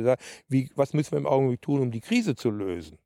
gesagt, 0.00 0.22
wie, 0.48 0.70
was 0.74 0.92
müssen 0.92 1.12
wir 1.12 1.18
im 1.18 1.26
Augenblick 1.26 1.62
tun, 1.62 1.80
um 1.80 1.90
die 1.90 2.00
Krise 2.00 2.34
zu 2.34 2.50
lösen? 2.50 2.98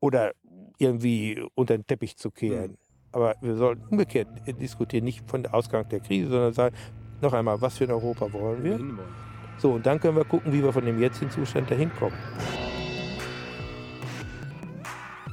Oder 0.00 0.32
irgendwie 0.78 1.44
unter 1.54 1.76
den 1.76 1.86
Teppich 1.86 2.16
zu 2.16 2.30
kehren. 2.30 2.72
Mhm. 2.72 2.78
Aber 3.12 3.34
wir 3.40 3.56
sollten 3.56 3.84
umgekehrt 3.88 4.28
diskutieren, 4.60 5.04
nicht 5.04 5.28
von 5.28 5.42
der 5.42 5.52
Ausgang 5.52 5.88
der 5.88 6.00
Krise, 6.00 6.30
sondern 6.30 6.52
sagen, 6.52 6.76
noch 7.20 7.32
einmal, 7.32 7.60
was 7.60 7.76
für 7.76 7.84
ein 7.84 7.90
Europa 7.90 8.32
wollen 8.32 8.64
wir? 8.64 8.80
So, 9.58 9.72
und 9.72 9.84
dann 9.84 10.00
können 10.00 10.16
wir 10.16 10.24
gucken, 10.24 10.52
wie 10.52 10.62
wir 10.62 10.72
von 10.72 10.86
dem 10.86 10.98
jetzigen 10.98 11.30
Zustand 11.30 11.70
dahin 11.70 11.92
kommen. 11.96 12.16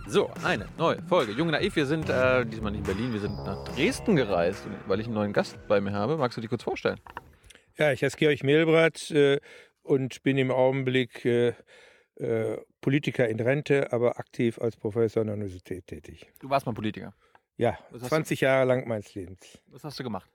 So, 0.08 0.32
eine 0.44 0.68
neue 0.78 1.02
Folge. 1.04 1.34
Junge 1.34 1.52
Naiv, 1.52 1.76
wir 1.76 1.86
sind 1.86 2.10
äh, 2.10 2.46
diesmal 2.46 2.72
nicht 2.72 2.88
in 2.88 2.96
Berlin, 2.96 3.14
wir 3.14 3.20
sind 3.20 3.36
nach 3.46 3.64
Dresden 3.66 4.16
gereist, 4.16 4.68
weil 4.88 5.00
ich 5.00 5.06
einen 5.06 5.16
neuen 5.16 5.34
Gast 5.34 5.58
bei 5.68 5.80
mir 5.80 5.92
habe. 5.92 6.18
Magst 6.18 6.36
du 6.38 6.42
dich 6.42 6.50
kurz 6.50 6.64
vorstellen? 6.64 7.00
Ja, 7.78 7.92
ich 7.92 8.02
heiße 8.04 8.18
Georg 8.18 8.44
Mehlbratt 8.44 9.12
äh, 9.12 9.40
und 9.88 10.24
bin 10.24 10.38
im 10.38 10.52
Augenblick 10.52 11.26
äh, 11.26 11.54
äh, 12.16 12.58
Politiker 12.82 13.28
in 13.28 13.40
Rente, 13.40 13.92
aber 13.92 14.20
aktiv 14.20 14.60
als 14.60 14.76
Professor 14.76 15.22
an 15.22 15.28
der 15.28 15.36
Universität 15.36 15.88
tätig. 15.88 16.32
Du 16.40 16.50
warst 16.50 16.66
mal 16.66 16.74
Politiker? 16.74 17.14
Ja, 17.58 17.78
20 17.98 18.42
Jahre 18.42 18.66
lang 18.66 18.88
meines 18.88 19.16
Lebens. 19.16 19.60
Was 19.68 19.84
hast 19.84 20.00
du 20.00 20.04
gemacht? 20.04 20.30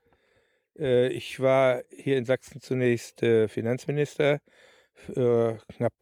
Äh, 0.77 1.07
ich 1.07 1.39
war 1.39 1.83
hier 1.89 2.17
in 2.17 2.25
Sachsen 2.25 2.61
zunächst 2.61 3.23
äh, 3.23 3.47
Finanzminister, 3.47 4.41
knapp 5.05 5.93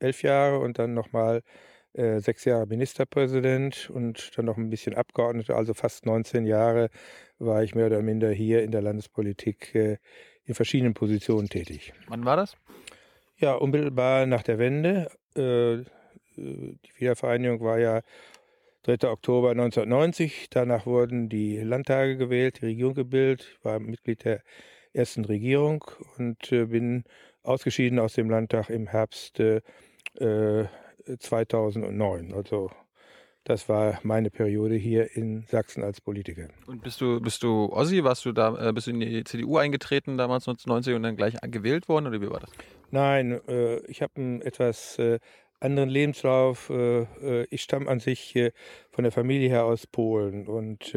elf 0.00 0.22
Jahre 0.22 0.58
und 0.58 0.78
dann 0.78 0.92
nochmal 0.92 1.42
äh, 1.92 2.20
sechs 2.20 2.44
Jahre 2.44 2.66
Ministerpräsident 2.66 3.90
und 3.90 4.36
dann 4.36 4.44
noch 4.44 4.56
ein 4.56 4.70
bisschen 4.70 4.94
Abgeordneter, 4.94 5.56
also 5.56 5.74
fast 5.74 6.06
19 6.06 6.46
Jahre 6.46 6.88
war 7.38 7.64
ich 7.64 7.74
mehr 7.74 7.86
oder 7.86 8.00
minder 8.00 8.30
hier 8.30 8.62
in 8.62 8.70
der 8.70 8.80
Landespolitik 8.80 9.74
äh, 9.74 9.98
in 10.44 10.54
verschiedenen 10.54 10.94
Positionen 10.94 11.48
tätig. 11.48 11.92
Wann 12.06 12.24
war 12.24 12.36
das? 12.36 12.56
Ja, 13.40 13.54
unmittelbar 13.54 14.26
nach 14.26 14.42
der 14.42 14.58
Wende. 14.58 15.10
Äh, 15.34 15.84
die 16.36 16.90
Wiedervereinigung 16.98 17.60
war 17.62 17.78
ja 17.78 18.02
3. 18.82 19.08
Oktober 19.08 19.52
1990. 19.52 20.48
Danach 20.50 20.84
wurden 20.84 21.30
die 21.30 21.56
Landtage 21.58 22.18
gewählt, 22.18 22.60
die 22.60 22.66
Regierung 22.66 22.92
gebildet. 22.92 23.48
Ich 23.50 23.64
war 23.64 23.80
Mitglied 23.80 24.24
der 24.24 24.42
ersten 24.92 25.24
Regierung 25.24 25.84
und 26.18 26.52
äh, 26.52 26.66
bin 26.66 27.04
ausgeschieden 27.42 27.98
aus 27.98 28.12
dem 28.12 28.28
Landtag 28.28 28.68
im 28.68 28.88
Herbst 28.88 29.40
äh, 29.40 29.62
2009. 31.18 32.34
Also 32.34 32.70
das 33.44 33.70
war 33.70 33.98
meine 34.02 34.30
Periode 34.30 34.74
hier 34.74 35.16
in 35.16 35.46
Sachsen 35.48 35.82
als 35.82 36.02
Politiker. 36.02 36.48
Und 36.66 36.82
bist 36.82 37.00
du, 37.00 37.20
bist 37.20 37.42
du 37.42 37.72
Ossi? 37.72 38.04
Warst 38.04 38.26
du 38.26 38.32
da, 38.32 38.68
äh, 38.68 38.72
bist 38.74 38.86
du 38.86 38.90
in 38.90 39.00
die 39.00 39.24
CDU 39.24 39.56
eingetreten 39.56 40.18
damals 40.18 40.46
1990 40.46 40.94
und 40.94 41.04
dann 41.04 41.16
gleich 41.16 41.36
gewählt 41.50 41.88
worden 41.88 42.06
oder 42.06 42.20
wie 42.20 42.28
war 42.28 42.40
das? 42.40 42.50
Nein, 42.90 43.40
äh, 43.48 43.78
ich 43.86 44.02
habe 44.02 44.16
einen 44.16 44.42
etwas 44.42 44.98
äh, 44.98 45.18
anderen 45.60 45.88
Lebenslauf. 45.88 46.70
Äh, 46.70 47.02
äh, 47.02 47.46
ich 47.50 47.62
stamme 47.62 47.88
an 47.88 48.00
sich 48.00 48.34
äh, 48.36 48.52
von 48.90 49.04
der 49.04 49.12
Familie 49.12 49.48
her 49.48 49.64
aus 49.64 49.86
Polen 49.86 50.46
und 50.48 50.94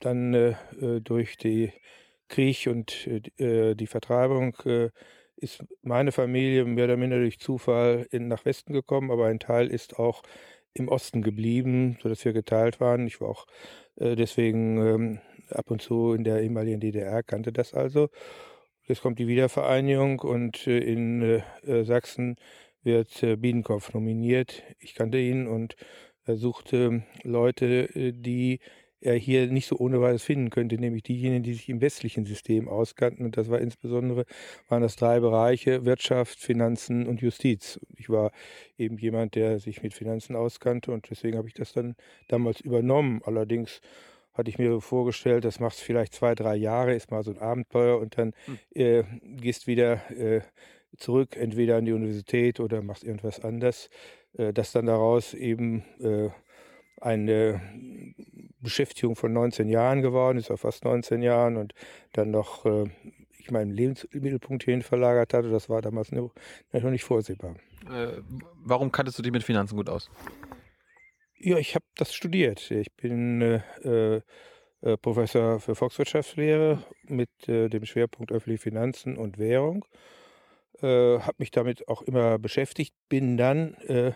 dann 0.00 0.56
durch 1.04 1.36
die 1.36 1.72
Krieg 2.28 2.66
und 2.66 3.08
die 3.38 3.86
Vertreibung 3.86 4.56
ist 5.36 5.64
meine 5.82 6.10
Familie 6.12 6.64
mehr 6.64 6.86
oder 6.86 6.96
minder 6.96 7.18
durch 7.18 7.38
Zufall 7.38 8.08
in, 8.10 8.26
nach 8.26 8.44
Westen 8.44 8.72
gekommen, 8.72 9.10
aber 9.12 9.26
ein 9.26 9.38
Teil 9.38 9.68
ist 9.68 9.98
auch 9.98 10.22
im 10.74 10.88
Osten 10.88 11.22
geblieben, 11.22 11.98
sodass 12.02 12.24
wir 12.24 12.32
geteilt 12.32 12.80
waren. 12.80 13.06
Ich 13.06 13.20
war 13.20 13.28
auch 13.28 13.46
äh, 13.96 14.16
deswegen 14.16 14.78
ähm, 14.78 15.20
ab 15.50 15.70
und 15.70 15.82
zu 15.82 16.12
in 16.14 16.24
der 16.24 16.42
ehemaligen 16.42 16.80
DDR, 16.80 17.22
kannte 17.22 17.52
das 17.52 17.74
also. 17.74 18.08
Jetzt 18.88 19.02
kommt 19.02 19.18
die 19.18 19.26
Wiedervereinigung 19.26 20.20
und 20.20 20.68
äh, 20.68 20.78
in 20.78 21.20
äh, 21.20 21.84
Sachsen 21.84 22.36
wird 22.84 23.20
äh, 23.24 23.34
Biedenkopf 23.34 23.92
nominiert. 23.92 24.62
Ich 24.78 24.94
kannte 24.94 25.18
ihn 25.18 25.48
und 25.48 25.74
er 26.24 26.36
suchte 26.36 27.02
Leute, 27.24 27.92
äh, 27.96 28.12
die 28.12 28.60
er 29.00 29.16
hier 29.16 29.48
nicht 29.48 29.66
so 29.66 29.76
ohne 29.76 30.00
weiteres 30.00 30.22
finden 30.22 30.50
könnte, 30.50 30.76
nämlich 30.76 31.02
diejenigen, 31.02 31.42
die 31.42 31.54
sich 31.54 31.68
im 31.68 31.80
westlichen 31.80 32.26
System 32.26 32.68
auskannten. 32.68 33.26
Und 33.26 33.36
das 33.36 33.50
war 33.50 33.60
insbesondere, 33.60 34.24
waren 34.68 34.82
das 34.82 34.94
drei 34.94 35.18
Bereiche, 35.18 35.84
Wirtschaft, 35.84 36.38
Finanzen 36.38 37.08
und 37.08 37.20
Justiz. 37.20 37.80
Ich 37.96 38.08
war 38.08 38.30
eben 38.78 38.98
jemand, 38.98 39.34
der 39.34 39.58
sich 39.58 39.82
mit 39.82 39.94
Finanzen 39.94 40.36
auskannte 40.36 40.92
und 40.92 41.10
deswegen 41.10 41.36
habe 41.36 41.48
ich 41.48 41.54
das 41.54 41.72
dann 41.72 41.96
damals 42.28 42.60
übernommen. 42.60 43.20
Allerdings 43.24 43.80
hatte 44.36 44.50
ich 44.50 44.58
mir 44.58 44.80
vorgestellt, 44.80 45.44
das 45.44 45.60
machst 45.60 45.80
vielleicht 45.80 46.14
zwei, 46.14 46.34
drei 46.34 46.56
Jahre, 46.56 46.94
ist 46.94 47.10
mal 47.10 47.22
so 47.22 47.30
ein 47.30 47.38
Abenteuer 47.38 47.98
und 47.98 48.18
dann 48.18 48.32
hm. 48.44 48.58
äh, 48.74 49.04
gehst 49.22 49.66
wieder 49.66 50.10
äh, 50.10 50.40
zurück, 50.96 51.36
entweder 51.36 51.76
an 51.76 51.84
die 51.84 51.92
Universität 51.92 52.60
oder 52.60 52.82
machst 52.82 53.04
irgendwas 53.04 53.40
anders, 53.40 53.90
äh, 54.36 54.52
dass 54.52 54.72
dann 54.72 54.86
daraus 54.86 55.34
eben 55.34 55.84
äh, 56.00 56.28
eine 57.00 57.60
Beschäftigung 58.60 59.16
von 59.16 59.32
19 59.32 59.68
Jahren 59.68 60.02
geworden 60.02 60.38
ist, 60.38 60.50
auf 60.50 60.60
fast 60.60 60.84
19 60.84 61.22
Jahren 61.22 61.56
und 61.56 61.74
dann 62.12 62.30
noch 62.30 62.64
äh, 62.64 62.86
ich 63.46 63.50
meinen 63.52 63.70
Lebensmittelpunkt 63.70 64.64
hierhin 64.64 64.82
verlagert 64.82 65.32
hatte. 65.32 65.50
Das 65.50 65.68
war 65.68 65.80
damals 65.80 66.12
noch, 66.12 66.32
nicht 66.72 67.04
vorsehbar. 67.04 67.54
Äh, 67.90 68.20
warum 68.64 68.90
kanntest 68.90 69.18
du 69.18 69.22
dich 69.22 69.32
mit 69.32 69.44
Finanzen 69.44 69.76
gut 69.76 69.88
aus? 69.88 70.10
Ja, 71.46 71.58
ich 71.58 71.76
habe 71.76 71.84
das 71.94 72.12
studiert. 72.12 72.72
Ich 72.72 72.92
bin 72.96 73.40
äh, 73.40 74.16
äh, 74.16 74.96
Professor 75.00 75.60
für 75.60 75.76
Volkswirtschaftslehre 75.76 76.82
mit 77.04 77.30
äh, 77.48 77.68
dem 77.68 77.84
Schwerpunkt 77.84 78.32
öffentliche 78.32 78.62
Finanzen 78.64 79.16
und 79.16 79.38
Währung. 79.38 79.84
Äh, 80.82 81.20
habe 81.20 81.36
mich 81.38 81.52
damit 81.52 81.86
auch 81.86 82.02
immer 82.02 82.40
beschäftigt, 82.40 82.94
bin 83.08 83.36
dann 83.36 83.74
äh, 83.86 84.12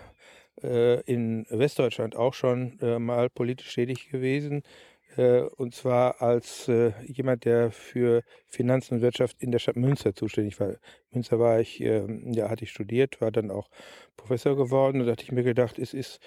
äh, 0.63 1.01
in 1.03 1.47
Westdeutschland 1.51 2.17
auch 2.17 2.35
schon 2.35 2.79
mal 2.99 3.31
politisch 3.31 3.73
tätig 3.75 4.09
gewesen. 4.11 4.63
Äh, 5.17 5.43
und 5.43 5.75
zwar 5.75 6.23
als 6.23 6.69
äh, 6.69 6.93
jemand, 7.05 7.45
der 7.45 7.71
für 7.71 8.23
Finanzen 8.47 8.95
und 8.95 9.01
Wirtschaft 9.03 9.43
in 9.43 9.51
der 9.51 9.59
Stadt 9.59 9.77
Münster 9.77 10.15
zuständig 10.15 10.61
war. 10.61 10.77
Münster 11.11 11.39
war 11.39 11.61
ich, 11.61 11.81
äh, 11.81 12.07
ja, 12.33 12.49
hatte 12.49 12.65
ich 12.65 12.71
studiert, 12.71 13.21
war 13.21 13.33
dann 13.33 13.51
auch 13.51 13.69
Professor 14.17 14.57
geworden 14.57 15.01
und 15.01 15.07
da 15.07 15.13
hatte 15.13 15.25
ich 15.25 15.33
mir 15.33 15.43
gedacht, 15.43 15.79
es 15.79 15.95
ist 15.95 16.21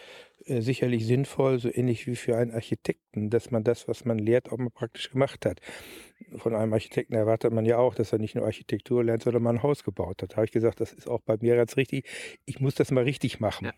äh, 0.45 0.61
sicherlich 0.61 1.05
sinnvoll, 1.05 1.59
so 1.59 1.69
ähnlich 1.73 2.07
wie 2.07 2.15
für 2.15 2.35
einen 2.37 2.51
Architekten, 2.51 3.29
dass 3.29 3.51
man 3.51 3.63
das, 3.63 3.87
was 3.87 4.05
man 4.05 4.17
lehrt, 4.19 4.51
auch 4.51 4.57
mal 4.57 4.69
praktisch 4.69 5.11
gemacht 5.11 5.45
hat. 5.45 5.61
Von 6.37 6.55
einem 6.55 6.73
Architekten 6.73 7.13
erwartet 7.15 7.53
man 7.53 7.65
ja 7.65 7.77
auch, 7.77 7.95
dass 7.95 8.11
er 8.11 8.19
nicht 8.19 8.35
nur 8.35 8.45
Architektur 8.45 9.03
lernt, 9.03 9.23
sondern 9.23 9.43
mal 9.43 9.51
ein 9.51 9.63
Haus 9.63 9.83
gebaut 9.83 10.21
hat. 10.21 10.31
Da 10.31 10.37
habe 10.37 10.45
ich 10.45 10.51
gesagt, 10.51 10.81
das 10.81 10.91
ist 10.93 11.07
auch 11.07 11.21
bei 11.21 11.37
mir 11.39 11.55
ganz 11.55 11.77
richtig. 11.77 12.07
Ich 12.45 12.59
muss 12.59 12.75
das 12.75 12.91
mal 12.91 13.03
richtig 13.03 13.39
machen. 13.39 13.65
Ja 13.65 13.73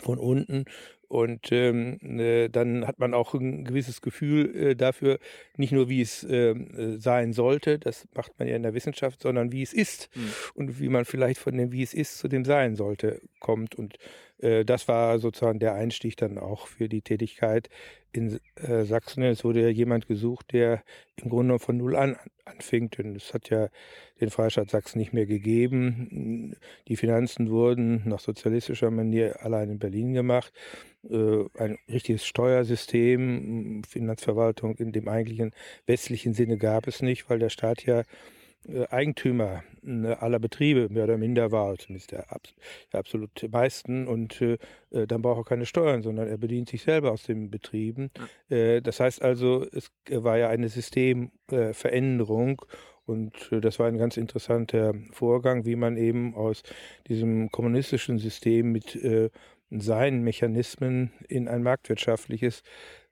von 0.00 0.18
unten 0.18 0.64
und 1.12 1.52
ähm, 1.52 1.98
äh, 2.18 2.48
dann 2.48 2.86
hat 2.86 2.98
man 2.98 3.12
auch 3.12 3.34
ein 3.34 3.66
gewisses 3.66 4.00
Gefühl 4.00 4.56
äh, 4.56 4.74
dafür, 4.74 5.18
nicht 5.58 5.70
nur 5.70 5.90
wie 5.90 6.00
es 6.00 6.24
äh, 6.24 6.54
sein 6.98 7.34
sollte, 7.34 7.78
das 7.78 8.08
macht 8.14 8.38
man 8.38 8.48
ja 8.48 8.56
in 8.56 8.62
der 8.62 8.72
Wissenschaft, 8.72 9.20
sondern 9.20 9.52
wie 9.52 9.60
es 9.60 9.74
ist 9.74 10.08
mhm. 10.14 10.32
und 10.54 10.80
wie 10.80 10.88
man 10.88 11.04
vielleicht 11.04 11.38
von 11.38 11.54
dem 11.54 11.70
wie 11.70 11.82
es 11.82 11.92
ist 11.92 12.16
zu 12.16 12.28
dem 12.28 12.46
sein 12.46 12.76
sollte 12.76 13.20
kommt 13.40 13.74
und 13.74 13.98
das 14.66 14.88
war 14.88 15.20
sozusagen 15.20 15.60
der 15.60 15.74
Einstieg 15.74 16.16
dann 16.16 16.36
auch 16.36 16.66
für 16.66 16.88
die 16.88 17.02
Tätigkeit 17.02 17.68
in 18.10 18.40
Sachsen. 18.56 19.22
Es 19.22 19.44
wurde 19.44 19.62
ja 19.62 19.68
jemand 19.68 20.08
gesucht, 20.08 20.52
der 20.52 20.82
im 21.14 21.30
Grunde 21.30 21.60
von 21.60 21.76
Null 21.76 21.94
an 21.94 22.16
anfängt. 22.44 22.98
Denn 22.98 23.14
es 23.16 23.34
hat 23.34 23.50
ja 23.50 23.68
den 24.20 24.30
Freistaat 24.30 24.70
Sachsen 24.70 24.98
nicht 24.98 25.12
mehr 25.12 25.26
gegeben. 25.26 26.56
Die 26.88 26.96
Finanzen 26.96 27.50
wurden 27.50 28.02
nach 28.04 28.20
sozialistischer 28.20 28.90
Manier 28.90 29.42
allein 29.44 29.70
in 29.70 29.78
Berlin 29.78 30.12
gemacht. 30.12 30.52
Äh, 31.08 31.44
ein 31.58 31.78
richtiges 31.88 32.24
Steuersystem, 32.24 33.82
Finanzverwaltung 33.84 34.76
in 34.76 34.92
dem 34.92 35.08
eigentlichen 35.08 35.52
westlichen 35.86 36.34
Sinne 36.34 36.58
gab 36.58 36.86
es 36.86 37.02
nicht, 37.02 37.28
weil 37.28 37.38
der 37.38 37.50
Staat 37.50 37.84
ja 37.84 38.02
äh, 38.68 38.86
Eigentümer 38.88 39.64
äh, 39.84 40.06
aller 40.06 40.38
Betriebe 40.38 40.88
mehr 40.88 41.04
oder 41.04 41.18
minder 41.18 41.50
war, 41.50 41.76
zumindest 41.76 42.12
der, 42.12 42.26
der 42.92 43.00
absolut 43.00 43.48
meisten. 43.50 44.06
Und 44.06 44.40
äh, 44.40 44.58
äh, 44.90 45.06
dann 45.06 45.22
braucht 45.22 45.40
er 45.40 45.44
keine 45.44 45.66
Steuern, 45.66 46.02
sondern 46.02 46.28
er 46.28 46.38
bedient 46.38 46.68
sich 46.68 46.82
selber 46.82 47.10
aus 47.10 47.24
den 47.24 47.50
Betrieben. 47.50 48.10
Äh, 48.48 48.80
das 48.80 49.00
heißt 49.00 49.22
also, 49.22 49.66
es 49.72 49.90
war 50.10 50.38
ja 50.38 50.48
eine 50.48 50.68
Systemveränderung. 50.68 52.62
Und 53.04 53.50
äh, 53.50 53.60
das 53.60 53.80
war 53.80 53.88
ein 53.88 53.98
ganz 53.98 54.16
interessanter 54.16 54.94
Vorgang, 55.10 55.64
wie 55.64 55.74
man 55.74 55.96
eben 55.96 56.36
aus 56.36 56.62
diesem 57.08 57.50
kommunistischen 57.50 58.18
System 58.18 58.70
mit 58.70 58.96
seinen 59.80 60.22
Mechanismen 60.22 61.12
in 61.28 61.48
ein 61.48 61.62
marktwirtschaftliches 61.62 62.62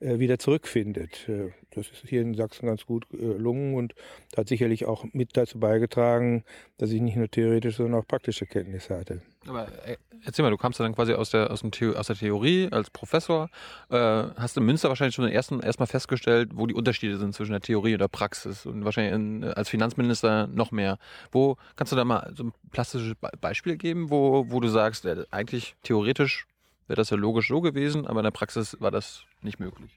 äh, 0.00 0.18
wieder 0.18 0.38
zurückfindet. 0.38 1.28
Äh, 1.28 1.50
das 1.70 1.88
ist 1.88 2.08
hier 2.08 2.22
in 2.22 2.34
Sachsen 2.34 2.66
ganz 2.66 2.86
gut 2.86 3.06
äh, 3.12 3.16
gelungen 3.16 3.74
und 3.74 3.94
hat 4.36 4.48
sicherlich 4.48 4.86
auch 4.86 5.04
mit 5.12 5.36
dazu 5.36 5.58
beigetragen, 5.58 6.44
dass 6.78 6.90
ich 6.90 7.00
nicht 7.00 7.16
nur 7.16 7.30
theoretische, 7.30 7.78
sondern 7.78 8.00
auch 8.00 8.06
praktische 8.06 8.46
Kenntnisse 8.46 8.96
hatte. 8.96 9.22
Aber 9.46 9.68
äh, 9.86 9.96
erzähl 10.24 10.42
mal, 10.42 10.50
du 10.50 10.56
kamst 10.56 10.80
dann 10.80 10.94
quasi 10.94 11.14
aus 11.14 11.30
der, 11.30 11.50
aus, 11.50 11.60
dem 11.60 11.70
aus 11.94 12.06
der 12.06 12.16
Theorie 12.16 12.68
als 12.70 12.90
Professor. 12.90 13.48
Äh, 13.90 13.96
hast 13.96 14.56
in 14.56 14.64
Münster 14.64 14.88
wahrscheinlich 14.88 15.14
schon 15.14 15.28
ersten, 15.28 15.60
erstmal 15.60 15.86
festgestellt, 15.86 16.50
wo 16.54 16.66
die 16.66 16.74
Unterschiede 16.74 17.18
sind 17.18 17.34
zwischen 17.34 17.52
der 17.52 17.60
Theorie 17.60 17.94
und 17.94 18.00
der 18.00 18.08
Praxis 18.08 18.66
und 18.66 18.84
wahrscheinlich 18.84 19.14
in, 19.14 19.44
als 19.44 19.68
Finanzminister 19.68 20.46
noch 20.46 20.72
mehr. 20.72 20.98
Wo 21.32 21.56
kannst 21.76 21.92
du 21.92 21.96
da 21.96 22.04
mal 22.04 22.32
so 22.36 22.44
ein 22.44 22.52
plastisches 22.70 23.14
Beispiel 23.40 23.76
geben, 23.76 24.10
wo, 24.10 24.46
wo 24.48 24.60
du 24.60 24.68
sagst, 24.68 25.06
äh, 25.06 25.24
eigentlich 25.30 25.74
theoretisch 25.82 26.46
wäre 26.90 26.96
das 26.96 27.10
ja 27.10 27.16
logisch 27.16 27.46
so 27.46 27.60
gewesen, 27.60 28.04
aber 28.06 28.18
in 28.18 28.24
der 28.24 28.32
Praxis 28.32 28.76
war 28.80 28.90
das 28.90 29.22
nicht 29.42 29.60
möglich? 29.60 29.96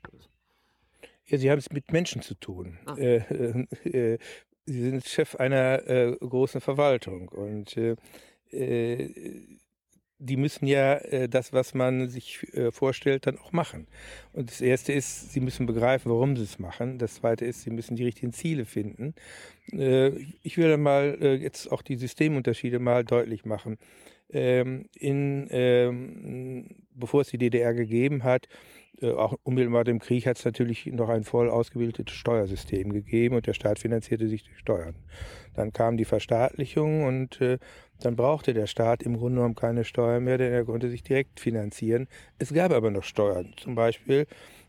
Ja, 1.25 1.39
Sie 1.39 1.49
haben 1.49 1.57
es 1.57 1.71
mit 1.71 1.91
Menschen 1.91 2.21
zu 2.21 2.35
tun. 2.35 2.77
Ah. 2.85 2.95
Äh, 2.95 3.65
äh, 3.83 4.17
Sie 4.65 4.81
sind 4.81 5.03
Chef 5.03 5.35
einer 5.35 5.87
äh, 5.87 6.15
großen 6.19 6.61
Verwaltung 6.61 7.29
und 7.29 7.75
äh, 7.75 7.95
äh, 8.51 9.09
die 10.19 10.37
müssen 10.37 10.67
ja 10.67 10.97
äh, 10.97 11.27
das, 11.27 11.51
was 11.51 11.73
man 11.73 12.09
sich 12.09 12.45
vorstellt, 12.71 13.25
dann 13.25 13.39
auch 13.39 13.51
machen. 13.51 13.87
Und 14.31 14.51
das 14.51 14.61
Erste 14.61 14.93
ist, 14.93 15.33
sie 15.33 15.41
müssen 15.41 15.65
begreifen, 15.65 16.11
warum 16.11 16.37
sie 16.37 16.43
es 16.43 16.59
machen. 16.59 16.99
Das 16.99 17.15
Zweite 17.15 17.43
ist, 17.43 17.63
sie 17.63 17.71
müssen 17.71 17.95
die 17.95 18.05
richtigen 18.05 18.31
Ziele 18.31 18.65
finden. 18.65 19.15
ich 19.67 20.57
will 20.57 20.77
mal 20.77 21.17
jetzt 21.41 21.69
auch 21.71 21.81
die 21.81 21.97
Systemunterschiede 21.97 22.79
mal 22.79 23.03
deutlich 23.03 23.43
machen. 23.43 23.77
Ähm, 24.33 24.89
in, 24.95 25.47
ähm, 25.51 26.65
bevor 26.95 27.21
es 27.21 27.29
die 27.29 27.37
DDR 27.37 27.73
gegeben 27.73 28.23
hat, 28.23 28.47
äh, 29.01 29.11
auch 29.11 29.35
unmittelbar 29.43 29.83
dem 29.83 29.99
Krieg 29.99 30.25
hat 30.25 30.37
es 30.37 30.45
natürlich 30.45 30.85
noch 30.87 31.09
ein 31.09 31.23
voll 31.23 31.49
ausgebildetes 31.49 32.15
Steuersystem 32.15 32.93
gegeben 32.93 33.35
und 33.35 33.47
der 33.47 33.53
Staat 33.53 33.79
finanzierte 33.79 34.27
sich 34.27 34.43
durch 34.43 34.57
Steuern. 34.59 34.95
Dann 35.55 35.73
kam 35.73 35.97
die 35.97 36.05
Verstaatlichung 36.05 37.03
und 37.03 37.41
äh, 37.41 37.57
dann 37.99 38.15
brauchte 38.15 38.53
der 38.53 38.67
Staat 38.67 39.03
im 39.03 39.17
Grunde 39.17 39.37
genommen 39.37 39.55
keine 39.55 39.83
Steuer 39.83 40.19
mehr, 40.19 40.37
denn 40.37 40.51
er 40.51 40.65
konnte 40.65 40.89
sich 40.89 41.03
direkt 41.03 41.39
finanzieren. 41.39 42.07
Es 42.37 42.53
gab 42.53 42.71
aber 42.71 42.91
noch 42.91 43.03
Steuern. 43.03 43.53
Zum 43.57 43.75
Beispiel 43.75 44.25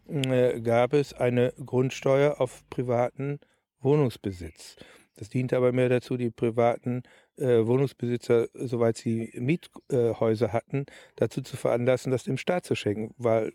äh, 0.08 0.60
gab 0.60 0.92
es 0.92 1.12
eine 1.14 1.52
Grundsteuer 1.64 2.40
auf 2.40 2.62
privaten 2.70 3.40
Wohnungsbesitz. 3.80 4.76
Das 5.16 5.28
diente 5.28 5.56
aber 5.56 5.72
mehr 5.72 5.88
dazu, 5.88 6.16
die 6.16 6.30
privaten 6.30 7.02
äh, 7.36 7.66
Wohnungsbesitzer, 7.66 8.48
soweit 8.54 8.96
sie 8.96 9.32
Miethäuser 9.34 10.52
hatten, 10.52 10.86
dazu 11.16 11.42
zu 11.42 11.56
veranlassen, 11.56 12.12
das 12.12 12.24
dem 12.24 12.38
Staat 12.38 12.64
zu 12.64 12.74
schenken, 12.74 13.14
weil 13.18 13.52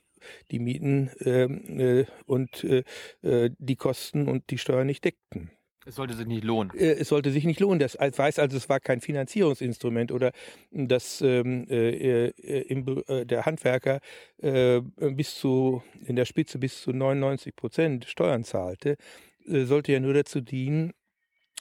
die 0.52 0.60
Mieten 0.60 1.10
ähm, 1.22 1.80
äh, 1.80 2.06
und 2.26 2.64
äh, 2.64 2.84
äh, 3.22 3.52
die 3.58 3.76
Kosten 3.76 4.28
und 4.28 4.50
die 4.50 4.58
Steuern 4.58 4.88
nicht 4.88 5.06
deckten. 5.06 5.52
Es 5.86 5.96
sollte 5.96 6.14
sich 6.14 6.28
nicht 6.28 6.44
lohnen. 6.44 6.72
Äh, 6.78 6.94
es 6.94 7.08
sollte 7.08 7.32
sich 7.32 7.46
nicht 7.46 7.60
lohnen. 7.60 7.80
Das 7.80 7.98
weiß 8.00 8.40
also, 8.40 8.58
es 8.58 8.70
war 8.70 8.80
kein 8.80 9.02
Finanzierungsinstrument 9.02 10.12
oder 10.12 10.32
dass 10.72 11.22
ähm, 11.22 11.66
äh, 11.70 12.30
im, 12.30 13.04
der 13.08 13.46
Handwerker 13.46 14.00
äh, 14.38 14.82
bis 14.82 15.36
zu 15.36 15.82
in 16.06 16.16
der 16.16 16.26
Spitze 16.26 16.60
bis 16.60 16.82
zu 16.82 16.92
99 16.92 17.56
Prozent 17.56 18.06
Steuern 18.06 18.44
zahlte, 18.44 18.98
sollte 19.46 19.92
ja 19.92 20.00
nur 20.00 20.14
dazu 20.14 20.42
dienen, 20.42 20.94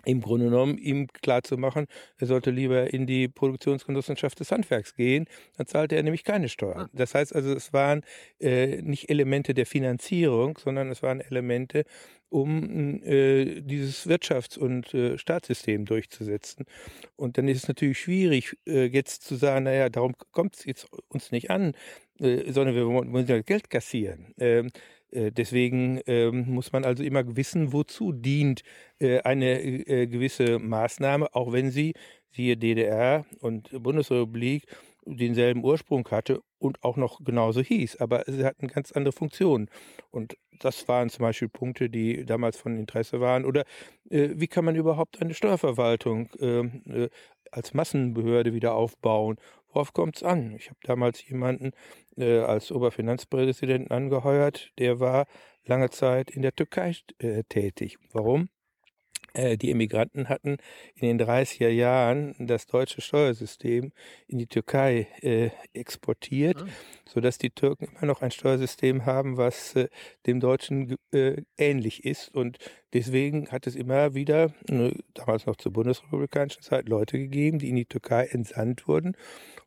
im 0.04 0.20
Grunde 0.20 0.46
genommen 0.46 0.78
ihm 0.78 1.08
klarzumachen, 1.08 1.86
er 2.18 2.26
sollte 2.26 2.50
lieber 2.50 2.92
in 2.92 3.06
die 3.06 3.28
Produktionsgenossenschaft 3.28 4.38
des 4.38 4.52
Handwerks 4.52 4.94
gehen, 4.94 5.26
dann 5.56 5.66
zahlte 5.66 5.96
er 5.96 6.02
nämlich 6.02 6.24
keine 6.24 6.48
Steuern. 6.48 6.82
Ah. 6.82 6.90
Das 6.92 7.14
heißt 7.14 7.34
also, 7.34 7.52
es 7.52 7.72
waren 7.72 8.02
äh, 8.40 8.80
nicht 8.80 9.10
Elemente 9.10 9.54
der 9.54 9.66
Finanzierung, 9.66 10.56
sondern 10.58 10.90
es 10.90 11.02
waren 11.02 11.20
Elemente, 11.20 11.84
um 12.30 13.02
äh, 13.02 13.60
dieses 13.60 14.06
Wirtschafts- 14.06 14.58
und 14.58 14.94
äh, 14.94 15.18
Staatssystem 15.18 15.84
durchzusetzen. 15.84 16.66
Und 17.16 17.36
dann 17.38 17.48
ist 17.48 17.64
es 17.64 17.68
natürlich 17.68 17.98
schwierig, 17.98 18.56
äh, 18.66 18.84
jetzt 18.84 19.24
zu 19.24 19.34
sagen, 19.36 19.64
naja, 19.64 19.88
darum 19.88 20.14
kommt 20.30 20.56
es 20.56 20.64
jetzt 20.64 20.86
uns 21.08 21.32
nicht 21.32 21.50
an, 21.50 21.72
äh, 22.20 22.52
sondern 22.52 22.74
wir 22.74 22.86
wollen 22.86 23.26
ja 23.26 23.40
Geld 23.42 23.70
kassieren. 23.70 24.34
Ähm, 24.38 24.66
äh, 24.66 24.70
deswegen 25.12 26.00
ähm, 26.06 26.44
muss 26.48 26.72
man 26.72 26.84
also 26.84 27.02
immer 27.02 27.36
wissen, 27.36 27.72
wozu 27.72 28.12
dient 28.12 28.62
äh, 28.98 29.20
eine 29.20 29.60
äh, 29.62 30.06
gewisse 30.06 30.58
Maßnahme, 30.58 31.34
auch 31.34 31.52
wenn 31.52 31.70
sie, 31.70 31.94
siehe 32.30 32.56
DDR 32.56 33.24
und 33.40 33.70
Bundesrepublik, 33.82 34.66
denselben 35.16 35.64
Ursprung 35.64 36.06
hatte 36.10 36.42
und 36.58 36.82
auch 36.82 36.96
noch 36.96 37.24
genauso 37.24 37.60
hieß, 37.60 37.96
aber 37.96 38.24
sie 38.26 38.44
hatten 38.44 38.68
ganz 38.68 38.92
andere 38.92 39.12
Funktionen. 39.12 39.70
Und 40.10 40.36
das 40.60 40.88
waren 40.88 41.08
zum 41.08 41.22
Beispiel 41.22 41.48
Punkte, 41.48 41.88
die 41.88 42.24
damals 42.24 42.56
von 42.56 42.76
Interesse 42.76 43.20
waren. 43.20 43.44
Oder 43.44 43.64
äh, 44.10 44.30
wie 44.34 44.48
kann 44.48 44.64
man 44.64 44.76
überhaupt 44.76 45.22
eine 45.22 45.34
Steuerverwaltung 45.34 46.30
ähm, 46.40 46.82
äh, 46.86 47.08
als 47.50 47.74
Massenbehörde 47.74 48.52
wieder 48.52 48.74
aufbauen? 48.74 49.36
Worauf 49.68 49.92
kommt 49.92 50.16
es 50.16 50.22
an? 50.22 50.54
Ich 50.56 50.68
habe 50.68 50.80
damals 50.82 51.26
jemanden 51.28 51.72
äh, 52.18 52.40
als 52.40 52.72
Oberfinanzpräsidenten 52.72 53.90
angeheuert, 53.90 54.72
der 54.78 55.00
war 55.00 55.26
lange 55.64 55.90
Zeit 55.90 56.30
in 56.30 56.42
der 56.42 56.54
Türkei 56.54 56.94
äh, 57.18 57.44
tätig. 57.44 57.98
Warum? 58.12 58.48
Äh, 59.34 59.56
die 59.56 59.70
Emigranten 59.70 60.28
hatten 60.28 60.56
in 60.94 61.18
den 61.18 61.20
30er 61.20 61.68
Jahren 61.68 62.34
das 62.38 62.66
deutsche 62.66 63.00
Steuersystem 63.00 63.92
in 64.26 64.38
die 64.38 64.46
Türkei 64.46 65.08
äh, 65.20 65.50
exportiert, 65.74 66.62
ah. 66.62 66.66
sodass 67.06 67.38
die 67.38 67.50
Türken 67.50 67.88
immer 67.92 68.06
noch 68.06 68.22
ein 68.22 68.30
Steuersystem 68.30 69.06
haben, 69.06 69.36
was 69.36 69.76
äh, 69.76 69.88
dem 70.26 70.40
deutschen 70.40 70.96
äh, 71.12 71.42
ähnlich 71.56 72.04
ist. 72.04 72.34
Und 72.34 72.58
deswegen 72.92 73.48
hat 73.50 73.66
es 73.66 73.76
immer 73.76 74.14
wieder, 74.14 74.52
ne, 74.68 74.94
damals 75.14 75.46
noch 75.46 75.56
zur 75.56 75.72
bundesrepublikanischen 75.72 76.62
Zeit, 76.62 76.88
Leute 76.88 77.18
gegeben, 77.18 77.58
die 77.58 77.68
in 77.68 77.76
die 77.76 77.86
Türkei 77.86 78.26
entsandt 78.26 78.88
wurden, 78.88 79.14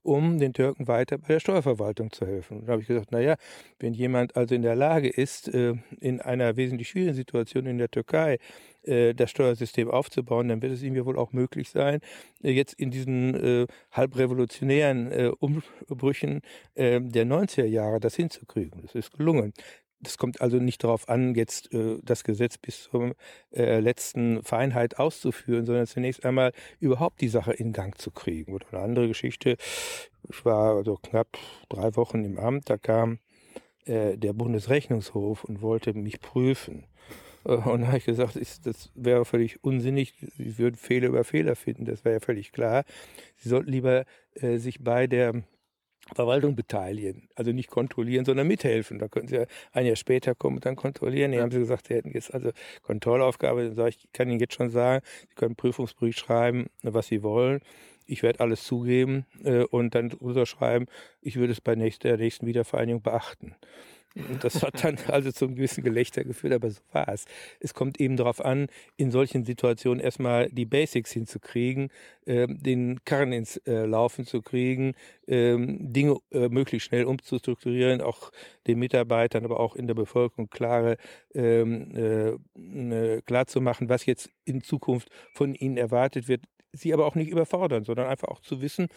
um 0.04 0.40
den 0.40 0.54
Türken 0.54 0.88
weiter 0.88 1.20
bei 1.20 1.28
der 1.28 1.40
Steuerverwaltung 1.40 2.12
zu 2.12 2.26
helfen. 2.26 2.60
Und 2.60 2.66
da 2.68 2.74
habe 2.74 2.82
ich 2.82 2.88
gesagt, 2.88 3.12
naja, 3.12 3.36
wenn 3.80 3.94
jemand 3.94 4.36
also 4.36 4.56
in 4.56 4.64
der 4.64 4.76
Lage 4.76 5.10
ist, 5.10 5.54
äh, 5.54 5.76
in 6.00 6.20
einer 6.20 6.56
wesentlich 6.56 6.90
schwierigen 6.90 7.14
Situation 7.14 7.68
in 7.68 7.78
der 7.78 7.92
Türkei 7.92 8.40
äh, 8.84 9.14
das 9.14 9.32
Steuersystem 9.32 9.90
aufzubauen, 9.90 10.48
dann 10.48 10.62
wird 10.62 10.74
es 10.74 10.84
ihm 10.84 10.96
ja 10.96 11.06
wohl 11.06 11.18
auch 11.18 11.34
möglich 11.34 11.70
sein, 11.70 12.00
äh, 12.44 12.52
jetzt 12.52 12.74
in 12.74 12.92
diesen 12.92 13.36
äh, 13.36 13.68
halb 13.92 14.18
äh, 14.18 15.32
Umbrüchen 15.40 16.42
äh, 16.76 17.00
der 17.02 17.26
90er 17.26 17.66
Jahre 17.66 18.00
das 18.00 18.16
hinzukriegen. 18.16 18.82
Das 18.82 18.96
ist 18.96 19.12
gelungen. 19.14 19.54
Das 20.04 20.18
kommt 20.18 20.42
also 20.42 20.58
nicht 20.58 20.84
darauf 20.84 21.10
an, 21.10 21.36
jetzt 21.36 21.72
äh, 21.74 22.00
das 22.04 22.24
Gesetz 22.24 22.58
bis 22.58 22.84
zur 22.84 23.16
äh, 23.52 23.80
letzten 23.80 24.42
Feinheit 24.44 24.98
auszuführen, 24.98 25.66
sondern 25.66 25.86
zunächst 25.86 26.26
einmal 26.26 26.54
überhaupt 26.80 27.22
die 27.22 27.28
Sache 27.28 27.54
in 27.54 27.72
Gang 27.72 27.96
zu 28.00 28.10
kriegen. 28.10 28.54
Oder 28.54 28.66
eine 28.72 28.82
andere 28.82 29.08
Geschichte. 29.08 29.58
Ich 30.30 30.44
war 30.44 30.76
also 30.76 30.96
knapp 30.96 31.38
drei 31.70 31.96
Wochen 31.96 32.24
im 32.24 32.40
Amt, 32.40 32.70
da 32.70 32.78
kam 32.78 33.20
äh, 33.86 34.18
der 34.18 34.34
Bundesrechnungshof 34.34 35.44
und 35.44 35.62
wollte 35.62 35.94
mich 35.94 36.20
prüfen. 36.20 36.86
Äh, 37.46 37.54
und 37.54 37.82
da 37.82 37.88
habe 37.88 37.98
ich 37.98 38.06
gesagt, 38.06 38.36
ist, 38.36 38.66
das 38.66 38.92
wäre 38.96 39.26
völlig 39.26 39.64
unsinnig. 39.64 40.14
Sie 40.38 40.58
würden 40.58 40.76
Fehler 40.76 41.08
über 41.10 41.24
Fehler 41.24 41.56
finden, 41.56 41.86
das 41.86 42.06
wäre 42.06 42.16
ja 42.16 42.20
völlig 42.20 42.52
klar. 42.52 42.84
Sie 43.38 43.50
sollten 43.50 43.72
lieber 43.72 44.06
äh, 44.36 44.58
sich 44.58 44.84
bei 44.84 45.08
der 45.08 45.44
Verwaltung 46.14 46.56
beteiligen. 46.56 47.30
Also 47.36 47.52
nicht 47.52 47.70
kontrollieren, 47.70 48.26
sondern 48.26 48.48
mithelfen. 48.48 49.00
Da 49.00 49.08
können 49.08 49.28
Sie 49.28 49.36
ja 49.36 49.46
ein 49.72 49.86
Jahr 49.86 49.96
später 49.96 50.36
kommen 50.36 50.58
und 50.58 50.66
dann 50.66 50.76
kontrollieren. 50.76 51.32
Nee, 51.32 51.40
haben 51.40 51.52
Sie 51.52 51.60
gesagt, 51.60 51.88
Sie 51.88 51.94
hätten 51.94 52.12
jetzt 52.12 52.34
also 52.34 52.52
Kontrollaufgabe. 52.82 53.66
Dann 53.66 53.76
sage 53.76 53.90
ich, 53.90 54.06
ich 54.06 54.12
kann 54.12 54.30
Ihnen 54.30 54.40
jetzt 54.40 54.56
schon 54.56 54.70
sagen, 54.70 55.06
Sie 55.30 55.36
können 55.36 55.52
einen 55.52 55.56
Prüfungsbrief 55.56 56.18
schreiben, 56.18 56.68
was 56.82 57.08
Sie 57.08 57.24
wollen. 57.24 57.62
Ich 58.08 58.24
werde 58.24 58.42
alles 58.42 58.64
zugeben 58.66 59.26
äh, 59.44 59.64
und 59.64 59.96
dann 59.96 60.10
drunter 60.10 60.46
schreiben, 60.46 60.88
ich 61.22 61.38
würde 61.38 61.54
es 61.54 61.62
bei 61.62 61.76
nächster, 61.76 62.10
der 62.10 62.18
nächsten 62.18 62.46
Wiedervereinigung 62.46 63.02
beachten. 63.02 63.56
Und 64.16 64.44
das 64.44 64.62
hat 64.62 64.84
dann 64.84 64.98
also 65.08 65.32
zum 65.32 65.56
gewissen 65.56 65.84
Gelächter 65.84 66.24
geführt, 66.24 66.54
aber 66.54 66.70
so 66.70 66.82
war 66.92 67.08
es. 67.10 67.26
Es 67.60 67.74
kommt 67.74 68.00
eben 68.00 68.18
darauf 68.18 68.44
an, 68.44 68.68
in 68.98 69.12
solchen 69.12 69.46
Situationen 69.46 70.00
erstmal 70.00 70.50
die 70.50 70.66
Basics 70.66 71.12
hinzukriegen, 71.12 71.90
äh, 72.26 72.48
den 72.48 73.04
Karren 73.06 73.32
ins 73.32 73.58
äh, 73.66 73.86
Laufen 73.86 74.26
zu 74.26 74.42
kriegen, 74.42 74.94
äh, 75.28 75.56
Dinge 75.58 76.18
möglichst 76.32 76.88
schnell 76.88 77.06
umzustrukturieren, 77.06 78.02
auch 78.02 78.32
den 78.68 78.80
Mitarbeitern, 78.80 79.46
aber 79.46 79.60
auch 79.60 79.76
in 79.76 79.88
der 79.88 79.94
Bevölkerung 79.94 80.50
klare, 80.50 80.98
ähm, 81.34 82.40
äh, 82.56 83.22
klar 83.22 83.48
zu 83.48 83.62
machen, 83.62 83.90
was 83.90 84.06
jetzt 84.06 84.30
in 84.46 84.62
Zukunft 84.62 85.10
von 85.34 85.56
ihnen 85.56 85.78
erwartet 85.78 86.28
wird, 86.28 86.44
sie 86.74 86.94
aber 86.94 87.06
auch 87.06 87.16
nicht 87.16 87.30
überfordern, 87.30 87.84
sondern 87.84 88.08
einfach 88.08 88.30
auch 88.30 88.42
zu 88.42 88.62
wissen, 88.62 88.88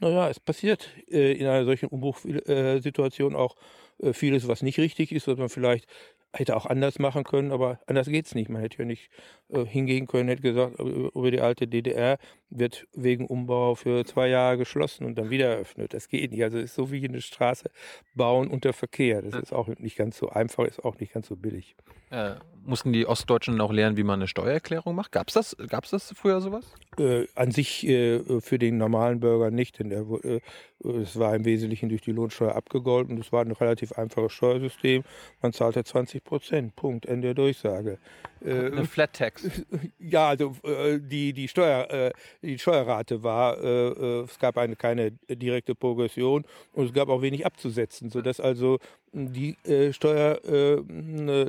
naja, 0.00 0.28
es 0.30 0.40
passiert 0.40 0.90
äh, 1.10 1.32
in 1.32 1.46
einer 1.46 1.64
solchen 1.64 1.88
Umbruchsituation 1.88 3.36
auch 3.36 3.56
äh, 3.98 4.12
vieles, 4.12 4.48
was 4.48 4.62
nicht 4.62 4.78
richtig 4.78 5.12
ist, 5.12 5.26
was 5.28 5.38
man 5.38 5.48
vielleicht 5.48 5.86
hätte 6.32 6.56
auch 6.56 6.66
anders 6.66 6.98
machen 6.98 7.24
können, 7.24 7.52
aber 7.52 7.80
anders 7.86 8.08
geht 8.08 8.26
es 8.26 8.34
nicht. 8.34 8.48
Man 8.50 8.60
hätte 8.60 8.78
ja 8.78 8.84
nicht 8.84 9.10
äh, 9.48 9.64
hingehen 9.64 10.06
können, 10.06 10.28
hätte 10.28 10.42
gesagt, 10.42 10.78
über 10.78 11.30
die 11.30 11.40
alte 11.40 11.66
DDR 11.66 12.18
wird 12.50 12.86
wegen 12.94 13.26
Umbau 13.26 13.74
für 13.74 14.04
zwei 14.04 14.28
Jahre 14.28 14.58
geschlossen 14.58 15.04
und 15.04 15.16
dann 15.16 15.30
wieder 15.30 15.48
eröffnet. 15.48 15.94
Das 15.94 16.08
geht 16.08 16.32
nicht. 16.32 16.42
Also 16.42 16.58
es 16.58 16.64
ist 16.66 16.74
so 16.74 16.90
wie 16.90 17.06
eine 17.06 17.20
Straße 17.20 17.70
bauen 18.14 18.48
unter 18.48 18.72
Verkehr. 18.72 19.22
Das 19.22 19.34
ist 19.34 19.52
auch 19.52 19.68
nicht 19.68 19.96
ganz 19.96 20.18
so 20.18 20.28
einfach, 20.28 20.64
ist 20.64 20.84
auch 20.84 20.98
nicht 20.98 21.12
ganz 21.12 21.28
so 21.28 21.36
billig. 21.36 21.76
Äh, 22.10 22.34
mussten 22.64 22.92
die 22.92 23.06
Ostdeutschen 23.06 23.60
auch 23.60 23.72
lernen, 23.72 23.96
wie 23.96 24.02
man 24.02 24.20
eine 24.20 24.28
Steuererklärung 24.28 24.94
macht? 24.94 25.12
Gab 25.12 25.28
es 25.28 25.34
das, 25.34 25.56
gab's 25.68 25.90
das 25.90 26.12
früher 26.14 26.40
sowas? 26.40 26.74
Äh, 26.98 27.26
an 27.34 27.50
sich 27.50 27.86
äh, 27.86 28.40
für 28.40 28.58
den 28.58 28.78
normalen 28.78 29.20
Bürger 29.20 29.50
nicht, 29.50 29.78
denn 29.78 29.90
der, 29.90 30.00
äh, 30.00 30.40
es 30.84 31.18
war 31.18 31.34
im 31.34 31.44
Wesentlichen 31.44 31.88
durch 31.88 32.02
die 32.02 32.12
Lohnsteuer 32.12 32.54
abgegolten. 32.54 33.18
Es 33.18 33.32
war 33.32 33.44
ein 33.44 33.50
relativ 33.50 33.92
einfaches 33.92 34.32
Steuersystem. 34.32 35.02
Man 35.42 35.52
zahlte 35.52 35.82
20 35.82 36.22
Prozent. 36.22 36.76
Punkt. 36.76 37.06
Ende 37.06 37.28
der 37.28 37.34
Durchsage. 37.34 37.98
Äh, 38.44 38.66
eine 38.66 38.84
Flat 38.84 39.14
Tax. 39.14 39.42
Ja, 39.98 40.28
also 40.28 40.54
äh, 40.62 41.00
die, 41.00 41.32
die, 41.32 41.48
Steuer, 41.48 41.90
äh, 41.90 42.12
die 42.42 42.58
Steuerrate 42.58 43.22
war, 43.22 43.58
es 43.58 44.38
gab 44.38 44.56
eine, 44.58 44.76
keine 44.76 45.12
direkte 45.28 45.74
Progression 45.74 46.44
und 46.72 46.86
es 46.86 46.92
gab 46.92 47.08
auch 47.08 47.22
wenig 47.22 47.44
abzusetzen, 47.44 48.10
sodass 48.10 48.40
also 48.40 48.78
die 49.12 49.56
Steuer, 49.92 50.40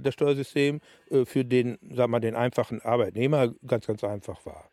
das 0.02 0.14
Steuersystem 0.14 0.82
für 1.26 1.46
den, 1.46 1.78
sagen 1.92 2.12
wir, 2.12 2.20
den 2.20 2.36
einfachen 2.36 2.82
Arbeitnehmer 2.82 3.54
ganz, 3.66 3.88
ganz 3.88 4.04
einfach 4.04 4.46
war 4.46 4.70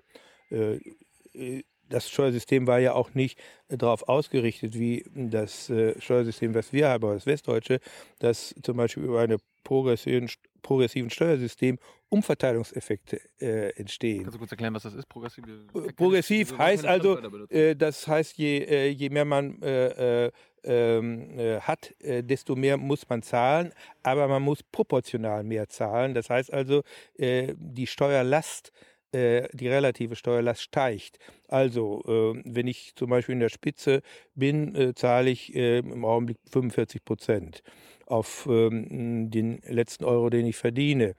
das 1.89 2.09
Steuersystem 2.11 2.67
war 2.67 2.79
ja 2.79 2.95
auch 2.95 3.15
nicht 3.15 3.39
darauf 3.69 4.09
ausgerichtet, 4.09 4.79
wie 4.79 5.05
das 5.15 5.73
Steuersystem, 5.99 6.55
was 6.55 6.73
wir 6.73 6.89
haben, 6.89 7.03
das 7.15 7.27
Westdeutsche, 7.27 7.81
das 8.19 8.55
zum 8.63 8.77
Beispiel 8.77 9.05
über 9.05 9.21
eine 9.21 9.39
progressiven, 9.65 10.31
progressiven 10.63 11.11
Steuersystem 11.11 11.79
Umverteilungseffekte 12.09 13.21
äh, 13.41 13.71
entstehen. 13.77 14.23
Kannst 14.23 14.37
du 14.37 14.39
kurz 14.39 14.53
erklären, 14.53 14.75
was 14.75 14.85
das 14.85 14.95
ist? 14.95 15.09
Progressiv, 15.09 15.45
äh, 15.47 15.93
Progressiv 15.93 16.57
heißt 16.57 16.85
also, 16.85 17.19
äh, 17.49 17.75
das 17.75 18.07
heißt, 18.07 18.37
je, 18.39 18.59
äh, 18.59 18.89
je 18.91 19.11
mehr 19.11 19.25
man 19.25 19.61
äh, 19.63 20.27
äh, 20.27 20.33
ähm, 20.63 21.39
hat, 21.61 21.95
desto 22.01 22.57
mehr 22.57 22.77
muss 22.77 23.09
man 23.09 23.23
zahlen, 23.23 23.73
aber 24.03 24.27
man 24.27 24.43
muss 24.43 24.65
proportional 24.65 25.45
mehr 25.45 25.69
zahlen. 25.69 26.13
Das 26.13 26.29
heißt 26.29 26.53
also, 26.53 26.83
die 27.17 27.87
Steuerlast 27.87 28.73
die 29.15 29.69
relative 29.69 30.17
Steuerlast 30.17 30.61
steigt. 30.61 31.19
Also, 31.49 32.03
wenn 32.45 32.67
ich 32.67 32.95
zum 32.97 33.09
Beispiel 33.09 33.35
in 33.35 33.41
der 33.41 33.49
Spitze 33.49 34.03
bin, 34.35 34.93
zahle 34.95 35.31
ich 35.31 35.55
im 35.55 36.05
Augenblick 36.05 36.39
45 36.51 37.05
Prozent 37.05 37.63
auf 38.07 38.47
ähm, 38.49 39.31
den 39.31 39.61
letzten 39.69 40.05
Euro, 40.05 40.31
den 40.31 40.47
ich 40.47 40.57
verdiene. 40.57 41.15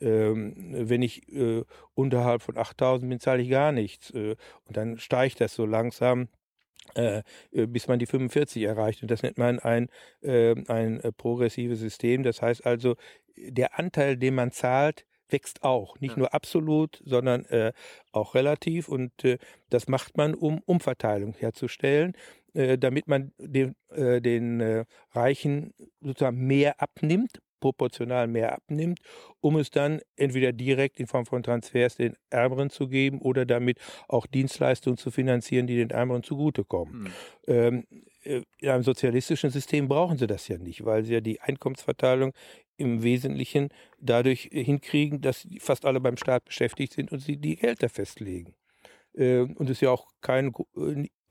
Ähm, 0.00 0.54
wenn 0.72 1.00
ich 1.02 1.32
äh, 1.32 1.64
unterhalb 1.94 2.42
von 2.42 2.58
8000 2.58 3.08
bin, 3.08 3.20
zahle 3.20 3.42
ich 3.42 3.50
gar 3.50 3.72
nichts. 3.72 4.10
Äh, 4.10 4.36
und 4.64 4.76
dann 4.76 4.98
steigt 4.98 5.40
das 5.40 5.54
so 5.54 5.64
langsam. 5.64 6.28
Äh, 6.96 7.22
äh 7.52 7.66
bis 7.66 7.86
man 7.86 8.00
die 8.00 8.06
45 8.06 8.64
erreicht. 8.64 9.02
Und 9.02 9.10
das 9.10 9.22
nennt 9.22 9.38
man 9.38 9.60
ein, 9.60 9.88
ähm, 10.22 10.64
ein 10.66 11.00
äh, 11.00 11.12
progressives 11.12 11.78
System. 11.78 12.24
Das 12.24 12.42
heißt 12.42 12.66
also, 12.66 12.96
der 13.36 13.78
Anteil, 13.78 14.16
den 14.16 14.34
man 14.34 14.50
zahlt, 14.50 15.06
wächst 15.28 15.62
auch. 15.62 15.98
Nicht 16.00 16.12
ja. 16.12 16.18
nur 16.18 16.34
absolut, 16.34 17.00
sondern 17.04 17.44
äh, 17.46 17.72
auch 18.12 18.34
relativ. 18.34 18.88
Und 18.88 19.24
äh, 19.24 19.38
das 19.70 19.88
macht 19.88 20.16
man, 20.16 20.34
um 20.34 20.60
Umverteilung 20.66 21.34
herzustellen. 21.34 22.14
Äh, 22.54 22.76
damit 22.76 23.08
man 23.08 23.32
den, 23.38 23.74
äh, 23.90 24.20
den 24.20 24.60
äh, 24.60 24.84
Reichen 25.12 25.72
sozusagen 26.02 26.46
mehr 26.46 26.82
abnimmt, 26.82 27.40
proportional 27.60 28.26
mehr 28.26 28.52
abnimmt, 28.52 28.98
um 29.40 29.56
es 29.56 29.70
dann 29.70 30.00
entweder 30.16 30.52
direkt 30.52 31.00
in 31.00 31.06
Form 31.06 31.24
von 31.24 31.42
Transfers 31.42 31.96
den 31.96 32.14
Ärmeren 32.28 32.68
zu 32.68 32.88
geben 32.88 33.20
oder 33.22 33.46
damit 33.46 33.78
auch 34.06 34.26
Dienstleistungen 34.26 34.98
zu 34.98 35.10
finanzieren, 35.10 35.66
die 35.66 35.76
den 35.76 35.88
Ärmeren 35.90 36.22
zugutekommen. 36.22 37.04
Mhm. 37.04 37.12
Ähm, 37.46 37.84
in 38.24 38.68
einem 38.68 38.84
sozialistischen 38.84 39.50
System 39.50 39.88
brauchen 39.88 40.18
sie 40.18 40.26
das 40.26 40.46
ja 40.46 40.58
nicht, 40.58 40.84
weil 40.84 41.04
sie 41.04 41.14
ja 41.14 41.20
die 41.20 41.40
Einkommensverteilung 41.40 42.34
im 42.76 43.02
Wesentlichen 43.02 43.68
dadurch 44.00 44.48
hinkriegen, 44.52 45.20
dass 45.20 45.46
fast 45.58 45.84
alle 45.84 46.00
beim 46.00 46.16
Staat 46.16 46.44
beschäftigt 46.44 46.92
sind 46.92 47.12
und 47.12 47.20
sie 47.20 47.36
die 47.36 47.56
Gehälter 47.56 47.88
festlegen. 47.88 48.54
Und 49.14 49.68
es 49.68 49.82
ja 49.82 49.90
auch 49.90 50.08
kein, 50.22 50.54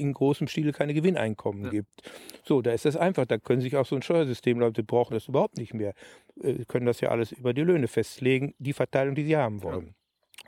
in 0.01 0.13
großem 0.13 0.47
Stile 0.47 0.71
keine 0.71 0.93
Gewinneinkommen 0.93 1.65
ja. 1.65 1.69
gibt. 1.69 1.89
So, 2.43 2.61
da 2.61 2.71
ist 2.73 2.85
das 2.85 2.95
einfach. 2.95 3.25
Da 3.25 3.37
können 3.37 3.61
sich 3.61 3.75
auch 3.75 3.85
so 3.85 3.95
ein 3.95 4.01
Steuersystem, 4.01 4.59
Leute 4.59 4.83
brauchen 4.83 5.13
das 5.13 5.27
überhaupt 5.27 5.57
nicht 5.57 5.73
mehr. 5.73 5.93
Äh, 6.41 6.65
können 6.65 6.85
das 6.85 7.01
ja 7.01 7.09
alles 7.09 7.31
über 7.31 7.53
die 7.53 7.61
Löhne 7.61 7.87
festlegen, 7.87 8.53
die 8.59 8.73
Verteilung, 8.73 9.15
die 9.15 9.23
sie 9.23 9.37
haben 9.37 9.63
wollen. 9.63 9.87
Ja. 9.87 9.93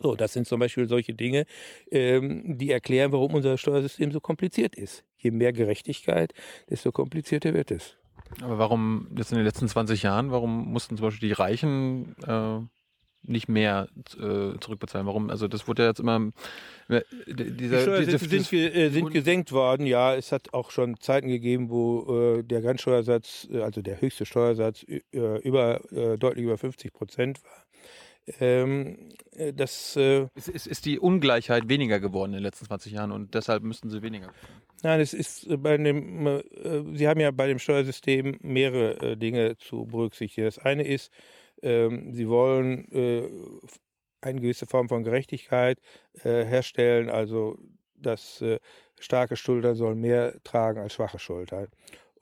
So, 0.01 0.15
das 0.15 0.33
sind 0.33 0.47
zum 0.47 0.59
Beispiel 0.59 0.87
solche 0.87 1.13
Dinge, 1.13 1.45
ähm, 1.91 2.57
die 2.57 2.71
erklären, 2.71 3.11
warum 3.11 3.35
unser 3.35 3.57
Steuersystem 3.57 4.11
so 4.11 4.19
kompliziert 4.19 4.75
ist. 4.75 5.03
Je 5.17 5.31
mehr 5.31 5.53
Gerechtigkeit, 5.53 6.33
desto 6.69 6.91
komplizierter 6.91 7.53
wird 7.53 7.69
es. 7.69 7.95
Aber 8.41 8.57
warum 8.57 9.07
jetzt 9.15 9.31
in 9.31 9.37
den 9.37 9.45
letzten 9.45 9.67
20 9.67 10.03
Jahren, 10.03 10.31
warum 10.31 10.71
mussten 10.71 10.97
zum 10.97 11.05
Beispiel 11.05 11.29
die 11.29 11.33
Reichen 11.33 12.15
äh, 12.25 12.59
nicht 13.25 13.47
mehr 13.47 13.87
äh, 14.15 14.59
zurückbezahlen. 14.59 15.07
Warum? 15.07 15.29
Also 15.29 15.47
das 15.47 15.67
wurde 15.67 15.83
ja 15.83 15.89
jetzt 15.89 15.99
immer 15.99 16.31
äh, 16.89 17.01
dieser, 17.27 17.99
die 17.99 18.05
diese, 18.05 18.17
sind, 18.17 18.53
äh, 18.53 18.89
sind 18.89 19.11
gesenkt 19.11 19.51
worden. 19.51 19.85
Ja, 19.85 20.15
es 20.15 20.31
hat 20.31 20.53
auch 20.53 20.71
schon 20.71 20.97
Zeiten 20.99 21.29
gegeben, 21.29 21.69
wo 21.69 22.37
äh, 22.39 22.43
der 22.43 22.61
Grenzsteuersatz, 22.61 23.47
äh, 23.51 23.61
also 23.61 23.81
der 23.81 24.01
höchste 24.01 24.25
Steuersatz 24.25 24.83
über 24.83 25.81
deutlich 26.19 26.45
über 26.45 26.57
50 26.57 26.93
Prozent 26.93 27.43
war. 27.43 27.65
Ähm, 28.39 29.09
das 29.55 29.97
ist, 29.97 30.47
ist, 30.47 30.67
ist, 30.67 30.85
die 30.85 30.99
Ungleichheit 30.99 31.67
weniger 31.67 31.99
geworden 31.99 32.31
in 32.31 32.37
den 32.37 32.43
letzten 32.43 32.65
20 32.65 32.93
Jahren 32.93 33.11
und 33.11 33.33
deshalb 33.33 33.63
müssten 33.63 33.89
sie 33.89 34.01
weniger. 34.01 34.31
Nein, 34.81 35.01
es 35.01 35.13
ist 35.13 35.47
bei 35.61 35.77
dem, 35.77 36.41
Sie 36.93 37.07
haben 37.07 37.19
ja 37.19 37.31
bei 37.31 37.47
dem 37.47 37.59
Steuersystem 37.59 38.37
mehrere 38.41 39.17
Dinge 39.17 39.57
zu 39.57 39.85
berücksichtigen. 39.85 40.45
Das 40.45 40.59
eine 40.59 40.85
ist, 40.85 41.11
ähm, 41.61 42.13
sie 42.13 42.27
wollen 42.27 42.91
äh, 42.91 43.29
eine 44.21 44.41
gewisse 44.41 44.65
Form 44.65 44.89
von 44.89 45.03
Gerechtigkeit 45.03 45.79
äh, 46.23 46.45
herstellen, 46.45 47.09
also 47.09 47.57
dass 47.95 48.41
äh, 48.41 48.59
starke 48.99 49.35
Schultern 49.35 49.75
sollen 49.75 49.99
mehr 49.99 50.35
tragen 50.43 50.79
als 50.79 50.93
schwache 50.93 51.19
Schultern. 51.19 51.67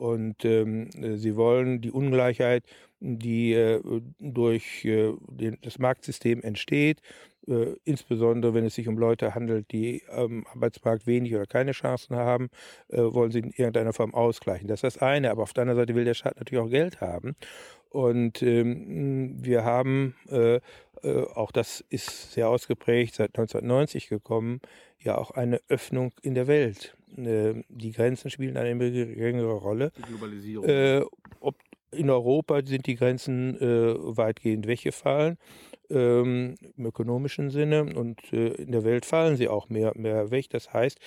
Und 0.02 0.46
ähm, 0.46 0.90
sie 1.20 1.36
wollen 1.36 1.80
die 1.80 1.92
Ungleichheit, 1.92 2.64
die 3.02 3.54
äh, 3.54 3.80
durch 4.18 4.84
äh, 4.84 5.14
den, 5.30 5.60
das 5.62 5.78
Marktsystem 5.78 6.42
entsteht, 6.42 7.04
äh, 7.48 7.76
insbesondere 7.84 8.56
wenn 8.56 8.66
es 8.66 8.74
sich 8.74 8.88
um 8.88 8.98
Leute 8.98 9.36
handelt, 9.36 9.72
die 9.72 10.02
am 10.10 10.48
Arbeitsmarkt 10.56 11.06
wenig 11.06 11.36
oder 11.36 11.46
keine 11.46 11.74
Chancen 11.74 12.16
haben, 12.16 12.50
äh, 12.88 12.98
wollen 12.98 13.30
sie 13.30 13.42
in 13.42 13.52
irgendeiner 13.52 13.94
Form 13.94 14.16
ausgleichen. 14.16 14.68
Das 14.68 14.80
ist 14.80 14.96
das 14.96 14.98
eine. 14.98 15.30
Aber 15.30 15.44
auf 15.44 15.54
der 15.54 15.62
anderen 15.62 15.82
Seite 15.82 15.94
will 15.94 16.06
der 16.06 16.16
Staat 16.16 16.38
natürlich 16.38 16.64
auch 16.64 16.72
Geld 16.72 17.00
haben. 17.00 17.36
Und 17.90 18.42
ähm, 18.42 19.36
wir 19.38 19.66
haben, 19.66 20.16
äh, 20.32 20.56
äh, 20.56 20.62
auch 21.36 21.52
das 21.52 21.86
ist 21.90 22.32
sehr 22.32 22.50
ausgeprägt, 22.50 23.14
seit 23.14 23.38
1990 23.38 24.10
gekommen, 24.10 24.62
ja 24.98 25.16
auch 25.16 25.30
eine 25.30 25.62
Öffnung 25.68 26.12
in 26.24 26.34
der 26.34 26.48
Welt. 26.48 26.98
Äh, 27.18 27.64
die 27.70 27.92
Grenzen 27.92 28.30
spielen 28.30 28.58
eine 28.58 28.72
immer 28.72 28.90
geringere 28.90 29.54
Rolle. 29.54 29.92
Die 29.98 30.02
Globalisierung. 30.02 30.68
Äh, 30.68 31.02
ob 31.40 31.56
in 31.92 32.10
Europa 32.10 32.62
sind 32.66 32.88
die 32.88 32.96
Grenzen 32.96 33.60
äh, 33.60 33.96
weitgehend 33.98 34.66
weggefallen 34.66 35.38
ähm, 35.90 36.56
im 36.78 36.86
ökonomischen 36.86 37.50
Sinne 37.50 37.84
und 37.84 38.32
äh, 38.32 38.54
in 38.54 38.72
der 38.72 38.84
Welt 38.84 39.06
fallen 39.06 39.36
sie 39.36 39.50
auch 39.50 39.70
mehr, 39.70 39.92
mehr 39.96 40.32
weg. 40.32 40.50
Das 40.50 40.74
heißt, 40.74 41.00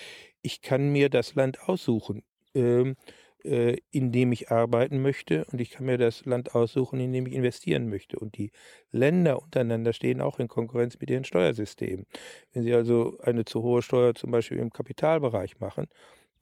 ich 0.42 0.60
kann 0.60 0.92
mir 0.92 1.08
das 1.08 1.34
Land 1.34 1.68
aussuchen. 1.68 2.22
Ähm, 2.54 2.96
äh, 3.44 3.76
in 3.90 4.12
dem 4.12 4.32
ich 4.32 4.50
arbeiten 4.50 5.02
möchte 5.02 5.44
und 5.52 5.60
ich 5.60 5.70
kann 5.70 5.86
mir 5.86 5.98
das 5.98 6.24
Land 6.24 6.54
aussuchen, 6.54 7.00
in 7.00 7.12
dem 7.12 7.26
ich 7.26 7.34
investieren 7.34 7.88
möchte. 7.88 8.18
Und 8.18 8.36
die 8.36 8.50
Länder 8.90 9.42
untereinander 9.42 9.92
stehen 9.92 10.20
auch 10.20 10.38
in 10.38 10.48
Konkurrenz 10.48 10.98
mit 11.00 11.10
ihren 11.10 11.24
Steuersystemen. 11.24 12.06
Wenn 12.52 12.62
sie 12.62 12.74
also 12.74 13.18
eine 13.22 13.44
zu 13.44 13.62
hohe 13.62 13.82
Steuer 13.82 14.14
zum 14.14 14.30
Beispiel 14.30 14.58
im 14.58 14.70
Kapitalbereich 14.70 15.60
machen, 15.60 15.88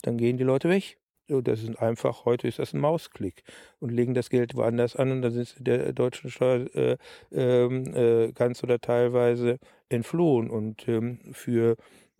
dann 0.03 0.17
gehen 0.19 0.37
die 0.37 0.45
Leute 0.45 0.69
weg. 0.69 0.99
Das 1.29 1.63
ist 1.63 1.79
einfach, 1.79 2.25
heute 2.25 2.49
ist 2.49 2.59
das 2.59 2.75
ein 2.75 2.81
Mausklick 2.81 3.45
und 3.79 3.91
legen 3.91 4.13
das 4.13 4.29
Geld 4.29 4.55
woanders 4.57 4.97
an 4.97 5.13
und 5.13 5.23
dann 5.23 5.33
sind 5.33 5.49
sie 5.49 5.65
der 5.65 5.93
deutschen 5.93 6.31
Steuer 6.31 6.67
äh, 6.75 6.97
ähm, 7.31 7.95
äh, 7.95 8.33
ganz 8.33 8.63
oder 8.63 8.81
teilweise 8.81 9.59
entflohen. 9.89 10.51
Und 10.51 10.87
ähm, 10.89 11.21
für 11.33 11.77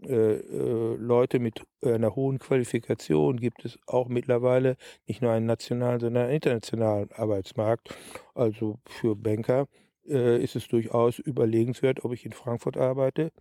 Leute 0.09 1.39
mit 1.39 1.63
einer 1.83 2.15
hohen 2.17 2.39
Qualifikation 2.39 3.39
gibt 3.39 3.65
es 3.65 3.79
auch 3.87 4.09
mittlerweile 4.09 4.77
nicht 5.07 5.23
nur 5.23 5.33
einen 5.33 5.47
nationalen, 5.47 6.01
sondern 6.01 6.25
einen 6.25 6.35
internationalen 6.35 7.11
Arbeitsmarkt. 7.13 7.95
Also 8.35 8.79
für 8.87 9.17
Banker 9.17 9.69
äh, 10.09 10.43
ist 10.43 10.57
es 10.57 10.69
durchaus 10.69 11.19
überlegenswert, 11.19 12.05
ob 12.05 12.13
ich 12.13 12.25
in 12.27 12.33
Frankfurt 12.33 12.77
arbeite 12.77 13.33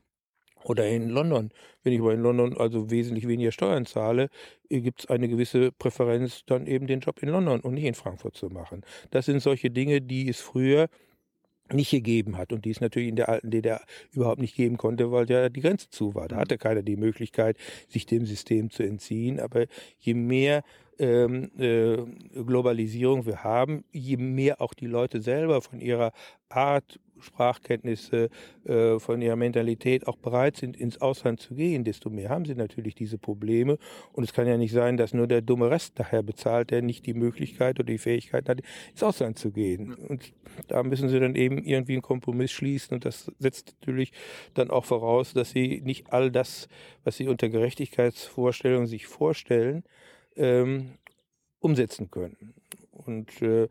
Oder 0.63 0.87
in 0.87 1.09
London. 1.09 1.49
Wenn 1.83 1.93
ich 1.93 1.99
aber 2.01 2.13
in 2.13 2.21
London 2.21 2.55
also 2.57 2.91
wesentlich 2.91 3.27
weniger 3.27 3.51
Steuern 3.51 3.85
zahle, 3.85 4.29
äh, 4.69 4.81
gibt 4.81 5.01
es 5.01 5.09
eine 5.09 5.27
gewisse 5.27 5.71
Präferenz, 5.71 6.43
dann 6.45 6.67
eben 6.67 6.85
den 6.87 6.99
Job 6.99 7.21
in 7.23 7.29
London 7.29 7.61
und 7.61 7.73
nicht 7.73 7.85
in 7.85 7.95
Frankfurt 7.95 8.35
zu 8.35 8.49
machen. 8.49 8.83
Das 9.09 9.25
sind 9.25 9.39
solche 9.41 9.71
Dinge, 9.71 10.01
die 10.01 10.29
es 10.29 10.39
früher 10.39 10.87
nicht 11.73 11.91
gegeben 11.91 12.37
hat 12.37 12.53
und 12.53 12.65
die 12.65 12.71
es 12.71 12.81
natürlich 12.81 13.09
in 13.09 13.15
der 13.15 13.29
alten 13.29 13.51
DDR 13.51 13.81
überhaupt 14.11 14.41
nicht 14.41 14.55
geben 14.55 14.77
konnte, 14.77 15.11
weil 15.11 15.29
ja 15.29 15.49
die 15.49 15.61
Grenze 15.61 15.89
zu 15.89 16.15
war. 16.15 16.27
Da 16.27 16.37
hatte 16.37 16.57
keiner 16.57 16.81
die 16.81 16.95
Möglichkeit, 16.97 17.57
sich 17.87 18.05
dem 18.05 18.25
System 18.25 18.69
zu 18.69 18.83
entziehen. 18.83 19.39
Aber 19.39 19.65
je 19.99 20.13
mehr 20.13 20.63
ähm, 20.99 21.51
äh, 21.57 21.97
Globalisierung 22.43 23.25
wir 23.25 23.43
haben, 23.43 23.83
je 23.91 24.17
mehr 24.17 24.61
auch 24.61 24.73
die 24.73 24.87
Leute 24.87 25.21
selber 25.21 25.61
von 25.61 25.79
ihrer 25.79 26.11
Art, 26.49 26.99
Sprachkenntnisse, 27.21 28.29
äh, 28.65 28.99
von 28.99 29.21
ihrer 29.21 29.35
Mentalität 29.35 30.07
auch 30.07 30.17
bereit 30.17 30.57
sind, 30.57 30.77
ins 30.77 31.01
Ausland 31.01 31.39
zu 31.39 31.55
gehen, 31.55 31.83
desto 31.83 32.09
mehr 32.09 32.29
haben 32.29 32.45
sie 32.45 32.55
natürlich 32.55 32.95
diese 32.95 33.17
Probleme. 33.17 33.77
Und 34.13 34.23
es 34.23 34.33
kann 34.33 34.47
ja 34.47 34.57
nicht 34.57 34.71
sein, 34.71 34.97
dass 34.97 35.13
nur 35.13 35.27
der 35.27 35.41
dumme 35.41 35.69
Rest 35.69 35.97
nachher 35.99 36.23
bezahlt, 36.23 36.71
der 36.71 36.81
nicht 36.81 37.05
die 37.05 37.13
Möglichkeit 37.13 37.79
oder 37.79 37.87
die 37.87 37.97
Fähigkeit 37.97 38.49
hat, 38.49 38.61
ins 38.91 39.03
Ausland 39.03 39.39
zu 39.39 39.51
gehen. 39.51 39.93
Und 39.93 40.33
da 40.67 40.83
müssen 40.83 41.09
sie 41.09 41.19
dann 41.19 41.35
eben 41.35 41.63
irgendwie 41.63 41.93
einen 41.93 42.01
Kompromiss 42.01 42.51
schließen. 42.51 42.95
Und 42.95 43.05
das 43.05 43.31
setzt 43.39 43.75
natürlich 43.81 44.11
dann 44.53 44.69
auch 44.69 44.85
voraus, 44.85 45.33
dass 45.33 45.51
sie 45.51 45.81
nicht 45.81 46.11
all 46.11 46.31
das, 46.31 46.67
was 47.03 47.17
sie 47.17 47.27
unter 47.27 47.49
Gerechtigkeitsvorstellungen 47.49 48.87
sich 48.87 49.07
vorstellen, 49.07 49.83
ähm, 50.35 50.97
umsetzen 51.59 52.09
können. 52.11 52.53
Und 52.91 53.41
äh, 53.41 53.67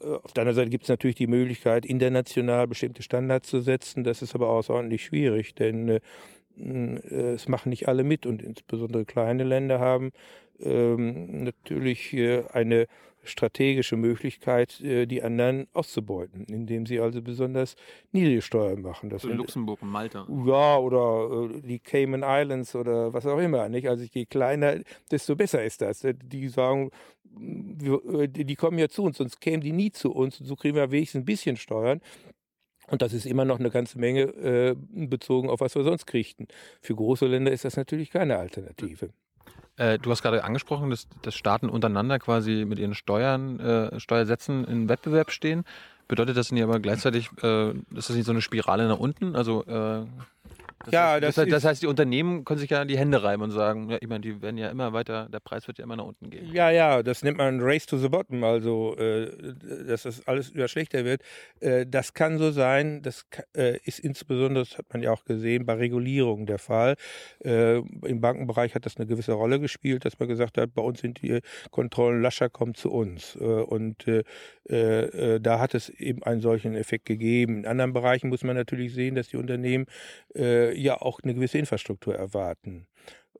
auf 0.00 0.32
der 0.32 0.42
anderen 0.42 0.56
Seite 0.56 0.70
gibt 0.70 0.84
es 0.84 0.88
natürlich 0.88 1.16
die 1.16 1.26
Möglichkeit, 1.26 1.86
international 1.86 2.66
bestimmte 2.66 3.02
Standards 3.02 3.48
zu 3.48 3.60
setzen. 3.60 4.04
Das 4.04 4.22
ist 4.22 4.34
aber 4.34 4.48
außerordentlich 4.48 5.04
schwierig, 5.04 5.54
denn 5.54 5.88
äh, 5.88 6.00
äh, 6.56 7.34
es 7.34 7.48
machen 7.48 7.70
nicht 7.70 7.88
alle 7.88 8.04
mit 8.04 8.26
und 8.26 8.42
insbesondere 8.42 9.04
kleine 9.04 9.44
Länder 9.44 9.80
haben 9.80 10.12
ähm, 10.60 11.44
natürlich 11.44 12.12
äh, 12.12 12.44
eine 12.52 12.86
strategische 13.24 13.96
Möglichkeit, 13.96 14.80
äh, 14.80 15.06
die 15.06 15.22
anderen 15.22 15.66
auszubeuten, 15.72 16.44
indem 16.44 16.86
sie 16.86 17.00
also 17.00 17.22
besonders 17.22 17.76
niedrige 18.12 18.42
Steuern 18.42 18.82
machen. 18.82 19.10
Das 19.10 19.22
sind, 19.22 19.36
Luxemburg 19.36 19.82
und 19.82 19.90
Malta. 19.90 20.26
Ja, 20.46 20.78
oder 20.78 21.50
äh, 21.50 21.60
die 21.62 21.78
Cayman 21.78 22.22
Islands 22.24 22.74
oder 22.74 23.12
was 23.12 23.26
auch 23.26 23.38
immer. 23.38 23.68
Nicht? 23.68 23.88
Also 23.88 24.04
je 24.10 24.26
kleiner, 24.26 24.76
desto 25.10 25.36
besser 25.36 25.64
ist 25.64 25.80
das. 25.80 26.06
Die 26.22 26.48
sagen, 26.48 26.90
die 27.24 28.54
kommen 28.56 28.78
ja 28.78 28.88
zu 28.88 29.02
uns, 29.02 29.18
sonst 29.18 29.40
kämen 29.40 29.60
die 29.60 29.72
nie 29.72 29.90
zu 29.90 30.12
uns. 30.12 30.40
Und 30.40 30.46
so 30.46 30.56
kriegen 30.56 30.76
wir 30.76 30.90
wenigstens 30.90 31.22
ein 31.22 31.24
bisschen 31.24 31.56
Steuern. 31.56 32.00
Und 32.88 33.02
das 33.02 33.12
ist 33.12 33.24
immer 33.26 33.44
noch 33.44 33.58
eine 33.58 33.70
ganze 33.70 33.98
Menge 33.98 34.22
äh, 34.22 34.76
bezogen 34.76 35.48
auf 35.48 35.60
was 35.60 35.74
wir 35.74 35.84
sonst 35.84 36.06
kriegten. 36.06 36.48
Für 36.82 36.94
große 36.94 37.26
Länder 37.26 37.50
ist 37.50 37.64
das 37.64 37.76
natürlich 37.76 38.10
keine 38.10 38.36
Alternative. 38.36 39.10
Äh, 39.76 39.98
du 39.98 40.10
hast 40.10 40.22
gerade 40.22 40.44
angesprochen, 40.44 40.90
dass, 40.90 41.08
dass, 41.22 41.34
Staaten 41.34 41.68
untereinander 41.68 42.18
quasi 42.18 42.64
mit 42.66 42.78
ihren 42.78 42.94
Steuern, 42.94 43.58
äh, 43.60 44.00
Steuersätzen 44.00 44.64
in 44.64 44.88
Wettbewerb 44.88 45.30
stehen. 45.30 45.64
Bedeutet 46.06 46.36
das 46.36 46.52
nicht 46.52 46.62
aber 46.62 46.80
gleichzeitig, 46.80 47.30
äh, 47.42 47.70
ist 47.70 48.08
das 48.08 48.16
nicht 48.16 48.26
so 48.26 48.32
eine 48.32 48.42
Spirale 48.42 48.86
nach 48.86 48.98
unten? 48.98 49.34
Also 49.34 49.64
äh, 49.64 50.06
das 50.84 50.92
ja, 50.92 51.12
heißt, 51.12 51.22
das, 51.22 51.34
das, 51.34 51.48
das, 51.48 51.64
heißt, 51.64 51.82
die 51.82 51.86
Unternehmen 51.86 52.44
können 52.44 52.60
sich 52.60 52.70
ja 52.70 52.84
die 52.84 52.98
Hände 52.98 53.22
reiben 53.22 53.42
und 53.42 53.50
sagen, 53.50 53.90
ja, 53.90 53.98
ich 54.00 54.08
meine, 54.08 54.20
die 54.20 54.42
werden 54.42 54.58
ja 54.58 54.68
immer 54.68 54.92
weiter, 54.92 55.28
der 55.32 55.40
Preis 55.40 55.66
wird 55.66 55.78
ja 55.78 55.84
immer 55.84 55.96
nach 55.96 56.04
unten 56.04 56.30
gehen. 56.30 56.52
Ja, 56.52 56.70
ja, 56.70 57.02
das 57.02 57.22
nennt 57.22 57.38
man 57.38 57.60
Race 57.60 57.86
to 57.86 57.96
the 57.96 58.08
Bottom, 58.08 58.44
also 58.44 58.96
äh, 58.96 59.30
dass 59.88 60.02
das 60.02 60.26
alles 60.26 60.54
wieder 60.54 60.68
schlechter 60.68 61.04
wird. 61.04 61.22
Äh, 61.60 61.86
das 61.86 62.12
kann 62.14 62.38
so 62.38 62.50
sein, 62.50 63.02
das 63.02 63.26
äh, 63.56 63.78
ist 63.84 63.98
insbesondere, 63.98 64.64
das 64.64 64.78
hat 64.78 64.86
man 64.92 65.02
ja 65.02 65.12
auch 65.12 65.24
gesehen, 65.24 65.66
bei 65.66 65.74
Regulierung 65.74 66.46
der 66.46 66.58
Fall. 66.58 66.96
Äh, 67.44 67.78
Im 67.78 68.20
Bankenbereich 68.20 68.74
hat 68.74 68.86
das 68.86 68.96
eine 68.96 69.06
gewisse 69.06 69.32
Rolle 69.32 69.60
gespielt, 69.60 70.04
dass 70.04 70.18
man 70.18 70.28
gesagt 70.28 70.58
hat, 70.58 70.74
bei 70.74 70.82
uns 70.82 71.00
sind 71.00 71.22
die 71.22 71.40
Kontrollen 71.70 72.20
lascher, 72.20 72.50
kommt 72.50 72.76
zu 72.76 72.90
uns. 72.90 73.36
Äh, 73.36 73.44
und 73.44 74.06
äh, 74.06 74.24
da 75.40 75.58
hat 75.60 75.74
es 75.74 75.90
eben 75.90 76.22
einen 76.22 76.40
solchen 76.40 76.74
Effekt 76.74 77.04
gegeben. 77.04 77.58
In 77.58 77.66
anderen 77.66 77.92
Bereichen 77.92 78.28
muss 78.28 78.44
man 78.44 78.56
natürlich 78.56 78.94
sehen, 78.94 79.14
dass 79.14 79.28
die 79.28 79.36
Unternehmen 79.36 79.86
ja 80.74 81.00
auch 81.00 81.20
eine 81.22 81.34
gewisse 81.34 81.58
Infrastruktur 81.58 82.14
erwarten. 82.14 82.86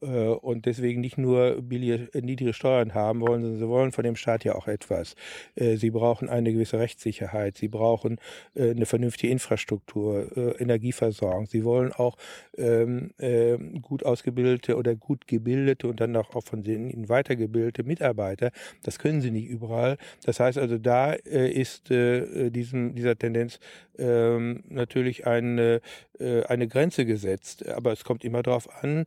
Äh, 0.05 0.29
und 0.29 0.67
deswegen 0.67 1.01
nicht 1.01 1.19
nur 1.19 1.63
billige, 1.63 2.09
äh, 2.13 2.21
niedrige 2.21 2.53
Steuern 2.53 2.95
haben 2.95 3.21
wollen, 3.21 3.43
sondern 3.43 3.59
sie 3.59 3.69
wollen 3.69 3.93
von 3.93 4.05
dem 4.05 4.17
Staat 4.17 4.45
ja 4.45 4.55
auch 4.55 4.69
etwas. 4.69 5.15
Äh, 5.55 5.77
sie 5.77 5.91
brauchen 5.91 6.29
eine 6.29 6.53
gewisse 6.53 6.79
Rechtssicherheit, 6.79 7.57
sie 7.59 7.69
brauchen 7.69 8.19
eine 8.57 8.87
vernünftige 8.87 9.33
Infrastruktur, 9.33 10.61
Energieversorgung. 10.61 11.47
Sie 11.47 11.65
wollen 11.65 11.93
auch 11.93 12.17
ähm, 12.57 13.11
ähm, 13.19 13.81
gut 13.83 14.05
ausgebildete 14.05 14.77
oder 14.77 14.95
gut 14.95 15.27
gebildete 15.27 15.89
und 15.89 16.01
dann 16.01 16.15
auch 16.17 16.43
von 16.45 16.65
ihnen 16.65 17.09
weitergebildete 17.09 17.83
Mitarbeiter. 17.83 18.51
Das 18.83 18.99
können 18.99 19.21
sie 19.21 19.31
nicht 19.31 19.49
überall. 19.49 19.97
Das 20.25 20.41
heißt 20.41 20.59
also, 20.59 20.79
da 20.79 21.13
ist 21.13 21.91
diesem, 21.91 22.95
dieser 22.95 23.17
Tendenz 23.17 23.59
ähm, 23.99 24.65
natürlich 24.69 25.27
eine, 25.27 25.81
eine 26.21 26.69
Grenze 26.69 27.05
gesetzt. 27.05 27.69
Aber 27.69 27.93
es 27.93 28.05
kommt 28.05 28.25
immer 28.25 28.43
darauf 28.43 28.69
an, 28.83 29.05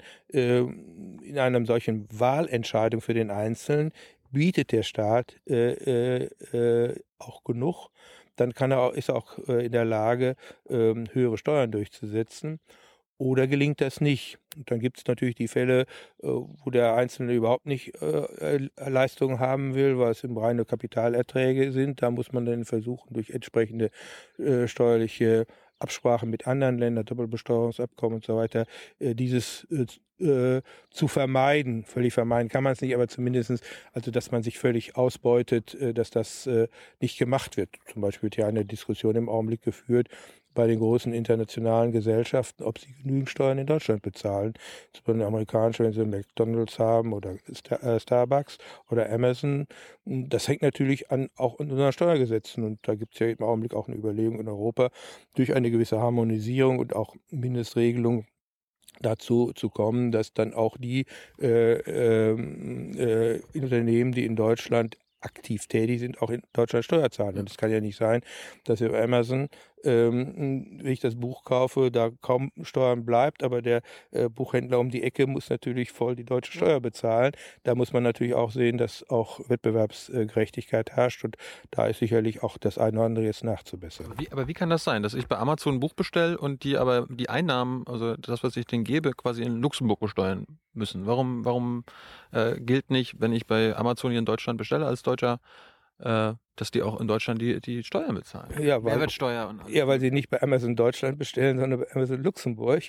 in 1.23 1.39
einer 1.39 1.65
solchen 1.65 2.07
Wahlentscheidung 2.11 3.01
für 3.01 3.13
den 3.13 3.31
Einzelnen 3.31 3.91
bietet 4.31 4.71
der 4.71 4.83
Staat 4.83 5.35
äh, 5.47 6.23
äh, 6.23 6.95
auch 7.17 7.43
genug, 7.43 7.89
dann 8.35 8.53
kann 8.53 8.71
er, 8.71 8.93
ist 8.93 9.09
er 9.09 9.15
auch 9.15 9.37
äh, 9.47 9.65
in 9.65 9.71
der 9.71 9.85
Lage, 9.85 10.35
ähm, 10.69 11.05
höhere 11.11 11.37
Steuern 11.37 11.71
durchzusetzen. 11.71 12.59
Oder 13.19 13.47
gelingt 13.47 13.81
das 13.81 13.99
nicht? 13.99 14.37
Und 14.55 14.69
dann 14.69 14.79
gibt 14.79 14.99
es 14.99 15.07
natürlich 15.07 15.33
die 15.33 15.47
Fälle, 15.47 15.81
äh, 16.21 16.27
wo 16.27 16.69
der 16.69 16.93
Einzelne 16.93 17.33
überhaupt 17.33 17.65
nicht 17.65 17.99
äh, 18.01 18.69
Leistungen 18.77 19.39
haben 19.39 19.73
will, 19.73 19.97
weil 19.97 20.11
es 20.11 20.23
im 20.23 20.37
reine 20.37 20.65
Kapitalerträge 20.65 21.71
sind. 21.71 22.03
Da 22.03 22.11
muss 22.11 22.31
man 22.31 22.45
dann 22.45 22.63
versuchen, 22.65 23.13
durch 23.13 23.31
entsprechende 23.31 23.89
äh, 24.37 24.67
steuerliche 24.67 25.47
Absprache 25.79 26.25
mit 26.25 26.47
anderen 26.47 26.77
Ländern, 26.77 27.05
Doppelbesteuerungsabkommen 27.05 28.17
und 28.17 28.25
so 28.25 28.35
weiter, 28.35 28.65
äh, 28.99 29.15
dieses 29.15 29.67
äh, 29.71 29.85
äh, 30.23 30.61
zu 30.89 31.07
vermeiden. 31.07 31.83
Völlig 31.85 32.13
vermeiden 32.13 32.49
kann 32.49 32.63
man 32.63 32.73
es 32.73 32.81
nicht, 32.81 32.95
aber 32.95 33.07
zumindestens, 33.07 33.61
also 33.93 34.09
dass 34.11 34.31
man 34.31 34.41
sich 34.43 34.57
völlig 34.57 34.95
ausbeutet, 34.95 35.77
dass 35.95 36.09
das 36.09 36.49
nicht 36.99 37.19
gemacht 37.19 37.55
wird. 37.55 37.69
Zum 37.91 38.01
Beispiel 38.01 38.23
wird 38.23 38.37
ja 38.37 38.47
eine 38.47 38.65
Diskussion 38.65 39.15
im 39.15 39.29
Augenblick 39.29 39.61
geführt, 39.61 40.07
bei 40.57 40.65
den 40.65 40.79
großen 40.79 41.13
internationalen 41.13 41.91
Gesellschaften, 41.91 42.63
ob 42.63 42.79
sie 42.79 42.91
genügend 43.03 43.29
Steuern 43.29 43.59
in 43.59 43.67
Deutschland 43.67 44.01
bezahlen. 44.01 44.53
Das 44.91 45.03
bei 45.03 45.13
den 45.13 45.21
amerikanischen, 45.21 45.85
wenn 45.85 45.93
sie 45.93 46.03
McDonalds 46.03 46.79
haben 46.79 47.13
oder 47.13 47.35
äh, 47.35 47.99
Starbucks 47.99 48.57
oder 48.89 49.07
Amazon. 49.07 49.67
Das 50.03 50.47
hängt 50.47 50.63
natürlich 50.63 51.11
an 51.11 51.29
auch 51.35 51.59
an 51.59 51.69
unseren 51.69 51.91
Steuergesetzen. 51.91 52.63
Und 52.63 52.79
da 52.81 52.95
gibt 52.95 53.13
es 53.13 53.19
ja 53.19 53.27
im 53.27 53.43
Augenblick 53.43 53.75
auch 53.75 53.87
eine 53.87 53.97
Überlegung 53.97 54.39
in 54.39 54.47
Europa, 54.47 54.89
durch 55.35 55.53
eine 55.53 55.69
gewisse 55.69 55.99
Harmonisierung 55.99 56.79
und 56.79 56.95
auch 56.95 57.15
Mindestregelung 57.29 58.25
dazu 58.99 59.51
zu 59.53 59.69
kommen, 59.69 60.11
dass 60.11 60.33
dann 60.33 60.55
auch 60.55 60.75
die 60.79 61.05
äh, 61.39 61.73
ähm, 62.31 62.97
äh, 62.97 63.41
Unternehmen, 63.53 64.11
die 64.11 64.25
in 64.25 64.35
Deutschland 64.35 64.97
aktiv 65.21 65.67
tätig 65.67 65.99
sind, 65.99 66.21
auch 66.21 66.29
in 66.29 66.41
Deutschland 66.53 66.85
Steuer 66.85 67.09
zahlen. 67.09 67.37
Und 67.37 67.49
es 67.49 67.57
kann 67.57 67.71
ja 67.71 67.79
nicht 67.79 67.97
sein, 67.97 68.21
dass 68.65 68.79
wir 68.79 68.89
auf 68.89 68.95
Amazon 68.95 69.49
ähm, 69.83 70.79
wenn 70.81 70.91
ich 70.91 70.99
das 70.99 71.15
Buch 71.15 71.43
kaufe, 71.43 71.91
da 71.91 72.09
kaum 72.21 72.51
Steuern 72.61 73.05
bleibt, 73.05 73.43
aber 73.43 73.61
der 73.61 73.81
äh, 74.11 74.29
Buchhändler 74.29 74.79
um 74.79 74.89
die 74.89 75.03
Ecke 75.03 75.27
muss 75.27 75.49
natürlich 75.49 75.91
voll 75.91 76.15
die 76.15 76.25
deutsche 76.25 76.51
Steuer 76.51 76.79
bezahlen. 76.79 77.33
Da 77.63 77.75
muss 77.75 77.93
man 77.93 78.03
natürlich 78.03 78.33
auch 78.33 78.51
sehen, 78.51 78.77
dass 78.77 79.07
auch 79.09 79.39
Wettbewerbsgerechtigkeit 79.49 80.91
herrscht 80.91 81.23
und 81.23 81.37
da 81.71 81.87
ist 81.87 81.99
sicherlich 81.99 82.43
auch 82.43 82.57
das 82.57 82.77
eine 82.77 82.97
oder 82.97 83.05
andere 83.05 83.25
jetzt 83.25 83.43
nachzubessern. 83.43 84.13
Wie, 84.17 84.31
aber 84.31 84.47
wie 84.47 84.53
kann 84.53 84.69
das 84.69 84.83
sein, 84.83 85.03
dass 85.03 85.13
ich 85.13 85.27
bei 85.27 85.37
Amazon 85.37 85.75
ein 85.75 85.79
Buch 85.79 85.93
bestelle 85.93 86.37
und 86.37 86.63
die 86.63 86.77
aber 86.77 87.07
die 87.09 87.29
Einnahmen, 87.29 87.85
also 87.87 88.15
das, 88.17 88.43
was 88.43 88.57
ich 88.57 88.65
denen 88.65 88.83
gebe, 88.83 89.11
quasi 89.13 89.43
in 89.43 89.61
Luxemburg 89.61 89.99
besteuern 89.99 90.45
müssen? 90.73 91.05
Warum, 91.05 91.45
warum 91.45 91.83
äh, 92.31 92.59
gilt 92.59 92.89
nicht, 92.89 93.19
wenn 93.19 93.33
ich 93.33 93.47
bei 93.47 93.75
Amazon 93.75 94.11
hier 94.11 94.19
in 94.19 94.25
Deutschland 94.25 94.57
bestelle 94.57 94.85
als 94.85 95.03
Deutscher, 95.03 95.39
äh, 95.99 96.33
dass 96.57 96.71
die 96.71 96.81
auch 96.81 96.99
in 96.99 97.07
Deutschland 97.07 97.41
die, 97.41 97.61
die 97.61 97.83
Steuern 97.83 98.15
bezahlen. 98.15 98.51
Ja, 98.61 98.83
weil, 98.83 98.93
Mehrwertsteuer 98.93 99.47
und 99.47 99.61
alles. 99.61 99.73
Ja, 99.73 99.87
weil 99.87 99.99
sie 99.99 100.11
nicht 100.11 100.29
bei 100.29 100.41
Amazon 100.41 100.75
Deutschland 100.75 101.19
bestellen, 101.19 101.59
sondern 101.59 101.79
bei 101.81 101.91
Amazon 101.93 102.21
Luxemburg. 102.21 102.83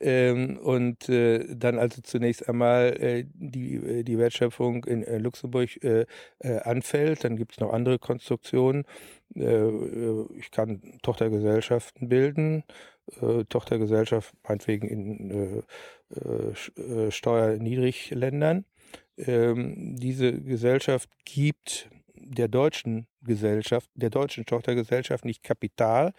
Ähm, 0.00 0.56
und 0.58 1.08
äh, 1.08 1.44
dann 1.54 1.78
also 1.78 2.00
zunächst 2.00 2.48
einmal 2.48 2.96
äh, 3.00 3.24
die, 3.34 3.74
äh, 3.74 4.02
die 4.04 4.18
Wertschöpfung 4.18 4.84
in 4.84 5.02
äh, 5.02 5.18
Luxemburg 5.18 5.82
äh, 5.82 6.06
äh, 6.38 6.60
anfällt. 6.60 7.24
Dann 7.24 7.36
gibt 7.36 7.52
es 7.52 7.60
noch 7.60 7.72
andere 7.72 7.98
Konstruktionen. 7.98 8.84
ich 9.34 10.50
kann 10.50 10.98
Tochtergesellschaften 11.02 12.08
bilden. 12.08 12.64
Tochtergesellschaft 13.48 14.34
meinetwegen 14.46 14.88
in 14.88 15.62
Steuerniedrigländern. 17.10 18.64
Ähm, 19.18 19.96
diese 19.96 20.40
Gesellschaft 20.40 21.08
gibt 21.24 21.90
der 22.28 22.48
deutschen 22.48 23.06
Gesellschaft, 23.22 23.90
der 23.94 24.10
deutschen 24.10 24.46
Tochtergesellschaft 24.46 25.24
nicht 25.24 25.42
Kapital 25.42 26.12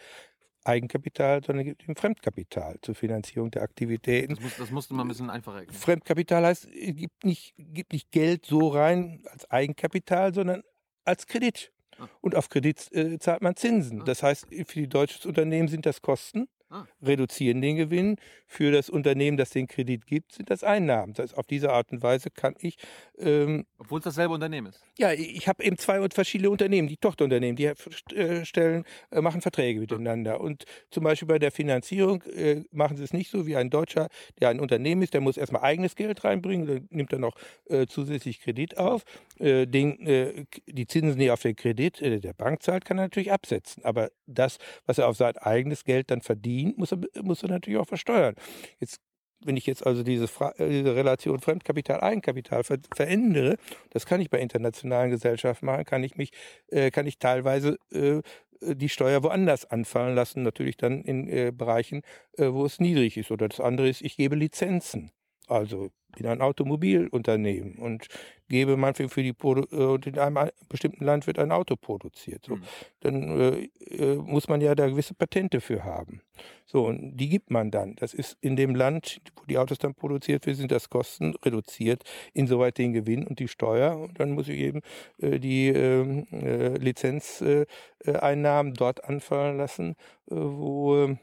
Eigenkapital, 0.65 1.43
sondern 1.43 1.65
gibt 1.65 1.87
ihm 1.87 1.95
Fremdkapital 1.95 2.77
zur 2.81 2.93
Finanzierung 2.93 3.49
der 3.51 3.63
Aktivitäten. 3.63 4.35
Das, 4.35 4.43
muss, 4.43 4.57
das 4.57 4.71
musste 4.71 4.93
man 4.93 5.05
ein 5.05 5.09
bisschen 5.09 5.29
einfacher 5.29 5.59
erklären. 5.59 5.79
Fremdkapital 5.79 6.45
heißt, 6.45 6.65
es 6.65 6.95
gibt 6.95 7.23
nicht, 7.23 7.53
gibt 7.57 7.93
nicht 7.93 8.11
Geld 8.11 8.45
so 8.45 8.67
rein 8.67 9.23
als 9.31 9.49
Eigenkapital, 9.49 10.33
sondern 10.33 10.63
als 11.05 11.27
Kredit. 11.27 11.71
Ah. 11.97 12.07
Und 12.21 12.35
auf 12.35 12.49
Kredit 12.49 12.91
äh, 12.91 13.17
zahlt 13.19 13.41
man 13.41 13.55
Zinsen. 13.55 14.01
Ah. 14.01 14.05
Das 14.05 14.21
heißt, 14.21 14.47
für 14.49 14.79
die 14.79 14.89
deutsches 14.89 15.25
Unternehmen 15.25 15.69
sind 15.69 15.85
das 15.85 16.01
Kosten, 16.01 16.47
Ah. 16.71 16.85
reduzieren 17.01 17.61
den 17.61 17.77
Gewinn. 17.77 18.17
Für 18.45 18.71
das 18.71 18.89
Unternehmen, 18.89 19.37
das 19.37 19.49
den 19.51 19.67
Kredit 19.67 20.05
gibt, 20.05 20.33
sind 20.33 20.49
das 20.49 20.63
Einnahmen. 20.63 21.13
Das 21.13 21.23
heißt, 21.23 21.37
auf 21.37 21.47
diese 21.47 21.71
Art 21.71 21.91
und 21.91 22.03
Weise 22.03 22.29
kann 22.29 22.55
ich 22.59 22.77
ähm, 23.17 23.65
Obwohl 23.77 23.99
es 23.99 24.05
dasselbe 24.05 24.33
Unternehmen 24.33 24.67
ist. 24.67 24.83
ja, 24.97 25.11
ich 25.11 25.47
habe 25.47 25.63
eben 25.63 25.77
zwei 25.77 26.07
verschiedene 26.09 26.49
Unternehmen, 26.49 26.87
die 26.87 26.97
Tochterunternehmen, 26.97 27.55
die 27.55 27.65
äh, 27.65 28.45
stellen, 28.45 28.85
äh, 29.11 29.21
machen 29.21 29.41
Verträge 29.41 29.79
miteinander. 29.79 30.41
Und 30.41 30.65
zum 30.91 31.03
Beispiel 31.03 31.27
bei 31.27 31.39
der 31.39 31.51
Finanzierung 31.51 32.21
äh, 32.23 32.63
machen 32.71 32.97
sie 32.97 33.03
es 33.03 33.13
nicht 33.13 33.31
so 33.31 33.47
wie 33.47 33.55
ein 33.55 33.69
Deutscher, 33.69 34.07
der 34.39 34.49
ein 34.49 34.59
Unternehmen 34.59 35.01
ist, 35.01 35.13
der 35.13 35.21
muss 35.21 35.37
erstmal 35.37 35.63
eigenes 35.63 35.95
Geld 35.95 36.23
reinbringen, 36.23 36.67
dann 36.67 36.87
nimmt 36.91 37.13
er 37.13 37.19
noch 37.19 37.35
äh, 37.65 37.87
zusätzlich 37.87 38.41
Kredit 38.41 38.77
auf. 38.77 39.03
Äh, 39.39 39.65
den, 39.65 40.05
äh, 40.05 40.45
die 40.67 40.85
Zinsen, 40.85 41.19
die 41.19 41.27
er 41.27 41.33
auf 41.33 41.41
den 41.41 41.55
Kredit 41.55 41.99
der 42.01 42.33
Bank 42.33 42.61
zahlt, 42.61 42.85
kann 42.85 42.97
er 42.99 43.05
natürlich 43.05 43.31
absetzen. 43.31 43.83
Aber 43.85 44.11
das, 44.27 44.57
was 44.85 44.97
er 44.99 45.07
auf 45.07 45.17
sein 45.17 45.37
eigenes 45.37 45.83
Geld 45.83 46.11
dann 46.11 46.21
verdient, 46.21 46.58
muss 46.65 46.91
er, 46.91 46.99
muss 47.21 47.43
er 47.43 47.49
natürlich 47.49 47.79
auch 47.79 47.87
versteuern. 47.87 48.35
Jetzt 48.79 48.99
wenn 49.45 49.57
ich 49.57 49.65
jetzt 49.65 49.85
also 49.85 50.03
diese, 50.03 50.27
Fra 50.27 50.51
äh, 50.57 50.69
diese 50.69 50.95
Relation 50.95 51.39
Fremdkapital, 51.39 52.01
Eigenkapital 52.01 52.63
ver 52.63 52.77
verändere, 52.93 53.55
das 53.91 54.05
kann 54.05 54.21
ich 54.21 54.29
bei 54.29 54.39
internationalen 54.39 55.11
Gesellschaften 55.11 55.65
machen, 55.65 55.85
kann 55.85 56.03
ich 56.03 56.17
mich, 56.17 56.31
äh, 56.67 56.91
kann 56.91 57.07
ich 57.07 57.19
teilweise 57.19 57.77
äh, 57.91 58.21
die 58.61 58.89
Steuer 58.89 59.23
woanders 59.23 59.65
anfallen 59.65 60.15
lassen, 60.15 60.43
natürlich 60.43 60.77
dann 60.77 61.01
in 61.03 61.29
äh, 61.29 61.51
Bereichen, 61.55 62.01
äh, 62.37 62.51
wo 62.51 62.65
es 62.65 62.79
niedrig 62.79 63.17
ist. 63.17 63.31
Oder 63.31 63.47
das 63.47 63.59
andere 63.59 63.87
ist, 63.87 64.01
ich 64.01 64.17
gebe 64.17 64.35
Lizenzen. 64.35 65.11
Also 65.49 65.89
bin 66.15 66.25
ein 66.27 66.41
Automobilunternehmen 66.41 67.75
und 67.75 68.07
gebe 68.47 68.77
manchmal 68.77 69.09
für 69.09 69.21
die 69.23 69.33
Produ 69.33 69.63
äh, 69.71 70.09
in 70.09 70.17
einem 70.17 70.49
bestimmten 70.67 71.05
Land 71.05 71.27
wird 71.27 71.37
ein 71.39 71.51
Auto 71.51 71.75
produziert. 71.75 72.45
So, 72.45 72.55
Mhm. 72.55 72.63
dann 73.01 73.39
äh, 73.39 73.69
äh, 73.95 74.15
muss 74.15 74.47
man 74.47 74.59
ja 74.61 74.73
da 74.75 74.87
gewisse 74.87 75.13
Patente 75.13 75.61
für 75.61 75.83
haben. 75.83 76.21
So, 76.65 76.85
und 76.87 77.15
die 77.17 77.29
gibt 77.29 77.51
man 77.51 77.71
dann. 77.71 77.95
Das 77.95 78.13
ist 78.13 78.37
in 78.41 78.55
dem 78.55 78.75
Land, 78.75 79.21
wo 79.35 79.45
die 79.45 79.57
Autos 79.57 79.77
dann 79.77 79.93
produziert 79.95 80.45
werden, 80.45 80.57
sind 80.57 80.71
das 80.71 80.89
Kosten 80.89 81.35
reduziert, 81.45 82.03
insoweit 82.33 82.77
den 82.77 82.93
Gewinn 82.93 83.25
und 83.27 83.39
die 83.39 83.47
Steuer. 83.47 83.97
Und 83.97 84.19
dann 84.19 84.31
muss 84.31 84.47
ich 84.47 84.59
eben 84.59 84.81
äh, 85.19 85.39
die 85.39 85.67
ähm, 85.69 86.25
äh, 86.31 86.75
Lizenzeinnahmen 86.77 88.73
dort 88.73 89.03
anfallen 89.03 89.57
lassen, 89.57 89.91
äh, 90.29 90.35
wo 90.35 91.05
äh, 91.05 91.17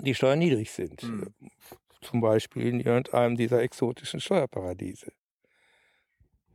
die 0.00 0.14
Steuern 0.14 0.38
niedrig 0.38 0.70
sind. 0.70 1.02
Mhm. 1.02 1.34
Zum 2.02 2.20
Beispiel 2.20 2.66
in 2.66 2.80
irgendeinem 2.80 3.36
dieser 3.36 3.62
exotischen 3.62 4.20
Steuerparadiese. 4.20 5.12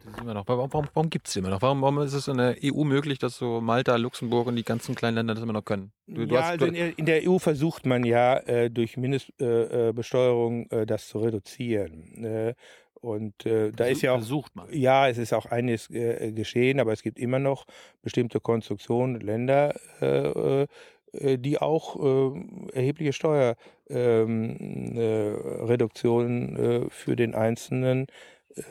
Das 0.04 0.14
ist 0.14 0.22
immer 0.22 0.34
noch. 0.34 0.48
Warum, 0.48 0.72
warum, 0.72 0.88
warum 0.94 1.10
gibt 1.10 1.28
es 1.28 1.36
immer 1.36 1.50
noch? 1.50 1.62
Warum, 1.62 1.82
warum 1.82 2.00
ist 2.00 2.14
es 2.14 2.28
in 2.28 2.38
der 2.38 2.56
EU 2.64 2.84
möglich, 2.84 3.20
dass 3.20 3.38
so 3.38 3.60
Malta, 3.60 3.96
Luxemburg 3.98 4.48
und 4.48 4.56
die 4.56 4.64
ganzen 4.64 4.96
kleinen 4.96 5.16
Länder 5.16 5.34
das 5.34 5.44
immer 5.44 5.54
noch 5.54 5.66
können? 5.66 5.92
Du, 6.06 6.26
du 6.26 6.36
ja, 6.36 6.42
hast- 6.44 6.52
also 6.52 6.66
in 6.68 6.74
der, 6.76 7.00
in 7.00 7.06
der 7.06 7.28
EU 7.28 7.40
versucht 7.40 7.86
man 7.86 8.04
ja 8.06 8.38
äh, 8.38 8.70
durch 8.70 8.96
Mindestbesteuerung 8.96 9.90
äh, 9.90 9.94
Besteuerung, 9.94 10.70
äh, 10.70 10.86
das 10.86 11.08
zu 11.08 11.20
reduzieren. 11.20 12.24
Äh, 12.24 12.54
und 13.02 13.46
äh, 13.46 13.72
da 13.72 13.86
ist 13.86 14.02
ja 14.02 14.14
auch 14.14 14.18
Versucht 14.18 14.56
man. 14.56 14.72
ja, 14.74 15.08
es 15.08 15.18
ist 15.18 15.34
auch 15.34 15.46
einiges 15.48 15.90
äh, 15.90 16.32
geschehen, 16.32 16.80
aber 16.80 16.94
es 16.94 17.02
gibt 17.04 17.20
immer 17.20 17.40
noch 17.40 17.66
bestimmte 18.02 18.40
Konstruktionen, 18.40 19.20
Länder, 19.20 19.76
äh, 20.02 20.62
äh, 20.64 20.68
die 21.14 21.60
auch 21.60 21.96
äh, 21.96 22.32
erhebliche 22.74 23.14
Steuerreduktionen 23.14 24.98
äh, 24.98 25.64
Reduktionen, 25.64 26.56
äh, 26.58 26.90
für 26.90 27.16
den 27.16 27.34
Einzelnen 27.34 28.08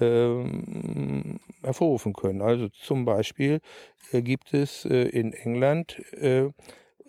ähm, 0.01 1.41
hervorrufen 1.63 2.13
können. 2.13 2.43
Also 2.43 2.69
zum 2.69 3.05
Beispiel 3.05 3.61
äh, 4.13 4.23
gibt 4.23 4.53
es 4.55 4.85
äh, 4.85 5.09
in 5.09 5.33
England 5.33 6.03
äh, 6.15 6.51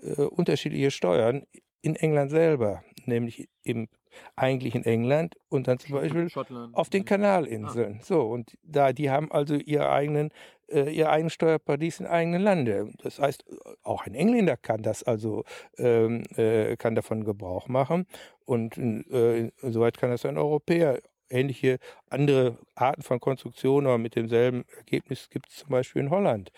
äh, 0.01 0.21
unterschiedliche 0.29 0.91
Steuern 0.91 1.43
in 1.81 1.95
England 1.95 2.31
selber, 2.31 2.83
nämlich 3.05 3.49
im 3.63 3.87
eigentlichen 4.35 4.83
England 4.83 5.35
und 5.49 5.67
dann 5.67 5.79
zum 5.79 5.95
Beispiel 5.95 6.29
Schottland. 6.29 6.75
auf 6.75 6.89
den 6.89 7.05
Kanalinseln. 7.05 7.99
So, 8.01 8.21
und 8.21 8.57
da, 8.63 8.93
die 8.93 9.09
haben 9.09 9.31
also 9.31 9.55
ihre 9.55 9.89
eigenen, 9.89 10.31
äh, 10.69 10.89
ihr 10.89 11.09
eigenes 11.09 11.33
Steuerparadies 11.33 11.99
in 11.99 12.05
eigenen 12.07 12.41
Lande. 12.41 12.91
Das 13.03 13.19
heißt, 13.19 13.45
auch 13.83 14.05
ein 14.05 14.15
Engländer 14.15 14.57
kann 14.57 14.81
das 14.81 15.03
also, 15.03 15.43
ähm, 15.77 16.23
äh, 16.35 16.75
kann 16.77 16.95
davon 16.95 17.23
Gebrauch 17.23 17.67
machen. 17.67 18.05
Und 18.45 18.77
äh, 18.77 19.51
insoweit 19.61 19.97
kann 19.97 20.09
das 20.11 20.25
ein 20.25 20.37
Europäer. 20.37 21.01
Ähnliche 21.29 21.79
andere 22.09 22.57
Arten 22.73 23.01
von 23.01 23.19
Konstruktionen, 23.19 23.85
aber 23.87 23.97
mit 23.97 24.15
demselben 24.15 24.63
Ergebnis 24.77 25.29
gibt 25.29 25.49
es 25.49 25.57
zum 25.57 25.69
Beispiel 25.71 26.01
in 26.03 26.09
Holland. 26.09 26.53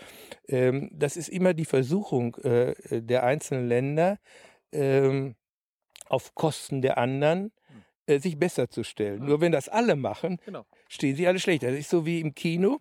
Ähm, 0.48 0.92
das 0.94 1.18
ist 1.18 1.30
immer 1.30 1.56
die 1.56 1.66
Versuchung 1.66 2.36
äh, 2.44 2.76
der 3.02 3.24
einzelnen 3.24 3.68
Länder, 3.68 4.20
ähm, 4.72 5.34
auf 6.08 6.36
Kosten 6.36 6.84
der 6.84 7.00
anderen 7.00 7.52
äh, 8.06 8.20
sich 8.20 8.38
besser 8.38 8.70
zu 8.70 8.84
stellen. 8.84 9.24
Ah. 9.24 9.26
Nur 9.26 9.42
wenn 9.42 9.52
das 9.52 9.70
alle 9.70 9.96
machen, 9.96 10.38
Genau. 10.46 10.66
stehen 10.88 11.16
sie 11.16 11.28
alle 11.28 11.40
schlechter. 11.40 11.72
Das 11.72 11.80
ist 11.80 11.90
so 11.90 12.06
wie 12.06 12.20
im 12.20 12.36
Kino. 12.36 12.80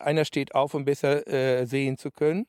Einer 0.00 0.24
steht 0.24 0.54
auf, 0.54 0.74
um 0.74 0.84
besser 0.84 1.26
äh, 1.26 1.66
sehen 1.66 1.96
zu 1.96 2.10
können. 2.10 2.46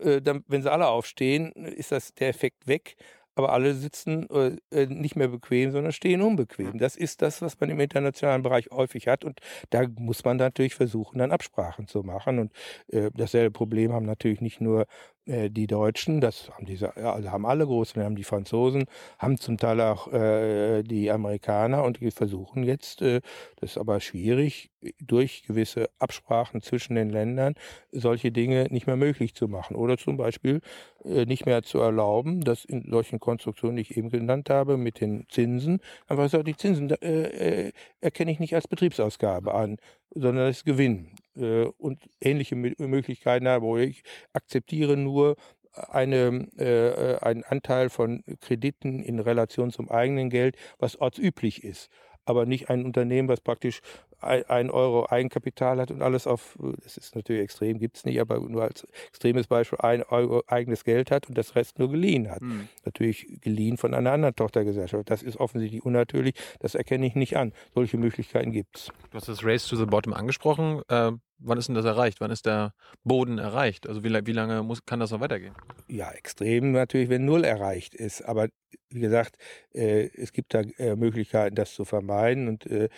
Äh, 0.00 0.20
dann, 0.20 0.44
wenn 0.48 0.62
sie 0.62 0.72
alle 0.72 0.88
aufstehen, 0.88 1.52
ist 1.52 1.92
das 1.92 2.14
der 2.14 2.28
Effekt 2.28 2.66
weg. 2.66 2.96
Aber 3.36 3.52
alle 3.52 3.74
sitzen 3.74 4.28
äh, 4.30 4.56
äh, 4.70 4.86
nicht 4.86 5.16
mehr 5.16 5.28
bequem, 5.28 5.72
sondern 5.72 5.92
stehen 5.92 6.22
unbequem. 6.22 6.78
Das 6.78 6.94
ist 6.94 7.20
das, 7.20 7.42
was 7.42 7.58
man 7.58 7.68
im 7.68 7.80
internationalen 7.80 8.42
Bereich 8.42 8.68
häufig 8.70 9.08
hat. 9.08 9.24
Und 9.24 9.40
da 9.70 9.86
muss 9.98 10.24
man 10.24 10.36
natürlich 10.36 10.76
versuchen, 10.76 11.18
dann 11.18 11.32
Absprachen 11.32 11.88
zu 11.88 12.02
machen. 12.02 12.38
Und 12.38 12.52
äh, 12.88 13.10
dasselbe 13.12 13.50
Problem 13.50 13.92
haben 13.92 14.06
natürlich 14.06 14.40
nicht 14.40 14.60
nur 14.60 14.86
die 15.26 15.66
Deutschen, 15.66 16.20
das 16.20 16.50
haben 16.50 16.66
diese, 16.66 16.96
also 16.96 17.30
haben 17.30 17.46
alle 17.46 17.66
großen, 17.66 18.02
haben 18.02 18.16
die 18.16 18.24
Franzosen, 18.24 18.84
haben 19.18 19.38
zum 19.38 19.56
Teil 19.56 19.80
auch 19.80 20.12
äh, 20.12 20.82
die 20.82 21.10
Amerikaner 21.10 21.82
und 21.84 22.00
die 22.00 22.10
versuchen 22.10 22.62
jetzt, 22.62 23.00
äh, 23.00 23.20
das 23.56 23.72
ist 23.72 23.78
aber 23.78 24.00
schwierig, 24.00 24.70
durch 25.00 25.44
gewisse 25.46 25.88
Absprachen 25.98 26.60
zwischen 26.62 26.94
den 26.94 27.10
Ländern 27.10 27.54
solche 27.92 28.32
Dinge 28.32 28.66
nicht 28.70 28.86
mehr 28.86 28.96
möglich 28.96 29.34
zu 29.34 29.48
machen 29.48 29.76
oder 29.76 29.96
zum 29.96 30.16
Beispiel 30.16 30.60
äh, 31.04 31.24
nicht 31.24 31.46
mehr 31.46 31.62
zu 31.62 31.78
erlauben, 31.78 32.42
dass 32.42 32.64
in 32.64 32.90
solchen 32.90 33.20
Konstruktionen, 33.20 33.76
die 33.76 33.82
ich 33.82 33.96
eben 33.96 34.10
genannt 34.10 34.50
habe, 34.50 34.76
mit 34.76 35.00
den 35.00 35.26
Zinsen, 35.28 35.80
einfach 36.06 36.28
sagt, 36.28 36.46
die 36.46 36.56
Zinsen 36.56 36.90
äh, 36.90 37.66
äh, 37.68 37.72
erkenne 38.00 38.30
ich 38.30 38.40
nicht 38.40 38.54
als 38.54 38.68
Betriebsausgabe 38.68 39.54
an, 39.54 39.76
sondern 40.10 40.46
als 40.46 40.64
Gewinn 40.64 41.10
äh, 41.36 41.64
und 41.64 42.08
ähnliche 42.20 42.54
Mö- 42.56 42.80
Möglichkeiten 42.86 43.48
habe, 43.48 43.64
wo 43.64 43.76
ich 43.78 44.02
akzeptiere 44.32 44.96
nur 44.96 45.36
eine, 45.72 46.48
äh, 46.58 47.18
einen 47.24 47.44
Anteil 47.44 47.90
von 47.90 48.22
Krediten 48.40 49.02
in 49.02 49.18
Relation 49.18 49.70
zum 49.70 49.90
eigenen 49.90 50.30
Geld, 50.30 50.56
was 50.78 50.96
ortsüblich 51.00 51.64
ist. 51.64 51.88
Aber 52.24 52.46
nicht 52.46 52.70
ein 52.70 52.84
Unternehmen, 52.84 53.28
was 53.28 53.40
praktisch 53.40 53.80
ein 54.20 54.70
Euro 54.70 55.06
Eigenkapital 55.08 55.80
hat 55.80 55.90
und 55.90 56.02
alles 56.02 56.26
auf, 56.26 56.58
das 56.82 56.96
ist 56.96 57.14
natürlich 57.14 57.42
extrem, 57.42 57.78
gibt 57.78 57.96
es 57.96 58.04
nicht, 58.04 58.20
aber 58.20 58.40
nur 58.40 58.62
als 58.62 58.86
extremes 59.08 59.46
Beispiel 59.46 59.78
ein 59.80 60.02
Euro 60.02 60.42
eigenes 60.46 60.84
Geld 60.84 61.10
hat 61.10 61.28
und 61.28 61.36
das 61.38 61.54
Rest 61.54 61.78
nur 61.78 61.90
geliehen 61.90 62.30
hat. 62.30 62.40
Hm. 62.40 62.68
Natürlich 62.84 63.40
geliehen 63.40 63.76
von 63.76 63.94
einer 63.94 64.12
anderen 64.12 64.36
Tochtergesellschaft. 64.36 65.10
Das 65.10 65.22
ist 65.22 65.38
offensichtlich 65.38 65.84
unnatürlich, 65.84 66.34
das 66.60 66.74
erkenne 66.74 67.06
ich 67.06 67.14
nicht 67.14 67.36
an. 67.36 67.52
Solche 67.74 67.98
Möglichkeiten 67.98 68.52
gibt 68.52 68.76
es. 68.76 68.86
Du 69.10 69.16
hast 69.16 69.28
das 69.28 69.44
Race 69.44 69.66
to 69.66 69.76
the 69.76 69.86
Bottom 69.86 70.12
angesprochen. 70.12 70.82
Äh, 70.88 71.12
wann 71.38 71.58
ist 71.58 71.68
denn 71.68 71.74
das 71.74 71.84
erreicht? 71.84 72.20
Wann 72.20 72.30
ist 72.30 72.46
der 72.46 72.74
Boden 73.02 73.38
erreicht? 73.38 73.88
Also 73.88 74.04
wie, 74.04 74.26
wie 74.26 74.32
lange 74.32 74.62
muss, 74.62 74.84
kann 74.84 75.00
das 75.00 75.10
noch 75.10 75.20
weitergehen? 75.20 75.54
ja, 75.88 76.10
extrem 76.12 76.72
natürlich, 76.72 77.08
wenn 77.08 77.24
Null 77.24 77.44
erreicht 77.44 77.94
ist. 77.94 78.22
Aber 78.22 78.48
wie 78.90 79.00
gesagt, 79.00 79.36
äh, 79.72 80.08
es 80.14 80.32
gibt 80.32 80.54
da 80.54 80.60
äh, 80.78 80.96
Möglichkeiten, 80.96 81.54
das 81.54 81.74
zu 81.74 81.84
vermeiden. 81.84 82.48
Und 82.48 82.66
äh, 82.66 82.88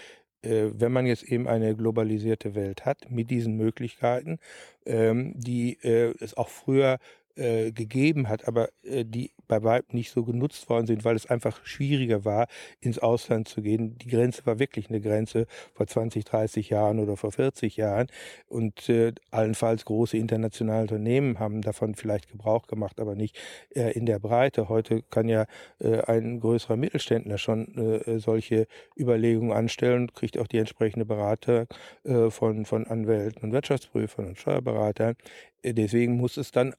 wenn 0.48 0.92
man 0.92 1.06
jetzt 1.06 1.24
eben 1.24 1.48
eine 1.48 1.74
globalisierte 1.76 2.54
Welt 2.54 2.84
hat 2.84 3.10
mit 3.10 3.30
diesen 3.30 3.56
Möglichkeiten, 3.56 4.38
ähm, 4.84 5.32
die 5.36 5.78
äh, 5.82 6.14
es 6.20 6.36
auch 6.36 6.48
früher 6.48 6.98
äh, 7.36 7.72
gegeben 7.72 8.28
hat, 8.28 8.48
aber 8.48 8.70
äh, 8.82 9.04
die 9.04 9.32
bei 9.48 9.62
weitem 9.62 9.96
nicht 9.96 10.10
so 10.10 10.24
genutzt 10.24 10.68
worden 10.68 10.86
sind, 10.86 11.04
weil 11.04 11.16
es 11.16 11.26
einfach 11.26 11.64
schwieriger 11.64 12.24
war, 12.24 12.46
ins 12.80 12.98
Ausland 12.98 13.48
zu 13.48 13.62
gehen. 13.62 13.96
Die 13.98 14.08
Grenze 14.08 14.44
war 14.46 14.58
wirklich 14.58 14.88
eine 14.88 15.00
Grenze 15.00 15.46
vor 15.74 15.86
20, 15.86 16.24
30 16.24 16.70
Jahren 16.70 16.98
oder 16.98 17.16
vor 17.16 17.32
40 17.32 17.76
Jahren. 17.76 18.08
Und 18.48 18.88
äh, 18.88 19.12
allenfalls 19.30 19.84
große 19.84 20.16
internationale 20.16 20.82
Unternehmen 20.82 21.38
haben 21.38 21.62
davon 21.62 21.94
vielleicht 21.94 22.28
Gebrauch 22.28 22.66
gemacht, 22.66 23.00
aber 23.00 23.14
nicht 23.14 23.38
äh, 23.74 23.92
in 23.92 24.06
der 24.06 24.18
Breite. 24.18 24.68
Heute 24.68 25.02
kann 25.10 25.28
ja 25.28 25.46
äh, 25.78 26.00
ein 26.02 26.40
größerer 26.40 26.76
Mittelständler 26.76 27.38
schon 27.38 27.74
äh, 27.76 28.18
solche 28.18 28.66
Überlegungen 28.98 29.52
anstellen 29.52 30.02
und 30.02 30.14
kriegt 30.14 30.38
auch 30.38 30.46
die 30.46 30.58
entsprechende 30.58 31.04
Berater 31.06 31.66
äh, 32.04 32.30
von, 32.30 32.64
von 32.64 32.86
Anwälten 32.86 33.42
und 33.44 33.52
Wirtschaftsprüfern 33.52 34.26
und 34.26 34.38
Steuerberatern. 34.38 35.16
Äh, 35.62 35.74
deswegen 35.74 36.16
muss 36.16 36.36
es 36.36 36.50
dann 36.50 36.74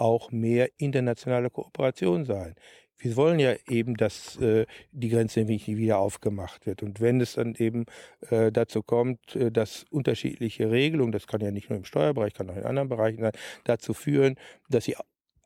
auch 0.00 0.30
mehr 0.32 0.70
internationale 0.78 1.50
Kooperation 1.50 2.24
sein. 2.24 2.54
wir 2.98 3.16
wollen 3.16 3.38
ja 3.40 3.54
eben, 3.68 3.96
dass 3.96 4.36
äh, 4.40 4.66
die 4.92 5.08
Grenze 5.08 5.44
nicht 5.44 5.66
wieder 5.68 5.98
aufgemacht 5.98 6.66
wird. 6.66 6.82
Und 6.82 7.00
wenn 7.00 7.20
es 7.20 7.34
dann 7.34 7.54
eben 7.54 7.86
äh, 8.28 8.52
dazu 8.52 8.82
kommt, 8.82 9.36
äh, 9.36 9.50
dass 9.50 9.84
unterschiedliche 9.90 10.70
Regelungen, 10.70 11.12
das 11.12 11.26
kann 11.26 11.40
ja 11.40 11.50
nicht 11.50 11.70
nur 11.70 11.78
im 11.78 11.84
Steuerbereich, 11.84 12.34
kann 12.34 12.50
auch 12.50 12.56
in 12.56 12.64
anderen 12.64 12.88
Bereichen 12.90 13.22
sein, 13.22 13.32
dazu 13.64 13.94
führen, 13.94 14.36
dass 14.68 14.84
sie 14.84 14.96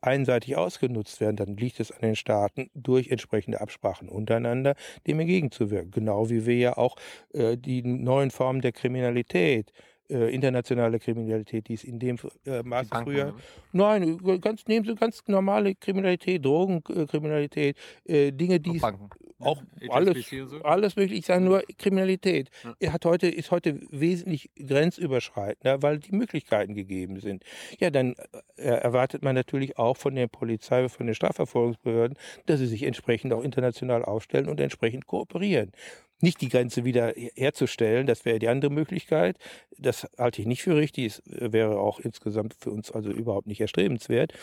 einseitig 0.05 0.55
ausgenutzt 0.55 1.19
werden, 1.19 1.35
dann 1.35 1.57
liegt 1.57 1.79
es 1.79 1.91
an 1.91 2.01
den 2.01 2.15
Staaten, 2.15 2.69
durch 2.73 3.09
entsprechende 3.09 3.61
Absprachen 3.61 4.09
untereinander 4.09 4.75
dem 5.07 5.19
entgegenzuwirken. 5.19 5.91
Genau 5.91 6.29
wie 6.29 6.45
wir 6.45 6.55
ja 6.57 6.77
auch 6.77 6.95
äh, 7.33 7.57
die 7.57 7.81
neuen 7.83 8.31
Formen 8.31 8.61
der 8.61 8.71
Kriminalität 8.71 9.71
äh, 10.09 10.33
internationale 10.33 10.99
Kriminalität, 10.99 11.67
die 11.67 11.73
ist 11.73 11.83
in 11.83 11.99
dem 11.99 12.17
äh, 12.45 12.61
Maße 12.63 12.89
früher. 13.03 13.33
Nein, 13.71 14.17
ganz 14.39 14.65
nehmen 14.67 14.85
Sie 14.85 14.95
ganz 14.95 15.23
normale 15.27 15.75
Kriminalität, 15.75 16.45
Drogenkriminalität, 16.45 17.77
äh, 18.05 18.31
Dinge, 18.31 18.59
die 18.59 18.79
Banken. 18.79 19.09
auch 19.39 19.61
ja, 19.81 19.91
alles, 19.91 20.29
so. 20.29 20.61
alles 20.63 20.95
möglich. 20.95 21.19
Ich 21.19 21.25
sage 21.25 21.43
nur 21.43 21.63
Kriminalität. 21.77 22.49
Ja. 22.63 22.75
Er 22.79 22.93
hat 22.93 23.05
heute, 23.05 23.27
ist 23.27 23.51
heute 23.51 23.79
wesentlich 23.89 24.51
grenzüberschreitender, 24.57 25.81
weil 25.81 25.99
die 25.99 26.15
Möglichkeiten 26.15 26.75
gegeben 26.75 27.19
sind. 27.19 27.43
Ja, 27.79 27.89
dann 27.89 28.15
äh, 28.57 28.63
erwartet 28.63 29.23
man 29.23 29.35
natürlich 29.35 29.77
auch 29.77 29.97
von 29.97 30.15
der 30.15 30.27
Polizei, 30.27 30.87
von 30.89 31.07
den 31.07 31.15
Strafverfolgungsbehörden, 31.15 32.17
dass 32.45 32.59
sie 32.59 32.67
sich 32.67 32.83
entsprechend 32.83 33.33
auch 33.33 33.43
international 33.43 34.05
aufstellen 34.05 34.49
und 34.49 34.59
entsprechend 34.59 35.07
kooperieren 35.07 35.71
nicht 36.21 36.41
die 36.41 36.49
Grenze 36.49 36.85
wieder 36.85 37.13
herzustellen. 37.35 38.07
Das 38.07 38.25
wäre 38.25 38.39
die 38.39 38.47
andere 38.47 38.71
Möglichkeit. 38.71 39.37
Das 39.77 40.07
halte 40.17 40.41
ich 40.41 40.47
nicht 40.47 40.63
für 40.63 40.75
richtig. 40.75 41.05
Es 41.05 41.21
wäre 41.25 41.79
auch 41.79 41.99
insgesamt 41.99 42.55
für 42.59 42.71
uns 42.71 42.91
also 42.91 43.11
überhaupt 43.11 43.47
nicht 43.47 43.61
erstrebenswert, 43.61 44.33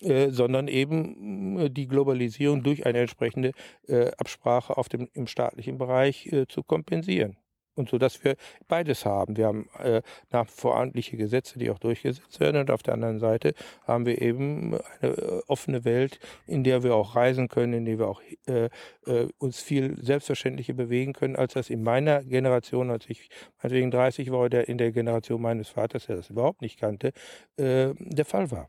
äh, 0.00 0.30
sondern 0.30 0.68
eben 0.68 1.58
äh, 1.58 1.70
die 1.70 1.86
Globalisierung 1.86 2.62
durch 2.62 2.86
eine 2.86 3.00
entsprechende 3.00 3.52
äh, 3.86 4.10
Absprache 4.18 4.76
auf 4.76 4.88
dem, 4.88 5.08
im 5.12 5.26
staatlichen 5.26 5.78
Bereich 5.78 6.26
äh, 6.32 6.46
zu 6.46 6.62
kompensieren 6.62 7.36
und 7.80 7.88
so, 7.90 7.98
dass 7.98 8.22
wir 8.22 8.36
beides 8.68 9.04
haben. 9.04 9.36
Wir 9.36 9.46
haben 9.46 9.68
äh, 9.78 10.02
nach 10.30 10.46
vorhandliche 10.46 11.16
Gesetze, 11.16 11.58
die 11.58 11.70
auch 11.70 11.78
durchgesetzt 11.78 12.38
werden, 12.38 12.60
und 12.60 12.70
auf 12.70 12.82
der 12.82 12.94
anderen 12.94 13.18
Seite 13.18 13.54
haben 13.86 14.06
wir 14.06 14.22
eben 14.22 14.78
eine 15.00 15.12
äh, 15.12 15.40
offene 15.48 15.84
Welt, 15.84 16.20
in 16.46 16.62
der 16.62 16.82
wir 16.82 16.94
auch 16.94 17.16
reisen 17.16 17.48
können, 17.48 17.72
in 17.72 17.84
der 17.84 17.98
wir 17.98 18.08
auch 18.08 18.22
äh, 18.46 18.68
äh, 19.06 19.28
uns 19.38 19.60
viel 19.60 19.96
selbstverständlicher 20.02 20.74
bewegen 20.74 21.12
können, 21.12 21.36
als 21.36 21.54
das 21.54 21.70
in 21.70 21.82
meiner 21.82 22.22
Generation, 22.22 22.90
als 22.90 23.08
ich 23.08 23.28
meinetwegen 23.62 23.90
30 23.90 24.30
war, 24.30 24.40
oder 24.40 24.68
in 24.68 24.78
der 24.78 24.92
Generation 24.92 25.42
meines 25.42 25.68
Vaters, 25.68 26.06
der 26.06 26.16
das 26.16 26.30
überhaupt 26.30 26.62
nicht 26.62 26.78
kannte, 26.78 27.12
äh, 27.56 27.94
der 27.98 28.24
Fall 28.24 28.50
war. 28.50 28.68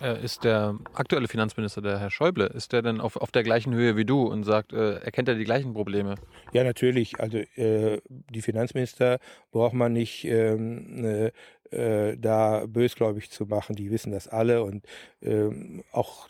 Äh, 0.00 0.22
ist 0.22 0.44
der 0.44 0.78
aktuelle 0.92 1.28
Finanzminister, 1.28 1.80
der 1.80 1.98
Herr 1.98 2.10
Schäuble, 2.10 2.46
ist 2.46 2.72
der 2.72 2.82
denn 2.82 3.00
auf, 3.00 3.16
auf 3.16 3.30
der 3.30 3.42
gleichen 3.42 3.74
Höhe 3.74 3.96
wie 3.96 4.04
du 4.04 4.24
und 4.24 4.44
sagt, 4.44 4.72
äh, 4.72 4.98
erkennt 4.98 5.28
er 5.28 5.34
die 5.34 5.44
gleichen 5.44 5.72
Probleme? 5.72 6.16
Ja, 6.52 6.62
natürlich. 6.62 7.18
Also 7.20 7.38
äh, 7.38 8.00
die 8.08 8.42
Finanzminister 8.42 9.18
braucht 9.50 9.72
man 9.72 9.92
nicht 9.92 10.24
ähm, 10.24 11.04
äh, 11.04 11.30
äh 11.70 12.16
da 12.18 12.66
bösgläubig 12.66 13.30
zu 13.30 13.46
machen. 13.46 13.76
Die 13.76 13.90
wissen 13.90 14.12
das 14.12 14.28
alle 14.28 14.62
und 14.62 14.84
ähm, 15.22 15.82
auch 15.92 16.28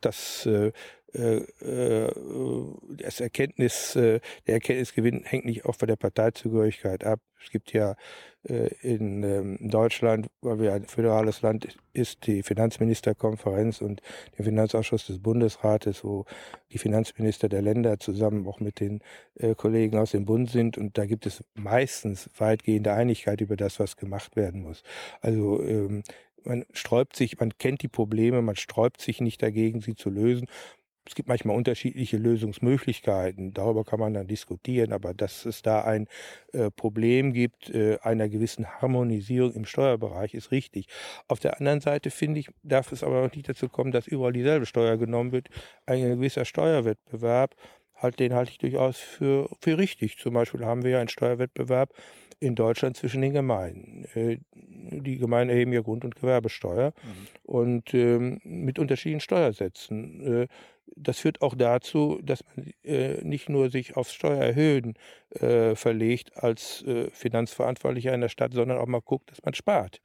das 0.00 0.46
äh, 0.46 0.72
äh, 1.12 2.12
das 2.90 3.20
Erkenntnis, 3.20 3.92
der 3.94 4.20
Erkenntnisgewinn 4.46 5.24
hängt 5.24 5.44
nicht 5.44 5.64
auch 5.64 5.74
von 5.74 5.88
der 5.88 5.96
Parteizugehörigkeit 5.96 7.04
ab. 7.04 7.20
Es 7.42 7.50
gibt 7.50 7.72
ja 7.72 7.96
in 8.42 9.22
ähm, 9.22 9.58
Deutschland, 9.60 10.28
weil 10.40 10.58
wir 10.60 10.72
ein 10.72 10.86
föderales 10.86 11.42
Land 11.42 11.76
ist, 11.92 12.26
die 12.26 12.42
Finanzministerkonferenz 12.42 13.82
und 13.82 14.00
der 14.38 14.46
Finanzausschuss 14.46 15.06
des 15.06 15.18
Bundesrates, 15.18 16.02
wo 16.04 16.24
die 16.72 16.78
Finanzminister 16.78 17.50
der 17.50 17.60
Länder 17.60 17.98
zusammen 17.98 18.46
auch 18.46 18.58
mit 18.60 18.80
den 18.80 19.00
Kollegen 19.56 19.98
aus 19.98 20.12
dem 20.12 20.24
Bund 20.24 20.50
sind. 20.50 20.78
Und 20.78 20.96
da 20.96 21.04
gibt 21.04 21.26
es 21.26 21.44
meistens 21.54 22.30
weitgehende 22.38 22.92
Einigkeit 22.94 23.42
über 23.42 23.56
das, 23.56 23.78
was 23.78 23.96
gemacht 23.96 24.36
werden 24.36 24.62
muss. 24.62 24.82
Also 25.20 25.62
ähm, 25.62 26.02
man 26.44 26.64
sträubt 26.72 27.16
sich, 27.16 27.38
man 27.38 27.56
kennt 27.58 27.82
die 27.82 27.88
Probleme, 27.88 28.42
man 28.42 28.56
sträubt 28.56 29.00
sich 29.00 29.20
nicht 29.20 29.42
dagegen, 29.42 29.80
sie 29.80 29.94
zu 29.94 30.10
lösen. 30.10 30.46
Es 31.10 31.16
gibt 31.16 31.28
manchmal 31.28 31.56
unterschiedliche 31.56 32.18
Lösungsmöglichkeiten, 32.18 33.52
darüber 33.52 33.84
kann 33.84 33.98
man 33.98 34.14
dann 34.14 34.28
diskutieren, 34.28 34.92
aber 34.92 35.12
dass 35.12 35.44
es 35.44 35.60
da 35.60 35.82
ein 35.82 36.06
äh, 36.52 36.70
Problem 36.70 37.32
gibt, 37.32 37.68
äh, 37.68 37.98
einer 38.02 38.28
gewissen 38.28 38.64
Harmonisierung 38.64 39.52
im 39.54 39.64
Steuerbereich, 39.64 40.34
ist 40.34 40.52
richtig. 40.52 40.86
Auf 41.26 41.40
der 41.40 41.58
anderen 41.58 41.80
Seite 41.80 42.12
finde 42.12 42.38
ich, 42.38 42.50
darf 42.62 42.92
es 42.92 43.02
aber 43.02 43.24
auch 43.24 43.34
nicht 43.34 43.48
dazu 43.48 43.68
kommen, 43.68 43.90
dass 43.90 44.06
überall 44.06 44.32
dieselbe 44.32 44.66
Steuer 44.66 44.98
genommen 44.98 45.32
wird. 45.32 45.48
Ein 45.84 46.00
gewisser 46.00 46.44
Steuerwettbewerb, 46.44 47.56
halt, 47.96 48.20
den 48.20 48.32
halte 48.32 48.52
ich 48.52 48.58
durchaus 48.58 48.98
für, 48.98 49.50
für 49.60 49.78
richtig. 49.78 50.16
Zum 50.16 50.34
Beispiel 50.34 50.64
haben 50.64 50.84
wir 50.84 50.92
ja 50.92 51.00
einen 51.00 51.08
Steuerwettbewerb 51.08 51.92
in 52.38 52.54
Deutschland 52.54 52.96
zwischen 52.96 53.20
den 53.20 53.32
Gemeinden. 53.32 54.04
Äh, 54.14 54.38
die 54.52 55.18
Gemeinden 55.18 55.52
erheben 55.52 55.72
ja 55.72 55.82
Grund- 55.82 56.04
und 56.04 56.14
Gewerbesteuer 56.14 56.92
mhm. 57.02 57.26
und 57.42 57.94
ähm, 57.94 58.40
mit 58.44 58.78
unterschiedlichen 58.78 59.20
Steuersätzen. 59.20 60.48
Das 60.96 61.18
führt 61.18 61.42
auch 61.42 61.54
dazu, 61.54 62.20
dass 62.22 62.44
man 62.44 62.72
äh, 62.84 63.22
nicht 63.22 63.48
nur 63.48 63.70
sich 63.70 63.96
aufs 63.96 64.12
Steuererhöhen 64.12 64.94
äh, 65.30 65.74
verlegt 65.74 66.36
als 66.36 66.82
äh, 66.82 67.10
Finanzverantwortlicher 67.10 68.12
einer 68.12 68.28
Stadt, 68.28 68.52
sondern 68.52 68.78
auch 68.78 68.86
mal 68.86 69.00
guckt, 69.00 69.30
dass 69.30 69.42
man 69.42 69.54
spart. 69.54 70.00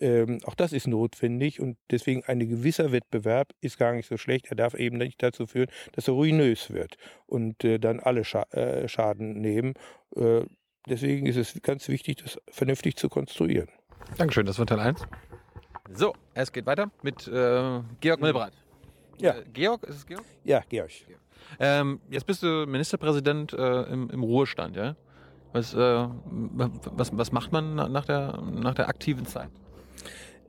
Ähm, 0.00 0.40
auch 0.44 0.54
das 0.54 0.72
ist 0.72 0.86
notwendig 0.86 1.60
und 1.60 1.76
deswegen 1.90 2.24
ein 2.24 2.40
gewisser 2.40 2.92
Wettbewerb 2.92 3.52
ist 3.60 3.78
gar 3.78 3.92
nicht 3.92 4.08
so 4.08 4.16
schlecht. 4.16 4.46
Er 4.50 4.56
darf 4.56 4.74
eben 4.74 4.98
nicht 4.98 5.22
dazu 5.22 5.46
führen, 5.46 5.68
dass 5.92 6.08
er 6.08 6.14
ruinös 6.14 6.70
wird 6.70 6.96
und 7.26 7.64
äh, 7.64 7.78
dann 7.78 8.00
alle 8.00 8.24
Scha 8.24 8.42
äh, 8.52 8.88
Schaden 8.88 9.40
nehmen. 9.40 9.74
Äh, 10.16 10.42
deswegen 10.88 11.26
ist 11.26 11.36
es 11.36 11.60
ganz 11.62 11.88
wichtig, 11.88 12.22
das 12.22 12.40
vernünftig 12.50 12.96
zu 12.96 13.08
konstruieren. 13.08 13.68
Dankeschön, 14.16 14.46
das 14.46 14.58
war 14.58 14.66
Teil 14.66 14.80
1. 14.80 15.02
So, 15.92 16.14
es 16.34 16.52
geht 16.52 16.66
weiter 16.66 16.90
mit 17.02 17.24
Georg 17.24 18.20
Milbrandt. 18.20 18.54
Ja. 19.20 19.32
Äh, 19.32 19.44
Georg, 19.52 19.84
ist 19.84 19.96
es 19.96 20.06
Georg? 20.06 20.24
Ja, 20.44 20.62
Georg. 20.68 20.90
Ähm, 21.58 22.00
jetzt 22.10 22.26
bist 22.26 22.42
du 22.42 22.66
Ministerpräsident 22.66 23.52
äh, 23.52 23.82
im, 23.84 24.10
im, 24.10 24.22
Ruhestand, 24.22 24.76
ja? 24.76 24.96
Was, 25.52 25.74
äh, 25.74 25.78
was, 25.78 27.16
was 27.16 27.32
macht 27.32 27.50
man 27.50 27.74
nach 27.74 28.04
der, 28.04 28.40
nach 28.40 28.74
der 28.74 28.88
aktiven 28.88 29.26
Zeit? 29.26 29.50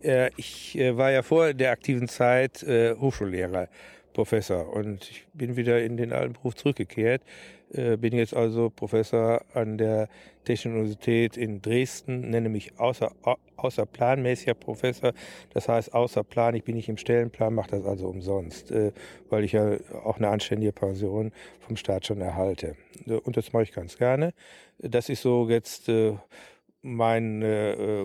Äh, 0.01 0.29
ich 0.37 0.77
äh, 0.77 0.95
war 0.95 1.11
ja 1.11 1.23
vor 1.23 1.53
der 1.53 1.71
aktiven 1.71 2.07
Zeit 2.07 2.63
Hochschullehrer. 2.63 3.67
Professor 4.13 4.73
und 4.73 5.09
ich 5.09 5.25
bin 5.33 5.55
wieder 5.55 5.81
in 5.81 5.97
den 5.97 6.13
alten 6.13 6.33
Beruf 6.33 6.55
zurückgekehrt. 6.55 7.21
Äh, 7.73 7.97
bin 7.97 8.13
jetzt 8.13 8.35
also 8.35 8.69
Professor 8.69 9.41
an 9.53 9.77
der 9.77 10.09
Technischen 10.43 10.73
Universität 10.73 11.37
in 11.37 11.61
Dresden, 11.61 12.29
nenne 12.29 12.49
mich 12.49 12.77
außer, 12.77 13.11
außerplanmäßiger 13.55 14.55
Professor. 14.55 15.13
Das 15.53 15.69
heißt 15.69 15.93
außer 15.93 16.23
Plan, 16.23 16.55
ich 16.55 16.63
bin 16.63 16.75
nicht 16.75 16.89
im 16.89 16.97
Stellenplan, 16.97 17.53
mache 17.53 17.71
das 17.71 17.85
also 17.85 18.07
umsonst, 18.09 18.71
äh, 18.71 18.91
weil 19.29 19.45
ich 19.45 19.53
ja 19.53 19.77
auch 20.03 20.17
eine 20.17 20.29
anständige 20.29 20.73
Pension 20.73 21.31
vom 21.59 21.77
Staat 21.77 22.07
schon 22.07 22.19
erhalte. 22.19 22.75
Und 23.23 23.37
das 23.37 23.53
mache 23.53 23.63
ich 23.63 23.71
ganz 23.71 23.97
gerne. 23.97 24.33
Das 24.79 25.07
ist 25.07 25.21
so 25.21 25.47
jetzt 25.49 25.87
äh, 25.87 26.13
mein 26.81 27.41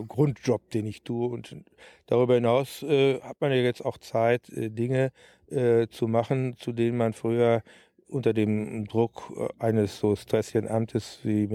Grundjob, 0.07 0.69
den 0.69 0.85
ich 0.85 1.03
tue. 1.03 1.31
Und 1.31 1.57
darüber 2.05 2.35
hinaus 2.35 2.83
hat 2.83 3.41
man 3.41 3.51
ja 3.51 3.57
jetzt 3.57 3.83
auch 3.83 3.97
Zeit, 3.97 4.43
Dinge 4.55 5.13
zu 5.49 6.09
machen, 6.09 6.57
zu 6.59 6.73
denen 6.73 6.99
man 6.99 7.15
früher 7.15 7.63
unter 8.09 8.33
dem 8.33 8.87
Druck 8.87 9.33
äh, 9.37 9.49
eines 9.59 9.99
so 9.99 10.17
stressigen 10.17 10.69
Amtes 10.69 11.21
wie 11.23 11.49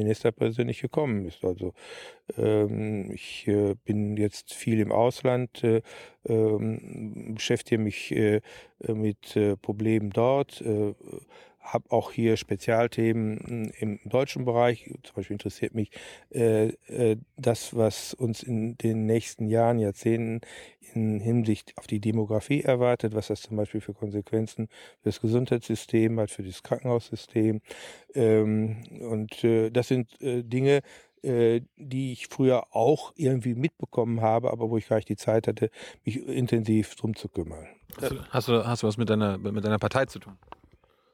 nicht 0.65 0.81
gekommen 0.81 1.25
ist. 1.25 1.43
Also 1.43 1.73
ähm, 2.37 3.11
ich 3.11 3.47
äh, 3.47 3.75
bin 3.85 4.17
jetzt 4.17 4.53
viel 4.53 4.79
im 4.79 4.91
Ausland, 4.91 5.63
äh, 5.63 5.81
ähm, 6.27 7.33
beschäftige 7.35 7.81
mich 7.81 8.11
äh, 8.11 8.41
mit 8.87 9.35
äh, 9.35 9.55
Problemen 9.57 10.11
dort, 10.11 10.61
äh, 10.61 10.93
habe 11.61 11.91
auch 11.91 12.11
hier 12.11 12.37
Spezialthemen 12.37 13.39
hm, 13.39 13.71
im 13.79 13.99
deutschen 14.05 14.45
Bereich. 14.45 14.91
Zum 15.03 15.15
Beispiel 15.15 15.35
interessiert 15.35 15.73
mich 15.73 15.91
äh, 16.31 16.69
äh, 16.87 17.17
das, 17.37 17.75
was 17.75 18.13
uns 18.13 18.43
in 18.43 18.77
den 18.77 19.05
nächsten 19.05 19.47
Jahren, 19.47 19.79
Jahrzehnten 19.79 20.41
in 20.93 21.19
Hinsicht 21.19 21.73
auf 21.77 21.87
die 21.87 21.99
Demografie 21.99 22.61
erwartet, 22.61 23.13
was 23.13 23.27
das 23.27 23.41
zum 23.41 23.57
Beispiel 23.57 23.81
für 23.81 23.93
Konsequenzen 23.93 24.67
für 25.01 25.09
das 25.09 25.21
Gesundheitssystem 25.21 26.19
hat, 26.19 26.31
für 26.31 26.43
das 26.43 26.63
Krankenhaussystem. 26.63 27.61
Ähm, 28.13 28.83
und 28.99 29.43
äh, 29.43 29.69
das 29.69 29.87
sind 29.87 30.21
äh, 30.21 30.43
Dinge, 30.43 30.81
äh, 31.23 31.61
die 31.77 32.13
ich 32.13 32.27
früher 32.27 32.75
auch 32.75 33.13
irgendwie 33.15 33.53
mitbekommen 33.53 34.21
habe, 34.21 34.51
aber 34.51 34.69
wo 34.69 34.77
ich 34.77 34.87
gar 34.87 34.95
nicht 34.95 35.09
die 35.09 35.15
Zeit 35.15 35.47
hatte, 35.47 35.69
mich 36.03 36.17
intensiv 36.27 36.95
drum 36.95 37.15
zu 37.15 37.29
kümmern. 37.29 37.67
Hast 38.01 38.11
du, 38.11 38.23
hast 38.29 38.47
du, 38.47 38.65
hast 38.65 38.83
du 38.83 38.87
was 38.87 38.97
mit 38.97 39.09
deiner, 39.09 39.37
mit 39.37 39.63
deiner 39.63 39.77
Partei 39.77 40.05
zu 40.05 40.17
tun? 40.17 40.37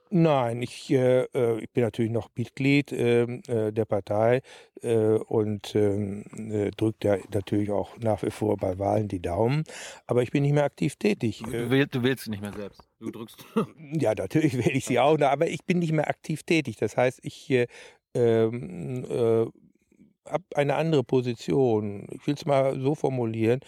Nein, 0.10 0.62
ich, 0.62 0.90
äh, 0.92 1.24
äh, 1.34 1.60
ich 1.60 1.70
bin 1.72 1.84
natürlich 1.84 2.12
noch 2.12 2.30
Mitglied 2.36 2.92
ähm, 2.92 3.42
äh, 3.48 3.72
der 3.72 3.86
Partei 3.86 4.42
äh, 4.82 4.96
und 4.96 5.76
ähm, 5.76 6.24
äh, 6.38 6.72
drückt 6.72 7.04
ja 7.04 7.18
natürlich 7.34 7.72
auch 7.72 7.98
nach 7.98 8.24
wie 8.24 8.32
vor 8.32 8.58
bei 8.58 8.80
Wahlen 8.80 9.08
die 9.08 9.22
Daumen, 9.22 9.64
aber 10.06 10.24
ich 10.24 10.32
bin 10.32 10.44
nicht 10.44 10.54
mehr 10.54 10.64
aktiv 10.64 10.96
tätig. 10.96 11.44
Du, 11.44 11.70
wählst, 11.70 11.96
du 11.96 12.04
wählst 12.04 12.28
nicht 12.30 12.42
mehr 12.42 12.54
selbst? 12.54 12.82
Du 13.00 13.12
drückst. 13.12 13.46
Ja, 14.00 14.14
natürlich 14.16 14.58
wähle 14.58 14.72
ich 14.72 14.86
sie 14.86 15.00
auch, 15.00 15.20
aber 15.20 15.48
ich 15.48 15.64
bin 15.66 15.80
nicht 15.80 15.92
mehr 15.92 16.10
aktiv 16.10 16.44
tätig. 16.44 16.78
Das 16.78 16.98
heißt, 16.98 17.20
ich 17.24 17.50
äh, 17.50 17.68
ähm, 18.14 19.06
äh, 19.06 19.46
habe 20.30 20.44
eine 20.56 20.76
andere 20.76 21.04
Position. 21.04 22.08
Ich 22.12 22.26
will 22.28 22.36
es 22.36 22.46
mal 22.46 22.80
so 22.80 22.96
formulieren. 22.96 23.62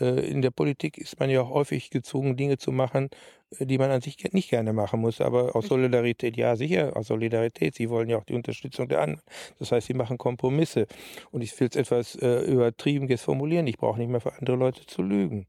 Äh, 0.00 0.28
in 0.28 0.42
der 0.42 0.50
Politik 0.50 0.98
ist 0.98 1.18
man 1.18 1.30
ja 1.30 1.42
auch 1.42 1.50
häufig 1.50 1.90
gezwungen, 1.90 2.36
Dinge 2.36 2.58
zu 2.58 2.72
machen, 2.72 3.10
äh, 3.58 3.66
die 3.66 3.78
man 3.78 3.90
an 3.90 4.00
sich 4.00 4.16
nicht 4.32 4.50
gerne 4.50 4.72
machen 4.72 5.00
muss. 5.00 5.20
Aber 5.20 5.54
aus 5.56 5.66
Solidarität, 5.66 6.36
ja 6.36 6.56
sicher, 6.56 6.96
aus 6.96 7.08
Solidarität. 7.08 7.74
Sie 7.74 7.90
wollen 7.90 8.08
ja 8.08 8.18
auch 8.18 8.24
die 8.24 8.34
Unterstützung 8.34 8.88
der 8.88 9.00
anderen. 9.00 9.22
Das 9.58 9.72
heißt, 9.72 9.86
sie 9.86 9.94
machen 9.94 10.18
Kompromisse. 10.18 10.86
Und 11.30 11.42
ich 11.42 11.58
will 11.60 11.68
es 11.68 11.76
etwas 11.76 12.14
äh, 12.16 12.42
übertriebenes 12.42 13.22
formulieren. 13.22 13.66
Ich 13.66 13.78
brauche 13.78 13.98
nicht 13.98 14.10
mehr 14.10 14.20
für 14.20 14.32
andere 14.34 14.56
Leute 14.56 14.86
zu 14.86 15.02
lügen. 15.02 15.46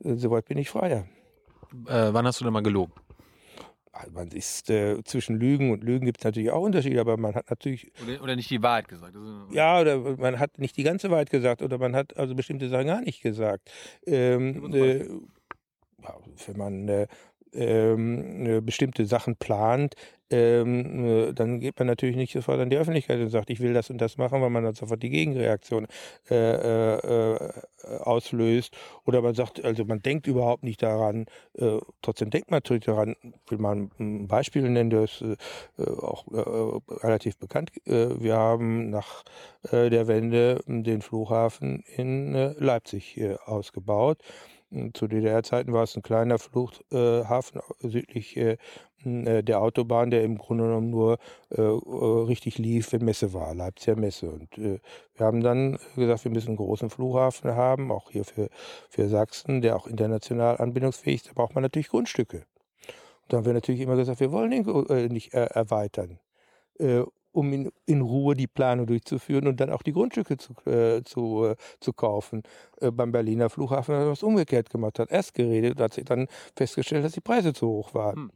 Soweit 0.00 0.46
bin 0.46 0.58
ich 0.58 0.70
freier. 0.70 1.06
Äh, 1.86 2.12
wann 2.12 2.26
hast 2.26 2.40
du 2.40 2.44
denn 2.44 2.52
mal 2.52 2.62
gelogen? 2.62 2.92
Man 4.12 4.28
ist 4.28 4.70
äh, 4.70 5.02
zwischen 5.04 5.36
Lügen 5.36 5.72
und 5.72 5.82
Lügen 5.82 6.06
gibt 6.06 6.20
es 6.20 6.24
natürlich 6.24 6.50
auch 6.50 6.62
Unterschiede, 6.62 7.00
aber 7.00 7.16
man 7.16 7.34
hat 7.34 7.50
natürlich. 7.50 7.90
Oder, 8.02 8.22
oder 8.22 8.36
nicht 8.36 8.50
die 8.50 8.62
Wahrheit 8.62 8.88
gesagt. 8.88 9.16
ja, 9.50 9.80
oder 9.80 9.98
man 9.98 10.38
hat 10.38 10.58
nicht 10.58 10.76
die 10.76 10.82
ganze 10.82 11.10
Wahrheit 11.10 11.30
gesagt 11.30 11.62
oder 11.62 11.78
man 11.78 11.96
hat 11.96 12.16
also 12.16 12.34
bestimmte 12.34 12.68
Sachen 12.68 12.86
gar 12.86 13.00
nicht 13.00 13.22
gesagt. 13.22 13.70
Ähm, 14.06 14.72
äh, 14.72 15.08
wenn 16.46 16.56
man 16.56 16.88
äh, 16.88 17.06
ähm, 17.52 18.46
äh, 18.46 18.60
bestimmte 18.60 19.06
Sachen 19.06 19.36
plant, 19.36 19.94
ähm, 20.30 21.04
äh, 21.04 21.32
dann 21.32 21.60
geht 21.60 21.78
man 21.78 21.88
natürlich 21.88 22.16
nicht 22.16 22.32
sofort 22.32 22.60
an 22.60 22.70
die 22.70 22.76
Öffentlichkeit 22.76 23.20
und 23.20 23.30
sagt, 23.30 23.50
ich 23.50 23.60
will 23.60 23.72
das 23.72 23.90
und 23.90 23.98
das 23.98 24.16
machen, 24.16 24.40
weil 24.40 24.50
man 24.50 24.64
dann 24.64 24.74
sofort 24.74 25.02
die 25.02 25.10
Gegenreaktion 25.10 25.86
äh, 26.30 26.34
äh, 26.34 27.36
äh 27.36 27.50
auslöst. 28.00 28.76
Oder 29.06 29.22
man 29.22 29.34
sagt, 29.34 29.64
also 29.64 29.84
man 29.84 30.02
denkt 30.02 30.26
überhaupt 30.26 30.62
nicht 30.62 30.82
daran, 30.82 31.26
äh, 31.54 31.78
trotzdem 32.02 32.30
denkt 32.30 32.50
man 32.50 32.58
natürlich 32.58 32.84
daran, 32.84 33.16
will 33.48 33.58
man 33.58 33.90
ein 33.98 34.28
Beispiel 34.28 34.68
nennen, 34.68 34.90
das 34.90 35.22
ist 35.22 35.38
auch 35.78 36.26
relativ 37.02 37.38
bekannt. 37.38 37.70
wir 37.84 38.36
haben 38.36 38.90
nach 38.90 39.24
der 39.72 40.06
Wende 40.08 40.62
den 40.66 41.00
Flughafen 41.00 41.82
in 41.96 42.34
Leipzig 42.58 43.20
ausgebaut. 43.46 44.18
Zu 44.94 45.08
DDR-Zeiten 45.08 45.72
war 45.72 45.82
es 45.82 45.96
ein 45.96 46.02
kleiner 46.02 46.38
Fluchthafen 46.38 47.60
südlich 47.80 48.36
äh, 48.36 48.56
äh, 49.04 49.42
der 49.42 49.60
Autobahn, 49.60 50.10
der 50.10 50.22
im 50.22 50.38
Grunde 50.38 50.64
genommen 50.64 50.90
nur 50.90 51.18
äh, 51.50 51.60
richtig 51.60 52.58
lief, 52.58 52.92
wenn 52.92 53.04
Messe 53.04 53.32
war, 53.32 53.52
Leipziger 53.52 53.96
Messe. 53.96 54.30
Und 54.30 54.56
wir 54.56 54.80
haben 55.18 55.42
dann 55.42 55.78
gesagt, 55.96 56.24
wir 56.24 56.30
müssen 56.30 56.48
einen 56.48 56.56
großen 56.56 56.88
Flughafen 56.88 57.50
haben, 57.56 57.90
auch 57.90 58.10
hier 58.10 58.24
für, 58.24 58.48
für 58.88 59.08
Sachsen, 59.08 59.60
der 59.60 59.74
auch 59.74 59.88
international 59.88 60.58
anbindungsfähig 60.58 61.22
ist. 61.22 61.28
Da 61.28 61.32
braucht 61.34 61.54
man 61.54 61.62
natürlich 61.62 61.88
Grundstücke. 61.88 62.38
Und 63.22 63.32
dann 63.32 63.38
haben 63.38 63.46
wir 63.46 63.54
natürlich 63.54 63.80
immer 63.80 63.96
gesagt, 63.96 64.20
wir 64.20 64.30
wollen 64.30 64.50
den 64.50 65.12
nicht 65.12 65.34
erweitern 65.34 66.20
um 67.32 67.52
in, 67.52 67.72
in, 67.86 68.00
Ruhe 68.00 68.34
die 68.34 68.46
Planung 68.46 68.86
durchzuführen 68.86 69.46
und 69.46 69.60
dann 69.60 69.70
auch 69.70 69.82
die 69.82 69.92
Grundstücke 69.92 70.36
zu, 70.36 70.54
äh, 70.66 71.02
zu, 71.04 71.44
äh, 71.44 71.56
zu 71.80 71.92
kaufen. 71.92 72.42
Äh, 72.80 72.90
beim 72.90 73.12
Berliner 73.12 73.50
Flughafen 73.50 73.94
hat 73.94 74.02
er 74.02 74.10
was 74.10 74.22
umgekehrt 74.22 74.70
gemacht, 74.70 74.98
hat 74.98 75.10
erst 75.10 75.34
geredet 75.34 75.76
und 75.76 75.82
hat 75.82 75.94
sich 75.94 76.04
dann 76.04 76.28
festgestellt, 76.56 77.04
dass 77.04 77.12
die 77.12 77.20
Preise 77.20 77.52
zu 77.52 77.68
hoch 77.68 77.94
waren. 77.94 78.16
Hm. 78.16 78.30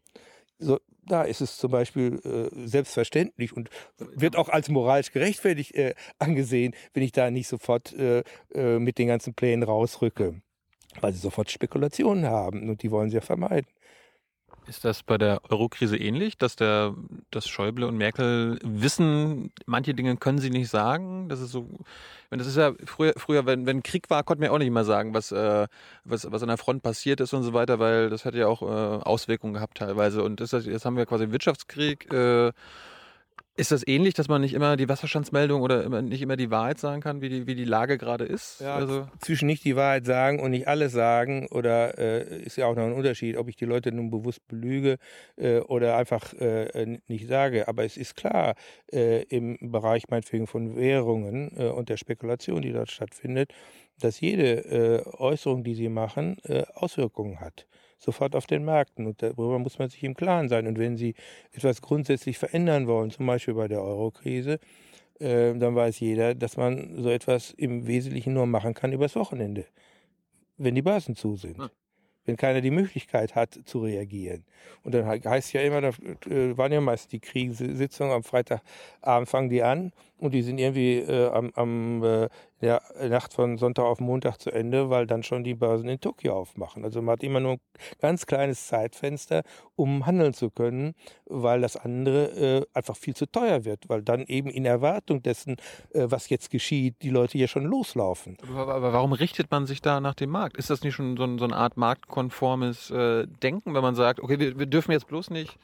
So, 0.59 0.79
da 1.07 1.23
ist 1.23 1.41
es 1.41 1.59
zum 1.59 1.71
Beispiel 1.71 2.21
äh, 2.25 2.67
selbstverständlich 2.67 3.55
und 3.55 3.69
wird 3.99 4.37
auch 4.37 4.49
als 4.49 4.69
moralisch 4.69 5.13
gerechtfertigt 5.13 5.75
äh, 5.75 5.95
angesehen, 6.19 6.75
wenn 6.93 7.03
ich 7.03 7.13
da 7.13 7.31
nicht 7.31 7.49
sofort 7.49 7.93
äh, 7.93 8.23
mit 8.55 8.99
den 8.99 9.09
ganzen 9.09 9.35
Plänen 9.35 9.65
rausrücke, 9.65 10.41
weil 11.01 11.13
sie 11.13 11.19
sofort 11.19 11.51
Spekulationen 11.51 12.27
haben 12.27 12.71
und 12.71 12.83
die 12.83 12.91
wollen 12.91 13.11
sie 13.11 13.17
ja 13.17 13.21
vermeiden. 13.21 13.69
Ist 14.66 14.85
das 14.85 15.03
bei 15.03 15.18
der 15.18 15.40
Eurokrise 15.50 15.96
ähnlich, 15.96 16.38
dass 16.38 16.57
der, 16.57 16.94
dass 17.31 17.46
Schäuble 17.46 17.87
und 17.87 17.98
Merkel 17.98 18.59
wissen, 18.62 19.53
manche 19.66 19.92
Dinge 19.94 20.16
können 20.16 20.38
sie 20.38 20.48
nicht 20.48 20.70
sagen? 20.70 21.29
Das 21.29 21.40
ist 21.40 21.53
so, 21.53 21.68
wenn 22.31 22.38
das 22.38 22.48
ist 22.48 22.57
ja 22.57 22.72
früher, 22.87 23.12
früher, 23.16 23.44
wenn, 23.44 23.66
wenn 23.66 23.83
Krieg 23.83 24.09
war, 24.09 24.22
konnte 24.22 24.40
man 24.40 24.50
ja 24.50 24.55
auch 24.55 24.59
nicht 24.59 24.70
mal 24.70 24.85
sagen, 24.85 25.12
was, 25.12 25.33
äh, 25.33 25.66
was, 26.05 26.31
was 26.33 26.42
an 26.42 26.48
der 26.48 26.57
Front 26.57 26.83
passiert 26.83 27.20
ist 27.20 27.35
und 27.35 27.42
so 27.42 27.53
weiter, 27.53 27.79
weil 27.79 28.09
das 28.09 28.24
hat 28.24 28.35
ja 28.35 28.46
auch 28.46 28.62
äh, 28.62 28.64
Auswirkungen 28.64 29.53
gehabt 29.53 29.79
teilweise. 29.79 30.22
Und 30.22 30.40
das, 30.40 30.53
jetzt 30.53 30.87
haben 30.87 30.96
wir 30.96 31.07
quasi 31.07 31.31
Wirtschaftskrieg. 31.31 32.11
Äh, 32.12 32.53
ist 33.57 33.71
das 33.71 33.87
ähnlich, 33.87 34.14
dass 34.14 34.29
man 34.29 34.40
nicht 34.40 34.53
immer 34.53 34.77
die 34.77 34.88
Wasserstandsmeldung 34.88 35.62
oder 35.62 35.85
immer, 35.85 36.03
nicht 36.03 36.23
immer 36.23 36.37
die 36.37 36.51
Wahrheit 36.51 36.79
sagen 36.79 37.01
kann, 37.01 37.21
wie 37.21 37.29
die, 37.29 37.47
wie 37.47 37.55
die 37.55 37.64
Lage 37.64 37.99
gerade 37.99 38.25
ist? 38.25 38.61
Ja, 38.61 38.75
also 38.75 39.07
zwischen 39.21 39.47
nicht 39.47 39.64
die 39.64 39.77
Wahrheit 39.77 40.07
sagen 40.07 40.40
und 40.40 40.51
nicht 40.51 40.67
alles 40.67 40.93
sagen 40.93 41.47
oder 41.51 41.97
äh, 41.97 42.43
ist 42.43 42.57
ja 42.57 42.67
auch 42.67 42.75
noch 42.75 42.85
ein 42.85 42.93
Unterschied, 42.93 43.37
ob 43.37 43.49
ich 43.49 43.57
die 43.57 43.64
Leute 43.64 43.93
nun 43.93 44.11
bewusst 44.11 44.47
belüge 44.49 44.97
äh, 45.37 45.59
oder 45.61 45.97
einfach 45.97 46.33
äh, 46.35 46.99
nicht 47.07 47.29
sage. 47.29 47.69
Aber 47.69 47.85
es 47.85 47.97
ist 47.97 48.17
klar, 48.17 48.55
äh, 48.93 49.23
im 49.25 49.57
Bereich 49.61 50.09
meinetwegen 50.09 50.49
von 50.49 50.77
Währungen 50.77 51.53
äh, 51.57 51.69
und 51.69 51.88
der 51.88 51.97
Spekulation, 51.97 52.62
die 52.62 52.73
dort 52.73 52.90
stattfindet, 52.90 53.53
dass 54.01 54.21
jede 54.21 54.64
äh, 54.64 55.03
Äußerung, 55.19 55.62
die 55.62 55.75
sie 55.75 55.88
machen, 55.88 56.38
Auswirkungen 56.75 57.40
hat 57.40 57.67
sofort 58.05 58.37
auf 58.37 58.47
den 58.47 58.64
Märkten. 58.64 59.07
Und 59.07 59.23
darüber 59.23 59.59
muss 59.59 59.79
man 59.79 59.90
sich 59.90 60.03
im 60.05 60.14
Klaren 60.14 60.49
sein. 60.49 60.67
Und 60.67 60.79
wenn 60.79 60.97
Sie 60.97 61.14
etwas 61.53 61.83
grundsätzlich 61.83 62.38
verändern 62.38 62.87
wollen, 62.87 63.11
zum 63.11 63.27
Beispiel 63.27 63.55
bei 63.55 63.69
der 63.69 63.83
Eurokrise, 63.83 64.61
äh, 65.21 65.55
dann 65.55 65.75
weiß 65.75 66.01
jeder, 66.01 66.35
dass 66.35 66.57
man 66.57 67.03
so 67.03 67.11
etwas 67.11 67.51
im 67.53 67.87
Wesentlichen 67.87 68.35
nur 68.35 68.47
machen 68.47 68.75
kann 68.75 68.93
übers 68.93 69.17
Wochenende, 69.17 69.67
wenn 70.57 70.75
die 70.75 70.83
Börsen 70.83 71.17
zu 71.17 71.37
sind. 71.37 71.59
Ja. 71.59 71.71
Wenn 72.27 72.38
keiner 72.38 72.62
die 72.62 72.71
Möglichkeit 72.71 73.35
hat 73.35 73.61
zu 73.67 73.81
reagieren. 73.81 74.47
Und 74.83 74.95
dann 74.95 75.07
heißt 75.07 75.53
ja 75.53 75.61
immer, 75.61 75.83
da 75.83 75.88
äh, 76.31 76.57
waren 76.57 76.73
ja 76.73 76.81
meist 76.81 77.12
die 77.12 77.21
Kriegssitzungen 77.21 78.14
am 78.14 78.23
Freitagabend 78.23 79.29
fangen 79.29 79.51
die 79.51 79.62
an 79.62 79.93
und 80.17 80.33
die 80.33 80.40
sind 80.40 80.57
irgendwie 80.57 81.01
äh, 81.01 81.29
am, 81.29 81.51
am 81.55 82.03
äh, 82.03 82.29
der 82.64 82.83
Nacht 83.09 83.35
von 83.35 83.59
Sonntag 83.59 83.85
auf 83.85 84.00
Montag 84.00 84.38
zu 84.38 84.50
Ende, 84.50 84.90
weil 84.90 85.07
dann 85.07 85.22
schon 85.22 85.44
die 85.44 85.55
Börsen 85.55 85.88
in 85.88 86.00
Tokio 86.00 86.35
aufmachen. 86.35 86.85
Also 86.85 87.03
man 87.03 87.12
hat 87.12 87.22
immer 87.22 87.40
nur 87.40 87.53
ein 87.53 87.61
ganz 88.00 88.27
kleines 88.27 88.66
Zeitfenster, 88.66 89.42
um 89.77 90.07
handeln 90.07 90.35
zu 90.35 90.50
können, 90.50 90.94
weil 91.27 91.61
das 91.61 91.77
andere 91.77 92.24
äh, 92.31 92.66
einfach 92.72 92.96
viel 92.96 93.14
zu 93.14 93.27
teuer 93.27 93.64
wird, 93.64 93.88
weil 93.88 94.03
dann 94.03 94.24
eben 94.27 94.50
in 94.50 94.64
Erwartung 94.64 95.22
dessen, 95.22 95.57
äh, 95.92 96.07
was 96.09 96.29
jetzt 96.29 96.50
geschieht, 96.50 96.96
die 97.03 97.11
Leute 97.11 97.38
ja 97.38 97.46
schon 97.46 97.64
loslaufen. 97.64 98.37
Aber, 98.50 98.74
aber, 98.74 98.92
warum 98.92 99.12
richtet 99.12 99.50
man 99.50 99.66
sich 99.66 99.83
da 99.83 100.00
nach 100.00 100.14
dem 100.14 100.31
Markt? 100.31 100.57
Ist 100.57 100.70
das 100.70 100.83
nicht 100.83 100.94
schon 100.94 101.16
so, 101.16 101.38
so 101.38 101.44
eine 101.44 101.57
Art 101.57 101.77
marktkonformes 101.77 102.90
äh, 102.90 103.27
Denken, 103.42 103.74
wenn 103.74 103.83
man 103.83 103.94
sagt, 103.94 104.20
okay, 104.20 104.38
wir, 104.38 104.59
wir 104.59 104.66
dürfen 104.66 104.92
jetzt 104.92 105.07
bloß 105.07 105.31
nicht 105.31 105.59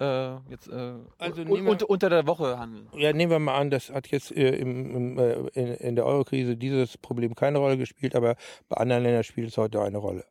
äh, 0.00 0.36
jetzt 0.50 0.68
äh, 0.68 0.94
also 1.18 1.42
un, 1.42 1.66
un, 1.66 1.82
unter 1.82 2.10
der 2.10 2.26
Woche 2.26 2.58
handeln? 2.58 2.88
Ja, 2.94 3.12
nehmen 3.12 3.32
wir 3.32 3.38
mal 3.38 3.56
an, 3.56 3.70
das 3.70 3.90
hat 3.90 4.08
jetzt 4.08 4.32
äh, 4.32 4.56
im, 4.56 4.94
im, 4.94 5.18
äh, 5.18 5.34
in, 5.54 5.74
in, 5.74 5.96
der 5.96 6.06
Eurokrise 6.06 6.56
dieses 6.56 6.98
Problem 6.98 7.34
keine 7.34 7.58
Rolle 7.58 7.78
gespielt, 7.78 8.14
aber 8.14 8.36
bei 8.68 8.76
anderen 8.76 9.02
Ländern 9.02 9.24
spielt 9.24 9.48
es 9.48 9.56
heute 9.56 9.80
eine 9.80 9.98
Rolle. 9.98 10.24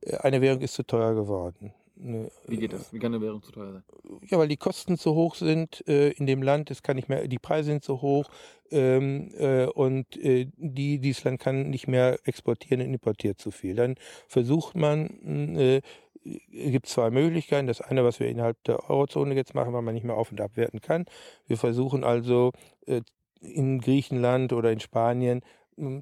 Äh, 0.00 0.16
eine 0.18 0.40
Währung 0.40 0.60
ist 0.60 0.74
zu 0.74 0.84
teuer 0.84 1.14
geworden. 1.14 1.72
Ne, 2.00 2.30
Wie 2.46 2.56
geht 2.56 2.72
das? 2.72 2.92
Wie 2.92 2.98
kann 3.00 3.12
eine 3.12 3.22
Währung 3.24 3.42
zu 3.42 3.50
teuer 3.50 3.72
sein? 3.72 3.82
Ja, 4.28 4.38
weil 4.38 4.46
die 4.46 4.56
Kosten 4.56 4.96
zu 4.96 5.14
hoch 5.14 5.34
sind 5.34 5.86
äh, 5.88 6.10
in 6.10 6.26
dem 6.26 6.42
Land. 6.42 6.70
Es 6.70 6.82
kann 6.82 6.96
nicht 6.96 7.08
mehr, 7.08 7.26
die 7.26 7.38
Preise 7.38 7.70
sind 7.70 7.82
zu 7.82 8.00
hoch 8.02 8.30
ähm, 8.70 9.30
äh, 9.36 9.66
und 9.66 10.16
äh, 10.16 10.46
die, 10.56 11.00
dieses 11.00 11.24
Land 11.24 11.40
kann 11.40 11.70
nicht 11.70 11.88
mehr 11.88 12.18
exportieren 12.22 12.82
und 12.82 12.94
importiert 12.94 13.40
zu 13.40 13.50
viel. 13.50 13.74
Dann 13.74 13.96
versucht 14.28 14.76
man 14.76 15.56
äh, 15.56 15.80
gibt 16.24 16.86
zwei 16.86 17.10
Möglichkeiten. 17.10 17.66
Das 17.66 17.80
eine, 17.80 18.04
was 18.04 18.20
wir 18.20 18.28
innerhalb 18.28 18.62
der 18.64 18.90
Eurozone 18.90 19.34
jetzt 19.34 19.54
machen, 19.54 19.72
weil 19.72 19.82
man 19.82 19.94
nicht 19.94 20.04
mehr 20.04 20.16
auf- 20.16 20.30
und 20.30 20.40
abwerten 20.40 20.80
kann. 20.80 21.06
Wir 21.46 21.56
versuchen 21.56 22.04
also 22.04 22.52
äh, 22.86 23.02
in 23.40 23.80
Griechenland 23.80 24.52
oder 24.52 24.72
in 24.72 24.80
Spanien 24.80 25.42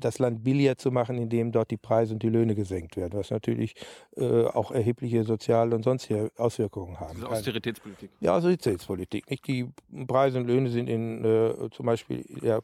das 0.00 0.18
Land 0.18 0.44
billiger 0.44 0.76
zu 0.76 0.90
machen, 0.90 1.18
indem 1.18 1.52
dort 1.52 1.70
die 1.70 1.76
Preise 1.76 2.14
und 2.14 2.22
die 2.22 2.28
Löhne 2.28 2.54
gesenkt 2.54 2.96
werden, 2.96 3.18
was 3.18 3.30
natürlich 3.30 3.74
äh, 4.16 4.44
auch 4.44 4.70
erhebliche 4.70 5.24
soziale 5.24 5.74
und 5.74 5.82
sonstige 5.82 6.30
Auswirkungen 6.36 6.98
haben 7.00 7.16
also 7.16 7.28
Austeritätspolitik. 7.28 8.10
Ja, 8.20 8.36
Austeritätspolitik. 8.36 9.30
Nicht? 9.30 9.46
Die 9.46 9.68
Preise 10.06 10.38
und 10.38 10.46
Löhne 10.46 10.70
sind 10.70 10.88
in 10.88 11.24
äh, 11.24 11.70
zum 11.70 11.86
Beispiel 11.86 12.24
ja, 12.42 12.60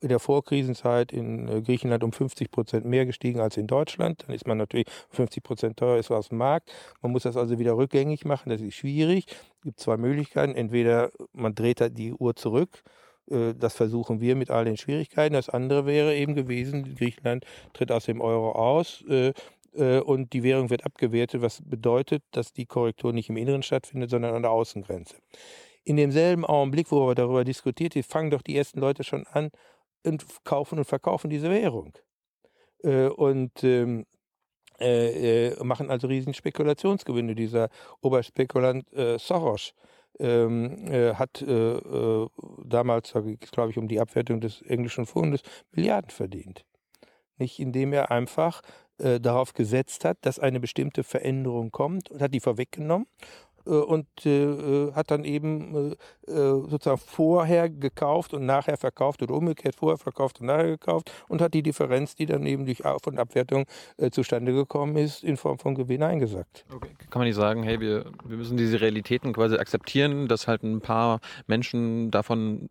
in 0.00 0.08
der 0.08 0.18
Vorkrisenzeit 0.18 1.12
in 1.12 1.48
äh, 1.48 1.62
Griechenland 1.62 2.04
um 2.04 2.12
50 2.12 2.50
Prozent 2.50 2.86
mehr 2.86 3.06
gestiegen 3.06 3.40
als 3.40 3.56
in 3.56 3.66
Deutschland. 3.66 4.24
Dann 4.26 4.34
ist 4.34 4.46
man 4.46 4.58
natürlich 4.58 4.86
50 5.10 5.42
Prozent 5.42 5.76
teurer 5.76 5.98
ist 5.98 6.10
aus 6.10 6.28
dem 6.28 6.38
Markt. 6.38 6.72
Man 7.02 7.12
muss 7.12 7.22
das 7.22 7.36
also 7.36 7.58
wieder 7.58 7.76
rückgängig 7.76 8.24
machen. 8.24 8.50
Das 8.50 8.60
ist 8.60 8.74
schwierig. 8.74 9.26
Es 9.28 9.62
gibt 9.62 9.80
zwei 9.80 9.96
Möglichkeiten. 9.96 10.54
Entweder 10.54 11.10
man 11.32 11.54
dreht 11.54 11.80
die 11.96 12.12
Uhr 12.12 12.36
zurück 12.36 12.82
das 13.30 13.74
versuchen 13.74 14.20
wir 14.20 14.36
mit 14.36 14.50
all 14.50 14.64
den 14.64 14.76
Schwierigkeiten. 14.76 15.34
Das 15.34 15.48
andere 15.48 15.86
wäre 15.86 16.16
eben 16.16 16.34
gewesen, 16.34 16.94
Griechenland 16.96 17.44
tritt 17.72 17.92
aus 17.92 18.06
dem 18.06 18.20
Euro 18.20 18.52
aus 18.52 19.04
äh, 19.08 19.32
äh, 19.74 20.00
und 20.00 20.32
die 20.32 20.42
Währung 20.42 20.70
wird 20.70 20.84
abgewertet, 20.84 21.42
was 21.42 21.62
bedeutet, 21.62 22.22
dass 22.32 22.52
die 22.52 22.66
Korrektur 22.66 23.12
nicht 23.12 23.28
im 23.28 23.36
Inneren 23.36 23.62
stattfindet, 23.62 24.10
sondern 24.10 24.34
an 24.34 24.42
der 24.42 24.50
Außengrenze. 24.50 25.16
In 25.84 25.96
demselben 25.96 26.44
Augenblick, 26.44 26.90
wo 26.90 27.06
wir 27.06 27.14
darüber 27.14 27.44
diskutiert, 27.44 27.94
fangen 28.04 28.30
doch 28.30 28.42
die 28.42 28.56
ersten 28.56 28.80
Leute 28.80 29.04
schon 29.04 29.26
an 29.28 29.50
und 30.04 30.24
kaufen 30.44 30.78
und 30.78 30.84
verkaufen 30.84 31.30
diese 31.30 31.50
Währung. 31.50 31.94
Und 32.82 33.62
ähm, 33.62 34.06
äh, 34.80 35.48
äh, 35.48 35.64
machen 35.64 35.90
also 35.90 36.06
riesen 36.06 36.32
Spekulationsgewinne. 36.32 37.34
Dieser 37.34 37.68
Oberspekulant 38.00 38.90
äh, 38.94 39.18
Soros 39.18 39.74
ähm, 40.20 40.86
äh, 40.86 41.14
hat 41.14 41.42
äh, 41.42 41.76
äh, 41.76 42.28
damals, 42.64 43.12
glaube 43.12 43.70
ich 43.70 43.78
um 43.78 43.88
die 43.88 44.00
Abwertung 44.00 44.40
des 44.40 44.62
englischen 44.62 45.06
Fundes, 45.06 45.42
Milliarden 45.72 46.10
verdient. 46.10 46.64
Nicht, 47.38 47.58
indem 47.58 47.92
er 47.92 48.10
einfach 48.10 48.60
darauf 49.02 49.54
gesetzt 49.54 50.04
hat, 50.04 50.18
dass 50.20 50.38
eine 50.38 50.60
bestimmte 50.60 51.04
Veränderung 51.04 51.70
kommt 51.70 52.10
und 52.10 52.20
hat 52.20 52.34
die 52.34 52.40
vorweggenommen 52.40 53.06
äh, 53.06 53.49
und 53.64 54.06
äh, 54.24 54.44
äh, 54.44 54.92
hat 54.92 55.10
dann 55.10 55.24
eben 55.24 55.94
sozusagen 56.26 57.00
vorher 57.04 57.68
gekauft 57.68 58.34
und 58.34 58.46
nachher 58.46 58.76
verkauft 58.76 59.20
oder 59.22 59.34
umgekehrt 59.34 59.74
vorher 59.74 59.98
verkauft 59.98 60.40
und 60.40 60.46
nachher 60.46 60.68
gekauft 60.68 61.10
und 61.28 61.40
hat 61.40 61.54
die 61.54 61.62
Differenz, 61.62 62.14
die 62.14 62.26
dann 62.26 62.46
eben 62.46 62.66
durch 62.66 62.84
Auf- 62.84 63.08
und 63.08 63.18
Abwertung 63.18 63.64
zustande 64.12 64.52
gekommen 64.52 64.96
ist, 64.96 65.24
in 65.24 65.36
Form 65.36 65.58
von 65.58 65.74
Gewinn 65.74 66.04
eingesackt. 66.04 66.64
Okay. 66.72 66.90
Kann 67.10 67.20
man 67.20 67.26
nicht 67.26 67.34
sagen, 67.34 67.64
hey, 67.64 67.80
wir, 67.80 68.04
wir 68.24 68.36
müssen 68.36 68.56
diese 68.56 68.80
Realitäten 68.80 69.32
quasi 69.32 69.56
akzeptieren, 69.56 70.28
dass 70.28 70.46
halt 70.46 70.62
ein 70.62 70.80
paar 70.80 71.18
Menschen 71.48 72.12
davon 72.12 72.68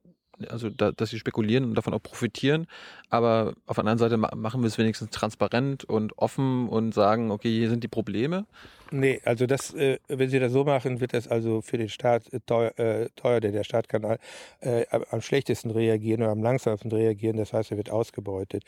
also 0.48 0.70
da, 0.70 0.92
dass 0.92 1.10
sie 1.10 1.20
spekulieren 1.20 1.66
und 1.66 1.76
davon 1.76 1.94
auch 1.94 2.02
profitieren. 2.02 2.68
Aber 3.10 3.54
auf 3.66 3.76
der 3.76 3.86
anderen 3.86 3.98
Seite 3.98 4.18
machen 4.18 4.62
wir 4.62 4.68
es 4.68 4.78
wenigstens 4.78 5.10
transparent 5.12 5.84
und 5.84 6.18
offen 6.18 6.70
und 6.70 6.94
sagen, 6.94 7.32
okay, 7.32 7.50
hier 7.50 7.70
sind 7.70 7.84
die 7.84 7.88
Probleme. 7.88 8.46
Nee, 8.92 9.22
also 9.24 9.46
das, 9.46 9.74
äh, 9.76 10.00
wenn 10.08 10.30
Sie 10.30 10.40
das 10.40 10.52
so 10.52 10.64
machen, 10.64 11.00
wird 11.00 11.14
das 11.14 11.28
also 11.28 11.62
für 11.62 11.78
den 11.78 11.90
Staat 11.90 12.24
teuer, 12.48 12.78
äh, 12.80 13.10
teuer 13.16 13.40
denn 13.40 13.54
der 13.54 13.64
Staat 13.64 13.88
kann 13.88 14.18
äh, 14.62 14.86
am 15.12 15.22
schlechtesten 15.22 15.70
reagieren 15.70 16.24
oder 16.24 16.32
am 16.32 16.42
langsamsten 16.42 16.92
reagieren. 16.92 17.38
Das 17.38 17.54
heißt, 17.54 17.70
er 17.72 17.78
wird 17.78 17.92
ausgebeutet. 17.92 18.64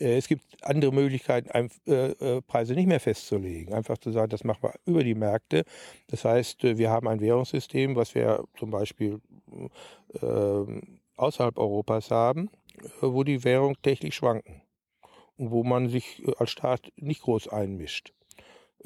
Äh, 0.00 0.16
es 0.16 0.28
gibt 0.28 0.42
andere 0.62 0.92
Möglichkeiten, 0.92 1.50
ein, 1.50 1.70
äh, 1.86 2.12
äh, 2.12 2.42
Preise 2.42 2.74
nicht 2.74 2.86
mehr 2.86 3.00
festzulegen. 3.00 3.74
Einfach 3.74 3.98
zu 3.98 4.12
sagen, 4.12 4.30
das 4.30 4.44
machen 4.44 4.62
wir 4.62 4.74
über 4.86 5.04
die 5.04 5.14
Märkte. 5.14 5.64
Das 6.08 6.24
heißt, 6.24 6.62
wir 6.62 6.90
haben 6.90 7.06
ein 7.08 7.20
Währungssystem, 7.20 7.96
was 7.96 8.14
wir 8.14 8.44
zum 8.58 8.70
Beispiel 8.70 9.20
ähm, 10.22 11.00
außerhalb 11.16 11.58
Europas 11.58 12.10
haben, 12.10 12.50
wo 13.00 13.24
die 13.24 13.44
Währung 13.44 13.76
täglich 13.82 14.14
schwanken 14.14 14.62
und 15.36 15.50
wo 15.50 15.64
man 15.64 15.88
sich 15.88 16.22
als 16.38 16.50
Staat 16.50 16.92
nicht 16.96 17.22
groß 17.22 17.48
einmischt. 17.48 18.12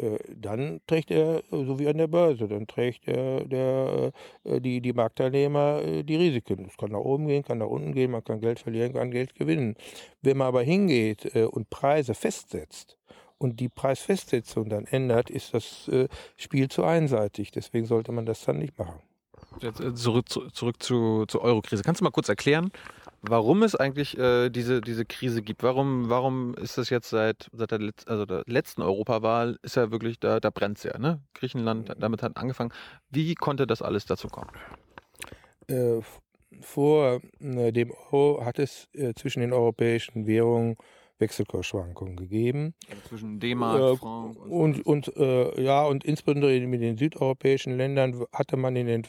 Äh, 0.01 0.19
dann 0.35 0.81
trägt 0.87 1.11
er, 1.11 1.43
so 1.51 1.79
wie 1.79 1.89
an 1.89 1.99
der 1.99 2.07
Börse, 2.07 2.49
dann 2.49 2.67
trägt 2.67 3.07
er 3.09 3.45
der, 3.45 4.13
äh, 4.45 4.61
die, 4.61 4.81
die 4.81 4.93
Marktteilnehmer 4.93 5.83
äh, 5.83 6.03
die 6.05 6.17
Risiken. 6.17 6.67
Es 6.67 6.77
kann 6.77 6.93
nach 6.93 7.01
oben 7.01 7.27
gehen, 7.27 7.43
kann 7.43 7.59
nach 7.59 7.67
unten 7.67 7.93
gehen, 7.93 8.11
man 8.11 8.25
kann 8.25 8.41
Geld 8.41 8.61
verlieren, 8.61 8.95
kann 8.95 9.11
Geld 9.11 9.35
gewinnen. 9.35 9.75
Wenn 10.23 10.39
man 10.39 10.49
aber 10.49 10.63
hingeht 10.63 11.35
und 11.35 11.71
Preise 11.71 12.15
festsetzt 12.15 12.97
und 13.39 13.61
die 13.61 13.69
Preisfestsetzung 13.69 14.69
dann 14.69 14.87
ändert, 14.87 15.31
ist 15.31 15.55
das 15.55 15.91
Spiel 16.37 16.69
zu 16.69 16.85
einseitig. 16.85 17.51
Deswegen 17.51 17.87
sollte 17.87 18.13
man 18.13 18.27
das 18.27 18.45
dann 18.45 18.59
nicht 18.59 18.79
machen. 18.79 19.01
Jetzt 19.61 19.99
zurück, 19.99 20.29
zurück 20.29 20.83
zu, 20.83 21.27
zur 21.27 21.43
Euro-Krise. 21.43 21.83
Kannst 21.83 22.01
du 22.01 22.05
mal 22.05 22.11
kurz 22.11 22.29
erklären, 22.29 22.71
warum 23.23 23.63
es 23.63 23.75
eigentlich 23.75 24.17
äh, 24.17 24.49
diese, 24.49 24.81
diese 24.81 25.05
Krise 25.05 25.43
gibt. 25.43 25.63
Warum, 25.63 26.09
warum 26.09 26.55
ist 26.55 26.79
das 26.79 26.91
jetzt 26.91 27.11
seit, 27.11 27.49
seit 27.53 27.71
der, 27.71 27.81
Letz-, 27.81 28.07
also 28.07 28.25
der 28.27 28.45
letzten 28.47 28.83
Europawahl, 28.83 29.59
ist 29.63 29.77
ja 29.77 29.91
wirklich, 29.91 30.21
da, 30.21 30.41
da 30.41 30.51
brennt 30.51 30.79
es 30.79 30.85
ja. 30.85 30.97
Ne? 30.99 31.21
Griechenland 31.35 31.95
damit 31.99 32.23
hat 32.23 32.37
angefangen. 32.37 32.73
Wie 33.11 33.35
konnte 33.35 33.67
das 33.67 33.83
alles 33.83 34.07
dazu 34.07 34.29
kommen? 34.29 34.51
Äh, 35.67 36.01
vor 36.61 37.21
äh, 37.41 37.73
dem 37.73 37.91
Euro 38.11 38.45
hat 38.45 38.59
es 38.59 38.89
äh, 38.95 39.15
zwischen 39.15 39.41
den 39.41 39.53
europäischen 39.53 40.27
Währungen 40.27 40.77
Wechselkursschwankungen 41.21 42.17
gegeben. 42.17 42.75
Also 42.89 43.03
zwischen 43.09 43.41
D-Mark, 43.41 43.81
äh, 43.81 43.97
Franc 43.97 44.37
und, 44.47 44.87
und, 44.87 45.17
äh, 45.17 45.63
ja 45.63 45.85
und 45.85 46.05
insbesondere 46.05 46.59
mit 46.67 46.81
den 46.81 46.97
südeuropäischen 46.97 47.77
Ländern 47.77 48.25
hatte 48.33 48.57
man 48.57 48.77
in 48.77 48.87
den 48.87 49.07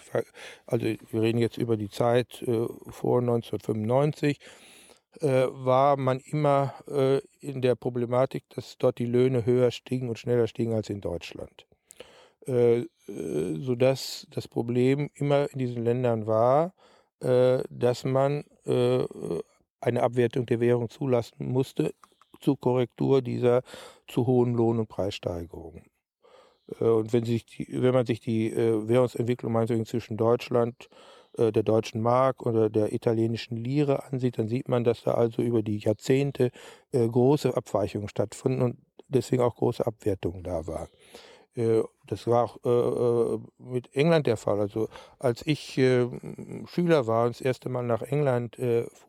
also 0.65 0.85
wir 0.85 1.21
reden 1.21 1.39
jetzt 1.39 1.57
über 1.57 1.77
die 1.77 1.89
Zeit 1.89 2.41
äh, 2.41 2.67
vor 2.89 3.19
1995 3.19 4.39
äh, 5.19 5.47
war 5.49 5.97
man 5.97 6.19
immer 6.19 6.73
äh, 6.87 7.19
in 7.41 7.61
der 7.61 7.75
Problematik, 7.75 8.45
dass 8.55 8.77
dort 8.77 8.97
die 8.97 9.05
Löhne 9.05 9.45
höher 9.45 9.69
stiegen 9.71 10.07
und 10.07 10.17
schneller 10.17 10.47
stiegen 10.47 10.73
als 10.73 10.89
in 10.89 11.01
Deutschland. 11.01 11.67
Äh, 12.45 12.85
sodass 13.05 14.25
das 14.31 14.47
Problem 14.47 15.09
immer 15.15 15.51
in 15.51 15.59
diesen 15.59 15.83
Ländern 15.83 16.27
war, 16.27 16.73
dass 17.19 18.03
man 18.03 18.45
eine 19.81 20.03
Abwertung 20.03 20.45
der 20.45 20.59
Währung 20.59 20.89
zulassen 20.89 21.51
musste 21.51 21.93
zur 22.39 22.59
Korrektur 22.59 23.21
dieser 23.21 23.61
zu 24.07 24.25
hohen 24.25 24.53
Lohn- 24.53 24.79
und 24.79 24.87
Preissteigerungen. 24.87 25.91
Äh, 26.79 26.85
und 26.85 27.13
wenn, 27.13 27.25
sich 27.25 27.45
die, 27.45 27.67
wenn 27.69 27.93
man 27.93 28.05
sich 28.05 28.19
die 28.19 28.51
äh, 28.51 28.87
Währungsentwicklung 28.87 29.85
zwischen 29.85 30.17
Deutschland, 30.17 30.89
äh, 31.37 31.51
der 31.51 31.63
deutschen 31.63 32.01
Mark 32.01 32.45
oder 32.45 32.69
der 32.69 32.93
italienischen 32.93 33.57
Lire 33.57 34.03
ansieht, 34.05 34.37
dann 34.37 34.47
sieht 34.47 34.69
man, 34.69 34.83
dass 34.83 35.03
da 35.03 35.13
also 35.13 35.41
über 35.41 35.63
die 35.63 35.77
Jahrzehnte 35.77 36.51
große 36.93 37.55
Abweichungen 37.55 38.09
stattfanden 38.09 38.61
und 38.61 38.77
deswegen 39.07 39.41
auch 39.41 39.55
große 39.55 39.85
Abwertungen 39.85 40.43
da 40.43 40.67
war. 40.67 40.89
Das 42.07 42.27
war 42.27 42.45
auch 42.45 43.39
mit 43.57 43.93
England 43.93 44.25
der 44.25 44.37
Fall. 44.37 44.59
Also 44.61 44.87
als 45.19 45.45
ich 45.45 45.73
Schüler 45.73 47.07
war 47.07 47.25
und 47.25 47.35
das 47.35 47.41
erste 47.41 47.67
Mal 47.67 47.83
nach 47.83 48.01
England 48.01 48.57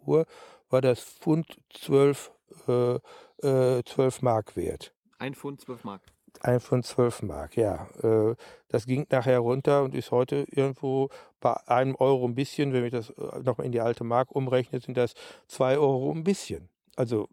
fuhr, 0.05 0.27
war 0.73 0.81
das 0.81 1.01
Pfund 1.01 1.59
12, 1.75 2.33
äh, 2.67 2.95
äh, 3.47 3.83
12 3.85 4.23
Mark 4.23 4.57
wert. 4.57 4.95
Ein 5.19 5.35
Pfund 5.35 5.61
12 5.61 5.85
Mark. 5.85 6.03
Ein 6.41 6.61
Pfund 6.61 6.87
12 6.87 7.23
Mark, 7.23 7.57
ja. 7.57 7.89
Äh, 8.03 8.35
das 8.69 8.87
ging 8.87 9.07
nachher 9.11 9.39
runter 9.39 9.85
und 9.85 9.95
ist 9.95 10.11
heute 10.11 10.47
irgendwo 10.51 11.11
bei 11.41 11.55
einem 11.67 11.95
Euro 11.97 12.25
ein 12.25 12.35
bisschen. 12.35 12.73
Wenn 12.73 12.85
ich 12.85 12.93
das 12.93 13.11
äh, 13.11 13.41
nochmal 13.41 13.67
in 13.67 13.73
die 13.73 13.81
alte 13.81 14.03
Mark 14.03 14.33
umrechne, 14.33 14.81
sind 14.81 14.97
das 14.97 15.13
zwei 15.47 15.77
Euro 15.77 16.11
ein 16.11 16.25
bisschen. 16.25 16.69
Also 16.97 17.29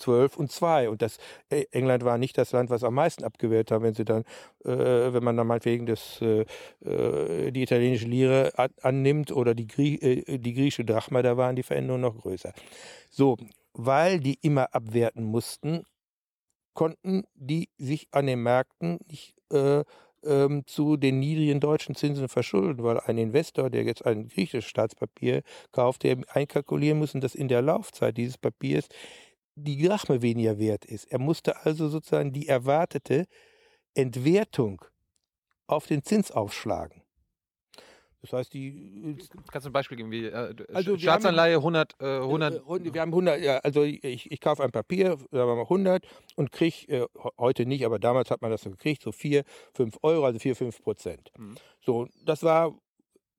12 0.00 0.36
und 0.36 0.50
2. 0.50 0.88
Und 0.88 1.02
das 1.02 1.18
äh, 1.50 1.64
England 1.70 2.04
war 2.04 2.18
nicht 2.18 2.36
das 2.38 2.52
Land, 2.52 2.70
was 2.70 2.84
am 2.84 2.94
meisten 2.94 3.24
abgewehrt 3.24 3.70
hat, 3.70 3.82
wenn 3.82 3.94
sie 3.94 4.04
dann, 4.04 4.24
äh, 4.64 5.12
wenn 5.12 5.22
man 5.22 5.36
dann 5.36 5.46
meinetwegen 5.46 5.86
das, 5.86 6.20
äh, 6.20 6.44
äh 6.84 7.50
die 7.50 7.62
italienische 7.62 8.06
Lire 8.06 8.52
an, 8.56 8.70
annimmt 8.82 9.32
oder 9.32 9.54
die, 9.54 9.66
Grie 9.66 9.96
äh, 9.96 10.38
die 10.38 10.54
griechische 10.54 10.84
Drachma, 10.84 11.22
da 11.22 11.36
waren 11.36 11.56
die 11.56 11.62
Veränderungen 11.62 12.02
noch 12.02 12.18
größer. 12.18 12.52
So, 13.10 13.36
weil 13.72 14.20
die 14.20 14.38
immer 14.42 14.74
abwerten 14.74 15.24
mussten, 15.24 15.84
konnten 16.74 17.24
die 17.34 17.68
sich 17.78 18.08
an 18.10 18.26
den 18.26 18.42
Märkten 18.42 18.98
nicht 19.06 19.34
äh, 19.52 19.84
ähm, 20.24 20.62
zu 20.66 20.96
den 20.96 21.18
niedrigen 21.18 21.60
deutschen 21.60 21.94
Zinsen 21.94 22.28
verschulden, 22.28 22.84
weil 22.84 23.00
ein 23.00 23.18
Investor, 23.18 23.70
der 23.70 23.84
jetzt 23.84 24.04
ein 24.04 24.28
griechisches 24.28 24.66
Staatspapier 24.66 25.42
kauft, 25.72 26.02
der 26.02 26.18
einkalkulieren 26.28 26.98
muss, 26.98 27.12
dass 27.12 27.34
in 27.34 27.48
der 27.48 27.62
Laufzeit 27.62 28.16
dieses 28.16 28.38
Papiers 28.38 28.88
die 29.54 29.82
Drachme 29.82 30.22
weniger 30.22 30.58
wert 30.58 30.84
ist. 30.84 31.04
Er 31.10 31.18
musste 31.18 31.64
also 31.64 31.88
sozusagen 31.88 32.32
die 32.32 32.48
erwartete 32.48 33.26
Entwertung 33.94 34.84
auf 35.66 35.86
den 35.86 36.02
Zins 36.02 36.30
aufschlagen. 36.30 37.02
Das 38.22 38.34
heißt, 38.34 38.52
die. 38.52 39.16
Kannst 39.50 39.64
du 39.64 39.70
ein 39.70 39.72
Beispiel 39.72 39.96
geben? 39.96 40.10
Wie, 40.10 40.26
äh, 40.26 40.54
also 40.74 40.98
Staatsanleihe 40.98 41.56
100, 41.56 41.94
äh, 42.00 42.18
100. 42.18 42.56
Äh, 42.56 42.94
wir 42.94 43.00
haben 43.00 43.12
100, 43.12 43.40
ja, 43.40 43.58
also 43.58 43.82
ich, 43.82 44.30
ich 44.30 44.40
kaufe 44.40 44.62
ein 44.62 44.72
Papier, 44.72 45.16
sagen 45.16 45.26
wir 45.30 45.56
mal 45.56 45.62
100 45.62 46.06
und 46.36 46.52
kriege, 46.52 46.86
äh, 46.88 47.06
heute 47.38 47.64
nicht, 47.64 47.86
aber 47.86 47.98
damals 47.98 48.30
hat 48.30 48.42
man 48.42 48.50
das 48.50 48.62
so 48.62 48.70
gekriegt, 48.70 49.02
so 49.02 49.12
4, 49.12 49.44
5 49.74 49.98
Euro, 50.02 50.26
also 50.26 50.38
4, 50.38 50.54
5 50.54 50.82
Prozent. 50.82 51.30
Mhm. 51.38 51.54
So, 51.80 52.08
das 52.26 52.42
war 52.42 52.78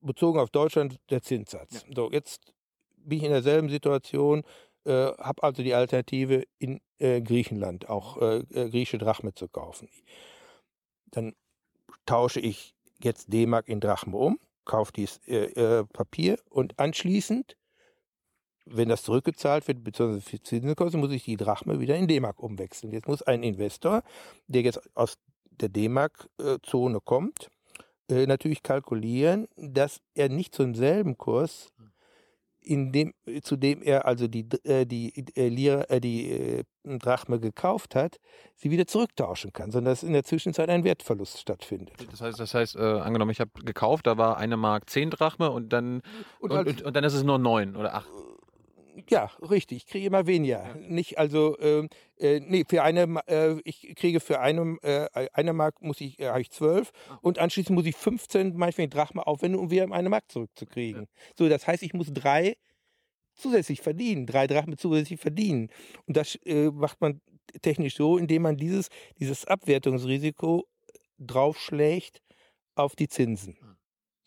bezogen 0.02 0.40
auf 0.40 0.50
Deutschland 0.50 1.00
der 1.12 1.22
Zinssatz. 1.22 1.86
Ja. 1.88 1.96
So, 1.96 2.12
jetzt 2.12 2.52
bin 2.98 3.20
ich 3.20 3.24
in 3.24 3.32
derselben 3.32 3.70
Situation, 3.70 4.44
äh, 4.86 5.12
habe 5.18 5.44
also 5.44 5.64
die 5.64 5.74
Alternative 5.74 6.44
in 6.58 6.82
äh, 6.98 7.22
Griechenland 7.22 7.90
auch 7.90 8.18
äh, 8.22 8.38
äh, 8.38 8.70
griechische 8.70 8.98
Drachme 8.98 9.34
zu 9.34 9.48
kaufen. 9.48 9.90
Dann 11.12 11.34
tausche 12.06 12.40
ich 12.40 12.74
jetzt 13.00 13.32
D-Mark 13.32 13.68
in 13.68 13.80
Drachme 13.80 14.18
um, 14.18 14.40
kaufe 14.66 14.92
dieses 14.94 15.18
äh, 15.28 15.52
äh, 15.54 15.86
Papier 15.86 16.40
und 16.50 16.80
anschließend, 16.80 17.58
wenn 18.66 18.90
das 18.90 19.04
zurückgezahlt 19.04 19.68
wird, 19.68 19.84
beziehungsweise 19.84 20.22
für 20.22 20.42
Zinsen 20.42 20.76
kostet, 20.76 21.02
muss 21.02 21.12
ich 21.12 21.24
die 21.24 21.38
Drachme 21.38 21.80
wieder 21.80 21.96
in 21.96 22.08
D-Mark 22.08 22.40
umwechseln. 22.40 22.94
Jetzt 22.94 23.08
muss 23.08 23.22
ein 23.24 23.44
Investor, 23.44 24.04
der 24.48 24.62
jetzt 24.62 24.80
aus 24.96 25.18
der 25.50 25.70
D-Mark-Zone 25.70 27.00
kommt, 27.02 27.50
natürlich 28.08 28.62
kalkulieren, 28.62 29.48
dass 29.56 30.02
er 30.14 30.30
nicht 30.30 30.54
zum 30.54 30.76
selben 30.76 31.18
Kurs 31.18 31.72
in 32.64 32.92
dem, 32.92 33.14
zu 33.42 33.56
dem 33.56 33.82
er 33.82 34.06
also 34.06 34.28
die, 34.28 34.48
äh, 34.64 34.86
die, 34.86 35.26
äh, 35.36 35.50
Lira, 35.50 35.84
äh, 35.90 36.00
die 36.00 36.32
äh, 36.32 36.64
Drachme 36.84 37.40
gekauft 37.40 37.96
hat, 37.96 38.20
sie 38.56 38.72
wieder 38.72 38.88
zurücktauschen 38.88 39.54
kann, 39.54 39.72
sondern 39.72 39.92
dass 39.92 40.04
in 40.04 40.14
der 40.14 40.24
Zwischenzeit 40.24 40.70
ein 40.70 40.84
Wertverlust 40.84 41.40
stattfindet. 41.40 42.08
Das 42.12 42.22
heißt, 42.22 42.40
das 42.40 42.54
heißt 42.54 42.76
äh, 42.76 42.80
angenommen, 42.80 43.32
ich 43.32 43.40
habe 43.40 43.52
gekauft, 43.64 44.08
da 44.08 44.18
war 44.18 44.38
eine 44.38 44.58
Mark 44.58 44.90
10 44.90 45.10
Drachme 45.10 45.52
und 45.52 45.74
dann, 45.74 46.02
und, 46.40 46.52
und, 46.52 46.68
und, 46.68 46.82
und, 46.84 46.96
dann 46.96 47.04
ist 47.04 47.14
es 47.14 47.24
nur 47.24 47.40
9 47.40 47.76
oder 47.76 47.96
8. 47.96 48.08
Ja, 49.10 49.32
richtig. 49.50 49.78
Ich 49.78 49.86
kriege 49.88 50.08
immer 50.08 50.28
weniger. 50.28 50.64
Ja. 50.68 50.76
Nicht 50.76 51.18
also, 51.18 51.58
äh, 51.58 51.88
äh, 52.18 52.40
nee, 52.40 52.64
für 52.68 52.84
eine, 52.84 53.22
äh, 53.28 53.60
ich 53.64 53.94
kriege 53.96 54.20
für 54.20 54.40
eine, 54.40 54.78
äh, 54.82 55.28
eine 55.34 55.54
Mark 55.54 55.82
muss 55.82 56.02
ich, 56.02 56.20
äh, 56.20 56.28
habe 56.28 56.42
ich 56.42 56.52
zwölf 56.52 56.92
ah. 57.10 57.18
und 57.22 57.40
anschließend 57.40 57.76
muss 57.76 57.86
ich 57.86 57.96
15, 57.96 58.56
manchmal 58.56 58.88
Drachma 58.88 59.24
aufwenden, 59.24 59.60
um 59.60 59.72
wieder 59.72 59.92
eine 59.92 60.10
Mark 60.10 60.30
zurückzukriegen. 60.30 61.04
Ja. 61.04 61.08
So, 61.38 61.50
das 61.50 61.68
heißt, 61.68 61.84
ich 61.84 61.94
muss 61.94 62.12
drei 62.12 62.56
zusätzlich 63.36 63.82
verdienen, 63.82 64.26
drei 64.26 64.48
Drachmen 64.48 64.78
zusätzlich 64.78 65.20
verdienen. 65.20 65.70
Und 66.06 66.18
das 66.18 66.36
äh, 66.46 66.70
macht 66.72 67.02
man 67.02 67.22
technisch 67.62 67.96
so, 67.96 68.18
indem 68.18 68.44
man 68.44 68.58
dieses, 68.58 68.90
dieses 69.20 69.46
Abwertungsrisiko 69.46 70.66
draufschlägt 71.18 72.22
auf 72.76 72.96
die 72.96 73.08
Zinsen. 73.08 73.58
Ah. 73.62 73.81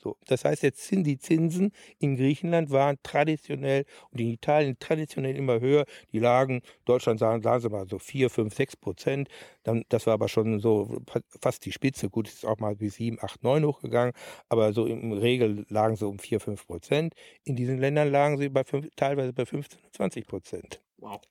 So, 0.04 0.18
das 0.26 0.44
heißt, 0.44 0.62
jetzt 0.62 0.86
sind 0.86 1.04
die 1.04 1.16
Zinsen 1.16 1.72
in 1.98 2.16
Griechenland 2.16 2.70
waren 2.70 2.98
traditionell 3.02 3.86
und 4.10 4.20
in 4.20 4.28
Italien 4.28 4.76
traditionell 4.78 5.34
immer 5.34 5.60
höher. 5.60 5.86
Die 6.12 6.18
lagen, 6.18 6.60
Deutschland 6.84 7.18
sagen, 7.18 7.42
sagen 7.42 7.62
sie 7.62 7.70
mal 7.70 7.88
so 7.88 7.98
4, 7.98 8.28
5, 8.28 8.54
6 8.54 8.76
Prozent. 8.76 9.28
Dann, 9.62 9.84
das 9.88 10.06
war 10.06 10.12
aber 10.12 10.28
schon 10.28 10.60
so 10.60 11.00
fast 11.40 11.64
die 11.64 11.72
Spitze. 11.72 12.10
Gut, 12.10 12.28
ist 12.28 12.44
auch 12.44 12.58
mal 12.58 12.76
bis 12.76 12.96
7, 12.96 13.18
8, 13.18 13.42
9 13.42 13.64
hochgegangen. 13.64 14.12
Aber 14.50 14.74
so 14.74 14.84
im 14.84 15.12
Regel 15.12 15.64
lagen 15.70 15.96
sie 15.96 16.06
um 16.06 16.18
4, 16.18 16.38
5 16.38 16.66
Prozent. 16.66 17.14
In 17.44 17.56
diesen 17.56 17.78
Ländern 17.78 18.10
lagen 18.10 18.36
sie 18.36 18.50
bei 18.50 18.62
fünf, 18.62 18.88
teilweise 18.96 19.32
bei 19.32 19.46
15, 19.46 19.80
20 19.92 20.26
Prozent. 20.26 20.82
Wow. 20.98 21.22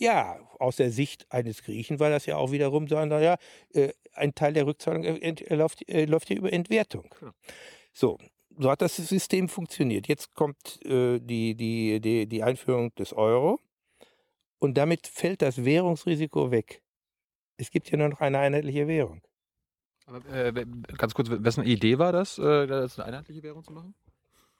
Ja, 0.00 0.40
aus 0.58 0.76
der 0.76 0.90
Sicht 0.90 1.26
eines 1.28 1.62
Griechen 1.62 2.00
war 2.00 2.08
das 2.08 2.24
ja 2.24 2.38
auch 2.38 2.52
wiederum 2.52 2.88
so, 2.88 3.04
naja, 3.04 3.36
äh, 3.74 3.90
ein 4.14 4.34
Teil 4.34 4.54
der 4.54 4.66
Rückzahlung 4.66 5.04
äh, 5.04 5.54
läuft, 5.54 5.86
äh, 5.90 6.06
läuft 6.06 6.30
ja 6.30 6.36
über 6.36 6.50
Entwertung. 6.50 7.14
Ja. 7.20 7.34
So, 7.92 8.18
so 8.58 8.70
hat 8.70 8.82
das 8.82 8.96
System 8.96 9.48
funktioniert. 9.48 10.08
Jetzt 10.08 10.34
kommt 10.34 10.84
äh, 10.84 11.18
die, 11.20 11.54
die, 11.54 12.00
die, 12.00 12.26
die 12.26 12.42
Einführung 12.42 12.94
des 12.94 13.12
Euro 13.12 13.60
und 14.58 14.76
damit 14.76 15.06
fällt 15.06 15.42
das 15.42 15.64
Währungsrisiko 15.64 16.50
weg. 16.50 16.82
Es 17.56 17.70
gibt 17.70 17.90
ja 17.90 17.98
nur 17.98 18.08
noch 18.08 18.20
eine 18.20 18.38
einheitliche 18.38 18.86
Währung. 18.86 19.22
Aber, 20.06 20.28
äh, 20.28 20.66
ganz 20.96 21.14
kurz, 21.14 21.30
wessen 21.30 21.64
Idee 21.64 21.98
war 21.98 22.12
das, 22.12 22.38
äh, 22.38 22.66
das 22.66 22.98
eine 22.98 23.08
einheitliche 23.08 23.42
Währung 23.42 23.64
zu 23.64 23.72
machen? 23.72 23.94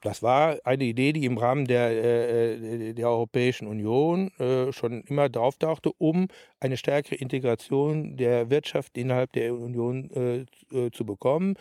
Das 0.03 0.22
war 0.22 0.59
eine 0.64 0.85
Idee, 0.85 1.12
die 1.12 1.26
im 1.26 1.37
Rahmen 1.37 1.66
der, 1.66 1.91
äh, 1.91 2.89
äh 2.89 2.93
der 2.95 3.09
Europäischen 3.09 3.66
Union 3.68 4.28
äh, 4.39 4.72
schon 4.72 5.03
immer 5.03 5.28
auftauchte, 5.37 5.93
um 5.99 6.28
eine 6.59 6.78
stärkere 6.78 7.16
Integration 7.16 8.16
der 8.16 8.49
Wirtschaft 8.49 8.97
innerhalb 8.97 9.33
der 9.33 9.55
Union 9.55 10.11
äh, 10.11 10.47
äh 10.72 10.91
zu 10.91 11.05
bekommen. 11.05 11.57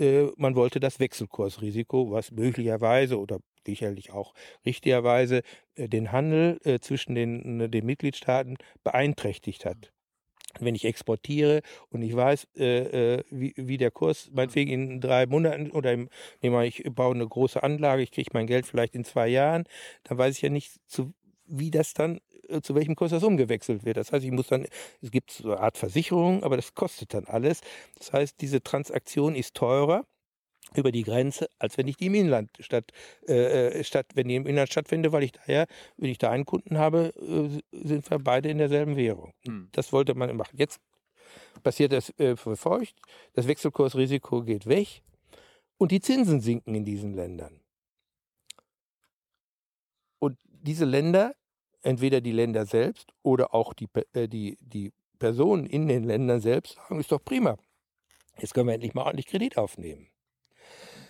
Äh, 0.00 0.32
man 0.36 0.56
wollte 0.56 0.80
das 0.80 0.98
Wechselkursrisiko, 0.98 2.10
was 2.10 2.32
möglicherweise 2.32 3.20
oder 3.20 3.40
sicherlich 3.66 4.12
auch 4.12 4.32
richtigerweise 4.64 5.42
äh, 5.74 5.88
den 5.88 6.10
Handel 6.10 6.58
äh, 6.64 6.80
zwischen 6.80 7.14
den, 7.14 7.58
ne, 7.58 7.68
den 7.68 7.84
Mitgliedstaaten 7.84 8.56
beeinträchtigt 8.82 9.66
hat. 9.66 9.92
Wenn 10.58 10.74
ich 10.74 10.84
exportiere 10.84 11.60
und 11.90 12.02
ich 12.02 12.16
weiß, 12.16 12.48
wie, 12.56 13.54
wie, 13.56 13.76
der 13.76 13.92
Kurs 13.92 14.30
meinetwegen 14.32 14.72
in 14.72 15.00
drei 15.00 15.26
Monaten 15.26 15.70
oder 15.70 15.92
im, 15.92 16.08
nehmen 16.42 16.60
ich 16.64 16.82
baue 16.92 17.14
eine 17.14 17.28
große 17.28 17.62
Anlage, 17.62 18.02
ich 18.02 18.10
kriege 18.10 18.30
mein 18.32 18.48
Geld 18.48 18.66
vielleicht 18.66 18.96
in 18.96 19.04
zwei 19.04 19.28
Jahren, 19.28 19.62
dann 20.02 20.18
weiß 20.18 20.34
ich 20.34 20.42
ja 20.42 20.48
nicht, 20.48 20.72
zu, 20.88 21.12
wie 21.46 21.70
das 21.70 21.94
dann 21.94 22.20
zu 22.62 22.74
welchem 22.74 22.96
Kurs 22.96 23.10
das 23.10 23.22
umgewechselt 23.22 23.84
wird. 23.84 23.96
Das 23.96 24.12
heißt, 24.12 24.24
ich 24.24 24.30
muss 24.30 24.48
dann, 24.48 24.66
es 25.00 25.10
gibt 25.10 25.30
so 25.30 25.52
eine 25.52 25.60
Art 25.60 25.78
Versicherung, 25.78 26.42
aber 26.42 26.56
das 26.56 26.74
kostet 26.74 27.14
dann 27.14 27.24
alles. 27.24 27.60
Das 27.98 28.12
heißt, 28.12 28.40
diese 28.40 28.62
Transaktion 28.62 29.34
ist 29.34 29.54
teurer 29.54 30.04
über 30.74 30.92
die 30.92 31.02
Grenze, 31.02 31.48
als 31.58 31.78
wenn 31.78 31.88
ich 31.88 31.96
die 31.96 32.06
im 32.06 32.14
Inland 32.14 32.50
statt, 32.60 32.92
äh, 33.26 33.78
äh 33.78 33.84
statt 33.84 34.06
wenn 34.14 34.28
die 34.28 34.36
im 34.36 34.46
Inland 34.46 34.70
stattfinde, 34.70 35.12
weil 35.12 35.24
ich 35.24 35.32
daher, 35.32 35.66
wenn 35.96 36.10
ich 36.10 36.18
da 36.18 36.30
einen 36.30 36.44
Kunden 36.44 36.78
habe, 36.78 37.12
äh, 37.16 37.60
sind 37.84 38.08
wir 38.10 38.18
beide 38.18 38.48
in 38.48 38.58
derselben 38.58 38.96
Währung. 38.96 39.32
Hm. 39.44 39.68
Das 39.72 39.92
wollte 39.92 40.14
man 40.14 40.36
machen. 40.36 40.56
Jetzt 40.56 40.80
passiert 41.62 41.92
das 41.92 42.16
äh, 42.18 42.36
verfolgt, 42.36 42.94
das 43.34 43.46
Wechselkursrisiko 43.46 44.42
geht 44.42 44.66
weg 44.66 45.02
und 45.76 45.92
die 45.92 46.00
Zinsen 46.00 46.40
sinken 46.40 46.74
in 46.74 46.84
diesen 46.84 47.14
Ländern. 47.14 47.60
Und 50.18 50.38
diese 50.44 50.84
Länder 50.84 51.34
entweder 51.82 52.20
die 52.20 52.32
Länder 52.32 52.66
selbst 52.66 53.12
oder 53.22 53.54
auch 53.54 53.74
die, 53.74 53.88
äh, 54.12 54.28
die, 54.28 54.58
die 54.60 54.92
Personen 55.18 55.66
in 55.66 55.88
den 55.88 56.04
Ländern 56.04 56.40
selbst 56.40 56.74
sagen, 56.74 57.00
ist 57.00 57.12
doch 57.12 57.24
prima. 57.24 57.56
Jetzt 58.38 58.54
können 58.54 58.68
wir 58.68 58.74
endlich 58.74 58.94
mal 58.94 59.02
ordentlich 59.02 59.26
Kredit 59.26 59.56
aufnehmen. 59.56 60.08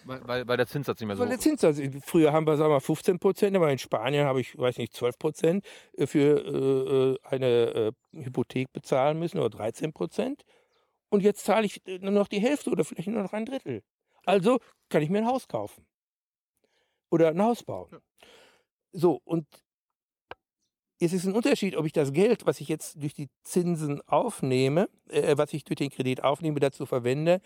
Weil, 0.04 0.26
weil, 0.26 0.48
weil 0.48 0.56
der 0.56 0.66
Zinssatz 0.66 1.00
nicht 1.00 1.06
mehr 1.06 1.16
so 1.16 1.22
Weil 1.22 1.28
der 1.28 1.38
Zinssatz, 1.38 1.80
früher 2.04 2.32
haben 2.32 2.46
wir, 2.46 2.56
sagen 2.56 2.72
wir 2.72 2.80
15 2.80 3.18
Prozent, 3.18 3.56
aber 3.56 3.70
in 3.70 3.78
Spanien 3.78 4.26
habe 4.26 4.40
ich, 4.40 4.56
weiß 4.56 4.78
nicht, 4.78 4.94
12 4.94 5.18
Prozent 5.18 5.66
äh, 5.96 6.06
für 6.06 7.18
äh, 7.22 7.28
eine 7.28 7.46
äh, 7.46 7.92
Hypothek 8.12 8.72
bezahlen 8.72 9.18
müssen 9.18 9.38
oder 9.38 9.50
13 9.50 9.92
Prozent. 9.92 10.44
Und 11.10 11.22
jetzt 11.22 11.44
zahle 11.44 11.66
ich 11.66 11.86
äh, 11.86 11.98
nur 11.98 12.12
noch 12.12 12.28
die 12.28 12.40
Hälfte 12.40 12.70
oder 12.70 12.84
vielleicht 12.84 13.08
nur 13.08 13.22
noch 13.22 13.32
ein 13.32 13.44
Drittel. 13.44 13.82
Also 14.24 14.58
kann 14.88 15.02
ich 15.02 15.10
mir 15.10 15.18
ein 15.18 15.26
Haus 15.26 15.48
kaufen. 15.48 15.86
Oder 17.10 17.28
ein 17.28 17.42
Haus 17.42 17.62
bauen. 17.62 17.88
Ja. 17.92 17.98
So, 18.92 19.20
und 19.24 19.46
es 21.00 21.14
ist 21.14 21.24
ein 21.24 21.32
Unterschied, 21.32 21.76
ob 21.76 21.86
ich 21.86 21.92
das 21.92 22.12
Geld, 22.12 22.44
was 22.46 22.60
ich 22.60 22.68
jetzt 22.68 23.02
durch 23.02 23.14
die 23.14 23.30
Zinsen 23.42 24.02
aufnehme, 24.06 24.88
äh, 25.08 25.36
was 25.36 25.52
ich 25.54 25.64
durch 25.64 25.78
den 25.78 25.90
Kredit 25.90 26.22
aufnehme, 26.22 26.60
dazu 26.60 26.84
verwende, 26.84 27.40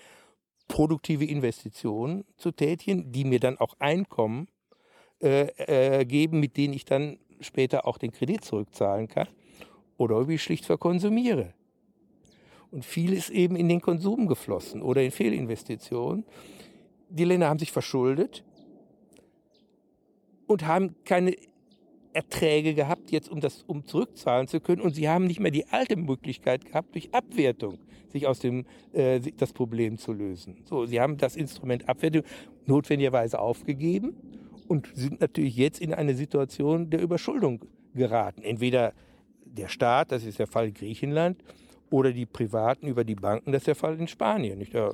produktive 0.66 1.24
Investitionen 1.24 2.24
zu 2.36 2.50
tätigen, 2.50 3.12
die 3.12 3.24
mir 3.24 3.38
dann 3.38 3.58
auch 3.58 3.74
Einkommen 3.78 4.48
äh, 5.22 6.00
äh, 6.00 6.04
geben, 6.04 6.40
mit 6.40 6.56
denen 6.56 6.74
ich 6.74 6.84
dann 6.84 7.18
später 7.40 7.86
auch 7.86 7.96
den 7.96 8.10
Kredit 8.10 8.44
zurückzahlen 8.44 9.06
kann, 9.06 9.28
oder 9.96 10.18
ob 10.18 10.28
ich 10.30 10.42
schlicht 10.42 10.64
verkonsumiere. 10.64 11.54
Und 12.72 12.84
viel 12.84 13.12
ist 13.12 13.30
eben 13.30 13.54
in 13.54 13.68
den 13.68 13.80
Konsum 13.80 14.26
geflossen 14.26 14.82
oder 14.82 15.02
in 15.02 15.12
Fehlinvestitionen. 15.12 16.24
Die 17.08 17.24
Länder 17.24 17.48
haben 17.48 17.60
sich 17.60 17.70
verschuldet 17.70 18.42
und 20.48 20.66
haben 20.66 20.96
keine 21.04 21.36
Erträge 22.14 22.74
gehabt, 22.74 23.10
jetzt 23.10 23.28
um 23.28 23.40
das 23.40 23.62
um 23.66 23.84
zurückzahlen 23.84 24.48
zu 24.48 24.60
können. 24.60 24.80
Und 24.80 24.94
sie 24.94 25.08
haben 25.08 25.26
nicht 25.26 25.40
mehr 25.40 25.50
die 25.50 25.66
alte 25.66 25.96
Möglichkeit 25.96 26.64
gehabt, 26.64 26.94
durch 26.94 27.12
Abwertung 27.12 27.78
sich 28.08 28.26
aus 28.26 28.38
dem 28.38 28.64
äh, 28.92 29.20
das 29.36 29.52
Problem 29.52 29.98
zu 29.98 30.12
lösen. 30.12 30.58
So, 30.64 30.86
sie 30.86 31.00
haben 31.00 31.16
das 31.16 31.36
Instrument 31.36 31.88
Abwertung 31.88 32.22
notwendigerweise 32.66 33.38
aufgegeben 33.38 34.14
und 34.68 34.90
sind 34.94 35.20
natürlich 35.20 35.56
jetzt 35.56 35.80
in 35.80 35.92
eine 35.92 36.14
Situation 36.14 36.90
der 36.90 37.02
Überschuldung 37.02 37.64
geraten. 37.94 38.42
Entweder 38.42 38.92
der 39.44 39.68
Staat, 39.68 40.12
das 40.12 40.24
ist 40.24 40.38
der 40.38 40.46
Fall 40.46 40.72
Griechenland, 40.72 41.42
oder 41.94 42.12
die 42.12 42.26
Privaten 42.26 42.88
über 42.88 43.04
die 43.04 43.14
Banken, 43.14 43.52
das 43.52 43.62
ist 43.62 43.68
der 43.68 43.76
Fall 43.76 43.96
in 43.98 44.08
Spanien. 44.08 44.58
Nicht? 44.58 44.74
Äh, 44.74 44.90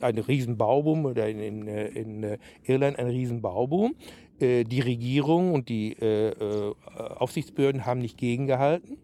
ein 0.00 0.18
Riesenbauboom 0.18 1.06
oder 1.06 1.28
in, 1.28 1.40
in, 1.40 1.66
in 1.66 2.22
äh, 2.22 2.38
Irland 2.62 3.00
ein 3.00 3.08
Riesenbauboom. 3.08 3.96
Äh, 4.38 4.62
die 4.62 4.78
Regierung 4.78 5.54
und 5.54 5.68
die 5.68 5.94
äh, 6.00 6.28
äh, 6.28 6.74
Aufsichtsbehörden 7.16 7.84
haben 7.84 7.98
nicht 7.98 8.16
gegengehalten. 8.16 8.96